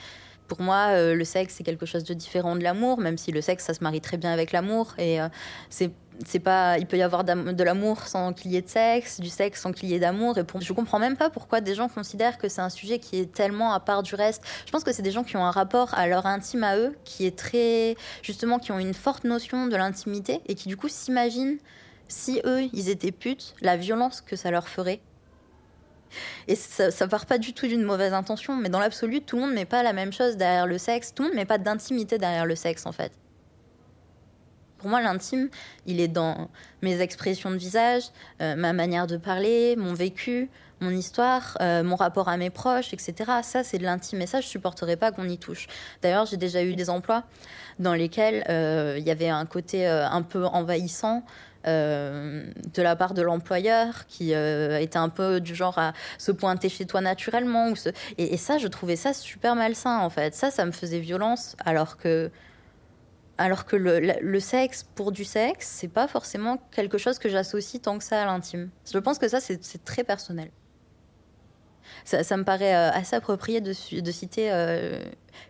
Pour 0.47 0.61
moi, 0.61 0.89
euh, 0.91 1.13
le 1.13 1.23
sexe, 1.25 1.55
c'est 1.57 1.63
quelque 1.63 1.85
chose 1.85 2.03
de 2.03 2.13
différent 2.13 2.55
de 2.55 2.63
l'amour, 2.63 2.99
même 2.99 3.17
si 3.17 3.31
le 3.31 3.41
sexe, 3.41 3.65
ça 3.65 3.73
se 3.73 3.83
marie 3.83 4.01
très 4.01 4.17
bien 4.17 4.31
avec 4.31 4.51
l'amour. 4.51 4.93
Et 4.97 5.21
euh, 5.21 5.27
c'est 5.69 5.91
c'est 6.25 6.39
pas 6.39 6.79
il 6.79 6.87
peut 6.87 6.97
y 6.97 7.03
avoir 7.03 7.23
de 7.23 7.63
l'amour 7.63 8.07
sans 8.07 8.33
qu'il 8.33 8.51
y 8.51 8.57
ait 8.57 8.61
de 8.61 8.67
sexe 8.67 9.19
du 9.19 9.29
sexe 9.29 9.61
sans 9.61 9.71
qu'il 9.71 9.89
y 9.89 9.93
ait 9.93 9.99
d'amour. 9.99 10.37
Et 10.37 10.43
pour, 10.43 10.61
je 10.61 10.73
comprends 10.73 10.99
même 10.99 11.15
pas 11.15 11.29
pourquoi 11.29 11.61
des 11.61 11.75
gens 11.75 11.89
considèrent 11.89 12.37
que 12.37 12.49
c'est 12.49 12.61
un 12.61 12.69
sujet 12.69 12.99
qui 12.99 13.19
est 13.19 13.31
tellement 13.31 13.71
à 13.71 13.79
part 13.79 14.03
du 14.03 14.15
reste. 14.15 14.43
Je 14.65 14.71
pense 14.71 14.83
que 14.83 14.91
c'est 14.91 15.03
des 15.03 15.11
gens 15.11 15.23
qui 15.23 15.37
ont 15.37 15.45
un 15.45 15.51
rapport 15.51 15.93
à 15.93 16.07
leur 16.07 16.25
intime 16.25 16.63
à 16.63 16.77
eux 16.77 16.95
qui 17.03 17.25
est 17.25 17.37
très 17.37 17.95
justement 18.23 18.59
qui 18.59 18.71
ont 18.71 18.79
une 18.79 18.93
forte 18.93 19.25
notion 19.25 19.67
de 19.67 19.75
l'intimité 19.75 20.41
et 20.47 20.55
qui 20.55 20.67
du 20.67 20.77
coup 20.77 20.89
s'imaginent 20.89 21.57
si 22.07 22.41
eux 22.45 22.63
ils 22.73 22.89
étaient 22.89 23.11
putes 23.11 23.53
la 23.61 23.77
violence 23.77 24.21
que 24.21 24.35
ça 24.35 24.49
leur 24.49 24.67
ferait 24.67 25.01
et 26.47 26.55
ça, 26.55 27.07
part 27.07 27.25
pas 27.25 27.37
du 27.37 27.53
tout 27.53 27.67
d'une 27.67 27.83
mauvaise 27.83 28.13
intention, 28.13 28.55
mais 28.55 28.69
dans 28.69 28.79
l'absolu, 28.79 29.21
tout 29.21 29.37
le 29.37 29.43
monde 29.43 29.53
met 29.53 29.65
pas 29.65 29.83
la 29.83 29.93
même 29.93 30.13
chose 30.13 30.37
derrière 30.37 30.67
le 30.67 30.77
sexe, 30.77 31.13
tout 31.13 31.23
le 31.23 31.29
monde 31.29 31.37
met 31.37 31.45
pas 31.45 31.57
d'intimité 31.57 32.17
derrière 32.17 32.45
le 32.45 32.55
sexe 32.55 32.85
en 32.85 32.91
fait. 32.91 33.11
Pour 34.77 34.89
moi, 34.89 35.01
l'intime, 35.01 35.49
il 35.85 35.99
est 35.99 36.07
dans 36.07 36.49
mes 36.81 37.01
expressions 37.01 37.49
de 37.49 37.57
visage, 37.57 38.03
euh, 38.41 38.55
ma 38.55 38.73
manière 38.73 39.07
de 39.07 39.17
parler, 39.17 39.75
mon 39.75 39.93
vécu, 39.93 40.49
mon 40.81 40.91
histoire, 40.91 41.57
euh, 41.61 41.83
mon 41.83 41.95
rapport 41.95 42.29
à 42.29 42.37
mes 42.37 42.51
proches, 42.51 42.93
etc. 42.93 43.15
Ça, 43.41 43.63
c'est 43.63 43.79
de 43.79 43.83
l'intime. 43.83 44.21
Et 44.21 44.27
ça, 44.27 44.39
je 44.39 44.47
supporterais 44.47 44.95
pas 44.95 45.11
qu'on 45.11 45.27
y 45.27 45.39
touche. 45.39 45.67
D'ailleurs, 46.03 46.27
j'ai 46.27 46.37
déjà 46.37 46.63
eu 46.63 46.75
des 46.75 46.91
emplois 46.91 47.23
dans 47.79 47.95
lesquels 47.95 48.43
euh, 48.49 48.97
il 48.99 49.07
y 49.07 49.09
avait 49.09 49.29
un 49.29 49.47
côté 49.47 49.87
un 49.87 50.21
peu 50.21 50.45
envahissant, 50.45 51.23
de 51.67 52.81
la 52.81 52.95
part 52.95 53.13
de 53.13 53.21
l'employeur 53.21 54.05
qui 54.07 54.33
euh, 54.33 54.79
était 54.79 54.97
un 54.97 55.09
peu 55.09 55.39
du 55.39 55.55
genre 55.55 55.77
à 55.77 55.93
se 56.17 56.31
pointer 56.31 56.69
chez 56.69 56.85
toi 56.85 57.01
naturellement. 57.01 57.73
Et, 58.17 58.37
ça, 58.37 58.57
je 58.57 58.67
trouvais 58.67 58.95
ça 58.95 59.13
super 59.13 59.55
malsain 59.55 59.99
en 59.99 60.09
fait. 60.09 60.33
Ça, 60.33 60.51
ça 60.51 60.65
me 60.65 60.71
faisait 60.71 60.99
violence 60.99 61.55
alors 61.65 61.97
que 61.97 62.31
alors 63.39 63.65
que 63.65 63.75
le, 63.75 64.39
sexe 64.39 64.83
pour 64.95 65.11
du 65.11 65.23
sexe, 65.23 65.67
c'est 65.67 65.87
pas 65.87 66.07
forcément 66.07 66.57
quelque 66.71 66.97
chose 66.97 67.19
que 67.19 67.29
j'associe 67.29 67.79
tant 67.79 67.99
que 67.99 68.03
ça 68.03 68.23
à 68.23 68.25
l'intime. 68.25 68.69
Je 68.91 68.97
pense 68.97 69.19
que 69.19 69.27
ça, 69.27 69.39
c'est 69.39 69.85
très 69.85 70.03
personnel. 70.03 70.49
Ça, 72.05 72.37
me 72.37 72.43
paraît 72.43 72.75
euh, 72.75 72.91
assez 72.91 73.15
approprié 73.15 73.61
de, 73.61 73.73
citer 73.73 74.49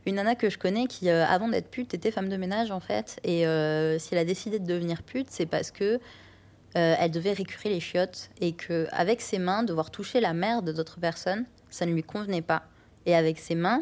une 0.06 0.16
nana 0.16 0.36
que 0.36 0.50
je 0.50 0.58
connais 0.58 0.88
qui, 0.88 1.10
euh, 1.10 1.26
avant 1.26 1.48
d'être 1.48 1.70
pute, 1.70 1.94
était 1.94 2.12
femme 2.12 2.30
de 2.30 2.38
ménage 2.38 2.72
en 2.72 2.80
fait. 2.80 3.20
Et 3.24 3.46
euh, 3.48 4.00
si 4.00 4.10
elle 4.14 4.20
a 4.20 4.26
décidé 4.26 4.60
de 4.60 4.66
devenir 4.66 5.04
pute, 5.04 5.28
c'est 5.30 5.46
parce 5.46 5.72
que 5.72 6.00
euh, 6.76 6.96
elle 7.00 7.12
devait 7.12 7.34
récurer 7.34 7.70
les 7.70 7.80
chiottes 7.80 8.30
et 8.40 8.54
que 8.54 8.88
avec 8.92 9.22
ses 9.22 9.40
mains, 9.40 9.64
devoir 9.64 9.92
toucher 9.92 10.20
la 10.20 10.34
merde 10.34 10.72
d'autres 10.72 11.00
personnes, 11.00 11.46
ça 11.70 11.86
ne 11.86 11.94
lui 11.94 12.04
convenait 12.04 12.42
pas. 12.42 12.64
Et 13.06 13.16
avec 13.16 13.40
ses 13.40 13.56
mains, 13.56 13.82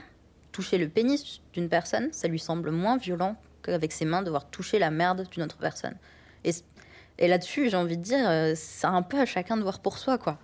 toucher 0.52 0.78
le 0.78 0.88
pénis 0.88 1.42
d'une 1.54 1.70
personne, 1.70 2.10
ça 2.12 2.28
lui 2.28 2.40
semble 2.40 2.72
moins 2.72 2.98
violent 2.98 3.36
qu'avec 3.64 3.92
ses 3.92 4.06
mains 4.06 4.22
devoir 4.22 4.50
toucher 4.50 4.80
la 4.80 4.92
merde 4.92 5.28
d'une 5.30 5.44
autre 5.44 5.58
personne. 5.58 5.96
Et 7.18 7.30
là-dessus, 7.30 7.70
j'ai 7.70 7.78
envie 7.78 7.98
de 7.98 8.04
dire, 8.04 8.56
c'est 8.56 8.88
un 8.88 9.02
peu 9.02 9.20
à 9.20 9.26
chacun 9.26 9.56
de 9.56 9.62
voir 9.62 9.80
pour 9.80 9.98
soi, 9.98 10.18
quoi. 10.18 10.38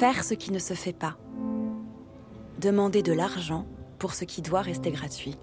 Faire 0.00 0.24
ce 0.24 0.32
qui 0.32 0.50
ne 0.50 0.58
se 0.58 0.72
fait 0.72 0.94
pas. 0.94 1.18
Demander 2.58 3.02
de 3.02 3.12
l'argent 3.12 3.66
pour 3.98 4.14
ce 4.14 4.24
qui 4.24 4.40
doit 4.40 4.62
rester 4.62 4.90
gratuit. 4.90 5.36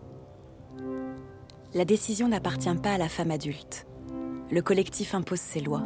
La 1.76 1.86
décision 1.86 2.28
n'appartient 2.28 2.74
pas 2.82 2.93
à 2.93 2.97
la 2.97 3.08
femme 3.08 3.30
adulte. 3.30 3.86
Le 4.49 4.64
collectif 4.64 5.14
impose 5.14 5.41
ses 5.41 5.60
lois. 5.60 5.84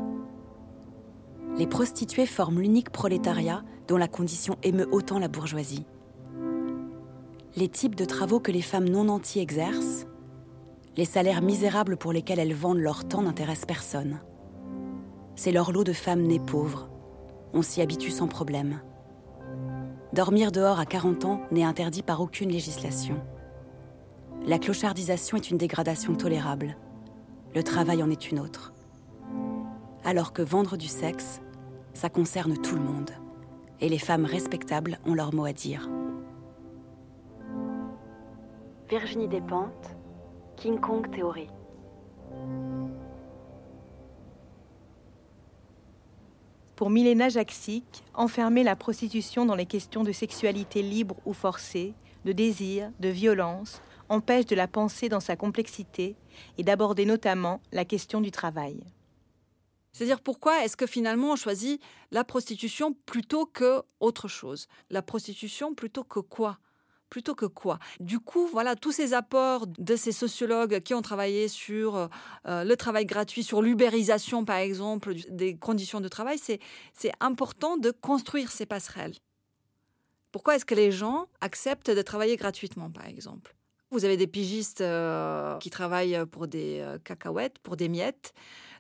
Les 1.58 1.68
prostituées 1.68 2.26
forment 2.26 2.62
l'unique 2.62 2.92
prolétariat 2.92 3.66
dont 3.90 3.98
la 3.98 4.08
condition 4.08 4.56
émeut 4.64 4.88
autant 4.94 5.20
la 5.20 5.28
bourgeoisie. 5.28 5.86
Les 7.58 7.68
types 7.68 7.96
de 7.96 8.06
travaux 8.06 8.40
que 8.40 8.54
les 8.54 8.62
femmes 8.62 8.88
non 8.88 9.04
nantis 9.04 9.40
exercent, 9.40 10.08
les 10.96 11.04
salaires 11.04 11.42
misérables 11.42 11.98
pour 11.98 12.14
lesquels 12.14 12.40
elles 12.40 12.56
vendent 12.56 12.80
leur 12.80 13.06
temps 13.06 13.24
n'intéressent 13.24 13.66
personne. 13.66 14.22
C'est 15.36 15.52
leur 15.52 15.74
lot 15.74 15.84
de 15.84 15.92
femmes 15.92 16.22
nées 16.22 16.40
pauvres, 16.40 16.91
on 17.54 17.62
s'y 17.62 17.82
habitue 17.82 18.12
sans 18.12 18.28
problème. 18.28 18.82
Dormir 20.14 20.52
dehors 20.52 20.80
à 20.80 20.86
40 20.86 21.26
ans 21.26 21.42
n'est 21.52 21.64
interdit 21.64 22.04
par 22.04 22.22
aucune 22.22 22.50
législation. 22.50 23.22
La 24.46 24.60
clochardisation 24.60 25.38
est 25.38 25.52
une 25.52 25.58
dégradation 25.58 26.16
tolérable. 26.16 26.76
Le 27.56 27.64
travail 27.64 28.02
en 28.04 28.10
est 28.10 28.32
une 28.32 28.40
autre. 28.40 28.74
Alors 30.04 30.34
que 30.34 30.42
vendre 30.42 30.78
du 30.78 30.88
sexe, 30.88 31.42
ça 31.94 32.10
concerne 32.10 32.58
tout 32.58 32.76
le 32.76 32.82
monde. 32.82 33.12
Et 33.80 33.90
les 33.90 34.00
femmes 34.00 34.26
respectables 34.26 35.00
ont 35.06 35.14
leur 35.14 35.34
mot 35.34 35.46
à 35.46 35.54
dire. 35.54 35.90
Virginie 38.90 39.28
Despentes, 39.28 39.96
King 40.58 40.80
Kong 40.80 41.10
Théorie. 41.12 41.50
Pour 46.82 46.90
Milena 46.90 47.30
Jaksic, 47.30 47.86
enfermer 48.16 48.64
la 48.64 48.76
prostitution 48.76 49.46
dans 49.46 49.54
les 49.54 49.68
questions 49.68 50.04
de 50.04 50.12
sexualité 50.12 50.82
libre 50.82 51.16
ou 51.28 51.34
forcée, 51.34 51.94
de 52.26 52.32
désir, 52.32 52.92
de 53.00 53.08
violence, 53.08 53.84
empêche 54.10 54.48
de 54.48 54.56
la 54.56 54.68
penser 54.68 55.08
dans 55.08 55.20
sa 55.20 55.36
complexité 55.36 56.16
et 56.58 56.64
d'aborder 56.64 57.06
notamment 57.06 57.62
la 57.72 57.86
question 57.86 58.20
du 58.20 58.32
travail. 58.32 58.80
C'est-à-dire 59.92 60.22
pourquoi 60.22 60.66
est-ce 60.66 60.76
que 60.76 60.88
finalement 60.88 61.34
on 61.34 61.36
choisit 61.36 61.80
la 62.10 62.24
prostitution 62.24 62.96
plutôt 63.06 63.46
que 63.46 63.84
autre 64.00 64.28
chose? 64.28 64.68
La 64.90 65.04
prostitution 65.04 65.76
plutôt 65.76 66.04
que 66.04 66.20
quoi? 66.20 66.58
Plutôt 67.12 67.36
que 67.36 67.46
quoi 67.46 67.78
Du 68.00 68.20
coup, 68.20 68.48
voilà, 68.48 68.76
tous 68.76 68.94
ces 68.94 69.14
apports 69.14 69.68
de 69.68 69.96
ces 69.96 70.14
sociologues 70.14 70.80
qui 70.80 70.96
ont 70.96 71.04
travaillé 71.04 71.48
sur 71.48 72.10
euh, 72.48 72.64
le 72.64 72.76
travail 72.76 73.06
gratuit, 73.06 73.44
sur 73.44 73.62
l'ubérisation, 73.62 74.46
par 74.46 74.56
exemple, 74.56 75.14
des 75.30 75.56
conditions 75.56 76.02
de 76.02 76.08
travail, 76.08 76.40
c'est 76.40 77.12
important 77.20 77.78
de 77.78 77.92
construire 77.92 78.52
ces 78.52 78.66
passerelles. 78.66 79.14
Pourquoi 80.32 80.56
est-ce 80.56 80.66
que 80.66 80.74
les 80.74 80.92
gens 80.92 81.28
acceptent 81.42 81.92
de 81.92 82.02
travailler 82.02 82.38
gratuitement, 82.38 82.90
par 82.90 83.06
exemple? 83.06 83.56
Vous 83.92 84.06
avez 84.06 84.16
des 84.16 84.28
pigistes 84.28 84.80
euh, 84.80 85.58
qui 85.58 85.70
travaillent 85.70 86.26
pour 86.32 86.48
des 86.48 86.80
euh, 86.80 86.98
cacahuètes, 86.98 87.60
pour 87.60 87.76
des 87.76 87.90
miettes. 87.90 88.34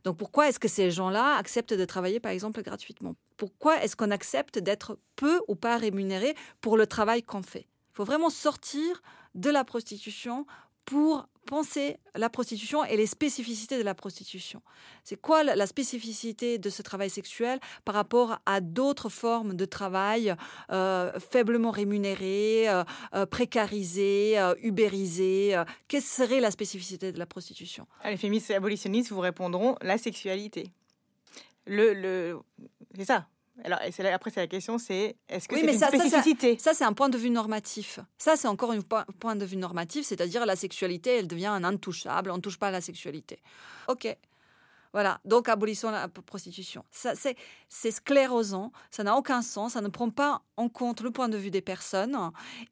Donc 0.05 0.15
pourquoi 0.15 0.47
est-ce 0.47 0.57
que 0.57 0.69
ces 0.69 0.89
gens-là 0.89 1.35
acceptent 1.35 1.73
de 1.73 1.85
travailler, 1.85 2.21
par 2.21 2.31
exemple, 2.31 2.61
gratuitement? 2.63 3.15
Pourquoi 3.35 3.83
est-ce 3.83 3.97
qu'on 3.97 4.09
accepte 4.09 4.57
d'être 4.57 4.97
peu 5.17 5.41
ou 5.49 5.55
pas 5.55 5.75
rémunéré 5.75 6.33
pour 6.61 6.77
le 6.77 6.87
travail 6.87 7.23
qu'on 7.23 7.43
fait? 7.43 7.67
Il 7.91 7.95
faut 7.95 8.05
vraiment 8.05 8.29
sortir 8.29 9.01
de 9.35 9.49
la 9.49 9.63
prostitution 9.63 10.45
pour 10.85 11.27
penser 11.45 11.97
la 12.15 12.29
prostitution 12.29 12.83
et 12.85 12.95
les 12.97 13.05
spécificités 13.05 13.77
de 13.77 13.83
la 13.83 13.95
prostitution. 13.95 14.61
C'est 15.03 15.19
quoi 15.19 15.43
la 15.43 15.67
spécificité 15.67 16.57
de 16.57 16.69
ce 16.69 16.81
travail 16.81 17.09
sexuel 17.09 17.59
par 17.83 17.95
rapport 17.95 18.39
à 18.45 18.61
d'autres 18.61 19.09
formes 19.09 19.55
de 19.55 19.65
travail 19.65 20.35
euh, 20.71 21.11
faiblement 21.19 21.71
rémunérées, 21.71 22.69
euh, 22.69 22.83
euh, 23.15 23.25
précarisées, 23.25 24.37
ubérisées 24.61 25.61
Quelle 25.87 26.01
serait 26.01 26.39
la 26.39 26.51
spécificité 26.51 27.11
de 27.11 27.19
la 27.19 27.25
prostitution? 27.25 27.87
Les 28.05 28.17
féministes 28.17 28.51
et 28.51 28.55
abolitionnistes 28.55 29.11
vous 29.11 29.19
répondront 29.19 29.75
la 29.81 29.97
sexualité. 29.97 30.71
Le, 31.65 31.93
le... 31.93 32.39
C'est 32.95 33.05
ça, 33.05 33.27
Alors, 33.63 33.79
après, 34.13 34.31
c'est 34.31 34.41
la 34.41 34.47
question, 34.47 34.77
c'est 34.77 35.15
est-ce 35.29 35.47
que 35.47 35.55
c'est 35.55 35.73
une 35.73 35.77
ça, 35.77 35.87
spécificité? 35.87 36.57
Ça, 36.57 36.73
c'est 36.73 36.83
un 36.83 36.93
point 36.93 37.09
de 37.09 37.17
vue 37.17 37.29
normatif. 37.29 37.99
Ça, 38.17 38.35
c'est 38.35 38.47
encore 38.47 38.71
un 38.71 38.81
point 38.81 39.35
de 39.35 39.45
vue 39.45 39.57
normatif, 39.57 40.05
c'est-à-dire 40.05 40.45
la 40.45 40.55
sexualité, 40.55 41.17
elle 41.17 41.27
devient 41.27 41.47
un 41.47 41.63
intouchable. 41.63 42.31
On 42.31 42.37
ne 42.37 42.41
touche 42.41 42.57
pas 42.57 42.67
à 42.67 42.71
la 42.71 42.81
sexualité. 42.81 43.39
Ok. 43.87 44.15
Voilà, 44.93 45.21
donc 45.23 45.47
abolissons 45.47 45.89
la 45.89 46.09
prostitution. 46.09 46.83
C'est 46.91 47.91
sclérosant, 47.91 48.73
ça 48.89 49.05
n'a 49.05 49.15
aucun 49.15 49.41
sens, 49.41 49.71
ça 49.71 49.79
ne 49.79 49.87
prend 49.87 50.09
pas 50.09 50.41
en 50.57 50.67
compte 50.67 50.99
le 50.99 51.11
point 51.11 51.29
de 51.29 51.37
vue 51.37 51.49
des 51.49 51.61
personnes, 51.61 52.17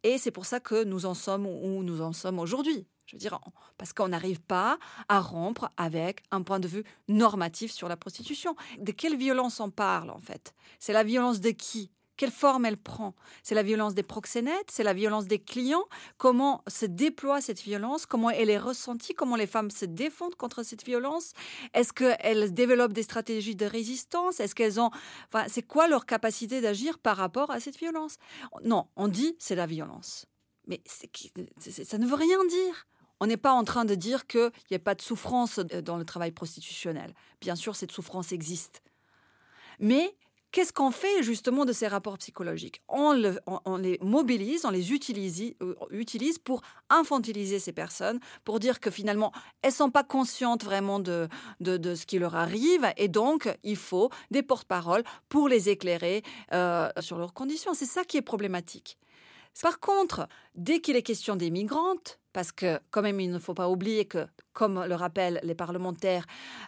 et 0.04 0.18
c'est 0.18 0.32
pour 0.32 0.46
ça 0.46 0.60
que 0.60 0.84
nous 0.84 1.06
en 1.06 1.14
sommes 1.14 1.46
où 1.46 1.82
nous 1.82 2.02
en 2.02 2.12
sommes 2.12 2.40
aujourd'hui. 2.40 2.86
Je 3.10 3.16
veux 3.16 3.20
dire, 3.20 3.40
parce 3.80 3.92
qu'on 3.92 4.10
n'arrive 4.10 4.40
pas 4.40 4.78
à 5.08 5.20
rompre 5.20 5.72
avec 5.78 6.22
un 6.30 6.44
point 6.44 6.60
de 6.60 6.68
vue 6.68 6.84
normatif 7.08 7.72
sur 7.72 7.90
la 7.90 7.98
prostitution. 7.98 8.56
De 8.78 8.92
quelle 8.92 9.18
violence 9.18 9.60
on 9.60 9.72
parle 9.72 10.12
en 10.12 10.20
fait? 10.20 10.54
C'est 10.78 10.94
la 10.94 11.04
violence 11.04 11.40
de 11.40 11.50
qui? 11.50 11.90
Quelle 12.18 12.30
forme 12.30 12.66
elle 12.66 12.78
prend? 12.78 13.16
C'est 13.42 13.56
la 13.56 13.64
violence 13.64 13.96
des 13.96 14.04
proxénètes? 14.04 14.70
C'est 14.70 14.84
la 14.84 14.94
violence 14.94 15.26
des 15.26 15.40
clients? 15.40 15.86
Comment 16.18 16.64
se 16.68 16.86
déploie 16.86 17.42
cette 17.42 17.62
violence? 17.62 18.06
Comment 18.06 18.30
elle 18.30 18.52
est 18.52 18.60
ressentie? 18.60 19.16
Comment 19.16 19.38
les 19.38 19.48
femmes 19.48 19.72
se 19.72 19.86
défendent 19.86 20.36
contre 20.36 20.62
cette 20.62 20.86
violence? 20.86 21.32
Est-ce 21.74 21.94
qu'elles 21.94 22.54
développent 22.54 22.94
des 22.94 23.02
stratégies 23.02 23.56
de 23.56 23.66
résistance? 23.66 24.40
Est-ce 24.40 24.54
qu'elles 24.54 24.80
ont... 24.80 24.92
Enfin, 25.34 25.46
c'est 25.48 25.64
quoi 25.64 25.88
leur 25.88 26.06
capacité 26.06 26.62
d'agir 26.62 27.00
par 27.00 27.18
rapport 27.18 27.50
à 27.50 27.60
cette 27.60 27.80
violence? 27.80 28.18
Non, 28.64 28.88
on 28.96 29.08
dit 29.08 29.36
c'est 29.40 29.56
la 29.56 29.66
violence. 29.66 30.28
Mais 30.68 30.84
ça 30.86 31.98
ne 31.98 32.06
veut 32.06 32.14
rien 32.14 32.46
dire. 32.46 32.86
On 33.20 33.28
n'est 33.28 33.38
pas 33.38 33.52
en 33.52 33.64
train 33.64 33.86
de 33.86 33.96
dire 33.96 34.28
qu'il 34.28 34.52
n'y 34.72 34.76
a 34.76 34.80
pas 34.80 34.96
de 34.96 35.02
souffrance 35.02 35.60
euh, 35.60 35.82
dans 35.82 35.98
le 35.98 36.06
travail 36.06 36.32
prostitutionnel. 36.32 37.14
Bien 37.42 37.56
sûr, 37.56 37.76
cette 37.76 37.92
souffrance 37.92 38.32
existe. 38.32 38.82
Mais 39.80 40.16
Qu'est-ce 40.52 40.74
qu'on 40.74 40.90
fait 40.90 41.22
justement 41.22 41.64
de 41.64 41.72
ces 41.72 41.88
rapports 41.88 42.18
psychologiques? 42.18 42.82
On, 42.88 43.14
les 43.14 44.00
mobilise, 44.02 44.66
on 44.66 44.72
les 44.72 44.94
utilise, 44.94 45.54
euh, 45.62 45.76
utilise, 45.92 46.40
pour 46.40 46.62
infantiliser 46.90 47.60
ces 47.60 47.72
personnes, 47.72 48.20
pour 48.46 48.60
dire 48.60 48.80
que 48.80 48.90
finalement, 48.90 49.32
elles 49.62 49.72
sont 49.72 49.92
pas 49.92 50.04
conscientes 50.04 50.64
vraiment 50.64 51.00
de, 51.00 51.28
de, 51.60 51.94
ce 51.94 52.08
qui 52.08 52.18
leur 52.18 52.36
arrive, 52.36 52.88
et 52.98 53.10
donc 53.10 53.48
il 53.64 53.76
faut 53.76 54.10
des 54.32 54.42
porte-paroles 54.42 55.04
pour 55.30 55.50
les 55.50 55.70
éclairer 55.70 56.24
euh, 56.52 56.90
sur 57.00 57.20
leurs 57.20 57.34
conditions. 57.34 57.76
C'est 57.76 57.86
ça 57.86 58.04
qui 58.04 58.18
est 58.18 58.24
problématique. 58.24 58.98
Par 59.62 59.80
contre, 59.80 60.28
dès 60.56 60.80
qu'il 60.80 60.96
est 60.96 61.04
question 61.04 61.36
des 61.36 61.50
migrantes, 61.50 62.20
parce 62.34 62.52
que 62.52 62.80
quand 62.92 63.02
même 63.02 63.20
il 63.20 63.32
ne 63.32 63.40
faut 63.40 63.54
pas 63.54 63.70
oublier 63.70 64.06
que, 64.06 64.26
comme 64.54 64.84
le 64.86 64.96
rappellent 64.96 65.40
les 65.44 65.56
parlementaires, 65.56 66.26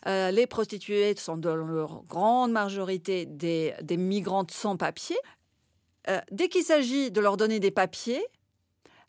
euh, 0.07 0.31
les 0.31 0.47
prostituées 0.47 1.15
sont 1.15 1.37
dans 1.37 1.55
leur 1.55 2.03
grande 2.03 2.51
majorité 2.51 3.25
des, 3.25 3.73
migrantes 3.91 4.51
sans 4.51 4.77
papier. 4.77 5.17
Euh, 6.09 6.19
dès 6.31 6.49
qu'il 6.49 6.63
s'agit 6.63 7.11
de 7.11 7.21
leur 7.21 7.37
donner 7.37 7.59
des 7.59 7.71
papiers, 7.71 8.25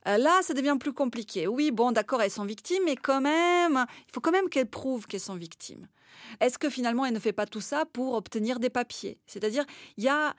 euh, 0.08 0.18
là, 0.18 0.40
ça 0.42 0.52
devient 0.52 0.76
plus 0.78 0.92
compliqué. 0.92 1.46
Oui, 1.46 1.70
bon, 1.70 1.92
d'accord, 1.92 2.22
elles 2.22 2.30
sont 2.30 2.44
victimes, 2.44 2.82
mais 2.84 2.96
quand 2.96 3.20
même, 3.20 3.86
il 4.08 4.12
faut 4.12 4.20
quand 4.20 4.32
même 4.32 4.48
qu'elles 4.48 4.68
prouvent 4.68 5.06
qu'elles 5.06 5.20
sont 5.20 5.36
victimes. 5.36 5.86
Est-ce 6.40 6.58
que 6.58 6.68
finalement, 6.68 7.04
elle 7.04 7.14
ne 7.14 7.18
fait 7.18 7.32
pas 7.32 7.46
tout 7.46 7.60
ça 7.60 7.84
pour 7.92 8.14
obtenir 8.14 8.58
des 8.58 8.70
papiers? 8.70 9.18
C'est-à-dire, 9.26 9.64
il 9.96 10.04
y 10.04 10.08
a 10.08 10.34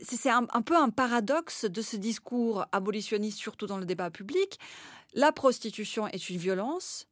c'est 0.00 0.30
un, 0.30 0.44
peu 0.44 0.76
un 0.76 0.90
paradoxe 0.90 1.64
de 1.64 1.82
ce 1.82 1.96
discours 1.96 2.66
abolitionniste, 2.72 3.38
surtout 3.38 3.66
dans 3.66 3.78
le 3.78 3.84
débat 3.84 4.10
public. 4.10 4.58
La 5.14 5.32
prostitution 5.32 6.06
est 6.08 6.30
une 6.30 6.38
violence. 6.38 7.06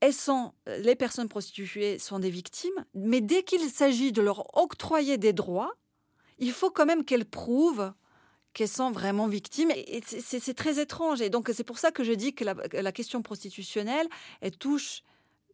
Elles 0.00 0.14
sont, 0.14 0.52
les 0.66 0.96
personnes 0.96 1.28
prostituées 1.28 1.98
sont 1.98 2.18
des 2.18 2.30
victimes, 2.30 2.84
mais 2.94 3.20
dès 3.20 3.42
qu'il 3.42 3.68
s'agit 3.68 4.12
de 4.12 4.22
leur 4.22 4.56
octroyer 4.56 5.18
des 5.18 5.32
droits, 5.32 5.74
il 6.38 6.52
faut 6.52 6.70
quand 6.70 6.86
même 6.86 7.04
qu'elles 7.04 7.24
prouvent 7.24 7.92
qu'elles 8.54 8.68
sont 8.68 8.90
vraiment 8.90 9.28
victimes. 9.28 9.70
Et 9.70 10.02
c'est 10.04 10.54
très 10.54 10.80
étrange. 10.80 11.20
Et 11.20 11.30
donc 11.30 11.50
c'est 11.52 11.64
pour 11.64 11.78
ça 11.78 11.90
que 11.90 12.04
je 12.04 12.12
dis 12.12 12.34
que 12.34 12.44
la, 12.44 12.92
question 12.92 13.22
prostitutionnelle, 13.22 14.06
elle 14.40 14.56
touche 14.56 15.02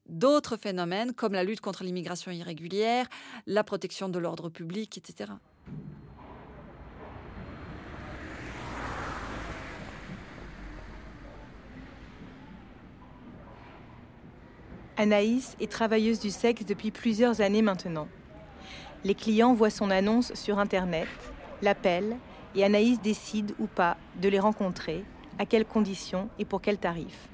d'autres 0.07 0.57
phénomènes 0.57 1.13
comme 1.15 1.33
la 1.33 1.45
lutte 1.45 1.61
contre 1.61 1.85
l'immigration 1.85 2.31
irrégulière, 2.31 3.09
la 3.47 3.65
protection 3.65 4.09
de 4.09 4.19
l'ordre 4.19 4.49
public, 4.49 4.99
etc. 4.99 5.33
Anaïs 14.97 15.57
est 15.61 15.71
travailleuse 15.71 16.21
du 16.21 16.31
sexe 16.31 16.65
depuis 16.65 16.93
plusieurs 16.93 17.41
années 17.41 17.63
maintenant. 17.63 18.07
Les 19.03 19.17
clients 19.17 19.53
voient 19.53 19.71
son 19.71 19.91
annonce 19.91 20.33
sur 20.35 20.61
Internet, 20.61 21.09
l'appellent 21.63 22.17
et 22.55 22.63
Anaïs 22.63 23.01
décide 23.01 23.55
ou 23.59 23.67
pas 23.67 23.97
de 24.23 24.29
les 24.29 24.39
rencontrer, 24.39 25.05
à 25.41 25.47
quelles 25.47 25.65
conditions 25.65 26.29
et 26.39 26.45
pour 26.45 26.61
quels 26.61 26.79
tarifs. 26.79 27.29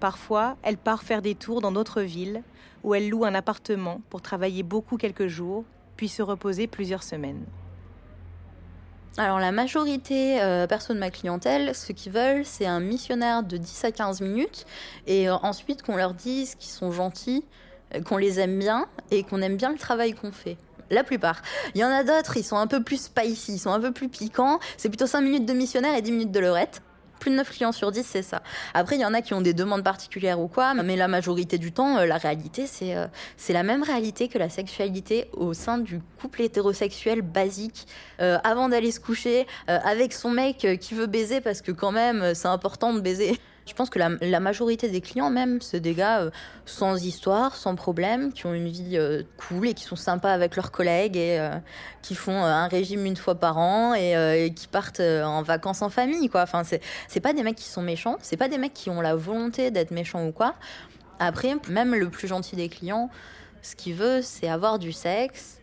Parfois, 0.00 0.58
elle 0.62 0.76
part 0.76 1.02
faire 1.02 1.22
des 1.22 1.34
tours 1.34 1.62
dans 1.62 1.72
d'autres 1.72 2.02
villes 2.02 2.42
où 2.84 2.94
elle 2.94 3.08
loue 3.08 3.24
un 3.24 3.34
appartement 3.34 4.02
pour 4.10 4.20
travailler 4.20 4.62
beaucoup 4.62 4.98
quelques 4.98 5.28
jours, 5.28 5.64
puis 5.96 6.08
se 6.08 6.22
reposer 6.22 6.66
plusieurs 6.66 7.02
semaines. 7.02 7.46
Alors 9.18 9.40
la 9.40 9.50
majorité 9.50 10.40
euh, 10.40 10.68
personnes 10.68 10.96
de 10.96 11.00
ma 11.00 11.10
clientèle, 11.10 11.74
ce 11.74 11.92
qu'ils 11.92 12.12
veulent, 12.12 12.44
c'est 12.44 12.66
un 12.66 12.78
missionnaire 12.78 13.42
de 13.42 13.56
10 13.56 13.84
à 13.84 13.90
15 13.90 14.20
minutes 14.20 14.66
et 15.06 15.28
euh, 15.28 15.34
ensuite 15.42 15.82
qu'on 15.82 15.96
leur 15.96 16.14
dise 16.14 16.54
qu'ils 16.54 16.70
sont 16.70 16.92
gentils, 16.92 17.44
euh, 17.94 18.02
qu'on 18.02 18.18
les 18.18 18.38
aime 18.38 18.58
bien 18.58 18.86
et 19.10 19.24
qu'on 19.24 19.42
aime 19.42 19.56
bien 19.56 19.72
le 19.72 19.78
travail 19.78 20.12
qu'on 20.12 20.30
fait. 20.30 20.56
La 20.90 21.02
plupart. 21.04 21.42
Il 21.74 21.80
y 21.80 21.84
en 21.84 21.90
a 21.90 22.04
d'autres, 22.04 22.36
ils 22.36 22.44
sont 22.44 22.56
un 22.56 22.66
peu 22.68 22.82
plus 22.82 23.00
spicy, 23.00 23.54
ils 23.54 23.58
sont 23.58 23.70
un 23.70 23.80
peu 23.80 23.92
plus 23.92 24.08
piquants. 24.08 24.58
C'est 24.76 24.88
plutôt 24.88 25.06
5 25.06 25.20
minutes 25.20 25.46
de 25.46 25.52
missionnaire 25.52 25.94
et 25.96 26.02
10 26.02 26.12
minutes 26.12 26.32
de 26.32 26.40
leurette 26.40 26.80
plus 27.20 27.30
de 27.30 27.36
9 27.36 27.48
clients 27.48 27.70
sur 27.70 27.92
10, 27.92 28.04
c'est 28.04 28.22
ça. 28.22 28.42
Après, 28.74 28.96
il 28.96 29.00
y 29.00 29.04
en 29.04 29.14
a 29.14 29.22
qui 29.22 29.34
ont 29.34 29.40
des 29.40 29.54
demandes 29.54 29.84
particulières 29.84 30.40
ou 30.40 30.48
quoi, 30.48 30.74
mais 30.74 30.96
la 30.96 31.06
majorité 31.06 31.58
du 31.58 31.70
temps, 31.70 31.98
euh, 31.98 32.06
la 32.06 32.16
réalité, 32.16 32.66
c'est 32.66 32.96
euh, 32.96 33.06
c'est 33.36 33.52
la 33.52 33.62
même 33.62 33.82
réalité 33.82 34.28
que 34.28 34.38
la 34.38 34.48
sexualité 34.48 35.28
au 35.32 35.54
sein 35.54 35.78
du 35.78 36.00
couple 36.20 36.42
hétérosexuel 36.42 37.22
basique. 37.22 37.86
Euh, 38.20 38.38
avant 38.42 38.68
d'aller 38.68 38.90
se 38.90 39.00
coucher 39.00 39.46
avec 39.66 40.12
son 40.12 40.30
mec 40.30 40.66
qui 40.80 40.94
veut 40.94 41.06
baiser, 41.06 41.40
parce 41.40 41.60
que 41.60 41.72
quand 41.72 41.92
même, 41.92 42.34
c'est 42.34 42.48
important 42.48 42.92
de 42.94 43.00
baiser. 43.00 43.38
Je 43.66 43.74
pense 43.74 43.90
que 43.90 43.98
la, 43.98 44.40
majorité 44.40 44.88
des 44.88 45.00
clients, 45.00 45.30
même, 45.30 45.60
c'est 45.60 45.80
des 45.80 45.94
gars 45.94 46.20
euh, 46.20 46.30
sans 46.64 47.04
histoire, 47.04 47.54
sans 47.54 47.74
problème, 47.74 48.32
qui 48.32 48.46
ont 48.46 48.54
une 48.54 48.68
vie 48.68 48.96
euh, 48.96 49.22
cool 49.36 49.68
et 49.68 49.74
qui 49.74 49.84
sont 49.84 49.96
sympas 49.96 50.32
avec 50.32 50.56
leurs 50.56 50.72
collègues 50.72 51.16
et 51.16 51.38
euh, 51.38 51.56
qui 52.02 52.14
font 52.14 52.42
un 52.42 52.66
régime 52.68 53.04
une 53.04 53.16
fois 53.16 53.34
par 53.34 53.58
an 53.58 53.94
et, 53.94 54.52
qui 54.56 54.66
partent 54.66 55.00
en 55.00 55.42
vacances 55.42 55.82
en 55.82 55.90
famille, 55.90 56.28
quoi. 56.28 56.42
Enfin, 56.42 56.62
c'est 56.64 57.20
pas 57.20 57.32
des 57.32 57.42
mecs 57.42 57.56
qui 57.56 57.68
sont 57.68 57.82
méchants, 57.82 58.16
c'est 58.22 58.36
pas 58.36 58.48
des 58.48 58.58
mecs 58.58 58.74
qui 58.74 58.90
ont 58.90 59.00
la 59.00 59.14
volonté 59.14 59.70
d'être 59.70 59.90
méchants 59.90 60.26
ou 60.26 60.32
quoi. 60.32 60.54
Après, 61.18 61.54
même 61.68 61.94
le 61.94 62.08
plus 62.08 62.28
gentil 62.28 62.56
des 62.56 62.68
clients, 62.68 63.10
ce 63.62 63.76
qu'il 63.76 63.94
veut, 63.94 64.20
c'est 64.22 64.48
avoir 64.48 64.78
du 64.78 64.90
sexe 64.90 65.58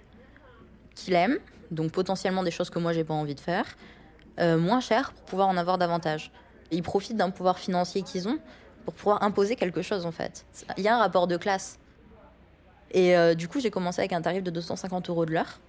qu'il 0.94 1.16
aime, 1.16 1.40
donc 1.72 1.92
potentiellement 1.92 2.44
des 2.44 2.52
choses 2.52 2.70
que 2.70 2.80
moi 2.80 2.94
j'ai 2.94 3.04
pas 3.04 3.16
envie 3.16 3.36
de 3.36 3.40
faire, 3.40 3.66
moins 4.40 4.80
cher 4.80 5.12
pour 5.14 5.24
pouvoir 5.26 5.48
en 5.50 5.58
avoir 5.58 5.78
davantage. 5.78 6.32
Ils 6.72 6.84
profitent 6.84 7.18
d'un 7.18 7.30
pouvoir 7.30 7.60
financier 7.60 8.02
qu'ils 8.02 8.28
ont 8.28 8.40
pour 8.86 8.94
pouvoir 8.94 9.24
imposer 9.24 9.56
quelque 9.56 9.82
chose 9.82 10.06
en 10.06 10.12
fait. 10.12 10.46
Il 10.78 10.84
y 10.84 10.88
a 10.88 10.96
un 10.96 11.00
rapport 11.00 11.28
de 11.28 11.38
classe. 11.38 11.80
Et 12.92 13.18
euh, 13.18 13.34
du 13.34 13.48
coup, 13.48 13.60
j'ai 13.60 13.70
commencé 13.70 14.00
avec 14.00 14.14
un 14.14 14.22
tarif 14.22 14.44
de 14.44 14.52
250 14.52 15.10
euros 15.10 15.26
de 15.26 15.34
l'heure. 15.34 15.60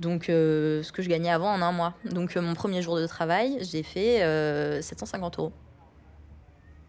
Donc, 0.00 0.28
euh, 0.28 0.82
ce 0.82 0.92
que 0.92 1.00
je 1.00 1.08
gagnais 1.08 1.30
avant 1.30 1.50
en 1.52 1.62
un 1.62 1.72
mois. 1.72 1.94
Donc, 2.04 2.36
euh, 2.36 2.42
mon 2.42 2.54
premier 2.54 2.82
jour 2.82 2.96
de 2.96 3.06
travail, 3.06 3.58
j'ai 3.62 3.82
fait 3.82 4.20
750 4.82 5.38
euros. 5.38 5.52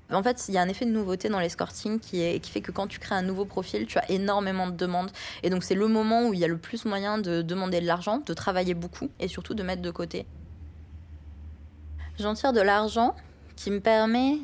En 0.10 0.24
fait, 0.24 0.46
il 0.48 0.54
y 0.54 0.58
a 0.58 0.62
un 0.62 0.70
effet 0.70 0.86
de 0.86 0.92
nouveauté 0.92 1.28
dans 1.28 1.40
l'escorting 1.40 2.00
qui, 2.00 2.40
fait 2.42 2.62
que 2.62 2.72
quand 2.72 2.88
tu 2.88 2.98
crées 2.98 3.16
un 3.16 3.22
nouveau 3.22 3.44
profil, 3.44 3.86
tu 3.88 3.98
as 3.98 4.10
énormément 4.10 4.68
de 4.68 4.76
demandes. 4.76 5.12
Et 5.44 5.50
donc, 5.50 5.64
c'est 5.64 5.76
le 5.76 5.88
moment 5.88 6.28
où 6.28 6.34
il 6.34 6.40
y 6.40 6.46
a 6.46 6.48
le 6.48 6.58
plus 6.58 6.86
moyen 6.86 7.18
de 7.18 7.42
demander 7.42 7.82
de 7.82 7.86
l'argent, 7.86 8.22
de 8.26 8.34
travailler 8.34 8.74
beaucoup 8.74 9.10
et 9.20 9.28
surtout 9.28 9.54
de 9.54 9.64
mettre 9.64 9.82
de 9.82 9.92
côté. 9.92 10.26
J'en 12.20 12.34
tire 12.34 12.54
de 12.54 12.62
l'argent 12.62 13.16
qui 13.58 13.72
me 13.72 13.82
permet 13.82 14.38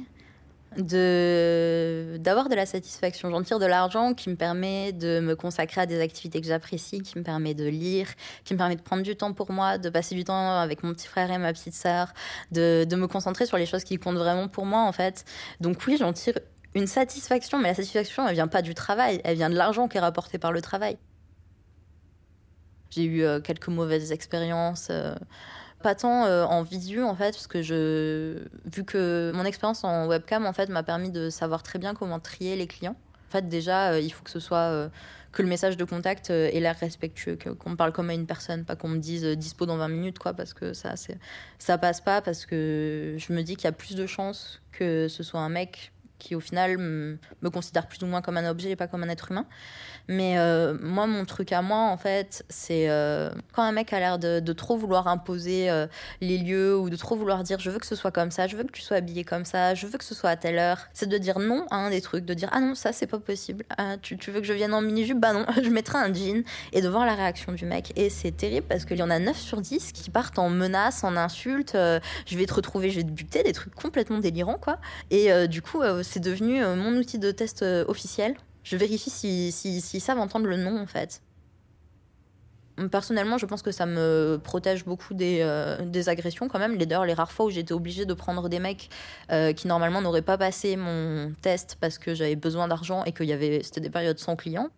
de 0.77 2.17
d'avoir 2.19 2.49
de 2.49 2.55
la 2.55 2.65
satisfaction. 2.65 3.29
J'en 3.29 3.43
tire 3.43 3.59
de 3.59 3.65
l'argent 3.65 4.13
qui 4.13 4.29
me 4.29 4.35
permet 4.35 4.91
de 4.91 5.19
me 5.19 5.35
consacrer 5.35 5.81
à 5.81 5.85
des 5.85 6.01
activités 6.01 6.41
que 6.41 6.47
j'apprécie, 6.47 7.01
qui 7.01 7.17
me 7.19 7.23
permet 7.23 7.53
de 7.53 7.65
lire, 7.65 8.07
qui 8.43 8.53
me 8.53 8.57
permet 8.57 8.75
de 8.75 8.81
prendre 8.81 9.03
du 9.03 9.15
temps 9.15 9.33
pour 9.33 9.51
moi, 9.51 9.77
de 9.77 9.89
passer 9.89 10.15
du 10.15 10.23
temps 10.23 10.59
avec 10.59 10.83
mon 10.83 10.93
petit 10.93 11.07
frère 11.07 11.31
et 11.31 11.37
ma 11.37 11.53
petite 11.53 11.75
sœur, 11.75 12.13
de, 12.51 12.85
de 12.89 12.95
me 12.95 13.07
concentrer 13.07 13.45
sur 13.45 13.57
les 13.57 13.67
choses 13.67 13.83
qui 13.83 13.97
comptent 13.97 14.17
vraiment 14.17 14.47
pour 14.47 14.65
moi 14.65 14.81
en 14.81 14.91
fait. 14.91 15.25
Donc 15.61 15.85
oui, 15.85 15.95
j'en 15.97 16.11
tire 16.11 16.39
une 16.73 16.87
satisfaction, 16.87 17.59
mais 17.59 17.69
la 17.69 17.75
satisfaction, 17.75 18.27
elle 18.27 18.33
vient 18.33 18.47
pas 18.47 18.63
du 18.63 18.73
travail, 18.73 19.21
elle 19.23 19.37
vient 19.37 19.51
de 19.51 19.55
l'argent 19.55 19.87
qui 19.87 19.97
est 19.97 20.01
rapporté 20.01 20.39
par 20.39 20.51
le 20.51 20.61
travail. 20.61 20.97
J'ai 22.89 23.03
eu 23.03 23.23
euh, 23.23 23.39
quelques 23.39 23.69
mauvaises 23.69 24.11
expériences. 24.11 24.87
Euh, 24.89 25.15
pas 25.83 25.93
tant 25.93 26.25
euh, 26.25 26.45
en 26.45 26.63
visu 26.63 27.03
en 27.03 27.15
fait 27.15 27.31
parce 27.33 27.45
que 27.45 27.61
je 27.61 28.39
vu 28.65 28.83
que 28.83 29.31
mon 29.35 29.45
expérience 29.45 29.83
en 29.83 30.07
webcam 30.07 30.47
en 30.47 30.53
fait 30.53 30.69
m'a 30.69 30.81
permis 30.81 31.11
de 31.11 31.29
savoir 31.29 31.61
très 31.61 31.77
bien 31.77 31.93
comment 31.93 32.19
trier 32.19 32.55
les 32.55 32.65
clients. 32.65 32.95
En 33.29 33.31
fait 33.31 33.47
déjà 33.47 33.91
euh, 33.91 33.99
il 33.99 34.11
faut 34.11 34.23
que 34.23 34.31
ce 34.31 34.39
soit 34.39 34.71
euh, 34.71 34.89
que 35.31 35.43
le 35.43 35.47
message 35.47 35.77
de 35.77 35.83
contact 35.83 36.29
ait 36.29 36.59
l'air 36.59 36.75
respectueux, 36.79 37.37
qu'on 37.59 37.71
me 37.71 37.75
parle 37.75 37.91
comme 37.91 38.09
à 38.09 38.13
une 38.13 38.27
personne, 38.27 38.65
pas 38.65 38.75
qu'on 38.75 38.89
me 38.89 38.99
dise 38.99 39.25
dispo 39.25 39.65
dans 39.65 39.77
20 39.77 39.87
minutes, 39.87 40.19
quoi, 40.19 40.33
parce 40.33 40.53
que 40.53 40.73
ça, 40.73 40.93
ça 41.57 41.77
passe 41.79 42.01
pas, 42.01 42.21
parce 42.21 42.45
que 42.45 43.15
je 43.17 43.33
me 43.33 43.41
dis 43.41 43.55
qu'il 43.55 43.63
y 43.63 43.67
a 43.67 43.71
plus 43.71 43.95
de 43.95 44.05
chances 44.05 44.61
que 44.71 45.07
ce 45.07 45.23
soit 45.23 45.39
un 45.39 45.49
mec 45.49 45.92
qui 46.23 46.35
au 46.35 46.39
final 46.39 46.77
me 46.77 47.49
considère 47.51 47.87
plus 47.87 48.01
ou 48.03 48.07
moins 48.07 48.21
comme 48.21 48.37
un 48.37 48.49
objet 48.49 48.71
et 48.71 48.75
pas 48.75 48.87
comme 48.87 49.03
un 49.03 49.09
être 49.09 49.31
humain. 49.31 49.45
Mais 50.09 50.37
euh, 50.37 50.77
moi, 50.81 51.07
mon 51.07 51.23
truc 51.25 51.51
à 51.51 51.61
moi, 51.61 51.77
en 51.77 51.97
fait, 51.97 52.43
c'est 52.49 52.89
euh, 52.89 53.29
quand 53.53 53.63
un 53.63 53.71
mec 53.71 53.93
a 53.93 53.99
l'air 53.99 54.19
de, 54.19 54.53
trop 54.53 54.77
vouloir 54.77 55.07
imposer 55.07 55.69
euh, 55.69 55.87
les 56.21 56.37
lieux 56.37 56.77
ou 56.77 56.89
de 56.89 56.95
trop 56.95 57.15
vouloir 57.15 57.41
dire 57.43 57.59
je 57.59 57.69
veux 57.71 57.79
que 57.79 57.85
ce 57.87 57.95
soit 57.95 58.11
comme 58.11 58.29
ça, 58.29 58.47
je 58.47 58.55
veux 58.55 58.63
que 58.63 58.71
tu 58.71 58.81
sois 58.81 58.97
habillé 58.97 59.23
comme 59.23 59.45
ça, 59.45 59.73
je 59.73 59.87
veux 59.87 59.97
que 59.97 60.03
ce 60.03 60.13
soit 60.13 60.29
à 60.29 60.35
telle 60.35 60.59
heure, 60.59 60.77
c'est 60.93 61.07
de 61.07 61.17
dire 61.17 61.39
non 61.39 61.65
à 61.71 61.77
un 61.77 61.89
des 61.89 62.01
trucs, 62.01 62.25
de 62.25 62.33
dire 62.33 62.49
ah 62.51 62.59
non, 62.59 62.75
ça 62.75 62.93
c'est 62.93 63.07
pas 63.07 63.17
possible. 63.19 63.65
Ah, 63.77 63.95
tu, 64.01 64.15
veux 64.29 64.41
que 64.41 64.45
je 64.45 64.53
vienne 64.53 64.73
en 64.73 64.81
mini-jupe? 64.81 65.19
Bah 65.19 65.33
non, 65.33 65.45
je 65.63 65.69
mettrai 65.69 65.97
un 65.97 66.13
jean 66.13 66.43
et 66.71 66.81
de 66.81 66.89
voir 66.89 67.05
la 67.05 67.15
réaction 67.15 67.53
du 67.53 67.65
mec. 67.65 67.93
Et 67.95 68.09
c'est 68.09 68.31
terrible 68.31 68.67
parce 68.67 68.85
qu'il 68.85 68.97
y 68.97 69.03
en 69.03 69.09
a 69.09 69.19
9 69.19 69.37
sur 69.37 69.61
10 69.61 69.91
qui 69.93 70.09
partent 70.09 70.37
en 70.37 70.49
menaces, 70.49 71.03
en 71.03 71.15
insultes, 71.15 71.73
je 71.73 72.37
vais 72.37 72.45
te 72.45 72.53
retrouver, 72.53 72.89
je 72.89 72.97
vais 72.97 73.05
te 73.05 73.11
buter, 73.11 73.43
des 73.43 73.53
trucs 73.53 73.73
complètement 73.73 74.19
délirants 74.19 74.59
quoi. 74.59 74.77
Et 75.09 75.47
du 75.47 75.61
coup, 75.61 75.81
c'est 76.03 76.12
devenu 76.19 76.61
mon 76.61 76.95
outil 76.97 77.19
de 77.19 77.31
test 77.31 77.63
officiel 77.87 78.35
je 78.63 78.77
vérifie 78.77 79.09
s'ils 79.09 79.51
si, 79.51 79.81
si, 79.81 79.99
savent 79.99 80.19
entendre 80.19 80.47
le 80.47 80.57
nom 80.57 80.79
en 80.79 80.87
fait. 80.87 81.21
Personnellement, 82.91 83.37
je 83.37 83.45
pense 83.45 83.61
que 83.61 83.71
ça 83.71 83.85
me 83.85 84.39
protège 84.43 84.83
beaucoup 84.83 85.13
des, 85.13 85.41
euh, 85.41 85.77
agressions 86.07 86.47
quand 86.47 86.57
même. 86.57 86.73
Les, 86.73 86.87
les 86.87 87.13
rares 87.13 87.31
fois 87.31 87.45
où 87.45 87.49
j'étais 87.51 87.73
obligée 87.73 88.05
de 88.05 88.13
prendre 88.15 88.49
des 88.49 88.57
mecs 88.57 88.89
euh, 89.31 89.53
qui 89.53 89.67
normalement 89.67 90.01
n'auraient 90.01 90.23
pas 90.23 90.39
passé 90.39 90.75
mon 90.75 91.33
test 91.43 91.77
parce 91.79 91.99
que 91.99 92.15
j'avais 92.15 92.35
besoin 92.35 92.67
d'argent 92.67 93.03
et 93.03 93.11
que 93.11 93.23
c'était 93.61 93.81
des 93.81 93.91
périodes 93.91 94.17
sans 94.17 94.35
clients, 94.35 94.69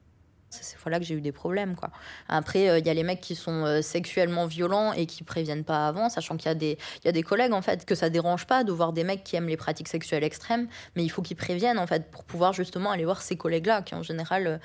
c'est 0.55 0.63
ces 0.63 0.77
fois-là 0.77 0.99
que 0.99 1.05
j'ai 1.05 1.15
eu 1.15 1.21
des 1.21 1.31
problèmes. 1.31 1.75
Quoi. 1.75 1.89
Après, 2.29 2.69
euh, 2.69 2.79
il 2.79 2.85
y 2.85 2.89
a 2.89 2.93
les 2.93 3.03
mecs 3.03 3.21
qui 3.21 3.35
sont 3.35 3.65
euh, 3.65 3.81
sexuellement 3.81 4.45
violents 4.45 4.93
et 4.93 5.05
qui 5.05 5.23
préviennent 5.23 5.63
pas 5.63 5.87
avant, 5.87 6.09
sachant 6.09 6.37
qu'il 6.37 6.47
y, 6.47 6.51
a 6.51 6.55
des, 6.55 6.77
y 7.03 7.07
a 7.07 7.11
des 7.11 7.23
collègues, 7.23 7.53
en 7.53 7.61
fait, 7.61 7.85
que 7.85 7.95
ça 7.95 8.09
dérange 8.09 8.45
pas 8.45 8.63
de 8.63 8.71
voir 8.71 8.93
des 8.93 9.03
mecs 9.03 9.23
qui 9.23 9.35
aiment 9.35 9.47
les 9.47 9.57
pratiques 9.57 9.87
sexuelles 9.87 10.23
extrêmes, 10.23 10.67
mais 10.95 11.03
il 11.03 11.09
faut 11.09 11.21
qu'ils 11.21 11.37
préviennent, 11.37 11.79
en 11.79 11.87
fait, 11.87 12.09
pour 12.09 12.23
pouvoir 12.23 12.53
justement 12.53 12.91
aller 12.91 13.05
voir 13.05 13.21
ces 13.21 13.35
collègues-là, 13.35 13.81
qui 13.81 13.95
en 13.95 14.03
général 14.03 14.47
euh, 14.47 14.57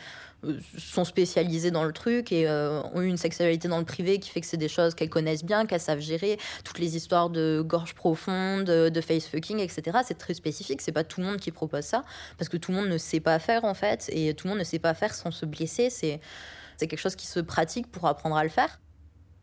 sont 0.78 1.05
spécialisés 1.05 1.70
dans 1.70 1.84
le 1.84 1.93
truc 1.93 2.32
et 2.32 2.49
euh, 2.49 2.82
ont 2.95 3.03
eu 3.03 3.07
une 3.07 3.16
sexualité 3.16 3.68
dans 3.68 3.78
le 3.78 3.84
privé 3.84 4.18
qui 4.18 4.30
fait 4.30 4.41
que 4.41 4.47
c'est 4.47 4.57
des 4.57 4.68
choses 4.68 4.95
qu'elles 4.95 5.11
connaissent 5.11 5.45
bien, 5.45 5.66
qu'elles 5.66 5.80
savent 5.80 6.01
gérer. 6.01 6.38
Toutes 6.64 6.78
les 6.78 6.97
histoires 6.97 7.30
de 7.30 7.62
gorge 7.64 7.95
profonde, 7.95 8.64
de 8.64 9.01
face 9.01 9.26
fucking, 9.26 9.59
etc. 9.59 9.99
C'est 10.07 10.18
très 10.18 10.34
spécifique. 10.34 10.80
C'est 10.80 10.93
pas 10.93 11.05
tout 11.05 11.20
le 11.20 11.26
monde 11.26 11.38
qui 11.38 11.51
propose 11.51 11.84
ça 11.84 12.05
parce 12.38 12.49
que 12.49 12.57
tout 12.57 12.72
le 12.72 12.78
monde 12.78 12.88
ne 12.88 12.99
sait 12.99 13.20
pas 13.20 13.38
faire 13.38 13.64
en 13.64 13.74
fait 13.74 14.09
et 14.12 14.34
tout 14.34 14.47
le 14.47 14.51
monde 14.51 14.61
ne 14.61 14.64
sait 14.64 14.78
pas 14.78 14.95
faire 14.95 15.14
sans 15.14 15.30
se 15.30 15.47
blesser. 15.47 15.91
C'est 15.91 16.20
c'est 16.76 16.86
quelque 16.86 17.01
chose 17.01 17.16
qui 17.16 17.26
se 17.26 17.41
pratique 17.41 17.91
pour 17.93 18.07
apprendre 18.07 18.36
à 18.36 18.43
le 18.43 18.49
faire. 18.49 18.80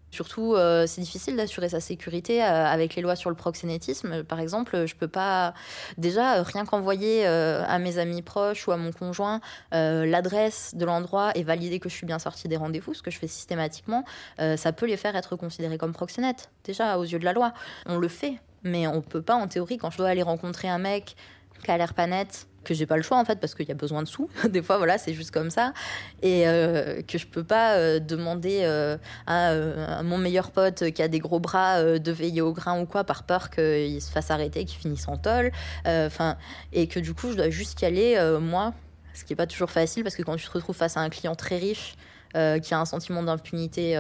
Surtout, 0.10 0.56
euh, 0.56 0.88
c'est 0.88 1.02
difficile 1.02 1.36
d'assurer 1.36 1.70
sa 1.70 1.80
sécurité 1.80 2.44
euh, 2.44 2.66
avec 2.66 2.96
les 2.96 3.02
lois 3.02 3.16
sur 3.16 3.30
le 3.30 3.36
proxénétisme. 3.36 4.24
Par 4.24 4.40
exemple, 4.40 4.86
je 4.86 4.96
peux 4.96 5.08
pas 5.08 5.54
déjà 5.98 6.44
rien 6.44 6.66
qu'envoyer 6.66 7.28
euh, 7.28 7.64
à 7.68 7.78
mes 7.78 7.98
amis 7.98 8.22
proches 8.22 8.68
ou 8.68 8.72
à 8.72 8.78
mon 8.78 8.92
conjoint 8.92 9.42
l'adresse 9.72 10.74
de 10.76 10.86
l'endroit 10.86 11.32
et 11.36 11.44
valider 11.44 11.80
que 11.80 11.90
je 11.90 11.96
suis 11.96 12.06
bien 12.06 12.20
sortie 12.20 12.48
des 12.48 12.58
rendez-vous, 12.58 12.94
ce 12.94 13.02
que 13.02 13.12
je 13.12 13.20
fais 13.20 13.28
systématiquement. 13.28 14.04
ça 14.38 14.72
peut 14.72 14.86
les 14.86 14.98
faire 14.98 15.16
être 15.16 15.36
considérés 15.36 15.78
comme 15.78 15.94
proxénètes. 15.94 16.50
Déjà 16.64 16.98
aux 16.98 17.04
yeux 17.04 17.20
de 17.20 17.26
la 17.26 17.34
loi, 17.34 17.54
on 17.86 17.98
le 17.98 18.08
fait, 18.08 18.36
mais 18.64 18.88
on 18.88 19.02
peut 19.02 19.22
pas 19.22 19.36
en 19.36 19.48
théorie 19.48 19.78
quand 19.78 19.92
je 19.92 19.98
dois 19.98 20.10
aller 20.10 20.24
rencontrer 20.24 20.68
un 20.70 20.78
mec 20.78 21.16
qui 21.64 21.72
a 21.72 21.78
l'air 21.78 21.94
pas 21.94 22.08
net 22.08 22.48
que 22.68 22.74
j'ai 22.74 22.86
pas 22.86 22.98
le 22.98 23.04
choix 23.04 23.18
en 23.18 23.26
fait 23.26 23.40
parce 23.40 23.56
qu'il 23.56 23.68
y 23.68 23.72
a 23.72 23.76
besoin 23.76 24.04
de 24.04 24.08
sous. 24.08 24.30
Des 24.50 24.62
fois, 24.62 24.78
voilà, 24.78 24.98
c'est 24.98 25.14
juste 25.14 25.32
comme 25.32 25.50
ça 25.50 25.74
et 26.22 26.48
euh, 26.48 27.02
que 27.02 27.18
je 27.18 27.26
peux 27.26 27.44
pas 27.44 27.76
euh, 27.76 28.00
demander 28.00 28.60
euh, 28.64 28.98
à, 29.26 30.04
mon 30.04 30.18
meilleur 30.18 30.52
pote 30.52 30.92
qui 30.92 31.02
a 31.02 31.08
des 31.08 31.20
gros 31.20 31.40
bras 31.40 31.82
de 31.84 32.12
veiller 32.12 32.42
au 32.42 32.54
grain 32.54 32.80
ou 32.80 32.86
quoi 32.86 33.04
par 33.04 33.24
peur 33.24 33.50
qu'il 33.50 34.02
se 34.02 34.12
fasse 34.12 34.30
arrêter, 34.32 34.66
qu'il 34.66 34.78
finisse 34.78 35.08
en 35.08 35.18
tôle. 35.18 35.52
Enfin, 35.86 36.38
et 36.74 36.88
que 36.88 37.00
du 37.00 37.14
coup, 37.14 37.32
je 37.32 37.38
dois 37.38 37.50
juste 37.50 37.82
y 37.82 37.86
aller 37.86 38.38
moi, 38.42 38.74
ce 39.14 39.24
qui 39.24 39.34
est 39.34 39.36
pas 39.36 39.48
toujours 39.48 39.72
facile 39.72 40.04
parce 40.04 40.16
que 40.16 40.24
quand 40.24 40.36
tu 40.36 40.46
te 40.46 40.52
retrouves 40.52 40.76
face 40.76 40.98
à 40.98 41.02
un 41.02 41.10
client 41.10 41.36
très 41.36 41.58
riche 41.58 41.96
qui 42.34 42.74
a 42.74 42.80
un 42.80 42.86
sentiment 42.86 43.24
d'impunité 43.24 43.96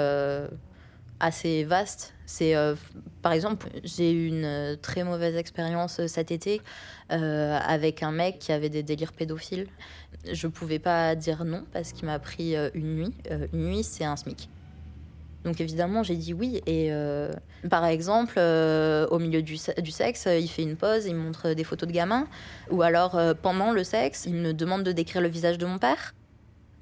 assez 1.19 1.63
vaste. 1.63 2.13
C'est 2.27 2.55
euh, 2.55 2.75
par 3.21 3.31
exemple, 3.31 3.69
j'ai 3.85 4.11
eu 4.11 4.27
une 4.27 4.43
euh, 4.43 4.75
très 4.75 5.05
mauvaise 5.05 5.37
expérience 5.37 6.01
euh, 6.01 6.07
cet 6.07 6.29
été 6.29 6.61
avec 7.09 8.03
un 8.03 8.11
mec 8.11 8.37
qui 8.39 8.51
avait 8.51 8.69
des 8.69 8.83
délires 8.83 9.13
pédophiles. 9.13 9.67
Je 10.29 10.47
pouvais 10.47 10.77
pas 10.77 11.15
dire 11.15 11.45
non 11.45 11.63
parce 11.71 11.93
qu'il 11.93 12.05
m'a 12.05 12.19
pris 12.19 12.53
une 12.73 12.95
nuit. 12.95 13.13
une 13.53 13.69
nuit, 13.69 13.83
c'est 13.83 14.03
un 14.03 14.17
SMIC. 14.17 14.49
Donc 15.45 15.61
évidemment, 15.61 16.03
j'ai 16.03 16.17
dit 16.17 16.33
oui. 16.33 16.61
Et 16.67 16.91
par 17.69 17.85
exemple, 17.85 18.37
au 18.37 19.19
milieu 19.19 19.41
du, 19.41 19.55
du, 19.81 19.91
sexe, 19.91 20.27
il 20.29 20.49
fait 20.49 20.63
une 20.63 20.75
pause, 20.75 21.05
il 21.05 21.15
montre 21.15 21.53
des 21.53 21.63
photos 21.63 21.87
de 21.87 21.93
gamins. 21.93 22.27
Ou 22.71 22.81
alors, 22.81 23.17
pendant 23.41 23.71
le 23.71 23.85
sexe, 23.85 24.25
il 24.25 24.33
me 24.33 24.53
demande 24.53 24.83
de 24.83 24.91
décrire 24.91 25.21
le 25.21 25.29
visage 25.29 25.57
de 25.57 25.65
mon 25.65 25.77
père 25.77 26.13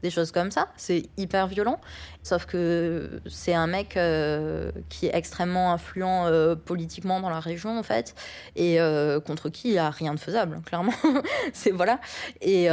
des 0.01 0.09
choses 0.09 0.31
comme 0.31 0.51
ça. 0.51 0.69
C'est 0.77 1.03
hyper 1.17 1.47
violent. 1.47 1.79
Sauf 2.23 2.45
que 2.45 3.21
c'est 3.27 3.53
un 3.53 3.67
mec 3.67 3.97
euh, 3.97 4.71
qui 4.89 5.07
est 5.07 5.15
extrêmement 5.15 5.71
influent 5.71 6.25
euh, 6.25 6.55
politiquement 6.55 7.19
dans 7.19 7.29
la 7.29 7.39
région, 7.39 7.77
en 7.77 7.83
fait, 7.83 8.15
et 8.55 8.79
euh, 8.79 9.19
contre 9.19 9.49
qui 9.49 9.69
il 9.69 9.71
n'y 9.73 9.77
a 9.77 9.89
rien 9.89 10.13
de 10.13 10.19
faisable, 10.19 10.61
clairement. 10.65 10.93
c'est 11.53 11.71
voilà. 11.71 11.99
Et, 12.41 12.65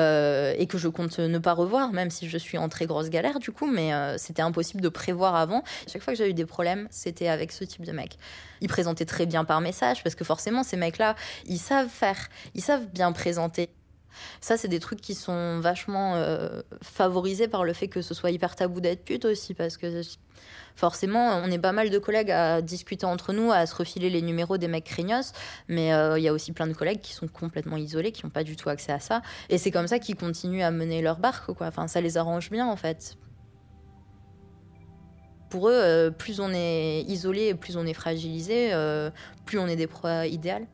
que 0.73 0.79
je 0.79 0.89
compte 0.89 1.19
ne 1.19 1.39
pas 1.39 1.53
revoir, 1.53 1.93
même 1.93 2.11
si 2.11 2.31
je 2.31 2.39
suis 2.39 2.57
en 2.57 2.71
très 2.71 2.87
grosse 2.87 3.11
galère, 3.11 3.39
du 3.39 3.51
coup, 3.51 3.67
mais 3.67 3.91
c'était 4.17 4.41
impossible 4.41 4.81
de 4.81 4.89
prévoir 4.89 5.35
avant. 5.35 5.63
Chaque 5.87 6.01
fois 6.01 6.15
que 6.15 6.19
j'ai 6.19 6.31
eu 6.31 6.35
des 6.35 6.47
problèmes, 6.47 6.89
c'était 6.91 7.29
avec 7.29 7.53
ce 7.53 7.65
type 7.65 7.85
de 7.85 7.93
mec. 7.93 8.17
Ils 8.63 8.69
présentaient 8.69 9.05
très 9.05 9.27
bien 9.27 9.45
par 9.45 9.61
message, 9.61 10.03
parce 10.03 10.15
que 10.15 10.25
forcément, 10.25 10.63
ces 10.63 10.79
mecs-là, 10.79 11.15
ils 11.45 11.59
savent 11.59 11.91
faire, 11.91 12.29
ils 12.55 12.63
savent 12.63 12.87
bien 12.87 13.13
présenter. 13.13 13.69
Ça, 14.41 14.57
c'est 14.57 14.69
des 14.69 14.81
trucs 14.81 15.01
qui 15.01 15.15
sont 15.15 15.61
vachement 15.61 16.15
euh, 16.17 16.63
favorisés 16.83 17.49
par 17.49 17.65
le 17.65 17.73
fait 17.73 17.89
que 17.89 18.03
ce 18.03 18.15
soit 18.15 18.31
hyper 18.31 18.57
tabou 18.57 18.81
d'être 18.81 19.05
pute 19.05 19.25
aussi, 19.25 19.55
parce 19.55 19.77
que 19.77 20.03
forcément, 20.75 21.37
on 21.37 21.51
est 21.51 21.59
pas 21.59 21.73
mal 21.73 21.91
de 21.91 21.99
collègues 21.99 22.31
à 22.31 22.63
discuter 22.63 23.07
entre 23.07 23.33
nous, 23.33 23.53
à 23.53 23.67
se 23.67 23.75
refiler 23.75 24.11
les 24.11 24.23
numéros 24.23 24.59
des 24.59 24.69
mecs 24.69 24.85
craignos, 24.85 25.33
mais 25.69 25.93
euh, 25.93 26.19
il 26.19 26.23
y 26.23 26.29
a 26.29 26.33
aussi 26.33 26.53
plein 26.53 26.67
de 26.67 26.73
collègues 26.73 27.01
qui 27.01 27.13
sont 27.13 27.29
complètement 27.29 27.77
isolés, 27.77 28.13
qui 28.13 28.25
n'ont 28.25 28.31
pas 28.31 28.45
du 28.45 28.57
tout 28.57 28.69
accès 28.69 28.93
à 28.93 29.01
ça. 29.01 29.23
Et 29.49 29.59
c'est 29.59 29.71
comme 29.71 29.87
ça 29.87 29.99
qu'ils 29.99 30.17
continuent 30.17 30.63
à 30.63 30.71
mener 30.71 31.03
leur 31.03 31.19
barque. 31.19 31.51
Enfin, 31.61 31.89
ça 31.89 32.01
les 32.01 32.17
arrange 32.17 32.51
bien, 32.51 32.67
en 32.67 32.77
fait. 32.77 33.17
Pour 35.51 35.69
eux, 35.69 35.75
euh, 35.75 36.11
plus 36.11 36.41
on 36.41 36.51
est 36.55 37.03
isolé, 37.03 37.55
plus 37.55 37.77
on 37.77 37.87
est 37.87 37.95
fragilisé, 37.95 38.73
plus 39.45 39.59
on 39.59 39.67
est 39.67 39.77
des 39.77 39.87
proies 39.87 40.27
idéales. 40.27 40.67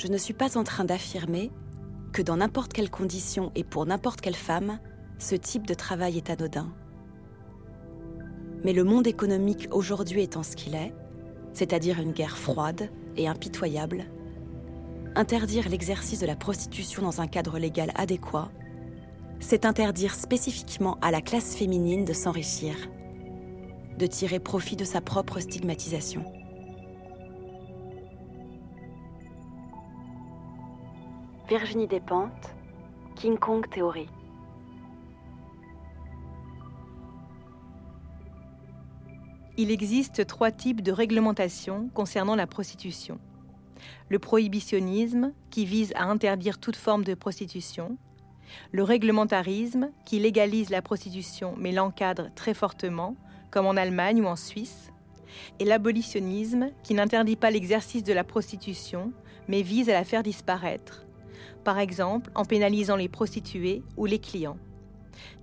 Je 0.00 0.06
ne 0.06 0.16
suis 0.16 0.32
pas 0.32 0.56
en 0.56 0.64
train 0.64 0.86
d'affirmer 0.86 1.50
que 2.14 2.22
dans 2.22 2.38
n'importe 2.38 2.72
quelle 2.72 2.88
condition 2.88 3.52
et 3.54 3.64
pour 3.64 3.84
n'importe 3.84 4.22
quelle 4.22 4.34
femme, 4.34 4.78
ce 5.18 5.34
type 5.34 5.66
de 5.66 5.74
travail 5.74 6.16
est 6.16 6.30
anodin. 6.30 6.72
Mais 8.64 8.72
le 8.72 8.82
monde 8.82 9.06
économique 9.06 9.68
aujourd'hui 9.70 10.22
étant 10.22 10.42
ce 10.42 10.56
qu'il 10.56 10.74
est, 10.74 10.94
c'est-à-dire 11.52 12.00
une 12.00 12.12
guerre 12.12 12.38
froide 12.38 12.90
et 13.18 13.28
impitoyable, 13.28 14.06
interdire 15.16 15.68
l'exercice 15.68 16.20
de 16.20 16.26
la 16.26 16.36
prostitution 16.36 17.02
dans 17.02 17.20
un 17.20 17.26
cadre 17.26 17.58
légal 17.58 17.92
adéquat, 17.94 18.50
c'est 19.38 19.66
interdire 19.66 20.14
spécifiquement 20.14 20.96
à 21.02 21.10
la 21.10 21.20
classe 21.20 21.54
féminine 21.54 22.06
de 22.06 22.14
s'enrichir, 22.14 22.74
de 23.98 24.06
tirer 24.06 24.40
profit 24.40 24.76
de 24.76 24.84
sa 24.84 25.02
propre 25.02 25.40
stigmatisation. 25.40 26.39
Virginie 31.50 31.88
Despentes, 31.88 32.54
King 33.16 33.36
Kong 33.36 33.68
Théorie. 33.68 34.08
Il 39.56 39.72
existe 39.72 40.24
trois 40.28 40.52
types 40.52 40.80
de 40.80 40.92
réglementation 40.92 41.90
concernant 41.92 42.36
la 42.36 42.46
prostitution. 42.46 43.18
Le 44.10 44.20
prohibitionnisme, 44.20 45.32
qui 45.50 45.64
vise 45.64 45.92
à 45.96 46.04
interdire 46.04 46.60
toute 46.60 46.76
forme 46.76 47.02
de 47.02 47.14
prostitution. 47.14 47.98
Le 48.70 48.84
réglementarisme, 48.84 49.90
qui 50.04 50.20
légalise 50.20 50.70
la 50.70 50.82
prostitution 50.82 51.56
mais 51.58 51.72
l'encadre 51.72 52.30
très 52.36 52.54
fortement, 52.54 53.16
comme 53.50 53.66
en 53.66 53.76
Allemagne 53.76 54.22
ou 54.22 54.26
en 54.26 54.36
Suisse. 54.36 54.92
Et 55.58 55.64
l'abolitionnisme, 55.64 56.70
qui 56.84 56.94
n'interdit 56.94 57.34
pas 57.34 57.50
l'exercice 57.50 58.04
de 58.04 58.12
la 58.12 58.22
prostitution, 58.22 59.12
mais 59.48 59.62
vise 59.62 59.90
à 59.90 59.94
la 59.94 60.04
faire 60.04 60.22
disparaître, 60.22 61.06
par 61.64 61.78
exemple 61.78 62.30
en 62.34 62.44
pénalisant 62.44 62.96
les 62.96 63.08
prostituées 63.08 63.82
ou 63.96 64.06
les 64.06 64.18
clients. 64.18 64.58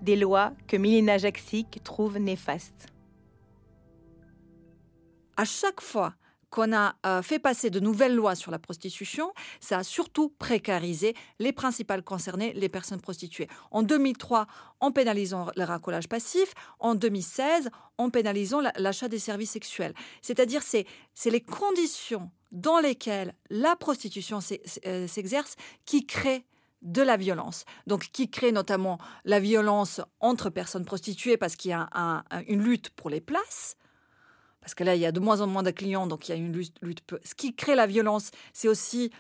Des 0.02 0.16
lois 0.16 0.54
que 0.68 0.78
Milena 0.78 1.18
Jaksic 1.18 1.82
trouve 1.84 2.18
néfastes. 2.18 2.88
À 5.36 5.46
chaque 5.46 5.82
fois 5.82 6.14
qu'on 6.58 6.76
a 6.76 6.96
euh, 7.06 7.22
fait 7.22 7.38
passer 7.38 7.70
de 7.70 7.80
nouvelles 7.80 8.16
lois 8.16 8.34
sur 8.34 8.50
la 8.50 8.58
prostitution, 8.58 9.32
ça 9.60 9.78
a 9.78 9.84
surtout 9.84 10.30
précarisé 10.40 11.16
les 11.38 11.52
principales 11.52 12.02
concernées, 12.02 12.52
les 12.54 12.68
personnes 12.68 13.00
prostituées. 13.00 13.48
En 13.70 13.84
2003, 13.84 14.48
en 14.80 14.92
pénalisant 14.92 15.52
le 15.56 15.64
racolage 15.66 16.10
passif, 16.10 16.56
en 16.80 16.96
2016, 16.96 17.70
en 18.00 18.10
pénalisant 18.10 18.62
l'achat 18.76 19.08
des 19.08 19.20
services 19.20 19.52
sexuels. 19.52 19.94
C'est-à-dire, 20.24 20.64
c'est 20.64 20.88
les 21.30 21.42
conditions 21.42 22.32
dans 22.52 22.80
lesquelles 22.80 23.36
la 23.52 23.76
prostitution 23.76 24.40
euh, 24.88 25.08
s'exerce 25.08 25.58
qui 25.86 26.08
créent 26.08 26.44
de 26.82 27.04
la 27.04 27.18
violence. 27.18 27.66
Donc, 27.86 28.10
qui 28.12 28.32
crée 28.32 28.52
notamment 28.52 28.98
la 29.26 29.40
violence 29.40 30.02
entre 30.22 30.50
personnes 30.50 30.86
prostituées 30.86 31.38
parce 31.38 31.56
qu'il 31.56 31.70
y 31.70 31.76
a 31.76 32.24
une 32.48 32.64
lutte 32.64 32.90
pour 32.92 33.12
les 33.12 33.22
places, 33.22 33.78
parce 34.62 34.76
que 34.76 34.84
là, 34.84 34.96
il 34.96 35.02
y 35.02 35.06
a 35.06 35.12
de 35.12 35.20
moins 35.20 35.42
en 35.42 35.48
moins 35.48 35.64
de 35.64 35.72
clients, 35.72 36.08
donc 36.08 36.28
il 36.28 36.32
y 36.32 36.36
a 36.36 36.38
une 36.38 36.52
lutte. 36.54 37.02
Ce 37.24 37.36
qui 37.36 37.56
crée 37.56 37.76
la 37.76 37.88
violence, 37.88 38.32
c'est 38.54 38.68
aussi 38.68 39.12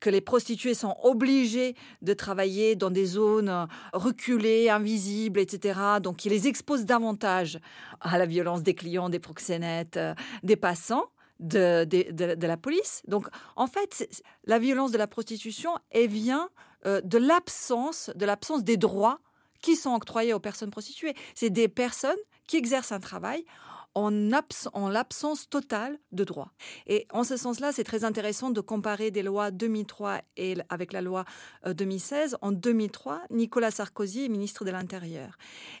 que 0.00 0.10
les 0.10 0.20
prostituées 0.20 0.74
sont 0.74 0.96
obligées 1.02 1.74
de 2.02 2.12
travailler 2.12 2.76
dans 2.76 2.90
des 2.90 3.06
zones 3.06 3.48
euh, 3.48 3.66
reculées, 3.92 4.68
invisibles, 4.68 5.40
etc. 5.40 5.80
Donc, 6.02 6.16
qui 6.16 6.28
les 6.28 6.48
expose 6.48 6.84
davantage 6.84 7.58
à 8.00 8.18
la 8.18 8.26
violence 8.26 8.62
des 8.62 8.74
clients, 8.74 9.08
des 9.08 9.18
proxénètes, 9.18 9.96
euh, 9.96 10.14
des 10.42 10.56
passants. 10.56 11.06
De, 11.38 11.84
de, 11.84 12.46
la 12.46 12.56
police. 12.56 13.02
Donc, 13.08 13.28
en 13.56 13.66
fait, 13.66 14.08
la 14.44 14.58
violence 14.58 14.90
de 14.90 14.96
la 14.96 15.06
prostitution, 15.06 15.70
elle 15.90 16.08
vient 16.08 16.48
euh, 16.86 17.02
de 17.04 17.18
l'absence, 17.18 18.10
de 18.14 18.24
l'absence 18.24 18.64
des 18.64 18.78
droits 18.78 19.20
qui 19.60 19.76
sont 19.76 19.92
octroyés 19.92 20.32
aux 20.32 20.40
personnes 20.40 20.70
prostituées. 20.70 21.12
C'est 21.34 21.50
des 21.50 21.68
personnes 21.68 22.16
qui 22.46 22.56
exercent 22.56 22.92
un 22.92 23.00
travail 23.00 23.44
en, 23.96 24.30
en 24.74 24.88
l'absence 24.90 25.48
totale 25.48 25.98
de 26.12 26.22
droits. 26.22 26.52
Et 26.86 27.06
en 27.10 27.24
ce 27.24 27.36
sens-là, 27.36 27.72
c'est 27.72 27.82
très 27.82 28.04
intéressant 28.04 28.50
de 28.50 28.60
comparer 28.60 29.10
des 29.10 29.22
lois 29.22 29.50
2003 29.50 30.20
et 30.36 30.56
avec 30.68 30.92
la 30.92 31.00
loi 31.00 31.24
2016. 31.66 32.34
Euh, 32.34 32.36
en 32.42 32.52
2003, 32.52 33.22
Nicolas 33.30 33.70
Sarkozy 33.70 34.26
est 34.26 34.28
ministre 34.28 34.66
de 34.66 34.70
l'Intérieur. 34.70 35.38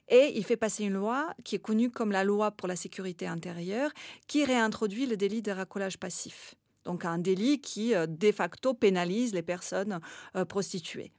Et 0.08 0.32
il 0.34 0.44
fait 0.44 0.56
passer 0.56 0.84
une 0.84 0.94
loi 0.94 1.28
qui 1.44 1.56
est 1.56 1.60
connue 1.60 1.90
comme 1.90 2.10
la 2.10 2.24
loi 2.24 2.50
pour 2.50 2.68
la 2.68 2.76
sécurité 2.76 3.26
intérieure, 3.26 3.90
qui 4.26 4.44
réintroduit 4.44 5.06
le 5.06 5.18
délit 5.18 5.42
de 5.42 5.52
racolage 5.52 5.98
passif. 5.98 6.56
Donc 6.86 7.04
un 7.04 7.18
délit 7.18 7.60
qui, 7.60 7.94
euh, 7.94 8.06
de 8.06 8.32
facto, 8.32 8.72
pénalise 8.72 9.34
les 9.34 9.42
personnes 9.42 10.00
euh, 10.36 10.44
prostituées 10.44 11.12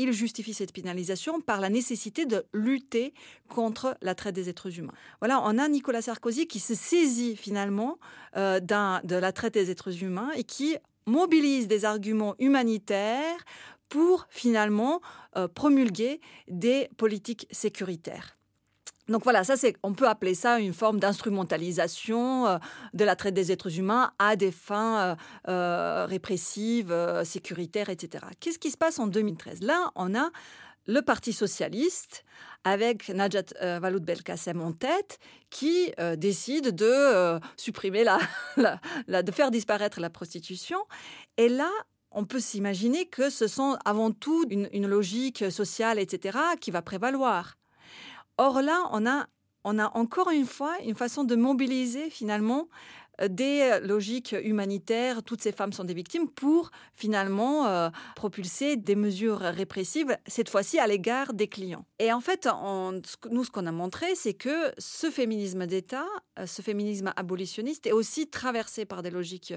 il 0.00 0.12
justifie 0.12 0.54
cette 0.54 0.72
pénalisation 0.72 1.40
par 1.40 1.60
la 1.60 1.70
nécessité 1.70 2.24
de 2.24 2.46
lutter 2.52 3.12
contre 3.48 3.96
la 4.00 4.14
traite 4.14 4.36
des 4.36 4.48
êtres 4.48 4.78
humains. 4.78 4.92
Voilà, 5.18 5.42
on 5.42 5.58
a 5.58 5.66
Nicolas 5.66 6.02
Sarkozy 6.02 6.46
qui 6.46 6.60
se 6.60 6.74
saisit 6.74 7.34
finalement 7.34 7.98
euh, 8.36 8.60
de 8.60 9.16
la 9.16 9.32
traite 9.32 9.54
des 9.54 9.72
êtres 9.72 10.04
humains 10.04 10.30
et 10.36 10.44
qui 10.44 10.76
mobilise 11.06 11.66
des 11.66 11.84
arguments 11.84 12.36
humanitaires 12.38 13.44
pour 13.88 14.28
finalement 14.30 15.00
promulguer 15.54 16.20
des 16.46 16.88
politiques 16.96 17.48
sécuritaires. 17.50 18.37
Donc 19.08 19.24
voilà, 19.24 19.42
ça 19.42 19.56
c'est, 19.56 19.74
on 19.82 19.94
peut 19.94 20.06
appeler 20.06 20.34
ça 20.34 20.60
une 20.60 20.74
forme 20.74 21.00
d'instrumentalisation 21.00 22.46
euh, 22.46 22.58
de 22.92 23.04
la 23.04 23.16
traite 23.16 23.34
des 23.34 23.50
êtres 23.50 23.78
humains 23.78 24.12
à 24.18 24.36
des 24.36 24.52
fins 24.52 24.98
euh, 24.98 25.14
euh, 25.48 26.06
répressives, 26.06 26.94
sécuritaires, 27.24 27.88
etc. 27.88 28.26
Qu'est-ce 28.38 28.58
qui 28.58 28.70
se 28.70 28.76
passe 28.76 28.98
en 28.98 29.06
2013 29.06 29.62
Là, 29.62 29.90
on 29.94 30.14
a 30.14 30.30
le 30.86 31.02
Parti 31.02 31.32
socialiste 31.32 32.24
avec 32.64 33.08
Najat 33.08 33.78
Vallaud 33.78 34.00
Belkacem 34.00 34.60
en 34.60 34.72
tête, 34.72 35.18
qui 35.50 35.92
décide 36.16 36.74
de 36.74 37.38
supprimer 37.58 38.04
la, 38.56 39.22
de 39.22 39.32
faire 39.32 39.50
disparaître 39.50 40.00
la 40.00 40.08
prostitution. 40.08 40.78
Et 41.36 41.50
là, 41.50 41.70
on 42.10 42.24
peut 42.24 42.40
s'imaginer 42.40 43.04
que 43.04 43.28
ce 43.28 43.48
sont 43.48 43.76
avant 43.84 44.12
tout 44.12 44.46
une 44.50 44.86
logique 44.86 45.50
sociale, 45.50 45.98
etc., 45.98 46.38
qui 46.58 46.70
va 46.70 46.80
prévaloir. 46.80 47.57
Or 48.38 48.62
là, 48.62 48.88
on 48.92 49.06
a, 49.06 49.26
on 49.64 49.78
a 49.78 49.90
encore 49.96 50.30
une 50.30 50.46
fois 50.46 50.76
une 50.84 50.94
façon 50.94 51.24
de 51.24 51.34
mobiliser 51.36 52.08
finalement 52.10 52.68
des 53.28 53.80
logiques 53.82 54.34
humanitaires, 54.44 55.22
toutes 55.22 55.42
ces 55.42 55.52
femmes 55.52 55.72
sont 55.72 55.84
des 55.84 55.94
victimes, 55.94 56.28
pour 56.28 56.70
finalement 56.94 57.66
euh, 57.66 57.88
propulser 58.14 58.76
des 58.76 58.94
mesures 58.94 59.38
répressives, 59.38 60.16
cette 60.26 60.48
fois-ci 60.48 60.78
à 60.78 60.86
l'égard 60.86 61.32
des 61.34 61.48
clients. 61.48 61.84
Et 61.98 62.12
en 62.12 62.20
fait, 62.20 62.48
nous, 63.30 63.44
ce 63.44 63.50
qu'on 63.50 63.66
a 63.66 63.72
montré, 63.72 64.14
c'est 64.14 64.34
que 64.34 64.72
ce 64.78 65.10
féminisme 65.10 65.66
d'État, 65.66 66.06
euh, 66.38 66.46
ce 66.46 66.62
féminisme 66.62 67.12
abolitionniste, 67.16 67.86
est 67.86 67.92
aussi 67.92 68.28
traversé 68.28 68.84
par 68.84 69.02
des 69.02 69.10
logiques 69.10 69.54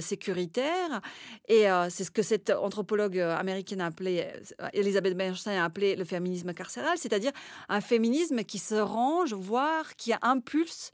sécuritaires. 0.00 1.00
Et 1.48 1.66
c'est 1.90 2.04
ce 2.04 2.10
que 2.10 2.22
cette 2.22 2.50
anthropologue 2.50 3.18
américaine 3.18 3.80
a 3.80 3.86
appelé, 3.86 4.26
Elisabeth 4.72 5.16
Bernstein 5.16 5.58
a 5.58 5.64
appelé 5.64 5.96
le 5.96 6.04
féminisme 6.04 6.52
carcéral, 6.52 6.96
c'est-à-dire 6.96 7.32
un 7.68 7.80
féminisme 7.80 8.42
qui 8.44 8.58
se 8.58 8.74
range, 8.74 9.32
voire 9.34 9.96
qui 9.96 10.12
impulse 10.22 10.90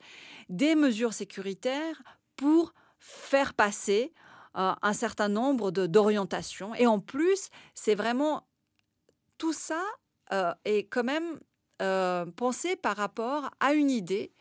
des 0.48 0.74
mesures 0.74 1.12
sécuritaires 1.12 2.02
pour 2.36 2.72
faire 2.98 3.54
passer 3.54 4.12
euh, 4.56 4.72
un 4.82 4.92
certain 4.92 5.28
nombre 5.28 5.70
d'orientations. 5.70 6.74
Et 6.76 6.86
en 6.86 7.00
plus, 7.00 7.48
c'est 7.74 7.96
vraiment 7.96 8.46
tout 9.36 9.52
ça 9.52 9.82
euh, 10.32 10.52
est 10.64 10.84
quand 10.84 11.02
même 11.02 11.40
euh, 11.82 12.24
pensé 12.36 12.76
par 12.76 12.96
rapport 12.96 13.50
à 13.58 13.74
une 13.74 13.90
idée 13.90 14.32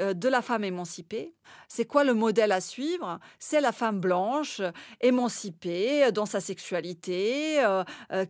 de 0.00 0.28
la 0.28 0.42
femme 0.42 0.64
émancipée. 0.64 1.36
C'est 1.68 1.84
quoi 1.84 2.02
le 2.02 2.14
modèle 2.14 2.50
à 2.50 2.60
suivre? 2.60 3.20
C'est 3.38 3.60
la 3.60 3.70
femme 3.70 4.00
blanche, 4.00 4.60
émancipée 5.00 6.10
dans 6.10 6.26
sa 6.26 6.40
sexualité, 6.40 7.64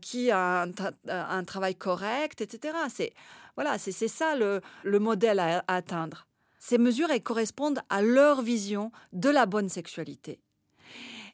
qui 0.03 0.31
a 0.31 0.67
un, 1.09 1.45
travail 1.45 1.75
correct, 1.75 2.43
etc. 2.43 2.77
C'est 2.91 3.15
voilà, 3.57 3.79
c'est 3.79 4.09
ça 4.09 4.37
le, 4.37 4.61
modèle 4.99 5.39
à 5.39 5.65
atteindre. 5.67 6.27
Ces 6.67 6.79
mesures 6.79 7.11
correspondent 7.23 7.83
à 7.91 8.01
leur 8.01 8.41
vision 8.41 8.91
de 9.13 9.29
la 9.29 9.45
bonne 9.45 9.69
sexualité 9.69 10.41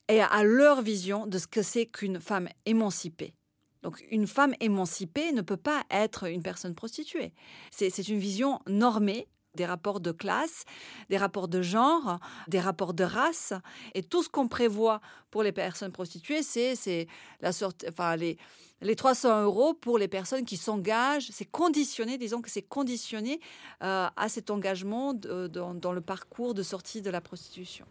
et 0.09 0.21
à 0.21 0.43
leur 0.43 0.83
vision 0.83 1.25
de 1.29 1.39
ce 1.39 1.47
que 1.47 1.63
c'est 1.63 1.87
qu'une 1.87 2.19
femme 2.19 2.49
émancipée. 2.67 3.37
Donc 3.85 4.05
une 4.11 4.27
femme 4.27 4.57
émancipée 4.59 5.31
ne 5.31 5.41
peut 5.41 5.57
pas 5.57 5.85
être 5.89 6.29
une 6.29 6.43
personne 6.43 6.75
prostituée. 6.75 7.33
C'est 7.71 8.09
une 8.09 8.19
vision 8.19 8.59
normée 8.67 9.29
des 9.55 9.67
rapports 9.67 10.01
de 10.01 10.11
classe, 10.11 10.65
des 11.11 11.17
rapports 11.17 11.47
de 11.47 11.63
genre, 11.63 12.19
des 12.49 12.59
rapports 12.59 12.93
de 12.93 13.05
race. 13.05 13.53
Et 13.95 14.03
tout 14.03 14.25
ce 14.25 14.29
qu'on 14.29 14.49
prévoit 14.49 15.01
pour 15.31 15.45
les 15.45 15.53
personnes 15.53 15.93
prostituées, 15.93 16.43
c'est 16.43 17.07
la 17.41 17.53
sorte, 17.53 17.85
enfin, 17.89 18.17
les, 18.17 18.37
les 18.83 18.97
300 18.97 19.43
euros 19.43 19.75
pour 19.75 19.99
les 19.99 20.09
personnes 20.09 20.45
qui 20.45 20.57
s'engagent, 20.57 21.29
c'est 21.31 21.45
conditionné, 21.45 22.19
disons 22.19 22.41
que 22.41 22.51
c'est 22.51 22.63
conditionné 22.63 23.41
euh, 23.83 24.09
à 24.17 24.29
cet 24.29 24.51
engagement 24.51 25.13
dans, 25.15 25.93
le 25.93 26.01
parcours 26.01 26.55
de 26.55 26.63
sortie 26.63 27.03
de 27.03 27.11
la 27.11 27.21
prostitution. 27.21 27.85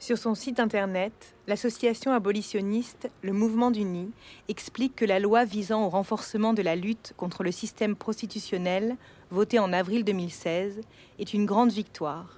Sur 0.00 0.16
son 0.16 0.36
site 0.36 0.60
internet, 0.60 1.34
l'association 1.48 2.12
abolitionniste 2.12 3.10
Le 3.20 3.32
Mouvement 3.32 3.72
du 3.72 3.82
Nid 3.82 4.12
explique 4.46 4.94
que 4.94 5.04
la 5.04 5.18
loi 5.18 5.44
visant 5.44 5.84
au 5.84 5.88
renforcement 5.88 6.54
de 6.54 6.62
la 6.62 6.76
lutte 6.76 7.14
contre 7.16 7.42
le 7.42 7.50
système 7.50 7.96
prostitutionnel, 7.96 8.96
votée 9.30 9.58
en 9.58 9.72
avril 9.72 10.04
2016, 10.04 10.80
est 11.18 11.34
une 11.34 11.46
grande 11.46 11.72
victoire 11.72 12.37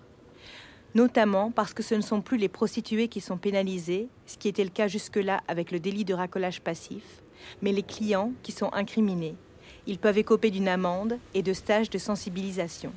notamment 0.95 1.51
parce 1.51 1.75
que 1.75 1.83
ce 1.83 1.95
ne 1.95 2.01
sont 2.01 2.21
plus 2.21 2.37
les 2.37 2.49
prostituées 2.49 3.09
qui 3.09 3.21
sont 3.21 3.39
pénalisées, 3.39 4.09
ce 4.27 4.37
qui 4.37 4.49
était 4.49 4.65
le 4.65 4.71
cas 4.71 4.89
jusque-là 4.89 5.43
avec 5.49 5.71
le 5.71 5.81
délit 5.81 6.05
de 6.05 6.15
racolage 6.15 6.61
passif, 6.61 7.23
mais 7.63 7.73
les 7.73 7.83
clients 7.83 8.33
qui 8.43 8.53
sont 8.53 8.73
incriminés. 8.73 9.35
Ils 9.87 9.99
peuvent 9.99 10.19
écoper 10.19 10.51
d'une 10.51 10.69
amende 10.69 11.19
et 11.35 11.43
de 11.43 11.53
stages 11.53 11.91
de 11.91 11.99
sensibilisation. 11.99 12.93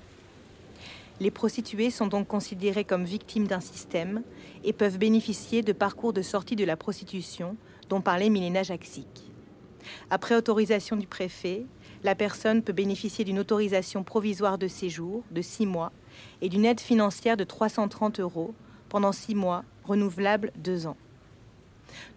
Les 1.19 1.31
prostituées 1.31 1.91
sont 1.91 2.07
donc 2.07 2.27
considérées 2.27 2.83
comme 2.83 3.05
victimes 3.05 3.47
d'un 3.47 3.61
système 3.61 4.23
et 4.63 4.73
peuvent 4.73 4.97
bénéficier 4.97 5.61
de 5.61 5.71
parcours 5.71 6.13
de 6.13 6.21
sortie 6.21 6.55
de 6.55 6.65
la 6.65 6.75
prostitution 6.75 7.55
dont 7.89 8.01
parlait 8.01 8.29
Milena 8.29 8.63
Jaksic. 8.63 9.32
Après 10.09 10.35
autorisation 10.35 10.95
du 10.95 11.07
préfet, 11.07 11.65
la 12.03 12.15
personne 12.15 12.61
peut 12.61 12.73
bénéficier 12.73 13.25
d'une 13.25 13.39
autorisation 13.39 14.03
provisoire 14.03 14.57
de 14.57 14.67
séjour 14.67 15.23
de 15.31 15.41
six 15.41 15.65
mois 15.65 15.91
et 16.41 16.49
d'une 16.49 16.65
aide 16.65 16.81
financière 16.81 17.37
de 17.37 17.43
330 17.43 18.19
euros 18.19 18.53
pendant 18.89 19.11
six 19.11 19.35
mois, 19.35 19.63
renouvelable 19.83 20.51
deux 20.55 20.85
ans. 20.85 20.97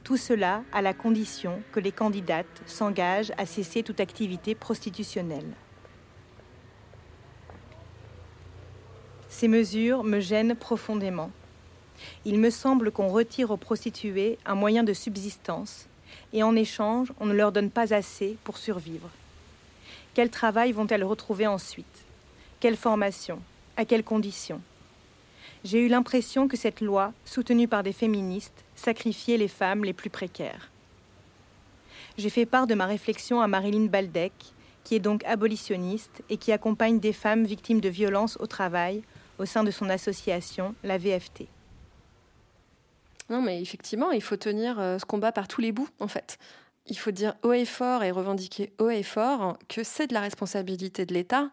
Tout 0.04 0.16
cela 0.16 0.62
à 0.72 0.82
la 0.82 0.94
condition 0.94 1.62
que 1.72 1.80
les 1.80 1.92
candidates 1.92 2.62
s'engagent 2.66 3.32
à 3.38 3.46
cesser 3.46 3.82
toute 3.82 4.00
activité 4.00 4.54
prostitutionnelle. 4.54 5.52
Ces 9.28 9.48
mesures 9.48 10.02
me 10.02 10.20
gênent 10.20 10.54
profondément. 10.54 11.30
Il 12.24 12.38
me 12.38 12.50
semble 12.50 12.90
qu'on 12.90 13.08
retire 13.08 13.50
aux 13.50 13.56
prostituées 13.56 14.38
un 14.46 14.54
moyen 14.54 14.82
de 14.82 14.92
subsistance 14.92 15.88
et 16.32 16.42
en 16.42 16.56
échange, 16.56 17.12
on 17.20 17.26
ne 17.26 17.34
leur 17.34 17.52
donne 17.52 17.70
pas 17.70 17.94
assez 17.94 18.36
pour 18.44 18.58
survivre. 18.58 19.10
Quel 20.14 20.30
travail 20.30 20.72
vont-elles 20.72 21.04
retrouver 21.04 21.46
ensuite? 21.46 22.04
Quelle 22.60 22.76
formation? 22.76 23.40
À 23.76 23.84
quelles 23.84 24.04
conditions? 24.04 24.60
J'ai 25.64 25.80
eu 25.80 25.88
l'impression 25.88 26.48
que 26.48 26.56
cette 26.56 26.80
loi, 26.80 27.12
soutenue 27.24 27.68
par 27.68 27.82
des 27.82 27.92
féministes, 27.92 28.64
sacrifiait 28.74 29.36
les 29.36 29.48
femmes 29.48 29.84
les 29.84 29.92
plus 29.92 30.10
précaires. 30.10 30.70
J'ai 32.18 32.30
fait 32.30 32.46
part 32.46 32.66
de 32.66 32.74
ma 32.74 32.86
réflexion 32.86 33.40
à 33.40 33.48
Marilyn 33.48 33.86
Baldec, 33.86 34.32
qui 34.84 34.94
est 34.94 35.00
donc 35.00 35.24
abolitionniste 35.24 36.22
et 36.30 36.36
qui 36.36 36.52
accompagne 36.52 37.00
des 37.00 37.12
femmes 37.12 37.44
victimes 37.44 37.80
de 37.80 37.88
violences 37.88 38.38
au 38.40 38.46
travail 38.46 39.02
au 39.38 39.44
sein 39.44 39.64
de 39.64 39.70
son 39.70 39.90
association, 39.90 40.74
la 40.82 40.96
VFT. 40.96 41.46
Non, 43.28 43.42
mais 43.42 43.60
effectivement, 43.60 44.10
il 44.12 44.22
faut 44.22 44.36
tenir 44.36 44.78
euh, 44.78 44.98
ce 44.98 45.04
combat 45.04 45.32
par 45.32 45.48
tous 45.48 45.60
les 45.60 45.72
bouts, 45.72 45.88
en 46.00 46.08
fait. 46.08 46.38
Il 46.86 46.96
faut 46.96 47.10
dire 47.10 47.34
haut 47.42 47.52
et 47.52 47.64
fort 47.64 48.04
et 48.04 48.10
revendiquer 48.12 48.72
haut 48.78 48.90
et 48.90 49.02
fort 49.02 49.58
que 49.68 49.82
c'est 49.82 50.06
de 50.06 50.14
la 50.14 50.20
responsabilité 50.20 51.04
de 51.04 51.14
l'État 51.14 51.50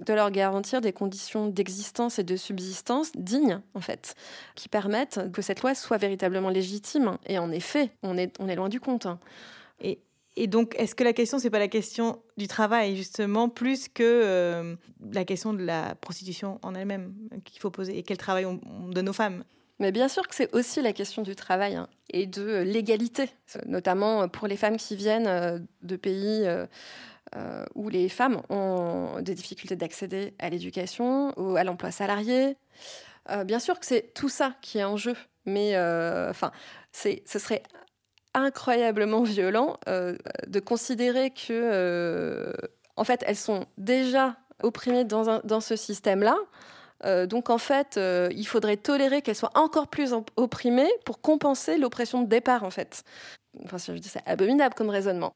de 0.00 0.12
leur 0.12 0.30
garantir 0.30 0.80
des 0.80 0.92
conditions 0.92 1.46
d'existence 1.46 2.18
et 2.18 2.24
de 2.24 2.36
subsistance 2.36 3.12
dignes, 3.14 3.60
en 3.74 3.80
fait, 3.80 4.14
qui 4.54 4.68
permettent 4.68 5.30
que 5.32 5.42
cette 5.42 5.62
loi 5.62 5.74
soit 5.74 5.98
véritablement 5.98 6.50
légitime. 6.50 7.16
Et 7.26 7.38
en 7.38 7.50
effet, 7.50 7.90
on 8.02 8.16
est, 8.16 8.34
on 8.40 8.48
est 8.48 8.56
loin 8.56 8.68
du 8.68 8.80
compte. 8.80 9.06
Hein. 9.06 9.18
Et, 9.80 9.98
donc, 10.48 10.74
est-ce 10.78 10.96
que 10.96 11.04
la 11.04 11.12
question, 11.12 11.38
c'est 11.38 11.50
pas 11.50 11.60
la 11.60 11.68
question 11.68 12.20
du 12.36 12.48
travail, 12.48 12.96
justement, 12.96 13.48
plus 13.48 13.88
que 13.88 14.02
euh, 14.02 14.74
la 15.12 15.24
question 15.24 15.52
de 15.52 15.62
la 15.62 15.94
prostitution 15.94 16.58
en 16.62 16.74
elle-même 16.74 17.14
qu'il 17.44 17.60
faut 17.60 17.70
poser? 17.70 17.96
Et 17.96 18.02
quel 18.02 18.18
travail 18.18 18.44
on 18.44 18.58
donne 18.88 19.08
aux 19.08 19.12
femmes? 19.12 19.44
Mais 19.78 19.90
bien 19.90 20.08
sûr 20.08 20.26
que 20.28 20.34
c'est 20.34 20.54
aussi 20.54 20.80
la 20.82 20.92
question 20.92 21.22
du 21.22 21.34
travail 21.34 21.74
hein, 21.74 21.88
et 22.10 22.26
de 22.26 22.42
euh, 22.42 22.64
l'égalité, 22.64 23.30
notamment 23.66 24.28
pour 24.28 24.46
les 24.46 24.56
femmes 24.56 24.76
qui 24.76 24.94
viennent 24.94 25.26
euh, 25.26 25.58
de 25.82 25.96
pays 25.96 26.44
euh, 26.46 26.66
où 27.74 27.88
les 27.88 28.08
femmes 28.08 28.40
ont 28.48 29.20
des 29.20 29.34
difficultés 29.34 29.74
d'accéder 29.74 30.34
à 30.38 30.48
l'éducation 30.50 31.32
ou 31.36 31.56
à 31.56 31.64
l'emploi 31.64 31.90
salarié. 31.90 32.56
bien 33.44 33.58
sûr 33.58 33.80
que 33.80 33.86
c'est 33.86 34.14
tout 34.14 34.28
ça 34.28 34.54
qui 34.60 34.78
est 34.78 34.84
en 34.84 34.96
jeu, 34.96 35.16
mais 35.44 35.76
enfin, 36.30 36.52
ce 36.92 37.18
serait 37.26 37.64
incroyablement 38.34 39.24
violent 39.24 39.74
de 39.88 40.60
considérer 40.60 41.30
que, 41.30 42.52
en 42.94 43.02
fait, 43.02 43.24
elles 43.26 43.34
sont 43.34 43.66
déjà 43.78 44.36
opprimées 44.62 45.04
dans 45.04 45.60
ce 45.60 45.74
système-là. 45.74 46.36
Euh, 47.04 47.26
donc 47.26 47.50
en 47.50 47.58
fait, 47.58 47.96
euh, 47.96 48.28
il 48.34 48.46
faudrait 48.46 48.76
tolérer 48.76 49.22
qu'elle 49.22 49.36
soit 49.36 49.56
encore 49.56 49.88
plus 49.88 50.14
opprimée 50.36 50.90
pour 51.04 51.20
compenser 51.20 51.76
l'oppression 51.76 52.22
de 52.22 52.28
départ 52.28 52.64
en 52.64 52.70
fait. 52.70 53.04
Enfin, 53.64 53.76
je 53.78 53.92
dis 53.92 54.08
c'est 54.08 54.26
abominable 54.26 54.74
comme 54.74 54.90
raisonnement. 54.90 55.32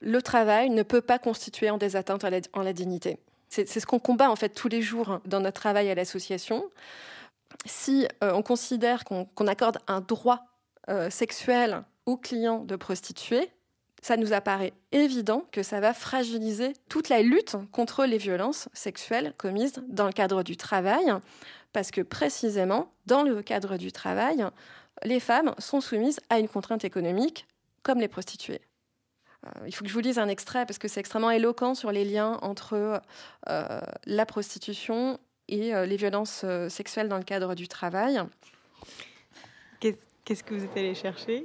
Le 0.00 0.20
travail 0.22 0.70
ne 0.70 0.82
peut 0.82 1.02
pas 1.02 1.18
constituer 1.18 1.70
en 1.70 1.78
des 1.78 1.96
atteintes 1.96 2.24
à 2.24 2.30
la, 2.30 2.40
en 2.54 2.62
la 2.62 2.72
dignité. 2.72 3.18
C'est 3.48 3.66
ce 3.66 3.86
qu'on 3.86 3.98
combat 3.98 4.30
en 4.30 4.36
fait 4.36 4.50
tous 4.50 4.68
les 4.68 4.80
jours 4.80 5.20
dans 5.24 5.40
notre 5.40 5.60
travail 5.60 5.90
à 5.90 5.94
l'association. 5.96 6.70
Si 7.66 8.06
euh, 8.22 8.32
on 8.32 8.42
considère 8.42 9.04
qu'on 9.04 9.46
accorde 9.46 9.78
un 9.88 10.00
droit 10.00 10.44
sexuel 11.08 11.84
aux 12.04 12.16
clients 12.16 12.64
de 12.64 12.74
prostituées, 12.74 13.52
ça 14.02 14.16
nous 14.16 14.32
apparaît 14.32 14.72
évident 14.92 15.44
que 15.52 15.62
ça 15.62 15.80
va 15.80 15.92
fragiliser 15.92 16.72
toute 16.88 17.08
la 17.08 17.22
lutte 17.22 17.56
contre 17.72 18.04
les 18.04 18.18
violences 18.18 18.68
sexuelles 18.72 19.34
commises 19.36 19.82
dans 19.88 20.06
le 20.06 20.12
cadre 20.12 20.42
du 20.42 20.56
travail, 20.56 21.12
parce 21.72 21.90
que 21.90 22.00
précisément, 22.00 22.92
dans 23.06 23.22
le 23.22 23.42
cadre 23.42 23.76
du 23.76 23.92
travail, 23.92 24.44
les 25.04 25.20
femmes 25.20 25.54
sont 25.58 25.80
soumises 25.80 26.20
à 26.28 26.38
une 26.38 26.48
contrainte 26.48 26.84
économique, 26.84 27.46
comme 27.82 28.00
les 28.00 28.08
prostituées. 28.08 28.60
Euh, 29.46 29.66
il 29.66 29.74
faut 29.74 29.84
que 29.84 29.88
je 29.88 29.94
vous 29.94 30.00
lise 30.00 30.18
un 30.18 30.28
extrait, 30.28 30.66
parce 30.66 30.78
que 30.78 30.88
c'est 30.88 31.00
extrêmement 31.00 31.30
éloquent 31.30 31.74
sur 31.74 31.92
les 31.92 32.04
liens 32.04 32.38
entre 32.42 33.00
euh, 33.48 33.80
la 34.04 34.26
prostitution 34.26 35.18
et 35.48 35.74
euh, 35.74 35.86
les 35.86 35.96
violences 35.96 36.44
sexuelles 36.68 37.08
dans 37.08 37.18
le 37.18 37.24
cadre 37.24 37.54
du 37.54 37.68
travail. 37.68 38.20
Qu'est-ce 39.80 40.44
que 40.44 40.54
vous 40.54 40.64
êtes 40.64 40.76
allé 40.76 40.94
chercher? 40.94 41.44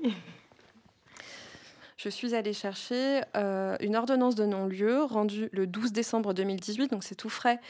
Je 1.97 2.09
suis 2.09 2.35
allée 2.35 2.51
chercher 2.51 3.21
euh, 3.37 3.77
une 3.79 3.95
ordonnance 3.95 4.35
de 4.35 4.45
non-lieu 4.45 5.03
rendue 5.03 5.47
le 5.53 5.65
12 5.65 5.93
décembre 5.93 6.33
2018, 6.33 6.91
donc 6.91 7.05
c'est 7.05 7.15
tout 7.15 7.29
frais, 7.29 7.61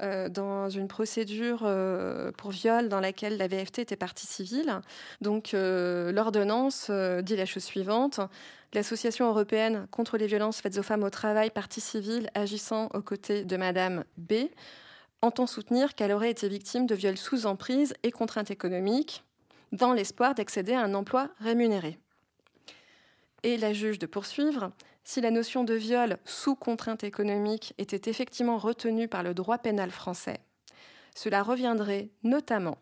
euh, 0.00 0.30
dans 0.30 0.70
une 0.70 0.88
procédure 0.88 1.64
euh, 1.64 2.32
pour 2.32 2.50
viol 2.50 2.88
dans 2.88 3.00
laquelle 3.00 3.36
la 3.36 3.46
VFT 3.46 3.80
était 3.80 3.96
partie 3.96 4.26
civile. 4.26 4.80
Donc 5.20 5.50
l'ordonnance 5.52 6.90
dit 7.22 7.36
la 7.36 7.44
chose 7.46 7.64
suivante. 7.64 8.20
L'Association 8.72 9.28
européenne 9.28 9.86
contre 9.90 10.16
les 10.16 10.26
violences 10.26 10.60
faites 10.60 10.78
aux 10.78 10.82
femmes 10.82 11.04
au 11.04 11.10
travail, 11.10 11.50
partie 11.50 11.80
civile 11.82 12.30
agissant 12.34 12.88
aux 12.94 13.02
côtés 13.02 13.44
de 13.44 13.56
Madame 13.56 14.04
B, 14.16 14.48
entend 15.20 15.46
soutenir 15.46 15.94
qu'elle 15.94 16.12
aurait 16.12 16.30
été 16.30 16.48
victime 16.48 16.86
de 16.86 16.94
viols 16.94 17.18
sous 17.18 17.46
emprise 17.46 17.94
et 18.02 18.10
contraintes 18.10 18.50
économiques 18.50 19.24
dans 19.72 19.92
l'espoir 19.92 20.34
d'accéder 20.34 20.72
à 20.72 20.82
un 20.82 20.94
emploi 20.94 21.28
rémunéré 21.40 21.98
et 23.44 23.56
la 23.56 23.72
juge 23.72 24.00
de 24.00 24.06
poursuivre 24.06 24.72
si 25.04 25.20
la 25.20 25.30
notion 25.30 25.62
de 25.62 25.74
viol 25.74 26.16
sous 26.24 26.56
contrainte 26.56 27.04
économique 27.04 27.74
était 27.78 28.10
effectivement 28.10 28.58
retenue 28.58 29.06
par 29.06 29.22
le 29.22 29.34
droit 29.34 29.58
pénal 29.58 29.90
français. 29.90 30.40
Cela 31.14 31.42
reviendrait 31.42 32.08
notamment 32.24 32.78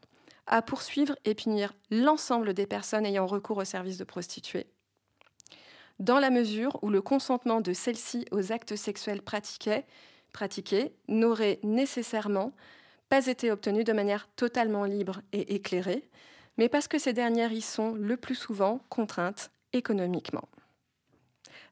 à 0.46 0.62
poursuivre 0.62 1.16
et 1.24 1.34
punir 1.34 1.74
l'ensemble 1.90 2.54
des 2.54 2.66
personnes 2.66 3.04
ayant 3.04 3.26
recours 3.26 3.58
au 3.58 3.64
service 3.64 3.98
de 3.98 4.04
prostituées, 4.04 4.66
dans 5.98 6.18
la 6.18 6.30
mesure 6.30 6.78
où 6.82 6.90
le 6.90 7.02
consentement 7.02 7.60
de 7.60 7.72
celles-ci 7.72 8.24
aux 8.32 8.52
actes 8.52 8.76
sexuels 8.76 9.22
pratiqués, 9.22 9.84
pratiqués 10.32 10.94
n'aurait 11.08 11.60
nécessairement 11.62 12.52
pas 13.08 13.26
été 13.26 13.50
obtenu 13.50 13.84
de 13.84 13.92
manière 13.92 14.28
totalement 14.34 14.84
libre 14.84 15.20
et 15.32 15.54
éclairée, 15.54 16.08
mais 16.56 16.68
parce 16.68 16.88
que 16.88 16.98
ces 16.98 17.12
dernières 17.12 17.52
y 17.52 17.60
sont 17.60 17.94
le 17.94 18.16
plus 18.16 18.34
souvent 18.34 18.80
contraintes 18.88 19.50
économiquement. 19.72 20.48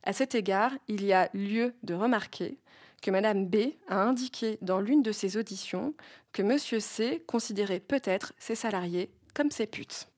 À 0.03 0.13
cet 0.13 0.35
égard, 0.35 0.73
il 0.89 1.05
y 1.05 1.13
a 1.13 1.29
lieu 1.35 1.75
de 1.83 1.95
remarquer 1.95 2.59
que 3.03 3.11
Madame 3.11 3.47
B 3.47 3.75
a 3.89 4.01
indiqué 4.03 4.59
dans 4.63 4.81
l'une 4.81 5.03
de 5.03 5.13
ses 5.13 5.37
auditions 5.37 5.95
que 6.33 6.43
Monsieur 6.43 6.81
C 6.81 7.23
considérait 7.27 7.81
peut-être 7.81 8.33
ses 8.39 8.55
salariés 8.55 9.11
comme 9.35 9.51
ses 9.51 9.67
putes. 9.67 10.09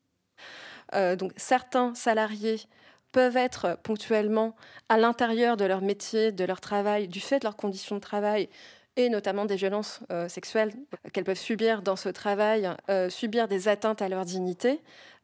Euh, 0.95 1.17
donc 1.17 1.33
certains 1.37 1.95
salariés 1.95 2.61
peuvent 3.13 3.37
être 3.37 3.79
ponctuellement 3.83 4.57
à 4.89 4.97
l'intérieur 4.97 5.57
de 5.57 5.65
leur 5.65 5.83
métier, 5.83 6.33
de 6.33 6.45
leur 6.45 6.61
travail, 6.61 7.09
du 7.09 7.21
fait 7.21 7.41
de 7.41 7.45
leurs 7.45 7.57
conditions 7.57 7.97
de 7.97 8.01
travail, 8.01 8.49
et 8.97 9.09
notamment 9.09 9.45
des 9.45 9.57
violences 9.57 10.01
euh, 10.11 10.29
sexuelles 10.29 10.73
qu'elles 11.13 11.25
peuvent 11.25 11.37
subir 11.37 11.83
dans 11.83 11.97
ce 11.97 12.09
travail, 12.09 12.69
euh, 12.91 13.09
subir 13.09 13.49
des 13.49 13.69
atteintes 13.69 14.03
à 14.03 14.09
leur 14.09 14.25
dignité, 14.25 14.81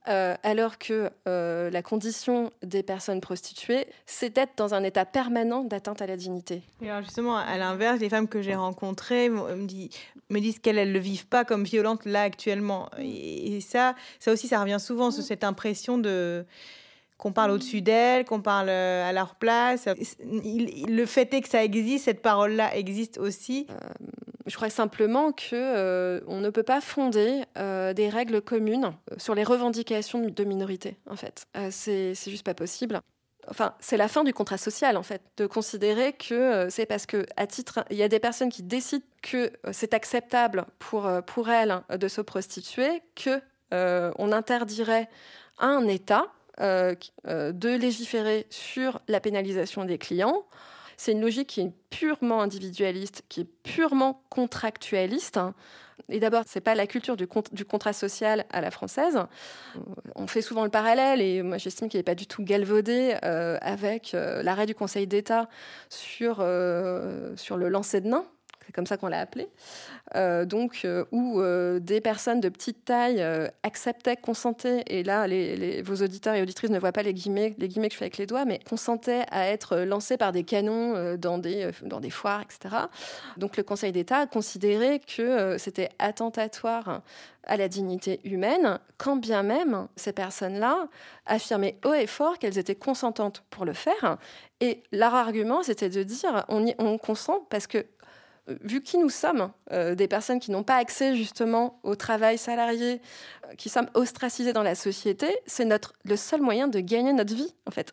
euh, 0.07 0.37
alors 0.43 0.79
que 0.79 1.11
euh, 1.27 1.71
la 1.71 1.83
condition 1.83 2.51
des 2.63 2.83
personnes 2.83 3.21
prostituées, 3.21 3.87
c'est 4.07 4.31
d'être 4.31 4.57
dans 4.57 4.73
un 4.73 4.83
état 4.83 5.05
permanent 5.05 5.65
d'atteinte 5.65 6.01
à 6.01 6.07
la 6.07 6.17
dignité. 6.17 6.63
Et 6.81 6.89
alors 6.89 7.03
justement, 7.03 7.37
à 7.37 7.59
l'inverse, 7.59 8.01
les 8.01 8.09
femmes 8.09 8.29
que 8.29 8.41
j'ai 8.41 8.55
rencontrées 8.55 9.29
me, 9.29 9.67
disent 9.67 10.59
qu'elles 10.61 10.89
ne 10.89 10.93
le 10.93 10.99
vivent 10.99 11.27
pas 11.27 11.45
comme 11.45 11.65
violente 11.65 12.05
là 12.07 12.23
actuellement. 12.23 12.89
Et, 12.99 13.61
ça, 13.61 13.95
ça 14.19 14.33
aussi, 14.33 14.49
ça 14.49 14.61
revient 14.61 14.81
souvent 14.81 15.11
sur 15.11 15.23
cette 15.23 15.45
impression 15.45 15.99
de 15.99 16.47
qu'on 17.19 17.33
parle 17.33 17.51
au-dessus 17.51 17.83
d'elles, 17.83 18.25
qu'on 18.25 18.41
parle 18.41 18.69
euh, 18.71 19.09
à 19.09 19.12
leur 19.12 19.35
place. 19.35 19.87
le 19.87 21.05
fait 21.05 21.35
est 21.35 21.41
que 21.43 21.49
ça 21.49 21.62
existe, 21.62 22.07
cette 22.07 22.23
parole-là 22.23 22.75
existe 22.77 23.19
aussi. 23.19 23.66
Je 24.49 24.57
crois 24.57 24.71
simplement 24.71 25.33
que 25.33 25.55
euh, 25.55 26.21
on 26.27 26.41
ne 26.41 26.49
peut 26.49 26.62
pas 26.62 26.81
fonder 26.81 27.45
euh, 27.59 27.93
des 27.93 28.09
règles 28.09 28.41
communes 28.41 28.95
euh, 29.12 29.14
sur 29.19 29.35
les 29.35 29.45
revendications 29.45 30.21
de 30.21 30.45
minorités. 30.45 30.97
En 31.09 31.16
fait, 31.16 31.47
c'est 31.71 32.14
juste 32.14 32.47
pas 32.47 32.55
possible. 32.55 33.01
Enfin, 33.51 33.75
c'est 33.79 33.97
la 33.97 34.09
fin 34.09 34.25
du 34.25 34.33
contrat 34.33 34.59
social, 34.59 34.97
en 34.97 35.03
fait, 35.03 35.23
de 35.37 35.47
considérer 35.47 36.14
que 36.14 36.69
c'est 36.71 36.87
parce 36.87 37.07
que, 37.07 37.27
à 37.37 37.47
titre, 37.47 37.85
il 37.91 37.97
y 37.97 38.03
a 38.03 38.09
des 38.09 38.21
personnes 38.21 38.51
qui 38.51 38.62
décident 38.62 39.05
que 39.23 39.53
c'est 39.73 39.95
acceptable 39.95 40.66
pour, 40.79 41.11
pour 41.27 41.49
elles 41.49 41.83
de 41.91 42.09
se 42.09 42.21
prostituer, 42.21 43.03
que 43.14 43.41
on 43.73 44.33
interdirait 44.33 45.09
à 45.59 45.66
un 45.66 45.89
État 45.89 46.27
de 46.61 47.77
légiférer 47.77 48.47
sur 48.51 49.01
la 49.09 49.21
pénalisation 49.21 49.85
des 49.85 49.99
clients 49.99 50.45
c'est 50.99 51.13
une 51.13 51.21
logique 51.21 51.49
qui 51.49 51.61
est 51.61 51.73
purement 51.91 52.43
individualiste, 52.43 53.23
qui 53.29 53.43
est 53.43 53.49
purement 53.63 54.21
contractualiste. 54.31 55.39
Et 56.09 56.19
d'abord, 56.19 56.43
c'est 56.47 56.61
pas 56.61 56.75
la 56.75 56.89
culture 56.89 57.17
du, 57.17 57.29
contrat 57.29 57.93
social 57.93 58.45
à 58.51 58.61
la 58.61 58.73
française. 58.73 59.17
On 60.17 60.27
fait 60.27 60.43
souvent 60.43 60.65
le 60.65 60.71
parallèle, 60.71 61.21
et 61.21 61.43
moi 61.43 61.57
j'estime 61.57 61.89
qu'il 61.89 61.99
n'est 61.99 62.05
pas 62.05 62.17
du 62.17 62.27
tout 62.27 62.43
galvaudé 62.43 63.17
euh, 63.25 63.59
avec 63.61 64.13
euh, 64.15 64.43
l'arrêt 64.43 64.67
du 64.67 64.75
Conseil 64.75 65.07
d'État 65.07 65.49
sur, 65.89 66.39
euh, 66.41 67.37
sur 67.37 67.57
le 67.57 67.69
lancer 67.69 68.01
de 68.01 68.09
nains, 68.09 68.27
c'est 68.69 68.75
comme 68.75 68.87
ça 68.87 68.99
qu'on 68.99 69.09
l'a 69.09 69.21
appelé, 69.21 69.49
euh, 70.14 70.45
donc 70.45 70.87
où 71.11 71.43
des 71.81 72.03
personnes 72.03 72.41
de 72.41 72.51
petite 72.51 72.85
taille 72.85 73.25
acceptaient, 73.62 74.16
consentaient, 74.16 74.85
et 74.87 75.03
là 75.03 75.27
vos 75.83 75.97
auditeurs 75.97 76.35
et 76.35 76.43
auditrices 76.43 76.71
ne 76.71 76.79
voient 76.79 76.93
pas 76.93 77.03
les 77.03 77.14
guillemets, 77.14 77.53
que 77.53 77.64
je 77.64 77.97
fais 77.97 78.05
avec 78.05 78.19
les 78.19 78.27
doigts, 78.27 78.45
mais 78.45 78.61
consentaient 78.69 79.25
à 79.31 79.49
être 79.49 79.79
lancés 79.79 80.19
par 80.19 80.33
des 80.33 80.45
canons 80.45 81.16
dans 81.16 81.39
des, 81.39 81.71
dans 81.83 82.01
des 82.01 82.11
foires, 82.11 82.43
etc. 82.43 82.77
Donc 83.39 83.57
le 83.57 83.62
Conseil 83.62 83.93
d'État 83.93 84.19
a 84.19 84.27
considéré 84.27 85.01
que 85.01 85.57
c'était 85.59 85.89
attentatoire 85.99 87.01
à 87.49 87.57
la 87.57 87.69
dignité 87.69 88.21
humaine, 88.25 88.79
quand 88.99 89.16
bien 89.16 89.43
même 89.43 89.89
ces 89.97 90.12
personnes-là 90.12 90.87
affirmaient 91.27 91.79
haut 91.85 91.95
et 91.95 92.07
fort 92.07 92.39
qu'elles 92.39 92.59
étaient 92.59 92.75
consentantes 92.75 93.43
pour 93.51 93.64
le 93.64 93.73
faire. 93.73 94.19
Et 94.61 94.83
leur 94.93 95.14
argument, 95.14 95.62
c'était 95.62 95.89
de 95.89 96.03
dire 96.03 96.45
on, 96.49 96.66
on 96.79 96.99
consent 96.99 97.47
parce 97.49 97.66
que 97.66 97.79
euh, 97.79 97.83
vu 98.63 98.83
qui 98.83 98.99
nous 98.99 99.11
sommes, 99.11 99.51
euh, 99.73 99.95
des 99.95 100.09
personnes 100.09 100.41
qui 100.41 100.51
n'ont 100.51 100.63
pas 100.63 100.77
accès 100.77 101.17
justement 101.17 101.79
au 101.83 101.95
travail 101.95 102.39
salarié, 102.39 103.01
euh, 103.45 103.55
qui 103.57 103.69
sommes 103.69 103.89
ostracisées 103.95 104.53
dans 104.53 104.63
la 104.63 104.75
société, 104.75 105.27
c'est 105.47 105.65
notre 105.65 105.93
le 106.05 106.17
seul 106.17 106.41
moyen 106.41 106.69
de 106.69 106.81
gagner 106.81 107.13
notre 107.13 107.35
vie 107.35 107.55
en 107.67 107.71
fait. 107.71 107.93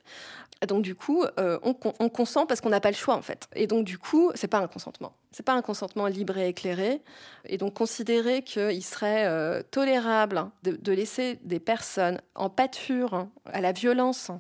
Donc 0.68 0.84
du 0.84 0.95
coup, 0.95 1.24
euh, 1.38 1.60
on, 1.64 1.74
consent 2.10 2.45
parce 2.45 2.62
qu'on 2.62 2.70
n'a 2.70 2.80
pas 2.80 2.89
le 2.89 2.95
choix 2.95 3.16
en 3.16 3.22
fait. 3.22 3.47
Et 3.56 3.68
donc 3.68 3.86
du 3.86 3.97
coup, 3.97 4.32
c'est 4.36 4.47
pas 4.47 4.60
un 4.60 4.68
consentement. 4.68 5.14
C'est 5.32 5.45
pas 5.45 5.53
un 5.53 5.62
consentement 5.62 6.08
libre 6.08 6.38
et 6.38 6.47
éclairé. 6.47 7.01
Et 7.45 7.58
donc 7.58 7.74
considérer 7.74 8.41
qu'il 8.41 8.84
serait 8.84 9.64
tolérable 9.70 10.49
de, 10.64 10.91
laisser 10.93 11.39
des 11.43 11.60
personnes 11.60 12.22
en 12.36 12.49
pâture 12.49 13.28
à 13.51 13.60
la 13.60 13.74
violence 13.74 14.32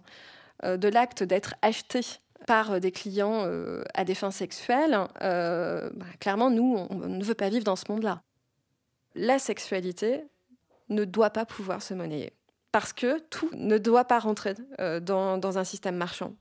euh, 0.63 0.77
de 0.77 0.87
l'acte 0.87 1.21
d'être 1.21 1.55
acheté 1.61 2.01
par 2.47 2.79
des 2.79 2.91
clients 2.91 3.49
à 3.93 4.03
des 4.03 4.15
fins 4.15 4.31
sexuelles, 4.31 4.97
bah, 5.19 5.89
clairement, 6.19 6.49
nous, 6.49 6.77
on 6.89 6.95
ne 7.07 7.23
veut 7.23 7.33
pas 7.33 7.49
vivre 7.49 7.63
dans 7.63 7.75
ce 7.75 7.85
monde-là. 7.89 8.21
La 9.15 9.39
sexualité 9.39 10.25
ne 10.89 11.05
doit 11.05 11.31
pas 11.31 11.45
pouvoir 11.45 11.81
se 11.81 11.93
monnayer 11.93 12.33
parce 12.75 12.91
que 12.91 13.19
tout 13.29 13.49
ne 13.53 13.77
doit 13.77 14.03
pas 14.03 14.19
rentrer 14.19 14.53
euh, 14.81 14.99
dans, 14.99 15.57
un 15.57 15.63
système 15.63 15.95
marchand. 15.95 16.33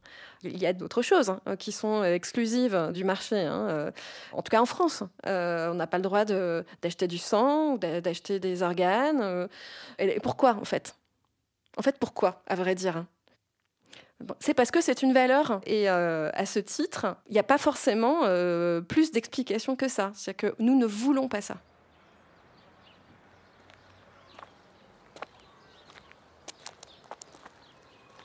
Il 0.42 0.58
y 0.58 0.66
a 0.66 0.72
d'autres 0.72 1.00
choses 1.00 1.30
hein, 1.30 1.56
qui 1.56 1.70
sont 1.70 2.02
exclusives 2.02 2.90
du 2.92 3.04
marché, 3.04 3.38
hein, 3.38 3.68
euh, 3.70 3.90
en 4.32 4.42
tout 4.42 4.50
cas 4.50 4.60
en 4.60 4.66
France. 4.66 5.04
Euh, 5.28 5.70
on 5.70 5.74
n'a 5.74 5.86
pas 5.86 5.98
le 5.98 6.02
droit 6.02 6.24
d'acheter 6.24 7.06
du 7.06 7.18
sang 7.18 7.74
ou 7.74 7.78
d'acheter 7.78 8.40
des 8.40 8.64
organes. 8.64 9.48
et 10.00 10.18
pourquoi, 10.18 10.56
en 10.56 10.64
fait? 10.64 10.96
En 11.76 11.82
fait, 11.82 11.98
pourquoi, 12.00 12.42
à 12.48 12.56
vrai 12.56 12.74
dire 12.74 12.96
hein? 12.96 13.06
C'est 14.40 14.54
parce 14.54 14.70
que 14.70 14.80
c'est 14.80 15.02
une 15.02 15.12
valeur 15.12 15.60
et 15.66 15.88
à 15.88 16.46
ce 16.46 16.58
titre, 16.58 17.16
il 17.28 17.32
n'y 17.32 17.38
a 17.38 17.44
pas 17.44 17.58
forcément 17.58 18.20
plus 18.88 19.10
d'explications 19.10 19.76
que 19.76 19.88
ça. 19.88 20.12
C'est 20.14 20.34
que 20.34 20.54
nous 20.58 20.78
ne 20.78 20.86
voulons 20.86 21.28
pas 21.28 21.40
ça. 21.40 21.56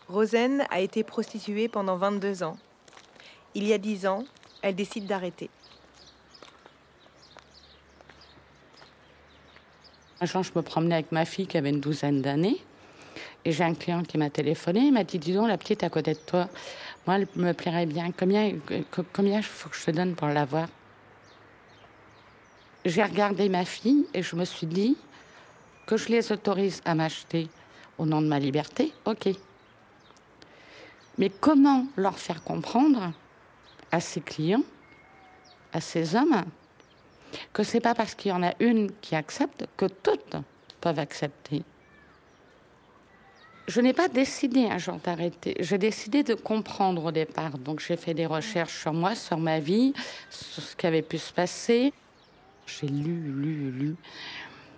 Rosen 0.07 0.65
a 0.71 0.79
été 0.79 1.03
prostituée 1.03 1.67
pendant 1.67 1.95
22 1.95 2.41
ans. 2.41 2.57
Il 3.53 3.67
y 3.67 3.73
a 3.73 3.77
10 3.77 4.07
ans, 4.07 4.23
elle 4.63 4.75
décide 4.75 5.05
d'arrêter. 5.05 5.51
Un 10.19 10.25
jour, 10.25 10.43
je 10.43 10.51
me 10.55 10.61
promenais 10.61 10.95
avec 10.95 11.11
ma 11.11 11.25
fille 11.25 11.45
qui 11.45 11.57
avait 11.57 11.69
une 11.69 11.79
douzaine 11.79 12.21
d'années. 12.21 12.57
Et 13.45 13.51
j'ai 13.51 13.63
un 13.63 13.73
client 13.73 14.03
qui 14.03 14.17
m'a 14.17 14.29
téléphoné. 14.29 14.81
Il 14.81 14.93
m'a 14.93 15.03
dit 15.03 15.19
Dis 15.19 15.33
donc, 15.33 15.47
la 15.47 15.57
petite 15.57 15.83
à 15.83 15.89
côté 15.89 16.13
de 16.13 16.19
toi, 16.19 16.49
moi, 17.07 17.15
elle 17.15 17.27
me 17.35 17.53
plairait 17.53 17.85
bien. 17.85 18.11
Combien 18.11 18.53
combien 19.13 19.41
faut 19.41 19.69
que 19.69 19.75
je 19.75 19.85
te 19.85 19.91
donne 19.91 20.15
pour 20.15 20.27
l'avoir? 20.27 20.67
J'ai 22.85 23.03
regardé 23.03 23.49
ma 23.49 23.65
fille 23.65 24.05
et 24.13 24.23
je 24.23 24.35
me 24.35 24.45
suis 24.45 24.67
dit 24.67 24.97
que 25.85 25.97
je 25.97 26.09
les 26.09 26.31
autorise 26.31 26.81
à 26.85 26.95
m'acheter 26.95 27.49
au 27.97 28.05
nom 28.05 28.21
de 28.21 28.27
ma 28.27 28.39
liberté. 28.39 28.93
Ok. 29.05 29.29
Mais 31.17 31.29
comment 31.29 31.85
leur 31.97 32.17
faire 32.17 32.43
comprendre 32.43 33.11
à 33.91 33.99
ces 33.99 34.21
clients, 34.21 34.63
à 35.73 35.81
ces 35.81 36.15
hommes, 36.15 36.45
que 37.51 37.63
c'est 37.63 37.81
pas 37.81 37.93
parce 37.93 38.15
qu'il 38.15 38.31
y 38.31 38.33
en 38.33 38.43
a 38.43 38.53
une 38.59 38.91
qui 39.01 39.15
accepte 39.15 39.65
que 39.75 39.85
toutes 39.85 40.35
peuvent 40.79 40.99
accepter? 40.99 41.63
Je 43.69 43.81
n'ai 43.81 43.93
pas 43.93 44.07
décidé 44.07 44.65
un 44.65 44.79
jour 44.79 44.95
d'arrêter. 44.95 45.55
J'ai 45.59 45.77
décidé 45.77 46.23
de 46.23 46.33
comprendre 46.33 47.05
au 47.05 47.11
départ. 47.11 47.59
Donc 47.59 47.81
j'ai 47.81 47.97
fait 47.97 48.15
des 48.15 48.25
recherches 48.25 48.81
sur 48.81 48.93
moi, 48.93 49.13
sur 49.13 49.37
ma 49.37 49.59
vie, 49.59 49.93
sur 50.31 50.63
ce 50.63 50.75
qui 50.75 50.87
avait 50.87 51.03
pu 51.03 51.19
se 51.19 51.31
passer. 51.31 51.93
J'ai 52.65 52.87
lu, 52.87 53.13
lu, 53.13 53.71
lu. 53.71 53.95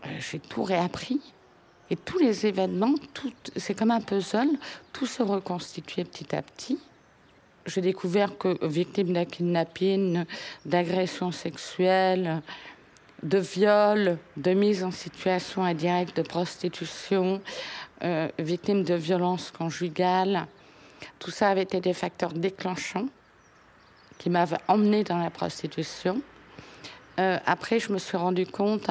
Euh, 0.05 0.09
j'ai 0.19 0.39
tout 0.39 0.63
réappris. 0.63 1.21
Et 1.89 1.95
tous 1.95 2.19
les 2.19 2.45
événements, 2.45 2.95
c'est 3.55 3.75
comme 3.75 3.91
un 3.91 4.01
puzzle, 4.01 4.49
tout 4.91 5.05
se 5.05 5.23
reconstituait 5.23 6.03
petit 6.03 6.35
à 6.35 6.41
petit. 6.41 6.77
J'ai 7.65 7.81
découvert 7.81 8.37
que 8.37 8.57
victime 8.65 9.13
d'un 9.13 9.23
kidnapping, 9.23 10.25
d'agression 10.65 11.31
sexuelle, 11.31 12.41
de 13.23 13.37
viol, 13.37 14.17
de 14.35 14.51
mise 14.51 14.83
en 14.83 14.91
situation 14.91 15.63
indirecte 15.63 16.17
de 16.17 16.23
prostitution, 16.23 17.41
euh, 18.03 18.29
victime 18.39 18.83
de 18.83 18.95
violences 18.95 19.51
conjugales, 19.51 20.47
tout 21.19 21.31
ça 21.31 21.49
avait 21.49 21.63
été 21.63 21.79
des 21.79 21.93
facteurs 21.93 22.33
déclenchants 22.33 23.07
qui 24.17 24.29
m'avaient 24.29 24.57
emmené 24.67 25.03
dans 25.03 25.17
la 25.17 25.29
prostitution. 25.29 26.21
Euh, 27.19 27.37
après, 27.45 27.79
je 27.79 27.91
me 27.91 27.97
suis 27.97 28.17
rendu 28.17 28.45
compte 28.47 28.89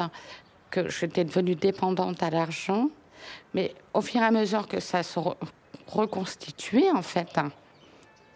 que 0.69 0.89
j'étais 0.89 1.25
devenue 1.25 1.55
dépendante 1.55 2.23
à 2.23 2.29
l'argent. 2.29 2.89
Mais 3.53 3.75
au 3.93 4.01
fur 4.01 4.21
et 4.21 4.25
à 4.25 4.31
mesure 4.31 4.67
que 4.67 4.79
ça 4.79 5.03
se 5.03 5.19
reconstituait, 5.87 6.89
en 6.91 7.01
fait, 7.01 7.39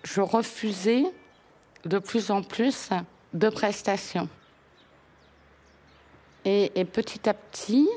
je 0.04 0.22
refusais 0.22 1.04
de 1.86 2.00
plus 2.00 2.32
en 2.32 2.42
plus 2.42 2.90
de 3.34 3.50
prestations. 3.50 4.28
Et 6.44 6.86
petit 6.86 7.28
à 7.28 7.34
petit, 7.34 7.88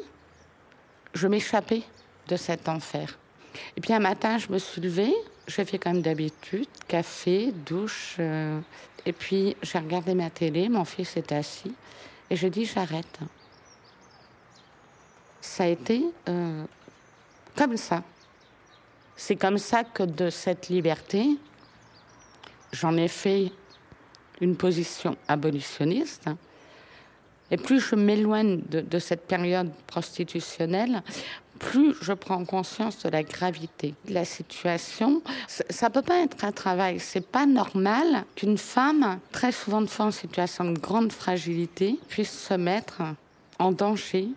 je 1.13 1.29
m'échappais 1.29 1.83
de 2.29 2.37
cet 2.37 2.69
enfer. 2.69 3.19
Et 3.77 3.81
puis 3.81 3.93
un 3.93 3.99
matin, 3.99 4.39
je 4.39 4.53
me 4.53 4.59
suis 4.59 4.81
levée, 4.81 5.15
j'ai 5.47 5.65
fait 5.65 5.79
comme 5.79 6.03
d'habitude, 6.03 6.69
café, 6.87 7.53
douche. 7.67 8.17
Euh, 8.19 8.61
et 9.07 9.13
puis 9.13 9.57
j'ai 9.63 9.79
regardé 9.79 10.15
ma 10.15 10.31
télé, 10.31 10.69
mon 10.69 10.85
fils 10.85 11.17
était 11.17 11.35
assis, 11.35 11.75
et 12.31 12.37
j'ai 12.37 12.51
dit 12.51 12.65
j'arrête 12.65 13.19
ça 15.49 15.65
a 15.65 15.67
été 15.67 16.05
euh, 16.29 16.65
comme 17.57 17.77
ça. 17.77 18.03
C'est 19.17 19.37
comme 19.37 19.59
ça 19.59 19.83
que 19.83 20.05
de 20.05 20.31
cette 20.31 20.69
liberté, 20.69 21.37
j'en 22.73 22.97
ai 22.97 23.09
fait 23.09 23.51
une 24.41 24.57
position 24.57 25.17
abolitionniste. 25.27 26.31
Et 27.51 27.57
plus 27.57 27.81
je 27.81 27.97
m'éloigne 27.97 28.61
de, 28.69 28.99
cette 28.99 29.27
période 29.27 29.73
prostitutionnelle, 29.87 31.03
plus 31.59 31.95
je 32.01 32.13
prends 32.13 32.45
conscience 32.45 33.03
de 33.03 33.09
la 33.09 33.23
gravité 33.23 33.95
de 34.07 34.15
la 34.15 34.25
situation. 34.25 35.23
Ça 35.49 35.89
ne 35.89 35.93
peut 35.93 36.03
pas 36.03 36.23
être 36.23 36.45
un 36.45 36.53
travail. 36.53 37.01
C'est 37.01 37.27
pas 37.27 37.47
normal 37.47 38.25
qu'une 38.35 38.59
femme, 38.59 39.19
très 39.33 39.53
souvent 39.53 39.83
de 39.83 39.87
fois 39.87 40.07
en 40.07 40.11
situation 40.11 40.71
de 40.71 40.79
grande 40.79 41.13
fragilité, 41.13 41.99
puisse 42.09 42.47
se 42.47 42.55
mettre 42.55 43.03
en 43.59 43.73
danger 43.73 44.29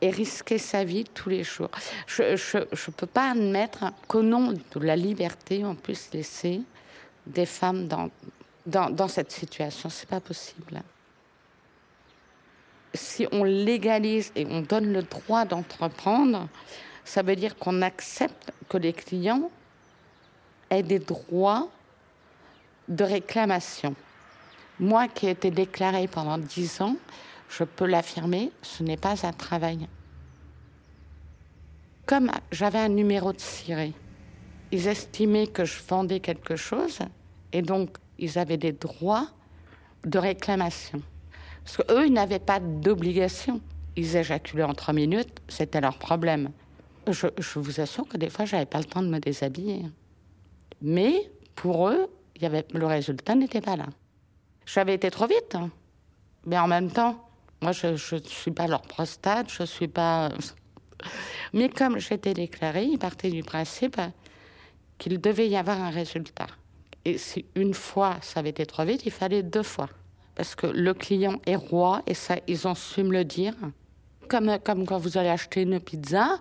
et 0.00 0.10
risquer 0.10 0.58
sa 0.58 0.84
vie 0.84 1.04
tous 1.04 1.28
les 1.28 1.44
jours. 1.44 1.70
Je 2.06 2.58
ne 2.58 2.92
peux 2.96 3.06
pas 3.06 3.30
admettre 3.30 3.92
qu'au 4.08 4.22
nom 4.22 4.52
de 4.52 4.80
la 4.80 4.96
liberté, 4.96 5.64
on 5.64 5.74
puisse 5.74 6.10
laisser 6.12 6.60
des 7.26 7.46
femmes 7.46 7.88
dans, 7.88 8.10
dans, 8.66 8.90
dans 8.90 9.08
cette 9.08 9.32
situation. 9.32 9.88
C'est 9.88 10.08
pas 10.08 10.20
possible. 10.20 10.82
Si 12.94 13.26
on 13.32 13.44
légalise 13.44 14.32
et 14.34 14.46
on 14.46 14.60
donne 14.62 14.92
le 14.92 15.02
droit 15.02 15.44
d'entreprendre, 15.44 16.48
ça 17.04 17.22
veut 17.22 17.36
dire 17.36 17.56
qu'on 17.56 17.82
accepte 17.82 18.52
que 18.68 18.78
les 18.78 18.92
clients 18.92 19.50
aient 20.70 20.82
des 20.82 20.98
droits 20.98 21.68
de 22.88 23.04
réclamation. 23.04 23.94
Moi 24.78 25.08
qui 25.08 25.26
ai 25.26 25.30
été 25.30 25.50
déclarée 25.50 26.08
pendant 26.08 26.38
dix 26.38 26.80
ans, 26.80 26.96
je 27.48 27.64
peux 27.64 27.86
l'affirmer, 27.86 28.50
ce 28.62 28.82
n'est 28.82 28.96
pas 28.96 29.26
un 29.26 29.32
travail. 29.32 29.88
Comme 32.04 32.30
j'avais 32.52 32.78
un 32.78 32.88
numéro 32.88 33.32
de 33.32 33.40
ciré, 33.40 33.92
ils 34.72 34.88
estimaient 34.88 35.46
que 35.46 35.64
je 35.64 35.80
vendais 35.88 36.20
quelque 36.20 36.56
chose 36.56 37.00
et 37.52 37.62
donc 37.62 37.96
ils 38.18 38.38
avaient 38.38 38.56
des 38.56 38.72
droits 38.72 39.28
de 40.04 40.18
réclamation. 40.18 41.02
Parce 41.66 41.78
qu'eux, 41.78 42.06
ils 42.06 42.12
n'avaient 42.12 42.38
pas 42.38 42.60
d'obligation. 42.60 43.60
Ils 43.96 44.14
éjaculaient 44.16 44.62
en 44.62 44.74
trois 44.74 44.94
minutes, 44.94 45.40
c'était 45.48 45.80
leur 45.80 45.98
problème. 45.98 46.52
Je, 47.08 47.58
vous 47.58 47.80
assure 47.80 48.06
que 48.06 48.16
des 48.16 48.30
fois, 48.30 48.44
j'avais 48.44 48.66
pas 48.66 48.78
le 48.78 48.84
temps 48.84 49.02
de 49.02 49.08
me 49.08 49.18
déshabiller. 49.18 49.82
Mais 50.80 51.28
pour 51.56 51.88
eux, 51.88 52.08
le 52.40 52.84
résultat 52.84 53.34
n'était 53.34 53.60
pas 53.60 53.74
là. 53.74 53.86
J'avais 54.64 54.94
été 54.94 55.10
trop 55.10 55.26
vite. 55.26 55.56
Hein 55.56 55.70
Mais 56.44 56.58
en 56.58 56.68
même 56.68 56.90
temps, 56.90 57.28
moi, 57.60 57.72
je 57.72 57.88
ne 57.88 58.20
suis 58.24 58.50
pas 58.52 58.68
leur 58.68 58.82
prostate, 58.82 59.50
je 59.50 59.62
ne 59.62 59.66
suis 59.66 59.88
pas. 59.88 60.30
Mais 61.52 61.68
comme 61.68 61.98
j'étais 61.98 62.34
déclarée, 62.34 62.84
ils 62.84 62.98
partaient 62.98 63.30
du 63.30 63.42
principe 63.42 64.00
qu'il 64.98 65.20
devait 65.20 65.48
y 65.48 65.56
avoir 65.56 65.80
un 65.80 65.90
résultat. 65.90 66.46
Et 67.04 67.18
si 67.18 67.44
une 67.54 67.74
fois 67.74 68.18
ça 68.20 68.40
avait 68.40 68.50
été 68.50 68.66
trop 68.66 68.84
vite, 68.84 69.02
il 69.04 69.12
fallait 69.12 69.42
deux 69.42 69.62
fois. 69.62 69.88
Parce 70.36 70.54
que 70.54 70.66
le 70.66 70.94
client 70.94 71.40
est 71.46 71.56
roi 71.56 72.02
et 72.06 72.14
ça, 72.14 72.36
ils 72.46 72.68
ont 72.68 72.74
su 72.74 73.02
me 73.02 73.10
le 73.10 73.24
dire. 73.24 73.54
Comme, 74.28 74.58
comme 74.62 74.86
quand 74.86 74.98
vous 74.98 75.16
allez 75.18 75.30
acheter 75.30 75.62
une 75.62 75.80
pizza, 75.80 76.38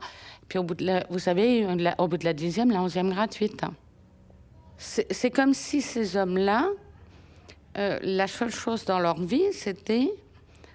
puis 0.47 0.59
au 0.59 0.63
bout 0.63 0.75
de 0.75 0.85
la, 0.85 1.05
vous 1.09 1.19
savez, 1.19 1.65
au 1.97 2.07
bout 2.07 2.17
de 2.17 2.25
la 2.25 2.33
dixième, 2.33 2.71
la 2.71 2.81
onzième 2.81 3.09
gratuite. 3.09 3.61
C'est 4.77 5.31
comme 5.31 5.53
si 5.53 5.81
ces 5.81 6.17
hommes-là, 6.17 6.67
euh, 7.77 7.97
la 8.01 8.27
seule 8.27 8.51
chose 8.51 8.83
dans 8.83 8.99
leur 8.99 9.21
vie, 9.21 9.53
c'était 9.53 10.11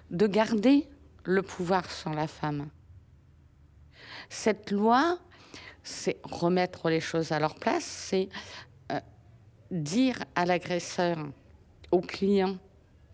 de 0.09 0.25
garder 0.25 0.87
le 1.23 1.43
pouvoir 1.43 1.89
sur 1.91 2.11
la 2.11 2.27
femme. 2.27 2.69
Cette 4.29 4.71
loi, 4.71 5.19
c'est 5.83 6.17
remettre 6.23 6.89
les 6.89 6.99
choses 6.99 7.31
à 7.31 7.39
leur 7.39 7.55
place, 7.55 7.83
c'est 7.83 8.29
euh, 8.91 8.99
dire 9.69 10.17
à 10.35 10.45
l'agresseur, 10.45 11.17
au 11.91 12.01
client, 12.01 12.57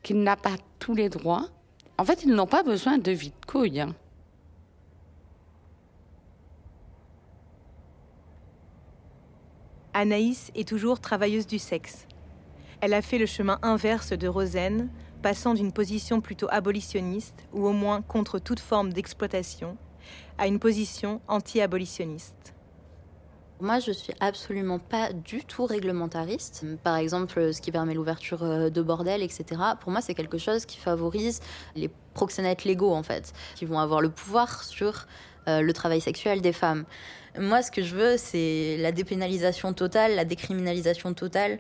qu'il 0.08 0.24
n'a 0.24 0.38
pas 0.38 0.56
tous 0.80 0.96
les 0.96 1.10
droits. 1.10 1.50
En 1.98 2.06
fait, 2.06 2.24
ils 2.24 2.34
n'ont 2.34 2.48
pas 2.48 2.64
besoin 2.64 2.98
de 2.98 3.12
vie 3.12 3.32
de 3.32 3.46
couille. 3.46 3.82
Hein. 3.82 3.94
Anaïs 9.94 10.50
est 10.56 10.66
toujours 10.66 11.02
travailleuse 11.02 11.46
du 11.46 11.60
sexe. 11.60 12.08
Elle 12.80 12.94
a 12.94 13.02
fait 13.02 13.18
le 13.18 13.26
chemin 13.26 13.60
inverse 13.62 14.14
de 14.14 14.30
Rosen, 14.30 14.90
passant 15.22 15.54
d'une 15.54 15.74
position 15.74 16.22
plutôt 16.22 16.48
abolitionniste, 16.52 17.46
ou 17.52 17.68
au 17.68 17.74
moins 17.74 18.02
contre 18.02 18.40
toute 18.40 18.62
forme 18.62 18.94
d'exploitation, 18.94 19.76
à 20.38 20.48
une 20.48 20.60
position 20.60 21.20
anti-abolitionniste. 21.28 22.54
Moi, 23.60 23.80
je 23.80 23.92
suis 23.92 24.14
absolument 24.20 24.78
pas 24.78 25.12
du 25.12 25.44
tout 25.44 25.66
réglementariste. 25.66 26.64
Par 26.84 26.96
exemple, 26.96 27.52
ce 27.52 27.60
qui 27.60 27.72
permet 27.72 27.96
l'ouverture 27.96 28.44
euh, 28.44 28.70
de 28.70 28.82
bordels, 28.84 29.24
etc. 29.24 29.46
Pour 29.82 29.92
moi, 29.92 30.00
c'est 30.02 30.14
quelque 30.14 30.38
chose 30.38 30.68
qui 30.68 30.78
favorise 30.78 31.40
les 31.76 31.90
proxénètes 32.14 32.66
légaux, 32.66 32.94
en 32.94 33.02
fait, 33.02 33.34
qui 33.56 33.66
vont 33.66 33.80
avoir 33.80 34.02
le 34.02 34.10
pouvoir 34.10 34.64
sur 34.64 35.08
euh, 35.48 35.62
le 35.62 35.74
travail 35.74 36.02
sexuel 36.02 36.42
des 36.42 36.54
femmes. 36.54 36.86
Moi, 37.40 37.64
ce 37.64 37.72
que 37.72 37.82
je 37.82 37.96
veux, 37.96 38.18
c'est 38.18 38.78
la 38.78 38.92
dépénalisation 38.92 39.74
totale, 39.74 40.16
la 40.16 40.26
décriminalisation 40.26 41.16
totale 41.16 41.58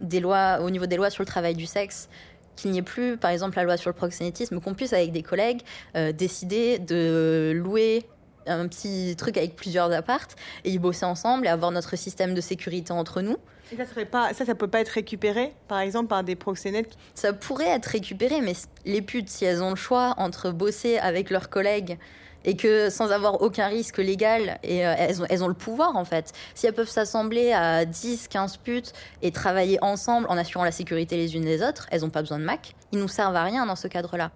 des 0.00 0.20
lois, 0.20 0.60
au 0.62 0.70
niveau 0.70 0.86
des 0.86 0.96
lois 0.96 1.10
sur 1.10 1.22
le 1.22 1.26
travail 1.26 1.54
du 1.54 1.66
sexe. 1.66 2.08
Qu'il 2.56 2.70
n'y 2.70 2.78
ait 2.78 2.82
plus, 2.82 3.18
par 3.18 3.30
exemple, 3.30 3.56
la 3.56 3.64
loi 3.64 3.76
sur 3.76 3.90
le 3.90 3.94
proxénétisme, 3.94 4.58
qu'on 4.58 4.72
puisse, 4.72 4.94
avec 4.94 5.12
des 5.12 5.22
collègues, 5.22 5.60
euh, 5.96 6.12
décider 6.12 6.78
de 6.78 7.52
louer 7.54 8.06
un 8.50 8.68
petit 8.68 9.14
truc 9.16 9.36
avec 9.36 9.56
plusieurs 9.56 9.92
appartes 9.92 10.36
et 10.64 10.70
y 10.70 10.78
bosser 10.78 11.04
ensemble 11.04 11.46
et 11.46 11.48
avoir 11.48 11.70
notre 11.70 11.96
système 11.96 12.34
de 12.34 12.40
sécurité 12.40 12.92
entre 12.92 13.20
nous. 13.20 13.36
Et 13.72 13.76
ça 13.76 13.86
serait 13.86 14.04
pas, 14.04 14.34
ça, 14.34 14.44
ça 14.44 14.54
peut 14.54 14.66
pas 14.66 14.80
être 14.80 14.88
récupéré, 14.88 15.54
par 15.68 15.78
exemple, 15.78 16.08
par 16.08 16.24
des 16.24 16.34
proxénètes 16.34 16.96
Ça 17.14 17.32
pourrait 17.32 17.68
être 17.68 17.86
récupéré, 17.86 18.40
mais 18.40 18.54
les 18.84 19.00
putes, 19.00 19.28
si 19.28 19.44
elles 19.44 19.62
ont 19.62 19.70
le 19.70 19.76
choix 19.76 20.14
entre 20.16 20.50
bosser 20.50 20.98
avec 20.98 21.30
leurs 21.30 21.50
collègues 21.50 21.96
et 22.44 22.56
que 22.56 22.90
sans 22.90 23.12
avoir 23.12 23.42
aucun 23.42 23.66
risque 23.68 23.98
légal, 23.98 24.58
et 24.62 24.86
euh, 24.86 24.94
elles, 24.96 25.22
ont, 25.22 25.26
elles, 25.28 25.44
ont, 25.44 25.48
le 25.48 25.54
pouvoir 25.54 25.96
en 25.96 26.04
fait. 26.04 26.32
Si 26.54 26.66
elles 26.66 26.72
peuvent 26.72 26.88
s'assembler 26.88 27.52
à 27.52 27.84
10, 27.84 28.28
15 28.28 28.56
putes 28.58 28.92
et 29.22 29.30
travailler 29.30 29.78
ensemble 29.82 30.26
en 30.28 30.36
assurant 30.36 30.64
la 30.64 30.72
sécurité 30.72 31.16
les 31.16 31.36
unes 31.36 31.44
des 31.44 31.62
autres, 31.62 31.86
elles 31.90 32.00
n'ont 32.00 32.10
pas 32.10 32.22
besoin 32.22 32.38
de 32.38 32.44
Mac. 32.44 32.74
Ils 32.92 32.98
nous 32.98 33.08
servent 33.08 33.36
à 33.36 33.44
rien 33.44 33.66
dans 33.66 33.76
ce 33.76 33.88
cadre-là. 33.88 34.30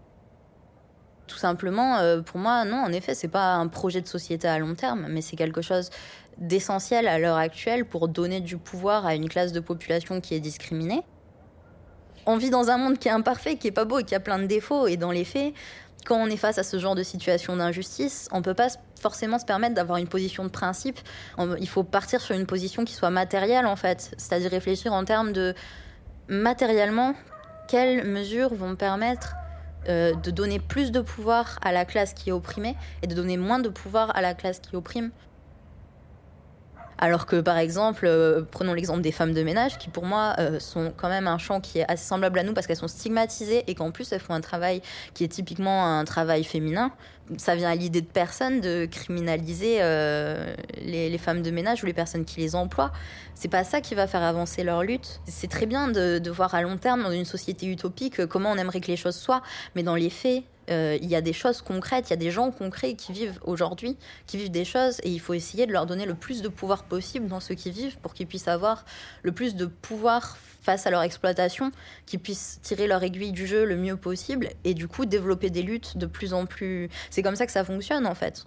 Tout 1.27 1.39
simplement, 1.39 1.99
euh, 1.99 2.21
pour 2.21 2.39
moi, 2.39 2.65
non, 2.65 2.77
en 2.77 2.93
effet, 2.93 3.15
c'est 3.15 3.29
pas 3.29 3.55
un 3.55 3.69
projet 3.69 4.01
de 4.01 4.07
société 4.07 4.47
à 4.47 4.59
long 4.59 4.75
terme, 4.75 5.07
mais 5.09 5.23
c'est 5.23 5.37
quelque 5.37 5.63
chose 5.63 5.91
d'essentiel 6.37 7.09
à 7.09 7.19
l'heure 7.19 7.37
actuelle 7.37 7.85
pour 7.87 8.09
donner 8.09 8.41
du 8.41 8.59
pouvoir 8.59 9.07
à 9.07 9.15
une 9.15 9.29
classe 9.29 9.53
de 9.53 9.61
population 9.61 10.21
qui 10.21 10.35
est 10.35 10.41
discriminée. 10.41 11.03
On 12.27 12.37
vit 12.37 12.51
dans 12.51 12.71
un 12.71 12.77
monde 12.77 12.99
qui 12.99 13.09
est 13.09 13.13
imparfait, 13.13 13.57
qui 13.57 13.69
est 13.69 13.73
pas 13.73 13.85
beau 13.85 14.01
et 14.01 14.05
qui 14.05 14.15
a 14.15 14.21
plein 14.21 14.39
de 14.39 14.47
défauts, 14.47 14.87
et 14.87 14.97
dans 14.97 15.13
les 15.13 15.25
faits, 15.25 15.55
quand 16.05 16.17
on 16.17 16.27
est 16.27 16.37
face 16.37 16.59
à 16.59 16.63
ce 16.63 16.79
genre 16.79 16.95
de 16.95 17.03
situation 17.03 17.57
d'injustice, 17.57 18.29
on 18.33 18.39
ne 18.39 18.43
peut 18.43 18.55
pas 18.55 18.69
forcément 19.01 19.39
se 19.39 19.47
permettre 19.47 19.75
d'avoir 19.75 19.99
une 19.99 20.09
position 20.09 20.45
de 20.45 20.51
principe. 20.51 20.99
il 21.59 21.69
faut 21.69 21.83
partir 21.83 22.21
sur 22.21 22.35
une 22.35 22.47
position 22.47 22.85
qui 22.85 22.93
soit 22.93 23.11
matérielle, 23.11 23.67
en 23.67 23.77
fait. 23.77 24.11
C'est-à-dire 24.19 24.51
réfléchir 24.51 24.93
en 24.93 25.05
termes 25.05 25.33
de 25.33 25.55
matériellement, 26.29 27.15
quelles 27.69 28.07
mesures 28.07 28.55
vont 28.55 28.77
permettre 28.77 29.35
euh, 29.89 30.15
de 30.15 30.31
donner 30.31 30.59
plus 30.59 30.93
de 30.93 31.01
pouvoir 31.01 31.59
à 31.63 31.73
la 31.73 31.85
classe 31.85 32.15
qui 32.15 32.31
est 32.31 32.33
opprimée 32.33 32.77
et 33.03 33.07
de 33.07 33.15
donner 33.15 33.37
moins 33.37 33.59
de 33.59 33.69
pouvoir 33.69 34.17
à 34.17 34.21
la 34.21 34.35
classe 34.35 34.61
qui 34.61 34.77
opprime. 34.77 35.11
Alors 36.99 37.27
que 37.27 37.41
par 37.41 37.59
exemple, 37.59 38.07
euh, 38.07 38.43
prenons 38.51 38.73
l'exemple 38.73 39.01
des 39.01 39.13
femmes 39.13 39.35
de 39.35 39.43
ménage, 39.43 39.79
qui 39.79 39.91
pour 39.91 40.05
moi 40.07 40.35
euh, 40.39 40.61
sont 40.61 40.93
quand 40.97 41.09
même 41.09 41.27
un 41.27 41.39
champ 41.39 41.61
qui 41.61 41.81
est 41.81 41.91
assez 41.91 42.05
semblable 42.05 42.39
à 42.39 42.43
nous 42.43 42.55
parce 42.55 42.67
qu'elles 42.67 42.77
sont 42.77 42.89
stigmatisées 42.89 43.65
et 43.67 43.75
qu'en 43.75 43.91
plus 43.91 44.13
elles 44.13 44.21
font 44.21 44.35
un 44.35 44.41
travail 44.41 44.81
qui 45.13 45.25
est 45.25 45.29
typiquement 45.29 45.99
un 45.99 46.05
travail 46.05 46.45
féminin. 46.45 46.93
Ça 47.39 47.55
vient 47.55 47.71
à 47.71 47.75
l'idée 47.75 48.03
de 48.03 48.07
personne 48.07 48.61
de 48.61 48.87
criminaliser 48.91 49.79
euh, 49.81 50.55
les, 50.83 51.17
femmes 51.19 51.43
de 51.43 51.51
ménage 51.51 51.83
ou 51.83 51.87
les 51.87 51.95
personnes 51.95 52.25
qui 52.25 52.41
les 52.41 52.55
emploient. 52.55 52.93
C'est 53.35 53.49
pas 53.49 53.65
ça 53.65 53.81
qui 53.81 53.95
va 53.95 54.07
faire 54.07 54.23
avancer 54.23 54.63
leur 54.63 54.83
lutte. 54.83 55.21
C'est 55.27 55.49
très 55.49 55.65
bien 55.65 55.89
de, 55.89 56.31
voir 56.31 56.55
à 56.55 56.61
long 56.61 56.77
terme 56.77 57.03
dans 57.03 57.13
une 57.13 57.25
société 57.25 57.67
utopique 57.67 58.27
comment 58.27 58.51
on 58.51 58.57
aimerait 58.57 58.81
que 58.81 58.89
les 58.89 58.97
choses 58.97 59.17
soient, 59.17 59.43
mais 59.75 59.83
dans 59.83 59.95
les 59.95 60.11
faits, 60.11 60.45
euh, 60.71 60.99
il 61.01 61.09
y 61.09 61.17
a 61.17 61.21
des 61.21 61.33
choses 61.33 61.63
concrètes, 61.63 62.09
il 62.09 62.11
y 62.11 62.15
a 62.15 62.17
des 62.19 62.31
gens 62.31 62.51
concrets 62.51 62.95
qui 62.95 63.13
vivent 63.13 63.39
aujourd'hui, 63.45 63.97
qui 64.27 64.37
vivent 64.37 64.51
des 64.51 64.65
choses, 64.65 64.99
et 65.03 65.11
il 65.11 65.21
faut 65.21 65.35
essayer 65.35 65.67
de 65.67 65.73
leur 65.73 65.87
donner 65.87 66.07
le 66.07 66.15
plus 66.15 66.43
de 66.43 66.49
pouvoir 66.49 66.85
possible 66.85 67.27
dans 67.27 67.41
ce 67.41 67.53
qu'ils 67.53 67.73
vivent 67.73 67.99
pour 67.99 68.15
qu'ils 68.15 68.27
puissent 68.27 68.49
avoir 68.49 68.85
le 69.23 69.33
plus 69.33 69.57
de 69.57 69.67
pouvoir 69.67 70.37
face 70.65 70.87
à 70.87 70.91
leur 70.91 71.03
exploitation, 71.03 71.71
qu'ils 72.07 72.21
puissent 72.21 72.59
tirer 72.63 72.87
leur 72.87 73.03
aiguille 73.03 73.33
du 73.33 73.47
jeu 73.47 73.65
le 73.65 73.77
mieux 73.77 73.97
possible, 73.97 74.49
et 74.65 74.75
du 74.75 74.89
coup 74.89 75.05
développer 75.05 75.51
des 75.51 75.63
luttes 75.63 75.99
de 75.99 76.07
plus 76.07 76.33
en 76.33 76.47
plus... 76.47 76.89
C'est 77.11 77.23
comme 77.23 77.37
ça 77.37 77.47
que 77.47 77.53
ça 77.53 77.65
fonctionne 77.65 78.07
en 78.07 78.15
fait. 78.15 78.47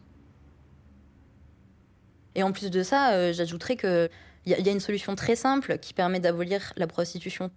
Et 2.35 2.43
en 2.43 2.51
plus 2.51 2.69
de 2.69 2.83
ça, 2.83 3.13
euh, 3.13 3.33
j'ajouterais 3.33 3.77
qu'il 3.77 4.09
y, 4.45 4.51
y 4.51 4.69
a 4.69 4.71
une 4.71 4.79
solution 4.79 5.15
très 5.15 5.35
simple 5.35 5.77
qui 5.79 5.93
permet 5.93 6.19
d'abolir 6.19 6.73
la 6.75 6.87
prostitution 6.87 7.51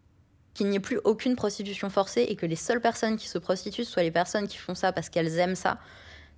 qu'il 0.55 0.69
n'y 0.69 0.77
ait 0.77 0.81
plus 0.81 1.01
aucune 1.05 1.37
prostitution 1.37 1.91
forcée 1.91 2.27
et 2.29 2.37
que 2.37 2.47
les 2.47 2.57
seules 2.57 2.81
personnes 2.81 3.17
qui 3.17 3.29
se 3.29 3.39
prostituent 3.39 3.85
soient 3.85 4.03
les 4.03 4.11
personnes 4.11 4.49
qui 4.49 4.57
font 4.57 4.75
ça 4.75 4.93
parce 4.93 5.09
qu'elles 5.09 5.39
aiment 5.39 5.55
ça, 5.55 5.79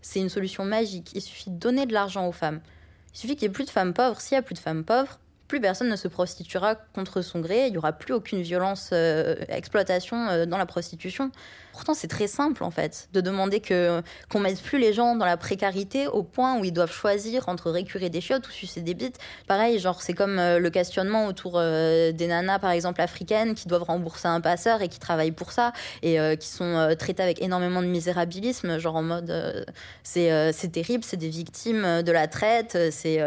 c'est 0.03 0.21
une 0.21 0.29
solution 0.29 0.65
magique. 0.65 1.13
Il 1.15 1.23
suffit 1.23 1.51
de 1.51 1.57
donner 1.57 1.87
de 1.87 1.93
l'argent 1.93 2.27
aux 2.27 2.33
femmes. 2.33 2.61
Il 3.15 3.19
suffit 3.19 3.37
qu'il 3.37 3.49
n'y 3.49 3.53
ait 3.53 3.55
plus 3.55 3.65
de 3.65 3.71
femmes 3.71 3.95
pauvres. 3.95 4.21
S'il 4.21 4.35
n'y 4.37 4.41
a 4.41 4.43
plus 4.43 4.55
de 4.55 4.59
femmes 4.59 4.85
pauvres, 4.85 5.19
plus 5.53 5.61
personne 5.61 5.91
ne 5.91 5.97
se 5.97 6.09
prostituera 6.09 6.77
contre 6.95 7.21
son 7.21 7.41
gré, 7.41 7.67
il 7.67 7.73
n'y 7.73 7.77
aura 7.77 7.93
plus 7.93 8.15
aucune 8.15 8.41
violence, 8.41 8.89
euh, 8.95 9.35
exploitation 9.51 10.29
euh, 10.31 10.47
dans 10.47 10.57
la 10.57 10.65
prostitution. 10.65 11.31
Pourtant, 11.73 11.93
c'est 11.93 12.09
très 12.09 12.27
simple 12.27 12.65
en 12.65 12.71
fait, 12.71 13.11
de 13.13 13.21
demander 13.21 13.61
que 13.61 14.01
qu'on 14.31 14.41
mette 14.41 14.63
plus 14.63 14.79
les 14.79 14.95
gens 14.95 15.15
dans 15.15 15.27
la 15.27 15.37
précarité 15.37 16.07
au 16.07 16.23
point 16.23 16.59
où 16.59 16.65
ils 16.65 16.73
doivent 16.73 16.93
choisir 16.93 17.51
entre 17.51 17.71
récurer 17.71 18.09
des 18.09 18.23
chiottes 18.23 18.49
ou 18.49 18.51
sucer 18.51 18.81
des 18.81 18.95
bites. 18.95 19.19
Pareil, 19.47 19.79
genre 19.79 20.01
c'est 20.01 20.15
comme 20.15 20.39
euh, 20.39 20.59
le 20.59 20.71
questionnement 20.71 21.27
autour 21.27 21.61
des 21.61 22.27
nanas 22.27 22.59
par 22.59 22.71
exemple 22.71 23.03
africaines 23.03 23.55
qui 23.55 23.69
doivent 23.69 23.83
rembourser 23.83 24.29
un 24.29 24.41
passeur 24.41 24.81
et 24.81 24.89
qui 24.89 25.01
travaillent 25.01 25.33
pour 25.33 25.53
ça 25.53 25.75
et 26.03 26.17
qui 26.39 26.49
sont 26.49 26.95
traitées 26.99 27.23
avec 27.23 27.43
énormément 27.43 27.83
de 27.83 27.89
misérabilisme, 27.89 28.79
genre 28.79 28.97
en 28.97 29.03
mode 29.03 29.67
c'est 30.03 30.73
terrible, 30.73 31.05
c'est 31.05 31.19
des 31.19 31.29
victimes 31.29 32.03
de 32.03 32.13
la 32.13 32.27
traite, 32.27 32.79
c'est 32.91 33.21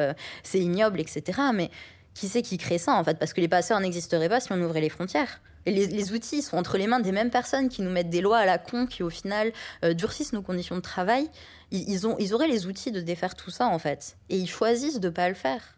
c'est 0.43 0.60
ignoble, 0.60 0.99
etc. 0.99 1.39
Mais 1.53 1.69
qui 2.16 2.28
c'est 2.28 2.42
qui 2.42 2.58
crée 2.58 2.80
ça 2.80 2.96
en 2.96 3.04
fait? 3.04 3.20
Parce 3.20 3.34
que 3.34 3.42
les 3.42 3.48
passeurs 3.48 3.80
n'existeraient 3.80 4.30
pas 4.30 4.40
si 4.40 4.52
on 4.52 4.60
ouvrait 4.62 4.82
les 4.82 4.90
frontières. 4.90 5.42
Et 5.68 5.72
les, 5.72 6.14
outils 6.14 6.44
sont 6.44 6.58
entre 6.58 6.78
les 6.78 6.86
mains 6.86 7.00
des 7.00 7.12
mêmes 7.12 7.32
personnes 7.32 7.70
qui 7.70 7.82
nous 7.82 7.90
mettent 7.90 8.12
des 8.12 8.22
lois 8.22 8.38
à 8.38 8.46
la 8.46 8.60
con 8.60 8.86
qui 8.86 9.02
au 9.02 9.10
final 9.10 9.52
euh, 9.84 9.94
durcissent 9.94 10.34
nos 10.34 10.44
conditions 10.44 10.76
de 10.76 10.82
travail. 10.82 11.28
Ils, 11.72 12.06
ont, 12.06 12.16
ils 12.20 12.36
auraient 12.36 12.48
les 12.48 12.68
outils 12.68 12.92
de 12.92 13.02
défaire 13.02 13.36
tout 13.36 13.50
ça 13.50 13.68
en 13.68 13.80
fait. 13.80 14.16
Et 14.30 14.38
ils 14.38 14.50
choisissent 14.50 15.00
de 15.00 15.10
pas 15.10 15.28
le 15.28 15.36
faire. 15.36 15.74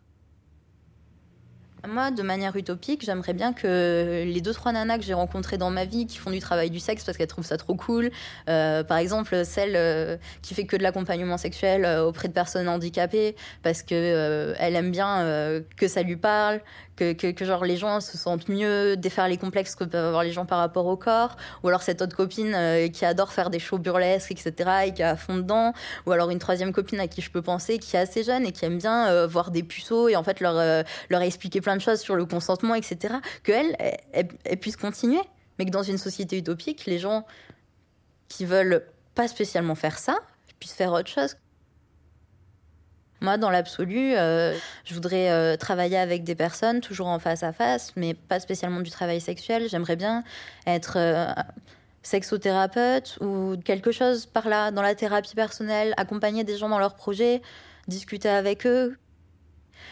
Moi, 1.86 2.10
de 2.12 2.24
manière 2.24 2.56
utopique, 2.56 3.06
j'aimerais 3.06 3.34
bien 3.34 3.54
que 3.54 4.24
les 4.26 4.42
deux 4.42 4.54
trois 4.54 4.72
nanas 4.72 4.98
que 4.98 5.04
j'ai 5.04 5.14
rencontrées 5.14 5.58
dans 5.60 5.70
ma 5.70 5.86
vie 5.86 6.08
qui 6.08 6.18
font 6.18 6.32
du 6.32 6.40
travail 6.40 6.72
du 6.72 6.80
sexe 6.80 7.04
parce 7.04 7.18
qu'elles 7.18 7.28
trouvent 7.28 7.46
ça 7.46 7.58
trop 7.58 7.76
cool, 7.76 8.10
euh, 8.50 8.84
par 8.84 8.98
exemple 8.98 9.46
celle 9.46 9.76
euh, 9.76 10.18
qui 10.42 10.56
fait 10.56 10.66
que 10.66 10.76
de 10.76 10.82
l'accompagnement 10.82 11.38
sexuel 11.38 11.86
euh, 11.86 12.04
auprès 12.04 12.30
de 12.30 12.34
personnes 12.34 12.68
handicapées 12.68 13.36
parce 13.62 13.84
que 13.84 14.56
elle 14.58 14.76
aime 14.76 14.92
bien 14.92 15.62
que 15.76 15.88
ça 15.88 16.02
lui 16.02 16.18
parle, 16.18 16.62
que, 16.98 17.32
que, 17.32 17.46
genre 17.46 17.64
les 17.64 17.78
gens 17.78 18.02
se 18.02 18.18
sentent 18.18 18.50
mieux, 18.50 18.98
défaire 18.98 19.28
les 19.28 19.38
complexes 19.38 19.76
que 19.76 19.84
peuvent 19.84 20.06
avoir 20.06 20.24
les 20.24 20.32
gens 20.32 20.46
par 20.46 20.60
rapport 20.60 20.88
au 20.88 20.98
corps, 20.98 21.38
ou 21.64 21.68
alors 21.68 21.82
cette 21.82 22.02
autre 22.02 22.16
copine 22.16 22.54
euh, 22.56 22.88
qui 22.90 23.06
adore 23.06 23.32
faire 23.32 23.50
des 23.50 23.60
shows 23.60 23.78
burlesques, 23.78 24.32
etc., 24.32 24.54
et 24.88 24.94
qui 24.94 25.02
est 25.02 25.06
à 25.06 25.16
fond 25.16 25.38
dedans, 25.38 25.74
ou 26.06 26.12
alors 26.12 26.30
une 26.30 26.40
troisième 26.40 26.74
copine 26.74 27.00
à 27.00 27.08
qui 27.08 27.22
je 27.22 27.32
peux 27.32 27.42
penser 27.42 27.78
qui 27.78 27.96
est 27.96 28.00
assez 28.00 28.24
jeune 28.24 28.46
et 28.46 28.52
qui 28.52 28.66
aime 28.66 28.78
bien 28.78 29.08
euh, 29.08 29.28
voir 29.28 29.52
des 29.52 29.64
puceaux 29.64 30.10
et 30.10 30.16
en 30.16 30.24
fait 30.24 30.40
leur, 30.40 30.58
euh, 30.58 30.84
leur 31.10 31.22
expliquer 31.22 31.62
plein 31.62 31.76
de 31.76 31.82
choses 31.82 32.00
sur 32.00 32.16
le 32.16 32.26
consentement, 32.26 32.76
etc., 32.76 33.16
qu'elle 33.44 33.76
elle, 33.80 34.28
elle, 34.44 34.58
puisse 34.58 34.78
continuer, 34.78 35.22
mais 35.60 35.66
que 35.66 35.72
dans 35.72 35.84
une 35.84 35.98
société 35.98 36.38
utopique, 36.38 36.86
les 36.86 37.00
gens 37.00 37.26
qui 38.28 38.46
veulent 38.46 38.86
pas 39.16 39.28
spécialement 39.28 39.76
faire 39.76 39.98
ça, 40.00 40.18
puissent 40.60 40.74
faire 40.74 40.92
autre 40.92 41.10
chose. 41.10 41.36
Moi, 43.22 43.38
dans 43.38 43.50
l'absolu, 43.50 44.16
euh, 44.16 44.56
je 44.86 44.94
voudrais 44.94 45.32
euh, 45.32 45.58
travailler 45.58 45.98
avec 45.98 46.24
des 46.24 46.36
personnes, 46.36 46.82
toujours 46.82 47.08
en 47.08 47.18
face 47.18 47.42
à 47.44 47.52
face, 47.52 47.94
mais 47.96 48.14
pas 48.14 48.40
spécialement 48.40 48.82
du 48.82 48.92
travail 48.92 49.20
sexuel. 49.20 49.68
J'aimerais 49.70 49.96
bien 49.96 50.24
être 50.68 50.98
euh, 50.98 51.26
sexothérapeute 52.04 53.18
ou 53.22 53.56
quelque 53.66 53.92
chose 53.92 54.28
par 54.28 54.48
là, 54.48 54.70
dans 54.70 54.84
la 54.84 54.94
thérapie 54.94 55.34
personnelle, 55.34 55.96
accompagner 55.98 56.44
des 56.44 56.58
gens 56.58 56.70
dans 56.70 56.80
leurs 56.80 56.96
projets, 56.96 57.42
discuter 57.88 58.30
avec 58.30 58.68
eux, 58.68 58.98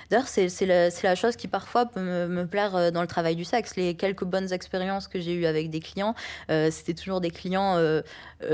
D'ailleurs, 0.10 0.28
c'est 0.28 0.66
la, 0.66 1.16
chose 1.16 1.36
qui 1.36 1.48
parfois 1.48 1.86
peut 1.86 2.02
me, 2.02 2.45
plaire 2.45 2.76
euh, 2.76 2.91
dans 2.91 3.02
le 3.02 3.07
travail 3.07 3.36
du 3.36 3.45
sexe. 3.45 3.76
Les 3.76 3.95
quelques 3.95 4.24
bonnes 4.24 4.52
expériences 4.52 5.07
que 5.07 5.20
j'ai 5.20 5.34
eues 5.34 5.45
avec 5.45 5.70
des 5.70 5.80
clients, 5.80 6.16
euh, 6.52 6.70
c'était 6.72 6.94
toujours 6.94 7.22
des 7.22 7.32
clients 7.32 7.78
euh, 7.78 8.02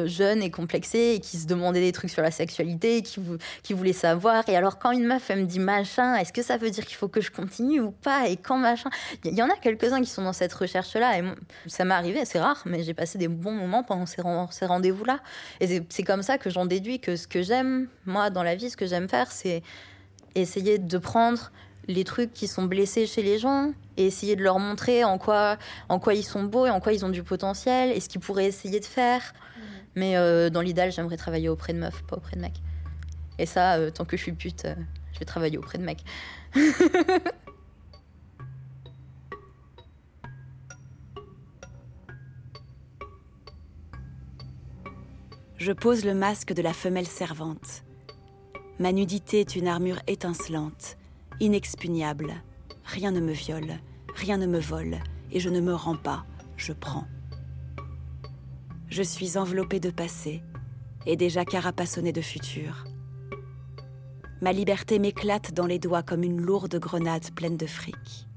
jeunes 0.05 0.41
et 0.41 0.51
complexés 0.51 1.13
et 1.15 1.19
qui 1.19 1.37
se 1.37 1.47
demandaient 1.47 1.81
des 1.81 1.91
trucs 1.91 2.09
sur 2.09 2.21
la 2.21 2.31
sexualité, 2.31 3.01
qui, 3.01 3.21
qui 3.63 3.73
voulaient 3.73 3.93
savoir. 3.93 4.47
Et 4.47 4.55
alors, 4.55 4.79
quand 4.79 4.91
une 4.91 5.05
meuf, 5.05 5.29
elle 5.29 5.41
me 5.41 5.45
dit 5.45 5.59
machin, 5.59 6.15
est-ce 6.15 6.31
que 6.33 6.41
ça 6.41 6.57
veut 6.57 6.69
dire 6.69 6.85
qu'il 6.85 6.95
faut 6.95 7.07
que 7.07 7.21
je 7.21 7.31
continue 7.31 7.81
ou 7.81 7.91
pas 7.91 8.27
Et 8.29 8.37
quand 8.37 8.57
machin? 8.57 8.89
Il 9.25 9.35
y, 9.35 9.43
en 9.43 9.49
a 9.49 9.55
quelques-uns 9.55 10.01
qui 10.01 10.09
sont 10.09 10.23
dans 10.23 10.33
cette 10.33 10.53
recherche-là. 10.53 11.19
Et 11.19 11.23
ça 11.67 11.85
m'est 11.85 11.93
arrivé, 11.93 12.25
c'est 12.25 12.39
rare, 12.39 12.61
mais 12.65 12.83
j'ai 12.83 12.93
passé 12.93 13.17
des 13.17 13.27
bons 13.27 13.51
moments 13.51 13.83
pendant 13.83 14.05
ces, 14.05 14.21
ces 14.51 14.65
rendez-vous-là. 14.65 15.19
Et 15.59 15.83
c'est 15.89 16.03
comme 16.03 16.23
ça 16.23 16.37
que 16.37 16.49
j'en 16.49 16.65
déduis 16.65 16.99
que 16.99 17.15
ce 17.15 17.27
que 17.27 17.41
j'aime, 17.41 17.87
moi, 18.05 18.29
dans 18.29 18.43
la 18.43 18.55
vie, 18.55 18.69
ce 18.69 18.77
que 18.77 18.85
j'aime 18.85 19.09
faire, 19.09 19.31
c'est 19.31 19.63
essayer 20.35 20.77
de 20.77 20.97
prendre 20.97 21.51
les 21.87 22.03
trucs 22.03 22.33
qui 22.33 22.47
sont 22.47 22.63
blessés 22.63 23.05
chez 23.07 23.23
les 23.23 23.37
gens 23.37 23.73
et 23.97 24.05
essayer 24.05 24.35
de 24.35 24.43
leur 24.43 24.59
montrer 24.59 25.03
en 25.03 25.17
quoi, 25.17 25.57
en 25.89 25.99
quoi 25.99 26.13
ils 26.13 26.23
sont 26.23 26.43
beaux 26.43 26.65
et 26.65 26.69
en 26.69 26.79
quoi 26.79 26.93
ils 26.93 27.03
ont 27.05 27.09
du 27.09 27.23
potentiel 27.23 27.91
et 27.91 27.99
ce 27.99 28.07
qu'ils 28.09 28.21
pourraient 28.21 28.45
essayer 28.45 28.79
de 28.79 28.85
faire. 28.85 29.33
Mhm. 29.57 29.63
Mais 29.95 30.15
euh, 30.17 30.49
dans 30.49 30.61
l'idéal, 30.61 30.91
j'aimerais 30.91 31.17
travailler 31.17 31.49
auprès 31.49 31.73
de 31.73 31.79
meufs, 31.79 32.03
pas 32.03 32.15
auprès 32.17 32.35
de 32.35 32.41
mecs. 32.41 32.61
Et 33.39 33.45
ça, 33.45 33.75
euh, 33.75 33.91
tant 33.91 34.05
que 34.05 34.15
je 34.17 34.23
suis 34.23 34.33
pute, 34.33 34.65
euh, 34.65 34.75
je 35.13 35.19
vais 35.19 35.25
travailler 35.25 35.57
auprès 35.57 35.77
de 35.77 35.83
mecs. 35.83 36.03
je 45.57 45.71
pose 45.71 46.05
le 46.05 46.13
masque 46.13 46.53
de 46.53 46.61
la 46.61 46.73
femelle 46.73 47.07
servante 47.07 47.83
Ma 48.81 48.91
nudité 48.91 49.41
est 49.41 49.55
une 49.55 49.67
armure 49.67 50.01
étincelante, 50.07 50.97
inexpugnable. 51.39 52.33
Rien 52.83 53.11
ne 53.11 53.19
me 53.19 53.31
viole, 53.31 53.79
rien 54.15 54.37
ne 54.37 54.47
me 54.47 54.59
vole, 54.59 54.97
et 55.31 55.39
je 55.39 55.49
ne 55.49 55.61
me 55.61 55.75
rends 55.75 55.97
pas, 55.97 56.25
je 56.57 56.73
prends. 56.73 57.05
Je 58.87 59.03
suis 59.03 59.37
enveloppée 59.37 59.79
de 59.79 59.91
passé, 59.91 60.41
et 61.05 61.15
déjà 61.15 61.45
carapassonnée 61.45 62.11
de 62.11 62.21
futur. 62.21 62.85
Ma 64.41 64.51
liberté 64.51 64.97
m'éclate 64.97 65.53
dans 65.53 65.67
les 65.67 65.77
doigts 65.77 66.01
comme 66.01 66.23
une 66.23 66.41
lourde 66.41 66.79
grenade 66.79 67.35
pleine 67.35 67.57
de 67.57 67.67
fric. 67.67 68.27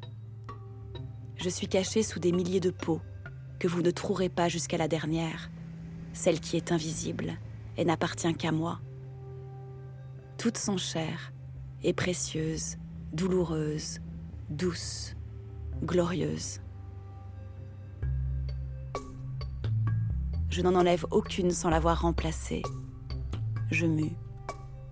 Je 1.36 1.48
suis 1.48 1.68
cachée 1.68 2.02
sous 2.02 2.20
des 2.20 2.32
milliers 2.32 2.60
de 2.60 2.68
peaux 2.68 3.00
que 3.58 3.66
vous 3.66 3.80
ne 3.80 3.90
trouverez 3.90 4.28
pas 4.28 4.50
jusqu'à 4.50 4.76
la 4.76 4.88
dernière, 4.88 5.50
celle 6.12 6.38
qui 6.38 6.58
est 6.58 6.70
invisible 6.70 7.32
et 7.78 7.86
n'appartient 7.86 8.34
qu'à 8.34 8.52
moi 8.52 8.82
toutes 10.38 10.58
sont 10.58 10.76
chères 10.76 11.32
et 11.82 11.92
précieuses, 11.92 12.76
douloureuses, 13.12 14.00
douces, 14.50 15.14
glorieuses. 15.82 16.60
Je 20.50 20.62
n'en 20.62 20.74
enlève 20.74 21.04
aucune 21.10 21.50
sans 21.50 21.70
l'avoir 21.70 22.02
remplacée. 22.02 22.62
Je 23.70 23.86
mue. 23.86 24.12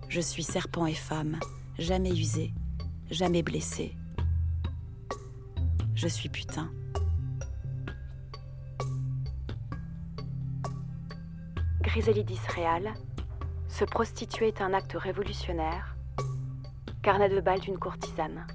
Je 0.09 0.21
suis 0.21 0.43
serpent 0.43 0.87
et 0.87 0.95
femme, 0.95 1.39
jamais 1.79 2.11
usée, 2.11 2.53
jamais 3.11 3.43
blessée. 3.43 3.97
Je 5.95 6.09
suis 6.09 6.29
putain. 6.29 6.71
Griselidis 11.81 12.41
Réal, 12.49 12.95
se 13.73 13.87
prostituer 13.87 14.49
est 14.49 14.61
un 14.61 14.75
acte 14.75 14.93
révolutionnaire. 14.93 15.97
Carnet 17.03 17.31
de 17.31 17.41
bal 17.41 17.59
d'une 17.59 17.79
courtisane. 17.79 18.47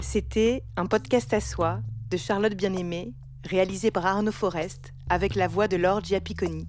C'était 0.00 0.64
un 0.76 0.86
podcast 0.86 1.32
à 1.32 1.40
soi 1.40 1.80
de 2.10 2.16
Charlotte 2.16 2.54
Bien-Aimée, 2.54 3.14
réalisé 3.44 3.92
par 3.92 4.04
Arnaud 4.04 4.32
Forest, 4.32 4.92
avec 5.08 5.36
la 5.36 5.46
voix 5.46 5.68
de 5.68 5.76
Laure 5.76 6.02
Giapiconi. 6.02 6.66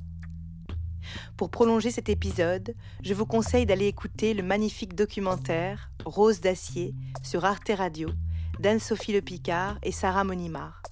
Pour 1.36 1.50
prolonger 1.50 1.90
cet 1.90 2.10
épisode, 2.10 2.76
je 3.02 3.14
vous 3.16 3.26
conseille 3.26 3.66
d'aller 3.66 3.88
écouter 3.88 4.36
le 4.36 4.44
magnifique 4.44 4.94
documentaire 4.94 5.90
Rose 6.06 6.42
d'acier 6.42 6.94
sur 7.24 7.44
Arte 7.44 7.72
Radio 7.76 8.10
d'Anne-Sophie 8.60 9.14
Le 9.14 9.22
Picard 9.22 9.78
et 9.84 9.92
Sarah 9.92 10.24
Monimard. 10.24 10.84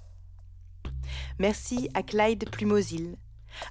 Merci 1.40 1.90
à 1.94 2.02
Clyde 2.02 2.50
Plumosil, 2.50 3.18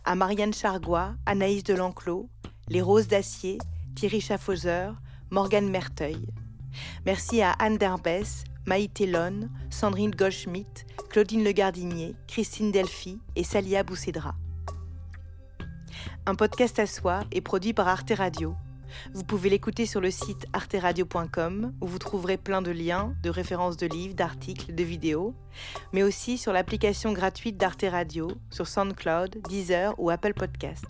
à 0.04 0.14
Marianne 0.14 0.52
Chargois, 0.52 1.14
Anaïs 1.26 1.64
Delanclos, 1.64 2.28
Les 2.68 2.82
Roses 2.82 3.08
d'Acier, 3.08 3.58
Thierry 3.94 4.20
Schaffhauser, 4.20 4.90
Morgane 5.30 5.70
Merteuil. 5.70 6.26
Merci 7.04 7.40
à 7.40 7.52
Anne 7.52 7.78
Derbès, 7.78 8.44
Maïté 8.66 9.06
Lone, 9.06 9.50
Sandrine 9.70 10.10
Goldschmidt, 10.10 10.84
Claudine 11.08 11.44
Le 11.44 11.52
Gardinier, 11.52 12.14
Christine 12.28 12.72
Delphi 12.72 13.18
et 13.34 13.44
Salia 13.44 13.82
Boussedra. 13.82 14.34
Un 16.26 16.34
podcast 16.34 16.78
à 16.78 16.86
soi 16.86 17.20
est 17.32 17.40
produit 17.40 17.72
par 17.72 17.88
Arte 17.88 18.12
Radio 18.16 18.54
vous 19.14 19.24
pouvez 19.24 19.50
l'écouter 19.50 19.86
sur 19.86 20.00
le 20.00 20.10
site 20.10 20.46
arteradio.com 20.52 21.72
où 21.80 21.86
vous 21.86 21.98
trouverez 21.98 22.36
plein 22.36 22.62
de 22.62 22.70
liens, 22.70 23.14
de 23.22 23.30
références 23.30 23.76
de 23.76 23.86
livres, 23.86 24.14
d'articles, 24.14 24.74
de 24.74 24.84
vidéos, 24.84 25.34
mais 25.92 26.02
aussi 26.02 26.38
sur 26.38 26.52
l'application 26.52 27.12
gratuite 27.12 27.56
d'Arte 27.56 27.84
Radio, 27.88 28.28
sur 28.50 28.66
SoundCloud, 28.66 29.42
Deezer 29.48 29.94
ou 29.98 30.10
Apple 30.10 30.34
Podcast. 30.34 30.84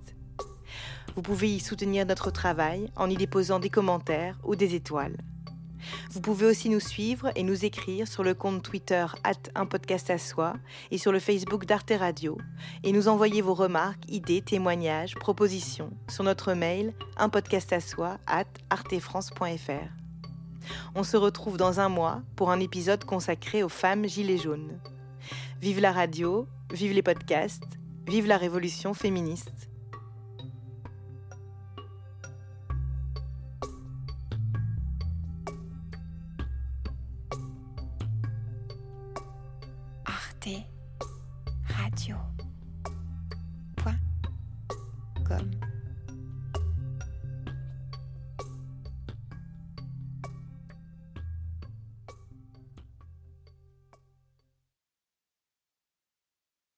Vous 1.14 1.22
pouvez 1.22 1.54
y 1.54 1.60
soutenir 1.60 2.04
notre 2.04 2.30
travail 2.30 2.90
en 2.96 3.08
y 3.08 3.16
déposant 3.16 3.58
des 3.58 3.70
commentaires 3.70 4.38
ou 4.44 4.54
des 4.54 4.74
étoiles. 4.74 5.16
Vous 6.10 6.20
pouvez 6.20 6.46
aussi 6.46 6.68
nous 6.68 6.80
suivre 6.80 7.30
et 7.36 7.42
nous 7.42 7.64
écrire 7.64 8.08
sur 8.08 8.22
le 8.22 8.34
compte 8.34 8.62
Twitter 8.62 9.06
un 9.54 9.66
podcast 9.66 10.10
à 10.10 10.18
soi 10.18 10.54
et 10.90 10.98
sur 10.98 11.12
le 11.12 11.18
Facebook 11.18 11.66
d'Arte 11.66 11.92
Radio 11.98 12.38
et 12.82 12.92
nous 12.92 13.08
envoyer 13.08 13.42
vos 13.42 13.54
remarques, 13.54 14.04
idées, 14.08 14.42
témoignages, 14.42 15.14
propositions 15.14 15.90
sur 16.08 16.24
notre 16.24 16.54
mail 16.54 16.94
un 17.16 17.28
podcast 17.28 17.72
à 17.72 17.80
soi 17.80 18.18
at 18.26 18.46
artefrance.fr. 18.70 20.06
On 20.94 21.04
se 21.04 21.16
retrouve 21.16 21.56
dans 21.56 21.80
un 21.80 21.88
mois 21.88 22.22
pour 22.34 22.50
un 22.50 22.60
épisode 22.60 23.04
consacré 23.04 23.62
aux 23.62 23.68
femmes 23.68 24.06
gilets 24.06 24.38
jaunes. 24.38 24.78
Vive 25.60 25.80
la 25.80 25.92
radio, 25.92 26.46
vive 26.72 26.92
les 26.92 27.02
podcasts, 27.02 27.78
vive 28.06 28.26
la 28.26 28.36
révolution 28.36 28.94
féministe. 28.94 29.65